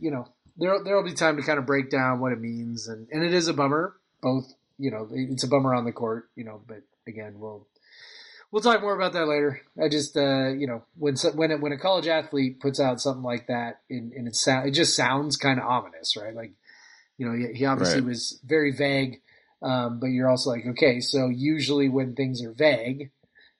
you 0.00 0.10
know, 0.10 0.28
there 0.56 0.82
there 0.84 0.96
will 0.96 1.04
be 1.04 1.14
time 1.14 1.36
to 1.36 1.42
kind 1.42 1.58
of 1.58 1.66
break 1.66 1.90
down 1.90 2.20
what 2.20 2.32
it 2.32 2.40
means, 2.40 2.88
and 2.88 3.08
and 3.10 3.22
it 3.24 3.34
is 3.34 3.48
a 3.48 3.54
bummer. 3.54 3.96
Both, 4.20 4.52
you 4.78 4.90
know, 4.90 5.08
it's 5.10 5.42
a 5.44 5.48
bummer 5.48 5.74
on 5.74 5.84
the 5.84 5.92
court, 5.92 6.28
you 6.36 6.44
know, 6.44 6.60
but 6.66 6.82
again, 7.06 7.34
we'll 7.38 7.66
we'll 8.52 8.62
talk 8.62 8.80
more 8.82 8.94
about 8.94 9.14
that 9.14 9.26
later. 9.26 9.60
I 9.82 9.88
just, 9.88 10.16
uh, 10.16 10.50
you 10.50 10.66
know, 10.68 10.84
when 10.96 11.16
when 11.34 11.50
it, 11.50 11.60
when 11.60 11.72
a 11.72 11.78
college 11.78 12.06
athlete 12.06 12.60
puts 12.60 12.78
out 12.78 13.00
something 13.00 13.24
like 13.24 13.48
that, 13.48 13.80
and, 13.90 14.12
and 14.12 14.28
it 14.28 14.36
sound 14.36 14.68
it 14.68 14.72
just 14.72 14.94
sounds 14.94 15.36
kind 15.36 15.58
of 15.58 15.66
ominous, 15.66 16.16
right? 16.16 16.34
Like, 16.34 16.52
you 17.18 17.26
know, 17.26 17.32
he, 17.36 17.52
he 17.58 17.64
obviously 17.64 18.00
Right. 18.00 18.08
was 18.10 18.38
very 18.44 18.70
vague, 18.70 19.22
um, 19.60 19.98
but 19.98 20.08
you're 20.08 20.28
also 20.28 20.50
like, 20.50 20.66
okay, 20.66 21.00
so 21.00 21.28
usually 21.28 21.88
when 21.88 22.14
things 22.14 22.44
are 22.44 22.52
vague, 22.52 23.10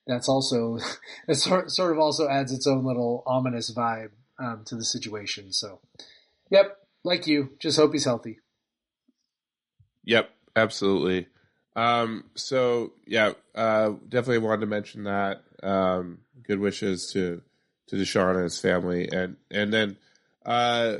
that's 0.06 0.28
also 0.28 0.78
that 1.26 1.36
sort 1.36 1.92
of 1.92 1.98
also 1.98 2.28
adds 2.28 2.52
its 2.52 2.66
own 2.66 2.84
little 2.84 3.22
ominous 3.26 3.72
vibe 3.72 4.10
um, 4.38 4.62
to 4.66 4.76
the 4.76 4.84
situation. 4.84 5.52
So, 5.52 5.80
yep, 6.50 6.78
like 7.04 7.26
you, 7.26 7.50
just 7.58 7.78
hope 7.78 7.92
he's 7.92 8.04
healthy. 8.04 8.40
Yep, 10.04 10.30
absolutely. 10.56 11.28
Um, 11.76 12.24
so 12.34 12.92
yeah, 13.06 13.32
uh, 13.54 13.90
definitely 14.08 14.38
wanted 14.38 14.60
to 14.60 14.66
mention 14.66 15.04
that. 15.04 15.42
Um, 15.62 16.18
good 16.42 16.58
wishes 16.58 17.12
to 17.12 17.42
to 17.88 17.96
Dishon 17.96 18.34
and 18.34 18.44
his 18.44 18.58
family, 18.58 19.08
and 19.10 19.36
and 19.50 19.72
then, 19.72 19.96
uh, 20.44 20.96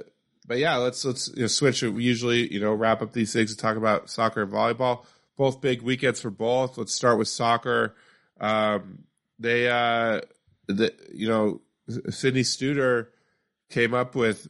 but 0.46 0.58
yeah, 0.58 0.76
let's 0.76 1.04
let's 1.04 1.28
you 1.34 1.42
know, 1.42 1.46
switch. 1.48 1.82
We 1.82 2.04
usually 2.04 2.52
you 2.52 2.60
know 2.60 2.72
wrap 2.72 3.02
up 3.02 3.12
these 3.12 3.32
things 3.32 3.50
and 3.50 3.58
talk 3.58 3.76
about 3.76 4.08
soccer 4.08 4.42
and 4.42 4.52
volleyball. 4.52 5.04
Both 5.36 5.60
big 5.60 5.82
weekends 5.82 6.20
for 6.20 6.30
both. 6.30 6.78
Let's 6.78 6.94
start 6.94 7.18
with 7.18 7.28
soccer. 7.28 7.94
Um, 8.42 9.04
they 9.38 9.68
uh, 9.68 10.20
the 10.66 10.92
you 11.14 11.28
know 11.28 11.60
Sydney 12.10 12.42
Studer 12.42 13.06
came 13.70 13.94
up 13.94 14.14
with 14.14 14.48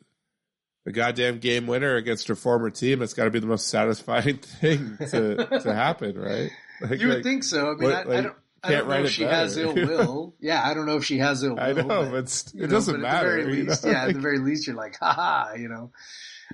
a 0.87 0.91
goddamn 0.93 1.39
game 1.39 1.67
winner 1.69 1.95
against 1.95 2.27
her 2.29 2.35
former 2.35 2.71
team. 2.71 3.03
It's 3.03 3.15
got 3.15 3.25
to 3.25 3.31
be 3.31 3.39
the 3.39 3.47
most 3.47 3.69
satisfying 3.69 4.39
thing 4.39 4.97
to 5.11 5.37
to 5.61 5.75
happen, 5.75 6.19
right? 6.19 6.51
Like, 6.81 7.01
You 7.01 7.09
would 7.09 7.15
like, 7.17 7.23
think 7.25 7.45
so. 7.45 7.71
I 7.71 7.75
mean, 7.75 7.91
what- 7.91 8.09
I, 8.09 8.19
I 8.19 8.21
don't. 8.23 8.37
I 8.65 8.69
can't 8.69 8.87
don't 8.87 9.01
know 9.01 9.05
if 9.07 9.11
she 9.11 9.25
has 9.25 9.57
better, 9.57 9.67
ill 9.81 9.89
will. 9.89 10.35
Yeah, 10.39 10.63
I 10.65 10.73
don't 10.73 10.87
know 10.87 10.97
if 10.97 11.05
she 11.05 11.19
has 11.19 11.43
ill 11.43 11.55
will. 11.57 11.61
I 11.61 11.73
know, 11.73 11.83
but, 11.83 12.11
but 12.13 12.53
it 12.55 12.61
know, 12.61 12.67
doesn't 12.69 13.01
but 13.01 13.09
At 13.09 13.21
the 13.23 13.27
very 13.27 13.45
least, 13.45 13.85
know? 13.85 13.91
yeah, 13.91 14.05
at 14.05 14.15
the 14.15 14.21
very 14.21 14.39
least, 14.39 14.69
you're 14.69 14.77
like, 14.77 14.97
haha, 15.01 15.55
you 15.55 15.69
know. 15.69 15.91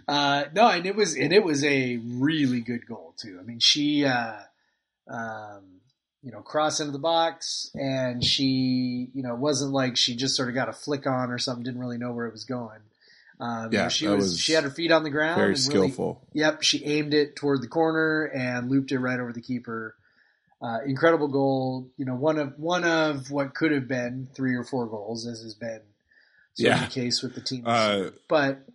Uh, 0.06 0.44
no, 0.55 0.69
and 0.70 0.86
it 0.86 0.97
was 0.97 1.15
and 1.16 1.35
it 1.35 1.44
was 1.44 1.62
a 1.65 1.98
really 2.02 2.62
good 2.62 2.86
goal 2.86 3.15
too. 3.19 3.39
I 3.39 3.43
mean, 3.44 3.59
she, 3.59 4.06
uh, 4.06 4.36
um, 5.06 5.77
you 6.28 6.34
know, 6.34 6.42
cross 6.42 6.78
into 6.78 6.92
the 6.92 6.98
box, 6.98 7.70
and 7.74 8.22
she, 8.22 9.09
you 9.14 9.22
know, 9.22 9.32
it 9.32 9.38
wasn't 9.40 9.72
like 9.72 9.96
she 9.96 10.14
just 10.14 10.36
sort 10.36 10.50
of 10.50 10.55
got 10.55 10.68
a 10.68 10.74
flick 10.74 11.06
on 11.06 11.30
or 11.30 11.38
something, 11.38 11.64
didn't 11.64 11.80
really 11.80 11.96
know 11.96 12.12
where 12.12 12.26
it 12.26 12.32
was 12.32 12.44
going. 12.44 12.80
Um, 13.40 13.72
Yeah, 13.72 13.88
she 13.88 14.06
was, 14.06 14.32
was 14.32 14.38
she 14.38 14.52
had 14.52 14.62
her 14.64 14.68
feet 14.70 14.92
on 14.92 15.05
the 15.05 15.10
ground, 15.10 15.38
very 15.38 15.55
and 15.55 15.59
really- 15.68 15.88
skillful. 15.88 16.20
Yep, 16.34 16.62
she 16.62 16.84
aimed 16.84 17.14
it 17.14 17.34
toward 17.34 17.62
the 17.62 17.66
corner 17.66 18.24
and 18.24 18.68
looped 18.70 18.92
it 18.92 18.98
right 18.98 19.18
over 19.18 19.32
the 19.32 19.40
keeper. 19.40 19.96
Uh, 20.60 20.80
incredible 20.84 21.28
goal. 21.28 21.88
You 21.96 22.05
know, 22.05 22.14
one 22.16 22.38
of 22.38 22.59
one 22.59 22.84
of 22.84 23.30
what 23.30 23.55
could 23.55 23.72
have 23.72 23.88
been 23.88 24.28
three 24.34 24.55
or 24.55 24.64
four 24.64 24.86
goals, 24.86 25.26
as 25.26 25.40
has 25.42 25.55
been 25.55 25.80
sort 26.52 26.72
of 26.74 26.80
Yeah. 26.80 26.84
the 26.84 26.90
case 26.90 27.22
with 27.22 27.34
the 27.34 27.40
team. 27.40 27.62
Uh, 27.64 28.10
but 28.28 28.66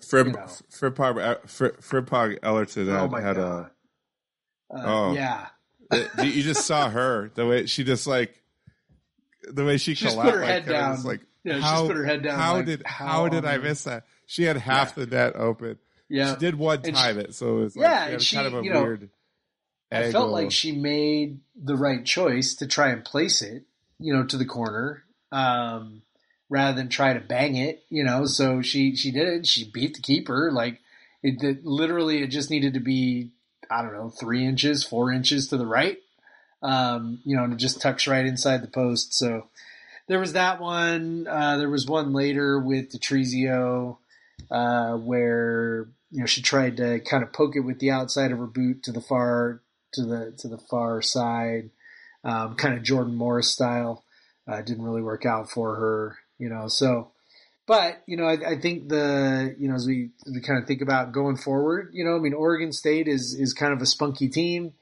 Frib, 0.00 0.28
you 0.28 0.32
know. 0.32 0.46
Frimpong, 0.70 1.20
uh, 1.20 1.34
Fri- 1.46 1.70
Frimpong 1.72 2.38
Ellerton 2.42 2.88
oh 2.88 3.08
had, 3.16 3.36
god, 3.36 3.70
uh, 4.70 4.82
oh. 4.84 5.12
yeah, 5.14 5.46
a. 5.46 5.55
you 5.92 6.42
just 6.42 6.66
saw 6.66 6.88
her 6.90 7.30
the 7.34 7.46
way 7.46 7.66
she 7.66 7.84
just 7.84 8.06
like 8.06 8.42
the 9.48 9.64
way 9.64 9.76
she 9.78 9.94
She 9.94 10.04
just 10.06 10.16
collapsed. 10.16 10.32
put 10.32 10.40
her 10.40 10.44
like, 10.46 10.50
head 10.64 10.66
down. 10.66 11.02
like 11.04 11.20
Yeah, 11.44 11.54
she 11.56 11.60
how 11.60 11.74
just 11.76 11.86
put 11.88 11.96
her 11.96 12.04
head 12.04 12.22
down, 12.22 12.38
How 12.38 12.54
like, 12.56 12.66
did 12.66 12.82
how 12.86 13.06
how, 13.06 13.28
did 13.28 13.44
I 13.44 13.58
miss 13.58 13.84
that? 13.84 14.04
She 14.26 14.42
had 14.44 14.56
half 14.56 14.94
the 14.96 15.06
net 15.06 15.36
open. 15.36 15.78
yeah. 16.08 16.34
She 16.34 16.40
did 16.40 16.56
one 16.56 16.80
And 16.84 16.96
time 16.96 17.16
she- 17.16 17.20
it, 17.22 17.34
so 17.34 17.58
it 17.58 17.60
was 17.60 17.76
like 17.76 17.84
Yeah, 17.84 18.02
and 18.04 18.12
had 18.12 18.22
she, 18.22 18.36
kind 18.36 18.46
of 18.48 18.54
a 18.54 18.62
you 18.64 18.72
know, 18.72 18.82
weird. 18.82 19.10
I 19.92 20.10
felt 20.10 20.30
like 20.32 20.50
she 20.50 20.72
made 20.72 21.38
the 21.54 21.76
right 21.76 22.04
choice 22.04 22.56
to 22.56 22.66
try 22.66 22.88
and 22.88 23.04
place 23.04 23.40
it, 23.40 23.62
you 24.00 24.12
know, 24.12 24.24
to 24.24 24.36
the 24.36 24.44
corner, 24.44 25.04
um, 25.30 26.02
rather 26.50 26.76
than 26.76 26.88
try 26.88 27.12
to 27.12 27.20
bang 27.20 27.54
it, 27.54 27.84
you 27.88 28.02
know. 28.02 28.24
So 28.26 28.62
she 28.62 28.96
she 28.96 29.12
did 29.12 29.28
it. 29.28 29.46
She 29.46 29.70
beat 29.70 29.94
the 29.94 30.02
keeper. 30.02 30.50
Like 30.52 30.80
it, 31.22 31.40
it 31.42 31.64
literally, 31.64 32.20
it 32.22 32.28
just 32.28 32.50
needed 32.50 32.74
to 32.74 32.80
be, 32.80 33.30
I 33.70 33.82
don't 33.82 33.92
know, 33.92 34.10
three 34.10 34.44
inches, 34.44 34.84
four 34.84 35.12
inches 35.12 35.48
to 35.48 35.56
the 35.56 35.66
right, 35.66 35.98
um, 36.62 37.20
you 37.24 37.36
know, 37.36 37.44
and 37.44 37.52
it 37.52 37.58
just 37.58 37.80
tucks 37.80 38.06
right 38.06 38.24
inside 38.24 38.62
the 38.62 38.68
post. 38.68 39.14
So 39.14 39.48
there 40.08 40.20
was 40.20 40.34
that 40.34 40.60
one. 40.60 41.26
Uh, 41.28 41.56
there 41.56 41.70
was 41.70 41.86
one 41.86 42.12
later 42.12 42.58
with 42.58 42.92
Detrezio, 42.92 43.98
uh, 44.50 44.96
where 44.96 45.88
you 46.10 46.20
know 46.20 46.26
she 46.26 46.42
tried 46.42 46.76
to 46.78 47.00
kind 47.00 47.22
of 47.22 47.32
poke 47.32 47.56
it 47.56 47.60
with 47.60 47.78
the 47.80 47.90
outside 47.90 48.32
of 48.32 48.38
her 48.38 48.46
boot 48.46 48.84
to 48.84 48.92
the 48.92 49.00
far 49.00 49.62
to 49.92 50.04
the 50.04 50.32
to 50.38 50.48
the 50.48 50.58
far 50.58 51.02
side, 51.02 51.70
um, 52.24 52.54
kind 52.56 52.74
of 52.74 52.82
Jordan 52.82 53.14
Morris 53.14 53.50
style. 53.50 54.04
Uh, 54.48 54.62
didn't 54.62 54.84
really 54.84 55.02
work 55.02 55.26
out 55.26 55.50
for 55.50 55.74
her, 55.74 56.18
you 56.38 56.48
know. 56.48 56.68
So, 56.68 57.10
but 57.66 58.02
you 58.06 58.16
know, 58.16 58.24
I, 58.24 58.52
I 58.52 58.60
think 58.60 58.88
the 58.88 59.54
you 59.58 59.68
know 59.68 59.74
as 59.74 59.86
we 59.86 60.10
as 60.26 60.32
we 60.32 60.40
kind 60.40 60.60
of 60.60 60.66
think 60.66 60.82
about 60.82 61.12
going 61.12 61.36
forward, 61.36 61.90
you 61.92 62.04
know, 62.04 62.16
I 62.16 62.18
mean, 62.18 62.34
Oregon 62.34 62.72
State 62.72 63.08
is 63.08 63.34
is 63.34 63.52
kind 63.52 63.72
of 63.72 63.82
a 63.82 63.86
spunky 63.86 64.28
team. 64.28 64.72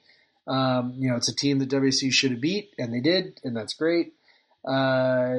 Um, 0.46 0.94
you 0.98 1.08
know, 1.08 1.16
it's 1.16 1.28
a 1.28 1.34
team 1.34 1.58
that 1.60 1.70
WSU 1.70 2.12
should 2.12 2.32
have 2.32 2.40
beat, 2.40 2.70
and 2.78 2.92
they 2.92 3.00
did, 3.00 3.40
and 3.42 3.56
that's 3.56 3.72
great. 3.72 4.12
Uh, 4.66 5.36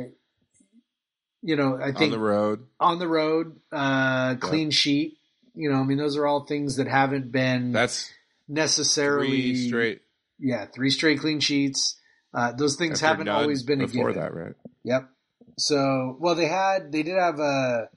you 1.44 1.56
know, 1.56 1.78
I 1.78 1.90
on 1.90 1.96
think 1.96 2.12
the 2.12 2.20
road. 2.20 2.66
on 2.80 2.98
the 2.98 3.08
road, 3.08 3.60
uh, 3.72 4.36
clean 4.36 4.72
sheet. 4.72 5.20
You 5.54 5.70
know, 5.70 5.78
I 5.78 5.84
mean, 5.84 6.00
those 6.00 6.18
are 6.18 6.26
all 6.26 6.46
things 6.46 6.78
that 6.78 6.88
haven't 6.88 7.32
been 7.32 7.72
That's 7.72 8.12
necessarily 8.48 9.28
three 9.30 9.68
straight. 9.68 10.02
Yeah, 10.40 10.66
three 10.66 10.90
straight 10.90 11.20
clean 11.20 11.40
sheets. 11.40 11.98
Uh, 12.34 12.52
those 12.52 12.76
things 12.76 13.02
after 13.04 13.08
haven't 13.08 13.30
always 13.30 13.64
been 13.64 13.80
a 13.82 13.88
before 13.88 14.10
given. 14.10 14.24
that, 14.24 14.34
right? 14.34 14.54
Yep. 14.84 15.10
So, 15.58 16.18
well, 16.20 16.36
they 16.36 16.48
had 16.48 16.92
they 16.92 17.04
did 17.04 17.18
have 17.18 17.40
a 17.40 17.90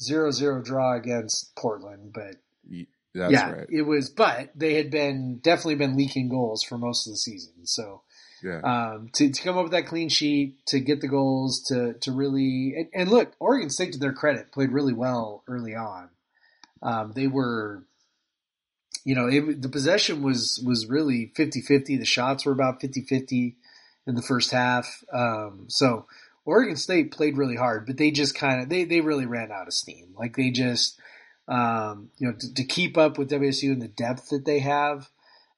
zero 0.00 0.30
zero 0.30 0.62
draw 0.62 0.94
against 0.96 1.54
Portland, 1.56 2.12
but 2.12 2.36
That's 3.14 3.32
yeah, 3.32 3.50
right. 3.50 3.66
it 3.70 3.82
was. 3.82 4.10
But 4.10 4.50
they 4.54 4.74
had 4.74 4.90
been 4.90 5.38
definitely 5.38 5.76
been 5.76 5.96
leaking 5.96 6.28
goals 6.28 6.62
for 6.62 6.78
most 6.78 7.06
of 7.06 7.12
the 7.12 7.16
season. 7.16 7.66
So 7.66 8.02
Yeah. 8.42 8.60
um, 8.62 9.08
to 9.14 9.30
to 9.30 9.42
come 9.42 9.56
up 9.56 9.64
with 9.64 9.72
that 9.72 9.86
clean 9.86 10.08
sheet, 10.08 10.64
to 10.66 10.80
get 10.80 11.00
the 11.00 11.08
goals, 11.08 11.62
to 11.68 11.94
to 11.94 12.12
really 12.12 12.74
and, 12.76 12.88
and 12.94 13.10
look, 13.10 13.32
Oregon 13.38 13.70
State 13.70 13.92
to 13.92 13.98
their 13.98 14.12
credit 14.12 14.52
played 14.52 14.72
really 14.72 14.94
well 14.94 15.42
early 15.48 15.74
on. 15.74 16.10
Um, 16.82 17.12
they 17.14 17.26
were, 17.26 17.84
you 19.04 19.14
know, 19.14 19.26
it, 19.26 19.60
the 19.60 19.68
possession 19.68 20.22
was 20.22 20.62
was 20.64 20.86
really 20.86 21.32
50-50. 21.36 21.98
The 21.98 22.04
shots 22.04 22.46
were 22.46 22.52
about 22.52 22.80
50-50 22.80 23.54
in 24.06 24.14
the 24.14 24.22
first 24.22 24.50
half. 24.50 25.04
Um, 25.12 25.66
so 25.68 26.06
Oregon 26.50 26.76
State 26.76 27.12
played 27.12 27.36
really 27.36 27.56
hard, 27.56 27.86
but 27.86 27.96
they 27.96 28.10
just 28.10 28.34
kind 28.34 28.60
of 28.60 28.68
they 28.68 28.84
they 28.84 29.00
really 29.00 29.26
ran 29.26 29.52
out 29.52 29.68
of 29.68 29.72
steam. 29.72 30.14
Like 30.18 30.36
they 30.36 30.50
just 30.50 31.00
um, 31.48 32.10
you 32.18 32.28
know 32.28 32.34
to, 32.38 32.54
to 32.54 32.64
keep 32.64 32.98
up 32.98 33.18
with 33.18 33.30
WSU 33.30 33.72
and 33.72 33.82
the 33.82 33.88
depth 33.88 34.30
that 34.30 34.44
they 34.44 34.58
have 34.60 35.08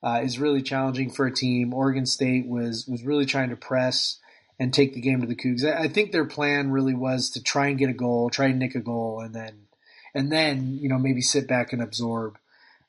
uh, 0.02 0.20
is 0.22 0.38
really 0.38 0.62
challenging 0.62 1.10
for 1.10 1.26
a 1.26 1.34
team. 1.34 1.72
Oregon 1.72 2.06
State 2.06 2.46
was 2.46 2.86
was 2.86 3.04
really 3.04 3.26
trying 3.26 3.50
to 3.50 3.56
press 3.56 4.18
and 4.58 4.72
take 4.72 4.94
the 4.94 5.00
game 5.00 5.20
to 5.20 5.26
the 5.26 5.34
Cougs. 5.34 5.64
I, 5.64 5.84
I 5.84 5.88
think 5.88 6.12
their 6.12 6.24
plan 6.24 6.70
really 6.70 6.94
was 6.94 7.30
to 7.30 7.42
try 7.42 7.68
and 7.68 7.78
get 7.78 7.90
a 7.90 7.94
goal, 7.94 8.30
try 8.30 8.46
and 8.46 8.58
nick 8.58 8.74
a 8.74 8.80
goal, 8.80 9.20
and 9.20 9.34
then 9.34 9.66
and 10.14 10.30
then 10.30 10.78
you 10.80 10.88
know 10.88 10.98
maybe 10.98 11.22
sit 11.22 11.48
back 11.48 11.72
and 11.72 11.82
absorb. 11.82 12.38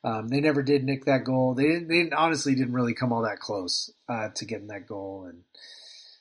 Um, 0.04 0.28
they 0.28 0.42
never 0.42 0.62
did 0.62 0.84
nick 0.84 1.06
that 1.06 1.24
goal. 1.24 1.54
They 1.54 1.64
didn't, 1.64 1.88
they 1.88 2.00
didn't, 2.00 2.14
honestly 2.14 2.56
didn't 2.56 2.74
really 2.74 2.94
come 2.94 3.14
all 3.14 3.22
that 3.22 3.40
close 3.40 3.90
uh, 4.10 4.30
to 4.36 4.44
getting 4.46 4.68
that 4.68 4.86
goal, 4.86 5.28
and 5.30 5.44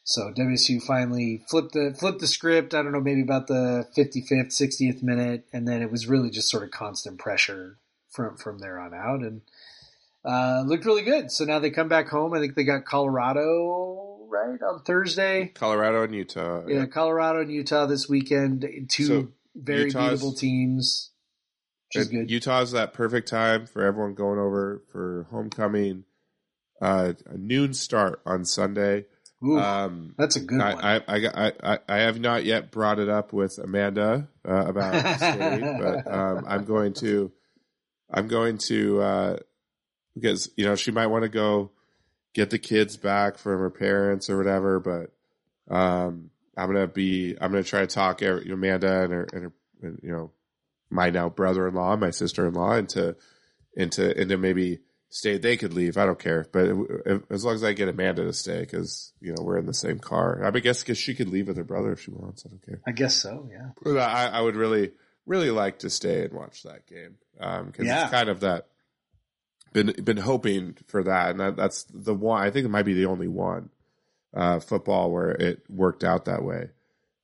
so 0.04 0.32
WSU 0.32 0.82
finally 0.82 1.44
flipped 1.48 1.72
the 1.72 1.94
flipped 1.98 2.20
the 2.20 2.26
script. 2.26 2.74
I 2.74 2.82
don't 2.82 2.92
know, 2.92 3.00
maybe 3.00 3.22
about 3.22 3.46
the 3.46 3.86
55th, 3.96 4.48
60th 4.48 5.02
minute, 5.02 5.46
and 5.52 5.66
then 5.66 5.82
it 5.82 5.90
was 5.90 6.06
really 6.06 6.30
just 6.30 6.48
sort 6.50 6.64
of 6.64 6.70
constant 6.70 7.18
pressure 7.18 7.78
from 8.10 8.36
from 8.36 8.58
there 8.58 8.78
on 8.78 8.94
out, 8.94 9.20
and 9.20 9.42
uh, 10.24 10.62
looked 10.66 10.84
really 10.84 11.02
good. 11.02 11.30
So 11.30 11.44
now 11.44 11.58
they 11.58 11.70
come 11.70 11.88
back 11.88 12.08
home. 12.08 12.34
I 12.34 12.40
think 12.40 12.54
they 12.54 12.64
got 12.64 12.84
Colorado 12.84 14.26
right 14.28 14.60
on 14.62 14.82
Thursday. 14.84 15.52
Colorado 15.54 16.02
and 16.04 16.14
Utah. 16.14 16.62
Yeah, 16.66 16.86
Colorado 16.86 17.40
and 17.42 17.52
Utah 17.52 17.86
this 17.86 18.08
weekend. 18.08 18.66
Two 18.88 19.04
So, 19.04 19.28
very 19.54 19.84
Utah's- 19.84 20.22
beatable 20.22 20.38
teams, 20.38 21.10
which 21.94 22.02
is 22.02 22.08
good. 22.08 22.30
Utah's 22.30 22.72
that 22.72 22.92
perfect 22.92 23.28
time 23.28 23.66
for 23.66 23.82
everyone 23.82 24.14
going 24.14 24.38
over 24.38 24.82
for 24.90 25.26
homecoming. 25.30 26.04
Uh, 26.80 27.12
a 27.26 27.38
noon 27.38 27.72
start 27.74 28.20
on 28.26 28.44
Sunday. 28.44 29.04
Ooh, 29.44 29.58
Um, 29.58 30.14
that's 30.16 30.36
a 30.36 30.40
good. 30.40 30.60
I, 30.60 30.72
I, 30.72 31.00
I, 31.08 31.46
I, 31.48 31.52
I, 31.62 31.78
I 31.88 31.96
have 31.98 32.20
not 32.20 32.44
yet 32.44 32.70
brought 32.70 32.98
it 32.98 33.08
up 33.08 33.32
with 33.32 33.58
Amanda 33.58 34.28
uh, 34.48 34.66
about 34.66 35.16
state, 35.16 35.62
but 35.80 36.12
um, 36.12 36.44
I'm 36.46 36.64
going 36.64 36.94
to, 36.94 37.32
I'm 38.10 38.28
going 38.28 38.58
to, 38.68 39.02
uh, 39.02 39.36
because 40.14 40.50
you 40.56 40.64
know 40.64 40.76
she 40.76 40.90
might 40.90 41.08
want 41.08 41.22
to 41.22 41.28
go 41.28 41.70
get 42.34 42.50
the 42.50 42.58
kids 42.58 42.96
back 42.96 43.38
from 43.38 43.58
her 43.58 43.70
parents 43.70 44.30
or 44.30 44.36
whatever, 44.38 44.80
but 44.80 45.74
um, 45.74 46.30
I'm 46.56 46.72
gonna 46.72 46.86
be, 46.86 47.36
I'm 47.40 47.50
gonna 47.50 47.62
try 47.62 47.80
to 47.80 47.86
talk 47.86 48.22
Amanda 48.54 49.02
and 49.02 49.12
her, 49.12 49.28
and 49.32 49.42
her, 49.44 49.52
and, 49.82 50.00
you 50.02 50.12
know, 50.12 50.30
my 50.90 51.10
now 51.10 51.28
brother-in-law, 51.28 51.96
my 51.96 52.10
sister-in-law 52.10 52.74
into, 52.76 53.16
into, 53.74 54.20
into 54.20 54.36
maybe 54.36 54.80
stay. 55.12 55.38
They 55.38 55.56
could 55.56 55.72
leave. 55.74 55.96
I 55.96 56.06
don't 56.06 56.18
care, 56.18 56.46
but 56.52 56.66
if, 57.06 57.22
as 57.30 57.44
long 57.44 57.54
as 57.54 57.62
I 57.62 57.72
get 57.72 57.88
Amanda 57.88 58.24
to 58.24 58.32
stay, 58.32 58.60
because 58.60 59.12
you 59.20 59.32
know 59.32 59.42
we're 59.42 59.58
in 59.58 59.66
the 59.66 59.74
same 59.74 59.98
car. 59.98 60.42
I 60.44 60.50
mean, 60.50 60.62
guess 60.62 60.82
because 60.82 60.98
she 60.98 61.14
could 61.14 61.28
leave 61.28 61.46
with 61.48 61.56
her 61.56 61.64
brother 61.64 61.92
if 61.92 62.00
she 62.00 62.10
wants. 62.10 62.44
I 62.44 62.48
don't 62.50 62.64
care. 62.66 62.80
I 62.86 62.92
guess 62.92 63.14
so. 63.14 63.48
Yeah. 63.50 63.68
But 63.82 63.98
I, 63.98 64.26
I 64.28 64.40
would 64.40 64.56
really, 64.56 64.92
really 65.26 65.50
like 65.50 65.80
to 65.80 65.90
stay 65.90 66.24
and 66.24 66.32
watch 66.32 66.62
that 66.64 66.86
game 66.86 67.16
because 67.66 67.86
Yeah. 67.86 68.02
it's 68.02 68.10
kind 68.12 68.28
of 68.28 68.40
that. 68.40 68.66
Been 69.72 69.92
been 70.04 70.18
hoping 70.18 70.76
for 70.86 71.02
that, 71.04 71.30
and 71.30 71.40
that, 71.40 71.56
that's 71.56 71.84
the 71.84 72.12
one. 72.14 72.42
I 72.42 72.50
think 72.50 72.66
it 72.66 72.70
might 72.70 72.82
be 72.84 72.92
the 72.92 73.06
only 73.06 73.26
one 73.28 73.70
uh, 74.34 74.60
football 74.60 75.10
where 75.10 75.30
it 75.30 75.62
worked 75.70 76.04
out 76.04 76.26
that 76.26 76.42
way. 76.44 76.68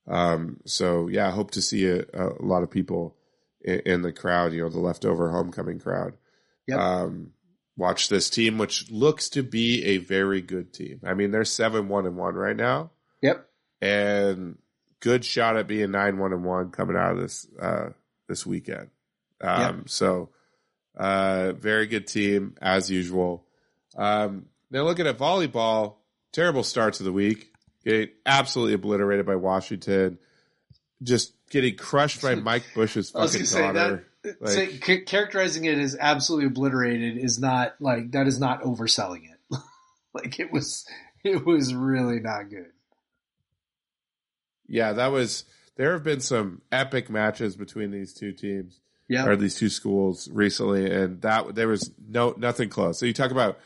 Um, 0.07 0.57
so 0.65 1.09
yeah, 1.09 1.29
I 1.29 1.31
hope 1.31 1.51
to 1.51 1.61
see 1.63 1.85
a, 1.87 2.05
a 2.15 2.41
lot 2.41 2.63
of 2.63 2.71
people 2.71 3.17
in, 3.61 3.81
in 3.81 4.03
the 4.03 4.13
crowd. 4.15 4.55
You 4.55 4.63
know, 4.63 4.71
the 4.71 4.79
leftover 4.79 5.31
homecoming 5.31 5.79
crowd. 5.79 6.15
Yep. 6.69 6.79
Um, 6.79 7.33
watch 7.79 8.09
this 8.11 8.29
team, 8.29 8.59
which 8.59 8.91
looks 8.91 9.31
to 9.31 9.43
be 9.43 9.83
a 9.85 9.97
very 9.99 10.43
good 10.43 10.75
team. 10.75 11.01
I 11.07 11.15
mean, 11.15 11.31
they're 11.31 11.45
seven 11.47 11.89
one 11.89 12.05
and 12.05 12.17
one 12.17 12.35
right 12.35 12.57
now 12.57 12.91
Yep. 13.23 13.49
and 13.81 14.59
good 15.01 15.25
shot 15.25 15.57
at 15.57 15.67
being 15.69 15.91
nine 15.93 16.19
one 16.19 16.33
and 16.33 16.45
one 16.45 16.71
coming 16.71 16.97
out 16.97 17.13
of 17.13 17.21
this 17.21 17.47
uh, 17.61 17.91
this 18.29 18.45
weekend. 18.45 18.91
Um, 19.41 19.85
So 19.87 20.31
uh, 20.97 21.53
very 21.53 21.87
good 21.87 22.07
team 22.09 22.57
as 22.61 22.91
usual. 22.91 23.47
Um, 23.97 24.47
now 24.71 24.83
looking 24.83 25.07
at 25.07 25.17
volleyball, 25.17 25.95
terrible 26.33 26.65
start 26.65 26.95
to 26.95 27.05
the 27.05 27.13
week, 27.13 27.53
getting 27.85 28.09
absolutely 28.27 28.75
obliterated 28.75 29.25
by 29.25 29.37
Washington, 29.37 30.19
just 31.03 31.33
getting 31.51 31.77
crushed 31.77 32.21
by 32.21 32.35
Mike 32.51 32.65
Bush's 32.75 33.11
fucking 33.11 33.33
gonna 33.33 33.47
say 33.47 33.61
daughter. 33.63 33.73
that. 33.97 34.05
Like- 34.25 34.49
say, 34.53 34.79
ca- 34.79 35.05
characterizing 35.05 35.65
it 35.65 35.79
as 35.79 35.97
absolutely 35.99 36.47
obliterated 36.47 37.17
is 37.19 37.39
not 37.39 37.75
like 37.81 38.13
that 38.13 38.27
is 38.27 38.39
not 38.41 38.63
overselling 38.63 39.23
it. 39.31 39.59
like 40.15 40.39
it 40.41 40.53
was, 40.53 40.87
it 41.25 41.45
was 41.47 41.73
really 41.75 42.21
not 42.21 42.51
good. 42.51 42.73
yeah, 44.67 44.93
that 44.93 45.09
was. 45.13 45.45
There 45.77 45.93
have 45.93 46.03
been 46.03 46.21
some 46.21 46.63
epic 46.73 47.09
matches 47.09 47.55
between 47.57 47.93
these 47.93 48.13
two 48.13 48.33
teams. 48.33 48.81
Yeah. 49.11 49.25
or 49.27 49.37
these 49.37 49.55
two 49.55 49.71
schools 49.71 50.29
recently, 50.31 50.93
and 50.93 51.23
that 51.23 51.55
there 51.55 51.69
was 51.69 51.91
no 52.07 52.35
nothing 52.37 52.69
close. 52.69 52.99
So 53.01 53.07
you 53.07 53.15
talk 53.15 53.31
about 53.31 53.59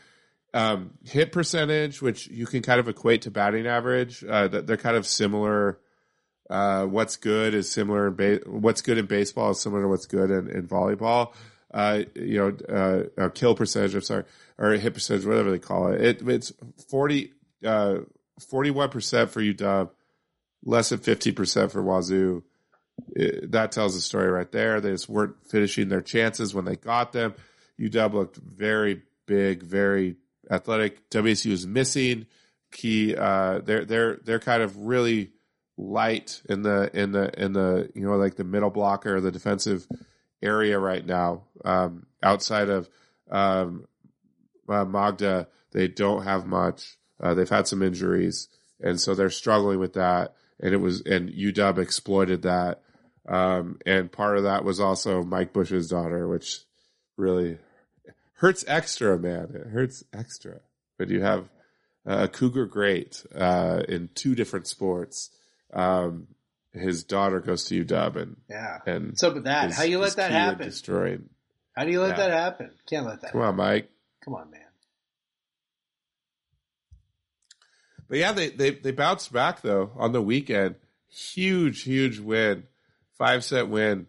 um, 0.53 0.91
hit 1.03 1.33
percentage, 1.33 2.01
which 2.01 2.27
you 2.27 2.45
can 2.45 2.61
kind 2.61 2.79
of 2.79 2.87
equate 2.87 3.23
to 3.23 3.31
batting 3.31 3.67
average. 3.67 4.23
Uh, 4.23 4.47
they're 4.47 4.77
kind 4.77 4.95
of 4.95 5.05
similar. 5.05 5.79
Uh, 6.53 6.85
what's 6.85 7.17
good 7.17 7.53
is 7.55 7.71
similar 7.71 8.07
in 8.09 8.13
ba- 8.13 8.39
what's 8.45 8.81
good 8.81 8.97
in 8.99 9.07
baseball 9.07 9.51
is 9.51 9.59
similar 9.59 9.81
to 9.81 9.87
what's 9.87 10.05
good 10.05 10.29
in, 10.29 10.47
in 10.49 10.67
volleyball. 10.67 11.33
Uh, 11.73 12.03
you 12.13 12.37
know, 12.69 13.09
uh, 13.17 13.29
kill 13.29 13.55
percentage. 13.55 13.95
I'm 13.95 14.01
sorry, 14.01 14.25
or 14.59 14.73
hit 14.73 14.93
percentage, 14.93 15.25
whatever 15.25 15.49
they 15.49 15.57
call 15.59 15.87
it. 15.91 16.01
it 16.01 16.27
it's 16.29 16.53
40, 16.89 17.31
uh, 17.65 17.95
41% 18.39 19.29
for 19.29 19.41
UW, 19.41 19.89
less 20.63 20.89
than 20.89 20.99
50% 20.99 21.71
for 21.71 21.81
Wazoo 21.81 22.43
it- 23.15 23.51
that 23.51 23.71
tells 23.71 23.95
the 23.95 24.01
story 24.01 24.29
right 24.29 24.51
there. 24.51 24.79
They 24.79 24.91
just 24.91 25.09
weren't 25.09 25.35
finishing 25.49 25.89
their 25.89 26.01
chances 26.01 26.53
when 26.53 26.65
they 26.65 26.75
got 26.75 27.11
them. 27.11 27.33
UW 27.79 28.13
looked 28.13 28.37
very 28.37 29.01
big, 29.25 29.63
very 29.63 30.17
athletic. 30.49 31.09
WSU 31.09 31.51
is 31.51 31.65
missing 31.65 32.27
key. 32.71 33.15
Uh, 33.15 33.59
they're 33.59 33.85
they're 33.85 34.15
they're 34.23 34.39
kind 34.39 34.61
of 34.61 34.77
really 34.77 35.31
light 35.77 36.41
in 36.49 36.61
the 36.61 36.89
in 36.93 37.11
the 37.11 37.31
in 37.41 37.53
the 37.53 37.89
you 37.95 38.05
know 38.05 38.15
like 38.15 38.35
the 38.35 38.43
middle 38.43 38.69
blocker, 38.69 39.19
the 39.19 39.31
defensive 39.31 39.87
area 40.41 40.77
right 40.77 41.05
now. 41.05 41.43
Um, 41.63 42.05
outside 42.21 42.69
of 42.69 42.89
um, 43.31 43.87
uh, 44.69 44.85
Magda, 44.85 45.47
they 45.71 45.87
don't 45.87 46.23
have 46.23 46.45
much. 46.45 46.97
Uh, 47.21 47.33
they've 47.33 47.49
had 47.49 47.67
some 47.67 47.81
injuries, 47.81 48.49
and 48.79 48.99
so 48.99 49.15
they're 49.15 49.29
struggling 49.29 49.79
with 49.79 49.93
that. 49.93 50.35
And 50.59 50.73
it 50.73 50.77
was 50.77 51.01
and 51.01 51.29
UW 51.29 51.79
exploited 51.79 52.43
that. 52.43 52.81
Um, 53.27 53.79
and 53.85 54.11
part 54.11 54.37
of 54.37 54.43
that 54.43 54.63
was 54.65 54.79
also 54.79 55.23
Mike 55.23 55.53
Bush's 55.53 55.89
daughter, 55.89 56.27
which 56.27 56.59
really 57.17 57.57
hurts 58.35 58.65
extra, 58.67 59.17
man. 59.17 59.51
It 59.55 59.67
hurts 59.67 60.03
extra. 60.13 60.59
But 60.97 61.09
you 61.09 61.21
have 61.21 61.49
a 62.05 62.27
cougar 62.27 62.65
great 62.65 63.25
uh, 63.33 63.83
in 63.87 64.09
two 64.13 64.35
different 64.35 64.67
sports. 64.67 65.29
Um, 65.73 66.27
his 66.71 67.03
daughter 67.03 67.39
goes 67.39 67.65
to 67.65 67.75
UW, 67.85 68.15
and 68.21 68.37
Yeah. 68.49 68.79
and 68.85 69.07
What's 69.09 69.23
up 69.23 69.33
with 69.35 69.43
that? 69.45 69.69
is- 69.71 69.77
How 69.77 69.83
you 69.83 69.99
let 69.99 70.15
that 70.15 70.31
happen? 70.31 70.65
Destroying. 70.67 71.29
How 71.75 71.83
do 71.85 71.91
you 71.91 72.01
let 72.01 72.17
Yeah. 72.17 72.27
that 72.27 72.31
happen? 72.31 72.71
Can't 72.89 73.05
let 73.05 73.21
that. 73.21 73.31
Come 73.31 73.41
happen. 73.41 73.59
on, 73.59 73.67
Mike. 73.67 73.89
Come 74.23 74.35
on, 74.35 74.49
man. 74.51 74.59
But 78.09 78.17
yeah, 78.19 78.31
they, 78.31 78.49
they 78.49 78.71
they 78.71 78.91
bounced 78.91 79.31
back 79.33 79.61
though 79.61 79.91
on 79.95 80.11
the 80.11 80.21
weekend. 80.21 80.75
Huge, 81.09 81.83
huge 81.83 82.19
win, 82.19 82.63
five 83.17 83.43
set 83.43 83.69
win 83.69 84.07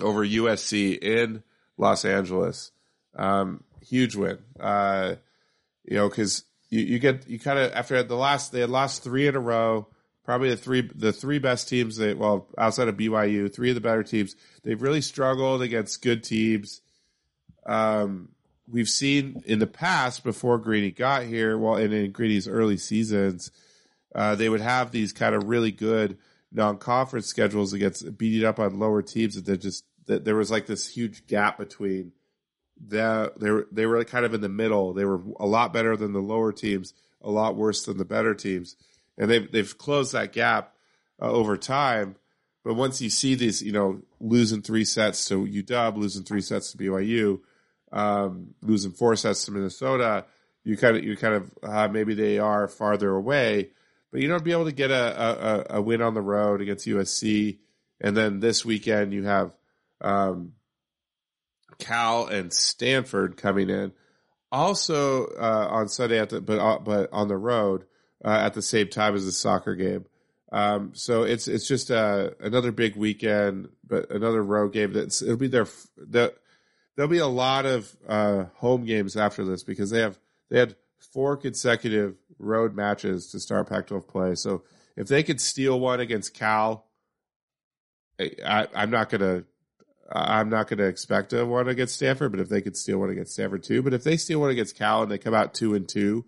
over 0.00 0.24
USC 0.24 0.98
in 1.00 1.42
Los 1.76 2.04
Angeles. 2.04 2.72
Um, 3.14 3.64
huge 3.82 4.16
win. 4.16 4.38
Uh, 4.58 5.16
you 5.84 5.96
know, 5.96 6.08
because 6.08 6.44
you, 6.68 6.80
you 6.80 6.98
get 6.98 7.28
you 7.28 7.38
kind 7.38 7.58
of 7.58 7.72
after 7.72 8.02
the 8.02 8.16
last 8.16 8.52
they 8.52 8.60
had 8.60 8.70
lost 8.70 9.02
three 9.02 9.26
in 9.26 9.34
a 9.36 9.40
row. 9.40 9.86
Probably 10.24 10.50
the 10.50 10.56
three 10.56 10.88
the 10.94 11.12
three 11.12 11.38
best 11.38 11.68
teams 11.68 11.96
that 11.96 12.18
well 12.18 12.46
outside 12.56 12.88
of 12.88 12.96
BYU, 12.96 13.52
three 13.52 13.70
of 13.70 13.74
the 13.74 13.80
better 13.80 14.02
teams. 14.02 14.36
They've 14.62 14.80
really 14.80 15.00
struggled 15.00 15.62
against 15.62 16.02
good 16.02 16.24
teams. 16.24 16.80
Um, 17.66 18.30
we've 18.68 18.88
seen 18.88 19.42
in 19.46 19.58
the 19.58 19.66
past 19.66 20.24
before 20.24 20.58
Greeny 20.58 20.90
got 20.90 21.24
here, 21.24 21.58
well, 21.58 21.76
and 21.76 21.92
in 21.92 22.12
Greeny's 22.12 22.48
early 22.48 22.76
seasons, 22.76 23.50
uh, 24.14 24.34
they 24.34 24.48
would 24.48 24.60
have 24.60 24.90
these 24.90 25.12
kind 25.12 25.34
of 25.34 25.44
really 25.44 25.70
good 25.70 26.18
non-conference 26.52 27.26
schedules 27.26 27.72
against 27.72 28.18
beating 28.18 28.46
up 28.46 28.58
on 28.58 28.78
lower 28.78 29.02
teams. 29.02 29.34
That 29.34 29.46
they 29.46 29.56
just 29.56 29.84
that 30.06 30.24
there 30.24 30.36
was 30.36 30.50
like 30.50 30.66
this 30.66 30.88
huge 30.88 31.26
gap 31.26 31.58
between 31.58 32.12
the 32.84 33.32
they 33.36 33.50
were 33.50 33.68
they 33.70 33.86
were 33.86 34.04
kind 34.04 34.24
of 34.24 34.34
in 34.34 34.40
the 34.40 34.48
middle. 34.48 34.92
They 34.92 35.04
were 35.04 35.20
a 35.38 35.46
lot 35.46 35.72
better 35.72 35.96
than 35.96 36.12
the 36.12 36.20
lower 36.20 36.52
teams, 36.52 36.94
a 37.20 37.30
lot 37.30 37.56
worse 37.56 37.84
than 37.84 37.98
the 37.98 38.04
better 38.04 38.34
teams, 38.34 38.76
and 39.18 39.30
they've 39.30 39.50
they've 39.50 39.78
closed 39.78 40.12
that 40.12 40.32
gap 40.32 40.74
uh, 41.20 41.30
over 41.30 41.56
time. 41.56 42.16
But 42.64 42.74
once 42.74 43.00
you 43.00 43.10
see 43.10 43.34
these, 43.34 43.60
you 43.62 43.72
know, 43.72 44.02
losing 44.20 44.62
three 44.62 44.84
sets 44.84 45.26
to 45.28 45.44
UW, 45.44 45.96
losing 45.96 46.22
three 46.22 46.40
sets 46.40 46.72
to 46.72 46.78
BYU, 46.78 47.40
um, 47.92 48.54
losing 48.62 48.92
four 48.92 49.16
sets 49.16 49.44
to 49.44 49.50
Minnesota, 49.50 50.26
you 50.64 50.76
kind 50.76 50.96
of 50.96 51.04
you 51.04 51.16
kind 51.16 51.34
of 51.34 51.50
uh, 51.62 51.88
maybe 51.88 52.14
they 52.14 52.38
are 52.38 52.68
farther 52.68 53.10
away, 53.10 53.70
but 54.10 54.20
you 54.20 54.28
don't 54.28 54.44
be 54.44 54.52
able 54.52 54.66
to 54.66 54.72
get 54.72 54.90
a, 54.90 55.74
a, 55.74 55.78
a 55.78 55.82
win 55.82 56.02
on 56.02 56.14
the 56.14 56.20
road 56.20 56.60
against 56.60 56.86
USC, 56.86 57.58
and 58.00 58.16
then 58.16 58.40
this 58.40 58.64
weekend 58.64 59.12
you 59.12 59.24
have 59.24 59.56
um, 60.00 60.52
Cal 61.78 62.26
and 62.26 62.52
Stanford 62.52 63.36
coming 63.36 63.70
in, 63.70 63.92
also 64.52 65.26
uh, 65.26 65.68
on 65.68 65.88
Sunday 65.88 66.20
at 66.20 66.30
the 66.30 66.40
but 66.40 66.60
uh, 66.60 66.78
but 66.78 67.12
on 67.12 67.26
the 67.26 67.36
road 67.36 67.84
uh, 68.24 68.28
at 68.28 68.54
the 68.54 68.62
same 68.62 68.88
time 68.88 69.14
as 69.14 69.24
the 69.24 69.32
soccer 69.32 69.74
game. 69.74 70.06
Um, 70.50 70.92
so 70.94 71.22
it's 71.22 71.48
it's 71.48 71.66
just 71.66 71.90
uh, 71.90 72.30
another 72.40 72.72
big 72.72 72.94
weekend, 72.94 73.68
but 73.86 74.10
another 74.10 74.42
road 74.42 74.72
game. 74.72 74.92
That's 74.92 75.22
it'll 75.22 75.36
be 75.36 75.48
their 75.48 75.66
the 75.96 76.34
there'll 76.94 77.10
be 77.10 77.18
a 77.18 77.26
lot 77.26 77.64
of 77.64 77.96
uh, 78.06 78.44
home 78.56 78.84
games 78.84 79.16
after 79.16 79.44
this 79.44 79.64
because 79.64 79.90
they 79.90 80.00
have 80.00 80.18
they 80.50 80.58
had 80.58 80.76
four 81.12 81.36
consecutive 81.36 82.16
road 82.38 82.74
matches 82.74 83.28
to 83.28 83.40
start 83.40 83.68
Pac-12 83.68 84.06
play. 84.06 84.34
So 84.34 84.62
if 84.96 85.08
they 85.08 85.22
could 85.22 85.40
steal 85.40 85.80
one 85.80 86.00
against 86.00 86.34
Cal, 86.34 86.86
I, 88.20 88.68
I'm 88.74 88.90
not 88.90 89.08
gonna 89.08 89.44
I'm 90.12 90.50
not 90.50 90.68
gonna 90.68 90.84
expect 90.84 91.32
a 91.32 91.46
one 91.46 91.68
against 91.68 91.94
Stanford. 91.94 92.30
But 92.30 92.40
if 92.40 92.50
they 92.50 92.60
could 92.60 92.76
steal 92.76 92.98
one 92.98 93.08
against 93.08 93.32
Stanford 93.32 93.62
too, 93.62 93.82
but 93.82 93.94
if 93.94 94.04
they 94.04 94.18
steal 94.18 94.40
one 94.40 94.50
against 94.50 94.76
Cal 94.76 95.02
and 95.02 95.10
they 95.10 95.18
come 95.18 95.34
out 95.34 95.54
two 95.54 95.74
and 95.74 95.88
two 95.88 96.26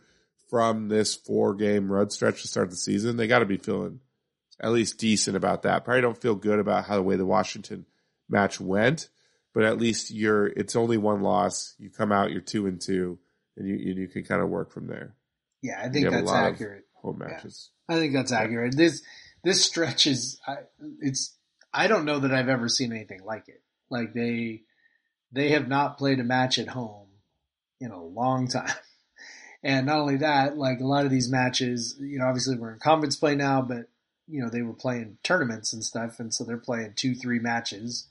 from 0.54 0.86
this 0.86 1.16
four 1.16 1.54
game 1.54 1.90
road 1.90 2.12
stretch 2.12 2.42
to 2.42 2.48
start 2.48 2.70
the 2.70 2.76
season, 2.76 3.16
they 3.16 3.26
got 3.26 3.40
to 3.40 3.44
be 3.44 3.56
feeling 3.56 3.98
at 4.60 4.70
least 4.70 4.98
decent 4.98 5.36
about 5.36 5.62
that. 5.62 5.84
Probably 5.84 6.00
don't 6.00 6.20
feel 6.20 6.36
good 6.36 6.60
about 6.60 6.84
how 6.84 6.94
the 6.94 7.02
way 7.02 7.16
the 7.16 7.26
Washington 7.26 7.86
match 8.28 8.60
went 8.60 9.08
but 9.54 9.62
at 9.62 9.78
least 9.78 10.10
you're 10.10 10.48
it's 10.48 10.76
only 10.76 10.98
one 10.98 11.22
loss. 11.22 11.74
You 11.78 11.88
come 11.88 12.12
out, 12.12 12.32
you're 12.32 12.40
two 12.40 12.66
and 12.66 12.80
two, 12.80 13.18
and 13.56 13.66
you 13.66 13.74
and 13.76 13.98
you 13.98 14.08
can 14.08 14.24
kind 14.24 14.42
of 14.42 14.48
work 14.48 14.70
from 14.72 14.88
there. 14.88 15.14
Yeah, 15.62 15.80
I 15.80 15.88
think 15.88 16.10
that's 16.10 16.30
accurate. 16.30 16.84
Home 17.02 17.18
Yeah. 17.20 17.28
matches. 17.28 17.70
I 17.88 17.94
think 17.94 18.12
that's 18.12 18.32
accurate. 18.32 18.76
This 18.76 19.02
this 19.44 19.64
stretch 19.64 20.06
is 20.06 20.40
I, 20.46 20.56
it's 21.00 21.36
I 21.72 21.86
don't 21.86 22.04
know 22.04 22.18
that 22.18 22.34
I've 22.34 22.48
ever 22.48 22.68
seen 22.68 22.92
anything 22.92 23.22
like 23.24 23.48
it. 23.48 23.62
Like 23.88 24.12
they 24.12 24.62
they 25.32 25.50
have 25.50 25.68
not 25.68 25.98
played 25.98 26.18
a 26.18 26.24
match 26.24 26.58
at 26.58 26.68
home 26.68 27.08
in 27.80 27.92
a 27.92 28.02
long 28.02 28.48
time. 28.48 28.74
And 29.64 29.86
not 29.86 29.98
only 29.98 30.18
that, 30.18 30.58
like 30.58 30.80
a 30.80 30.86
lot 30.86 31.06
of 31.06 31.10
these 31.10 31.30
matches, 31.30 31.96
you 31.98 32.18
know, 32.18 32.26
obviously 32.26 32.56
we're 32.56 32.74
in 32.74 32.78
conference 32.78 33.16
play 33.16 33.34
now, 33.34 33.62
but 33.62 33.88
you 34.28 34.42
know, 34.42 34.50
they 34.50 34.60
were 34.62 34.74
playing 34.74 35.16
tournaments 35.22 35.72
and 35.72 35.82
stuff, 35.82 36.20
and 36.20 36.32
so 36.32 36.44
they're 36.44 36.56
playing 36.58 36.92
two, 36.96 37.14
three 37.14 37.38
matches 37.38 38.06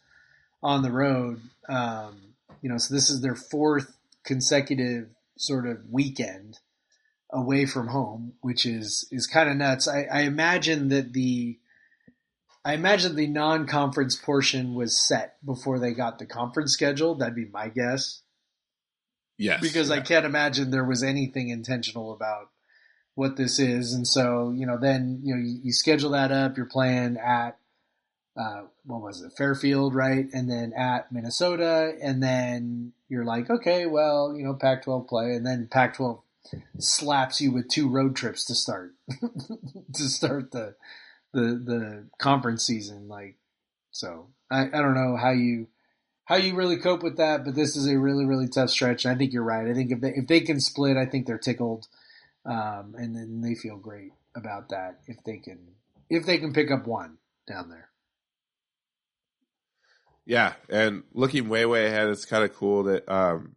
on 0.61 0.81
the 0.81 0.91
road. 0.91 1.41
Um, 1.69 2.33
you 2.61 2.69
know, 2.69 2.77
so 2.77 2.93
this 2.93 3.09
is 3.09 3.21
their 3.21 3.35
fourth 3.35 3.95
consecutive 4.23 5.09
sort 5.37 5.67
of 5.67 5.77
weekend 5.91 6.59
away 7.31 7.65
from 7.65 7.87
home, 7.87 8.33
which 8.41 8.65
is 8.65 9.07
is 9.11 9.27
kind 9.27 9.49
of 9.49 9.55
nuts. 9.55 9.87
I, 9.87 10.07
I 10.11 10.21
imagine 10.21 10.89
that 10.89 11.13
the 11.13 11.59
I 12.65 12.73
imagine 12.73 13.15
the 13.15 13.27
non-conference 13.27 14.15
portion 14.15 14.73
was 14.73 14.97
set 14.97 15.35
before 15.45 15.77
they 15.77 15.93
got 15.93 16.17
the 16.17 16.25
conference 16.25 16.73
schedule. 16.73 17.13
That'd 17.13 17.35
be 17.35 17.45
my 17.45 17.69
guess 17.69 18.22
Yes, 19.43 19.61
because 19.61 19.91
I 19.91 20.01
can't 20.01 20.25
imagine 20.25 20.71
there 20.71 20.83
was 20.83 21.03
anything 21.03 21.49
intentional 21.49 22.13
about 22.13 22.49
what 23.15 23.35
this 23.35 23.59
is. 23.59 23.93
And 23.93 24.07
so, 24.07 24.51
you 24.51 24.65
know, 24.65 24.77
then 24.77 25.21
you 25.23 25.35
know 25.35 25.41
you, 25.41 25.59
you 25.63 25.73
schedule 25.73 26.11
that 26.11 26.31
up. 26.31 26.57
You're 26.57 26.65
playing 26.65 27.17
at 27.17 27.57
uh, 28.35 28.63
what 28.85 29.01
was 29.01 29.21
it, 29.21 29.33
Fairfield, 29.37 29.93
right? 29.93 30.27
And 30.33 30.49
then 30.49 30.73
at 30.73 31.11
Minnesota, 31.11 31.93
and 32.01 32.21
then 32.21 32.93
you're 33.07 33.25
like, 33.25 33.49
okay, 33.49 33.85
well, 33.85 34.33
you 34.35 34.43
know, 34.43 34.55
Pac-12 34.55 35.07
play, 35.07 35.35
and 35.35 35.45
then 35.45 35.67
Pac-12 35.69 36.21
slaps 36.79 37.39
you 37.39 37.51
with 37.51 37.69
two 37.69 37.89
road 37.89 38.15
trips 38.15 38.45
to 38.45 38.55
start 38.55 38.93
to 39.93 40.03
start 40.03 40.51
the 40.51 40.75
the 41.33 41.41
the 41.41 42.05
conference 42.17 42.65
season. 42.65 43.07
Like, 43.07 43.37
so 43.91 44.27
I, 44.51 44.67
I 44.67 44.81
don't 44.81 44.95
know 44.95 45.15
how 45.15 45.31
you 45.31 45.67
how 46.25 46.35
you 46.35 46.55
really 46.55 46.77
cope 46.77 47.03
with 47.03 47.17
that, 47.17 47.43
but 47.43 47.55
this 47.55 47.75
is 47.75 47.87
a 47.87 47.97
really 47.97 48.25
really 48.25 48.47
tough 48.47 48.69
stretch. 48.69 49.05
And 49.05 49.13
I 49.13 49.17
think 49.17 49.33
you're 49.33 49.43
right. 49.43 49.67
I 49.67 49.73
think 49.73 49.91
if 49.91 50.01
they 50.01 50.13
if 50.15 50.27
they 50.27 50.41
can 50.41 50.59
split, 50.59 50.97
I 50.97 51.05
think 51.05 51.25
they're 51.25 51.37
tickled, 51.37 51.87
um, 52.45 52.95
and 52.97 53.15
then 53.15 53.41
they 53.41 53.55
feel 53.55 53.77
great 53.77 54.11
about 54.35 54.69
that 54.69 54.99
if 55.07 55.17
they 55.23 55.37
can 55.37 55.59
if 56.09 56.25
they 56.25 56.37
can 56.37 56.53
pick 56.53 56.71
up 56.71 56.87
one 56.87 57.17
down 57.47 57.69
there. 57.69 57.89
Yeah, 60.25 60.53
and 60.69 61.03
looking 61.13 61.49
way 61.49 61.65
way 61.65 61.87
ahead, 61.87 62.07
it's 62.07 62.25
kind 62.25 62.43
of 62.43 62.55
cool 62.55 62.83
that 62.83 63.09
um, 63.09 63.55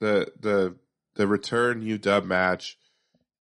the 0.00 0.32
the 0.40 0.76
the 1.14 1.26
return 1.26 1.82
UW 1.82 2.24
match 2.24 2.78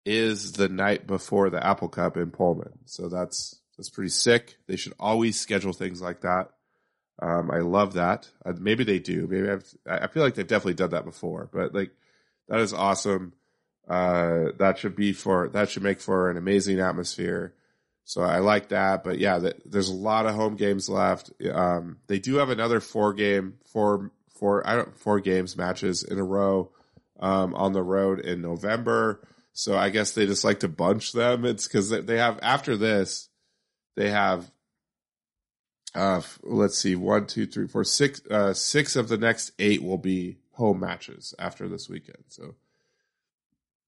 is 0.05 0.53
the 0.53 0.69
night 0.69 1.05
before 1.05 1.49
the 1.49 1.65
Apple 1.65 1.89
Cup 1.89 2.17
in 2.17 2.31
Pullman. 2.31 2.79
So 2.85 3.09
that's 3.09 3.59
that's 3.77 3.89
pretty 3.89 4.09
sick. 4.09 4.55
They 4.67 4.77
should 4.77 4.93
always 4.99 5.39
schedule 5.39 5.73
things 5.73 6.01
like 6.01 6.21
that. 6.21 6.49
Um, 7.21 7.49
I 7.49 7.59
love 7.59 7.93
that. 7.93 8.29
Uh, 8.45 8.53
maybe 8.59 8.83
they 8.83 8.99
do. 8.99 9.27
Maybe 9.27 9.49
I've, 9.49 9.65
I 9.87 10.07
feel 10.07 10.23
like 10.23 10.35
they've 10.35 10.45
definitely 10.45 10.73
done 10.73 10.89
that 10.91 11.05
before. 11.05 11.49
But 11.51 11.73
like 11.73 11.91
that 12.49 12.59
is 12.59 12.73
awesome. 12.73 13.33
Uh, 13.87 14.51
that 14.57 14.77
should 14.79 14.95
be 14.95 15.13
for 15.13 15.47
that 15.49 15.69
should 15.69 15.83
make 15.83 16.01
for 16.01 16.29
an 16.29 16.37
amazing 16.37 16.79
atmosphere. 16.79 17.53
So 18.03 18.21
I 18.21 18.39
like 18.39 18.69
that. 18.69 19.03
But 19.03 19.19
yeah, 19.19 19.39
th 19.39 19.55
there's 19.65 19.89
a 19.89 19.93
lot 19.93 20.25
of 20.25 20.35
home 20.35 20.55
games 20.55 20.89
left. 20.89 21.31
Um, 21.51 21.97
they 22.07 22.19
do 22.19 22.35
have 22.35 22.49
another 22.49 22.79
four 22.79 23.13
game, 23.13 23.55
four, 23.65 24.11
four, 24.37 24.67
I 24.67 24.75
don't, 24.75 24.95
four 24.97 25.19
games 25.19 25.57
matches 25.57 26.03
in 26.03 26.19
a 26.19 26.23
row, 26.23 26.69
um, 27.19 27.55
on 27.55 27.73
the 27.73 27.81
road 27.81 28.19
in 28.19 28.41
November. 28.41 29.21
So 29.53 29.77
I 29.77 29.89
guess 29.89 30.11
they 30.11 30.25
just 30.25 30.43
like 30.43 30.59
to 30.59 30.67
bunch 30.67 31.13
them. 31.13 31.45
It's 31.45 31.67
cause 31.67 31.89
they 31.89 32.17
have, 32.17 32.39
after 32.41 32.75
this, 32.77 33.29
they 33.95 34.11
have, 34.11 34.51
uh, 35.95 36.22
let's 36.43 36.77
see, 36.77 36.95
one, 36.95 37.26
two, 37.26 37.45
three, 37.45 37.67
four, 37.67 37.84
six, 37.84 38.22
uh, 38.30 38.53
six 38.53 38.95
of 38.95 39.07
the 39.07 39.17
next 39.17 39.51
eight 39.59 39.81
will 39.81 39.97
be 39.97 40.38
home 40.51 40.80
matches 40.80 41.34
after 41.39 41.67
this 41.67 41.89
weekend. 41.89 42.23
So 42.27 42.55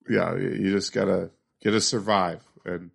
yeah, 0.09 0.35
you 0.35 0.71
just 0.71 0.93
gotta, 0.93 1.31
gotta 1.63 1.81
survive 1.81 2.43
and, 2.65 2.91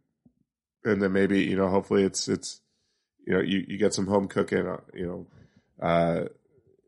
and 0.85 1.03
then 1.03 1.13
maybe 1.13 1.43
you 1.43 1.57
know 1.57 1.69
hopefully 1.69 2.03
it's 2.03 2.29
it's 2.29 2.61
you 3.27 3.33
know 3.33 3.41
you, 3.41 3.65
you 3.67 3.79
get 3.79 3.95
some 3.95 4.07
home 4.07 4.29
cooking 4.29 4.67
uh, 4.67 4.81
you 4.95 5.07
know 5.07 5.27
uh 5.81 6.25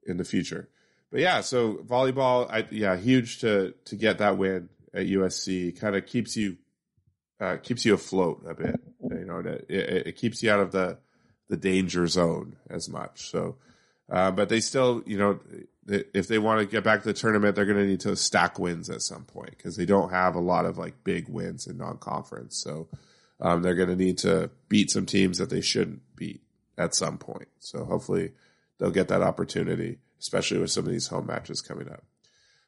in 0.07 0.17
the 0.17 0.25
future 0.25 0.69
but 1.11 1.21
yeah 1.21 1.41
so 1.41 1.75
volleyball 1.75 2.51
I, 2.51 2.67
yeah 2.71 2.97
huge 2.97 3.41
to 3.41 3.75
to 3.87 3.97
get 3.97 4.19
that 4.19 4.37
win 4.37 4.69
at 4.93 5.07
USC 5.07 5.79
kind 5.79 5.97
of 5.97 6.07
keeps 6.07 6.37
you 6.37 6.57
uh 7.41 7.57
keeps 7.57 7.85
you 7.85 7.95
afloat 7.95 8.45
a 8.49 8.55
bit 8.55 8.81
you 9.03 9.25
know 9.25 9.39
it, 9.39 9.67
it, 9.69 10.07
it 10.09 10.17
keeps 10.17 10.43
you 10.43 10.51
out 10.51 10.61
of 10.61 10.73
the 10.73 10.99
the 11.49 11.57
danger 11.57 12.07
zone 12.07 12.57
as 12.69 12.89
much 12.89 13.31
so 13.31 13.57
uh, 14.11 14.31
but 14.31 14.49
they 14.49 14.61
still 14.61 15.03
you 15.07 15.19
know 15.19 15.39
if 15.87 16.29
they 16.29 16.39
want 16.39 16.61
to 16.61 16.67
get 16.67 16.83
back 16.83 17.03
to 17.03 17.09
the 17.09 17.15
tournament 17.15 17.55
they're 17.55 17.67
going 17.67 17.79
to 17.79 17.87
need 17.87 18.01
to 18.01 18.17
stack 18.17 18.59
wins 18.59 18.89
at 18.89 19.03
some 19.03 19.25
point 19.25 19.51
because 19.51 19.77
they 19.77 19.87
don't 19.87 20.11
have 20.11 20.35
a 20.35 20.41
lot 20.41 20.65
of 20.65 20.79
like 20.79 21.05
big 21.05 21.29
wins 21.29 21.67
in 21.67 21.77
non-conference 21.77 22.57
so 22.57 22.89
um, 23.41 23.63
they're 23.63 23.75
going 23.75 23.89
to 23.89 23.97
need 23.97 24.19
to 24.19 24.51
beat 24.69 24.91
some 24.91 25.07
teams 25.07 25.39
that 25.39 25.51
they 25.51 25.61
shouldn't 25.61 26.03
beat 26.17 26.43
at 26.79 26.95
some 26.95 27.19
point. 27.19 27.49
So 27.59 27.85
hopefully 27.85 28.33
they'll 28.79 28.91
get 28.91 29.09
that 29.09 29.23
opportunity, 29.23 29.99
especially 30.21 30.59
with 30.59 30.71
some 30.71 30.87
of 30.87 30.93
these 30.93 31.09
home 31.09 31.27
matches 31.27 31.61
coming 31.61 31.89
up. 31.89 32.05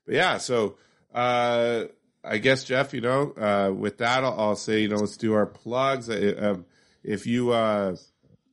But 0.05 0.15
yeah, 0.15 0.39
so 0.39 0.77
uh, 1.15 1.85
I 2.25 2.39
guess 2.39 2.65
Jeff, 2.65 2.93
you 2.95 3.01
know, 3.01 3.33
uh, 3.33 3.73
with 3.73 3.99
that, 3.99 4.25
I'll, 4.25 4.39
I'll 4.39 4.57
say, 4.57 4.81
you 4.81 4.89
know, 4.89 4.97
let's 4.97 5.17
do 5.17 5.35
our 5.35 5.47
plugs. 5.47 6.09
Uh, 6.09 6.35
Um, 6.39 6.67
if 7.03 7.25
you, 7.27 7.53
uh, 7.53 7.95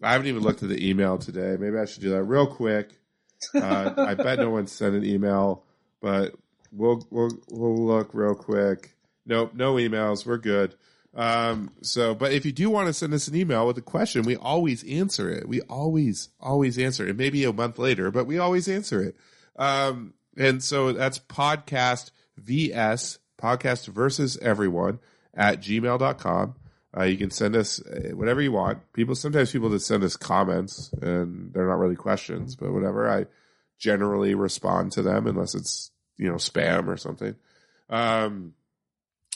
I 0.03 0.13
haven't 0.13 0.27
even 0.27 0.43
looked 0.43 0.63
at 0.63 0.69
the 0.69 0.89
email 0.89 1.17
today. 1.17 1.55
Maybe 1.59 1.77
I 1.77 1.85
should 1.85 2.01
do 2.01 2.11
that 2.11 2.23
real 2.23 2.47
quick. 2.47 2.89
Uh, 3.53 3.93
I 3.97 4.13
bet 4.15 4.39
no 4.39 4.49
one 4.49 4.67
sent 4.67 4.95
an 4.95 5.05
email, 5.05 5.63
but 6.01 6.35
we'll 6.71 7.05
we'll 7.09 7.31
we'll 7.49 7.85
look 7.85 8.13
real 8.13 8.35
quick. 8.35 8.95
Nope, 9.25 9.53
no 9.53 9.75
emails. 9.75 10.25
We're 10.25 10.37
good. 10.37 10.75
Um, 11.15 11.71
so, 11.81 12.15
but 12.15 12.33
if 12.33 12.45
you 12.45 12.51
do 12.51 12.69
want 12.69 12.87
to 12.87 12.93
send 12.93 13.13
us 13.13 13.27
an 13.27 13.35
email 13.35 13.67
with 13.67 13.77
a 13.77 13.81
question, 13.81 14.23
we 14.23 14.35
always 14.35 14.83
answer 14.83 15.29
it. 15.29 15.47
We 15.47 15.61
always, 15.61 16.29
always 16.39 16.79
answer 16.79 17.07
it. 17.07 17.15
Maybe 17.15 17.43
a 17.43 17.53
month 17.53 17.77
later, 17.77 18.09
but 18.09 18.25
we 18.25 18.39
always 18.39 18.67
answer 18.67 19.01
it. 19.03 19.15
Um, 19.55 20.15
and 20.35 20.63
so 20.63 20.91
that's 20.91 21.19
podcast 21.19 22.09
vs 22.37 23.19
podcast 23.39 23.87
versus 23.87 24.37
everyone 24.37 24.99
at 25.33 25.61
gmail.com. 25.61 26.55
Uh, 26.95 27.03
you 27.03 27.17
can 27.17 27.31
send 27.31 27.55
us 27.55 27.81
uh, 27.81 28.11
whatever 28.13 28.41
you 28.41 28.51
want. 28.51 28.79
People, 28.93 29.15
sometimes 29.15 29.51
people 29.51 29.69
just 29.69 29.87
send 29.87 30.03
us 30.03 30.15
comments 30.15 30.93
and 31.01 31.51
they're 31.53 31.67
not 31.67 31.79
really 31.79 31.95
questions, 31.95 32.55
but 32.55 32.71
whatever. 32.71 33.09
I 33.09 33.25
generally 33.79 34.35
respond 34.35 34.91
to 34.93 35.01
them 35.01 35.25
unless 35.25 35.55
it's, 35.55 35.91
you 36.17 36.29
know, 36.29 36.35
spam 36.35 36.87
or 36.87 36.97
something. 36.97 37.35
Um, 37.89 38.53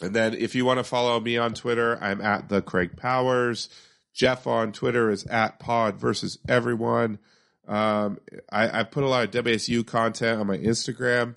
and 0.02 0.16
then 0.16 0.36
if 0.36 0.54
you 0.54 0.66
want 0.66 0.80
to 0.80 0.84
follow 0.84 1.20
me 1.20 1.38
on 1.38 1.54
Twitter, 1.54 1.98
I'm 2.02 2.22
at 2.22 2.50
the 2.50 2.62
Craig 2.62 2.96
Powers. 2.96 3.70
Jeff 4.14 4.48
on 4.48 4.72
Twitter 4.72 5.10
is 5.10 5.26
at 5.26 5.60
Pod 5.60 6.00
versus 6.00 6.38
everyone. 6.48 7.20
Um, 7.68 8.20
I, 8.52 8.80
I 8.80 8.84
put 8.84 9.04
a 9.04 9.08
lot 9.08 9.24
of 9.24 9.44
WSU 9.44 9.86
content 9.86 10.40
on 10.40 10.48
my 10.48 10.58
Instagram 10.58 11.36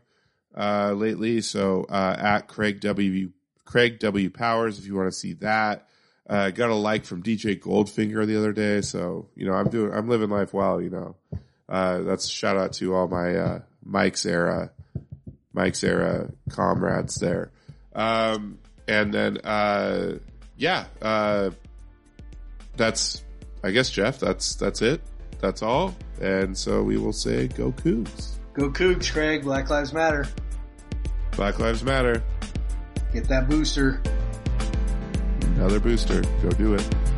uh, 0.56 0.92
lately, 0.92 1.40
so 1.40 1.84
uh, 1.88 2.16
at 2.18 2.48
Craig 2.48 2.80
W 2.80 3.32
Craig 3.64 3.98
W 3.98 4.30
Powers 4.30 4.78
if 4.78 4.86
you 4.86 4.94
want 4.94 5.12
to 5.12 5.18
see 5.18 5.34
that. 5.34 5.88
Uh, 6.30 6.36
I 6.36 6.50
got 6.52 6.70
a 6.70 6.74
like 6.74 7.04
from 7.04 7.22
DJ 7.22 7.58
Goldfinger 7.58 8.24
the 8.26 8.38
other 8.38 8.52
day, 8.52 8.82
so 8.82 9.28
you 9.34 9.46
know 9.46 9.54
I'm 9.54 9.68
doing 9.68 9.92
I'm 9.92 10.08
living 10.08 10.30
life 10.30 10.54
well. 10.54 10.80
You 10.80 10.90
know, 10.90 11.16
uh, 11.68 11.98
that's 12.02 12.26
a 12.26 12.30
shout 12.30 12.56
out 12.56 12.72
to 12.74 12.94
all 12.94 13.08
my 13.08 13.34
uh, 13.34 13.60
Mike's 13.84 14.24
era 14.24 14.70
Mike's 15.52 15.82
era 15.82 16.30
comrades 16.50 17.16
there. 17.16 17.50
Um, 17.94 18.58
and 18.88 19.12
then, 19.12 19.38
uh, 19.38 20.18
yeah, 20.56 20.86
uh, 21.02 21.50
that's, 22.76 23.24
I 23.62 23.70
guess, 23.70 23.90
Jeff, 23.90 24.18
that's, 24.18 24.54
that's 24.54 24.82
it. 24.82 25.00
That's 25.40 25.62
all. 25.62 25.94
And 26.20 26.56
so 26.56 26.82
we 26.82 26.98
will 26.98 27.12
say 27.12 27.48
go 27.48 27.72
Cougs. 27.72 28.38
Go 28.52 28.70
Cougs, 28.70 29.12
Craig. 29.12 29.42
Black 29.42 29.70
Lives 29.70 29.92
Matter. 29.92 30.26
Black 31.32 31.58
Lives 31.58 31.82
Matter. 31.82 32.22
Get 33.12 33.24
that 33.28 33.48
booster. 33.48 34.02
Another 35.60 35.78
booster. 35.78 36.22
Go 36.40 36.48
do 36.52 36.72
it. 36.72 37.09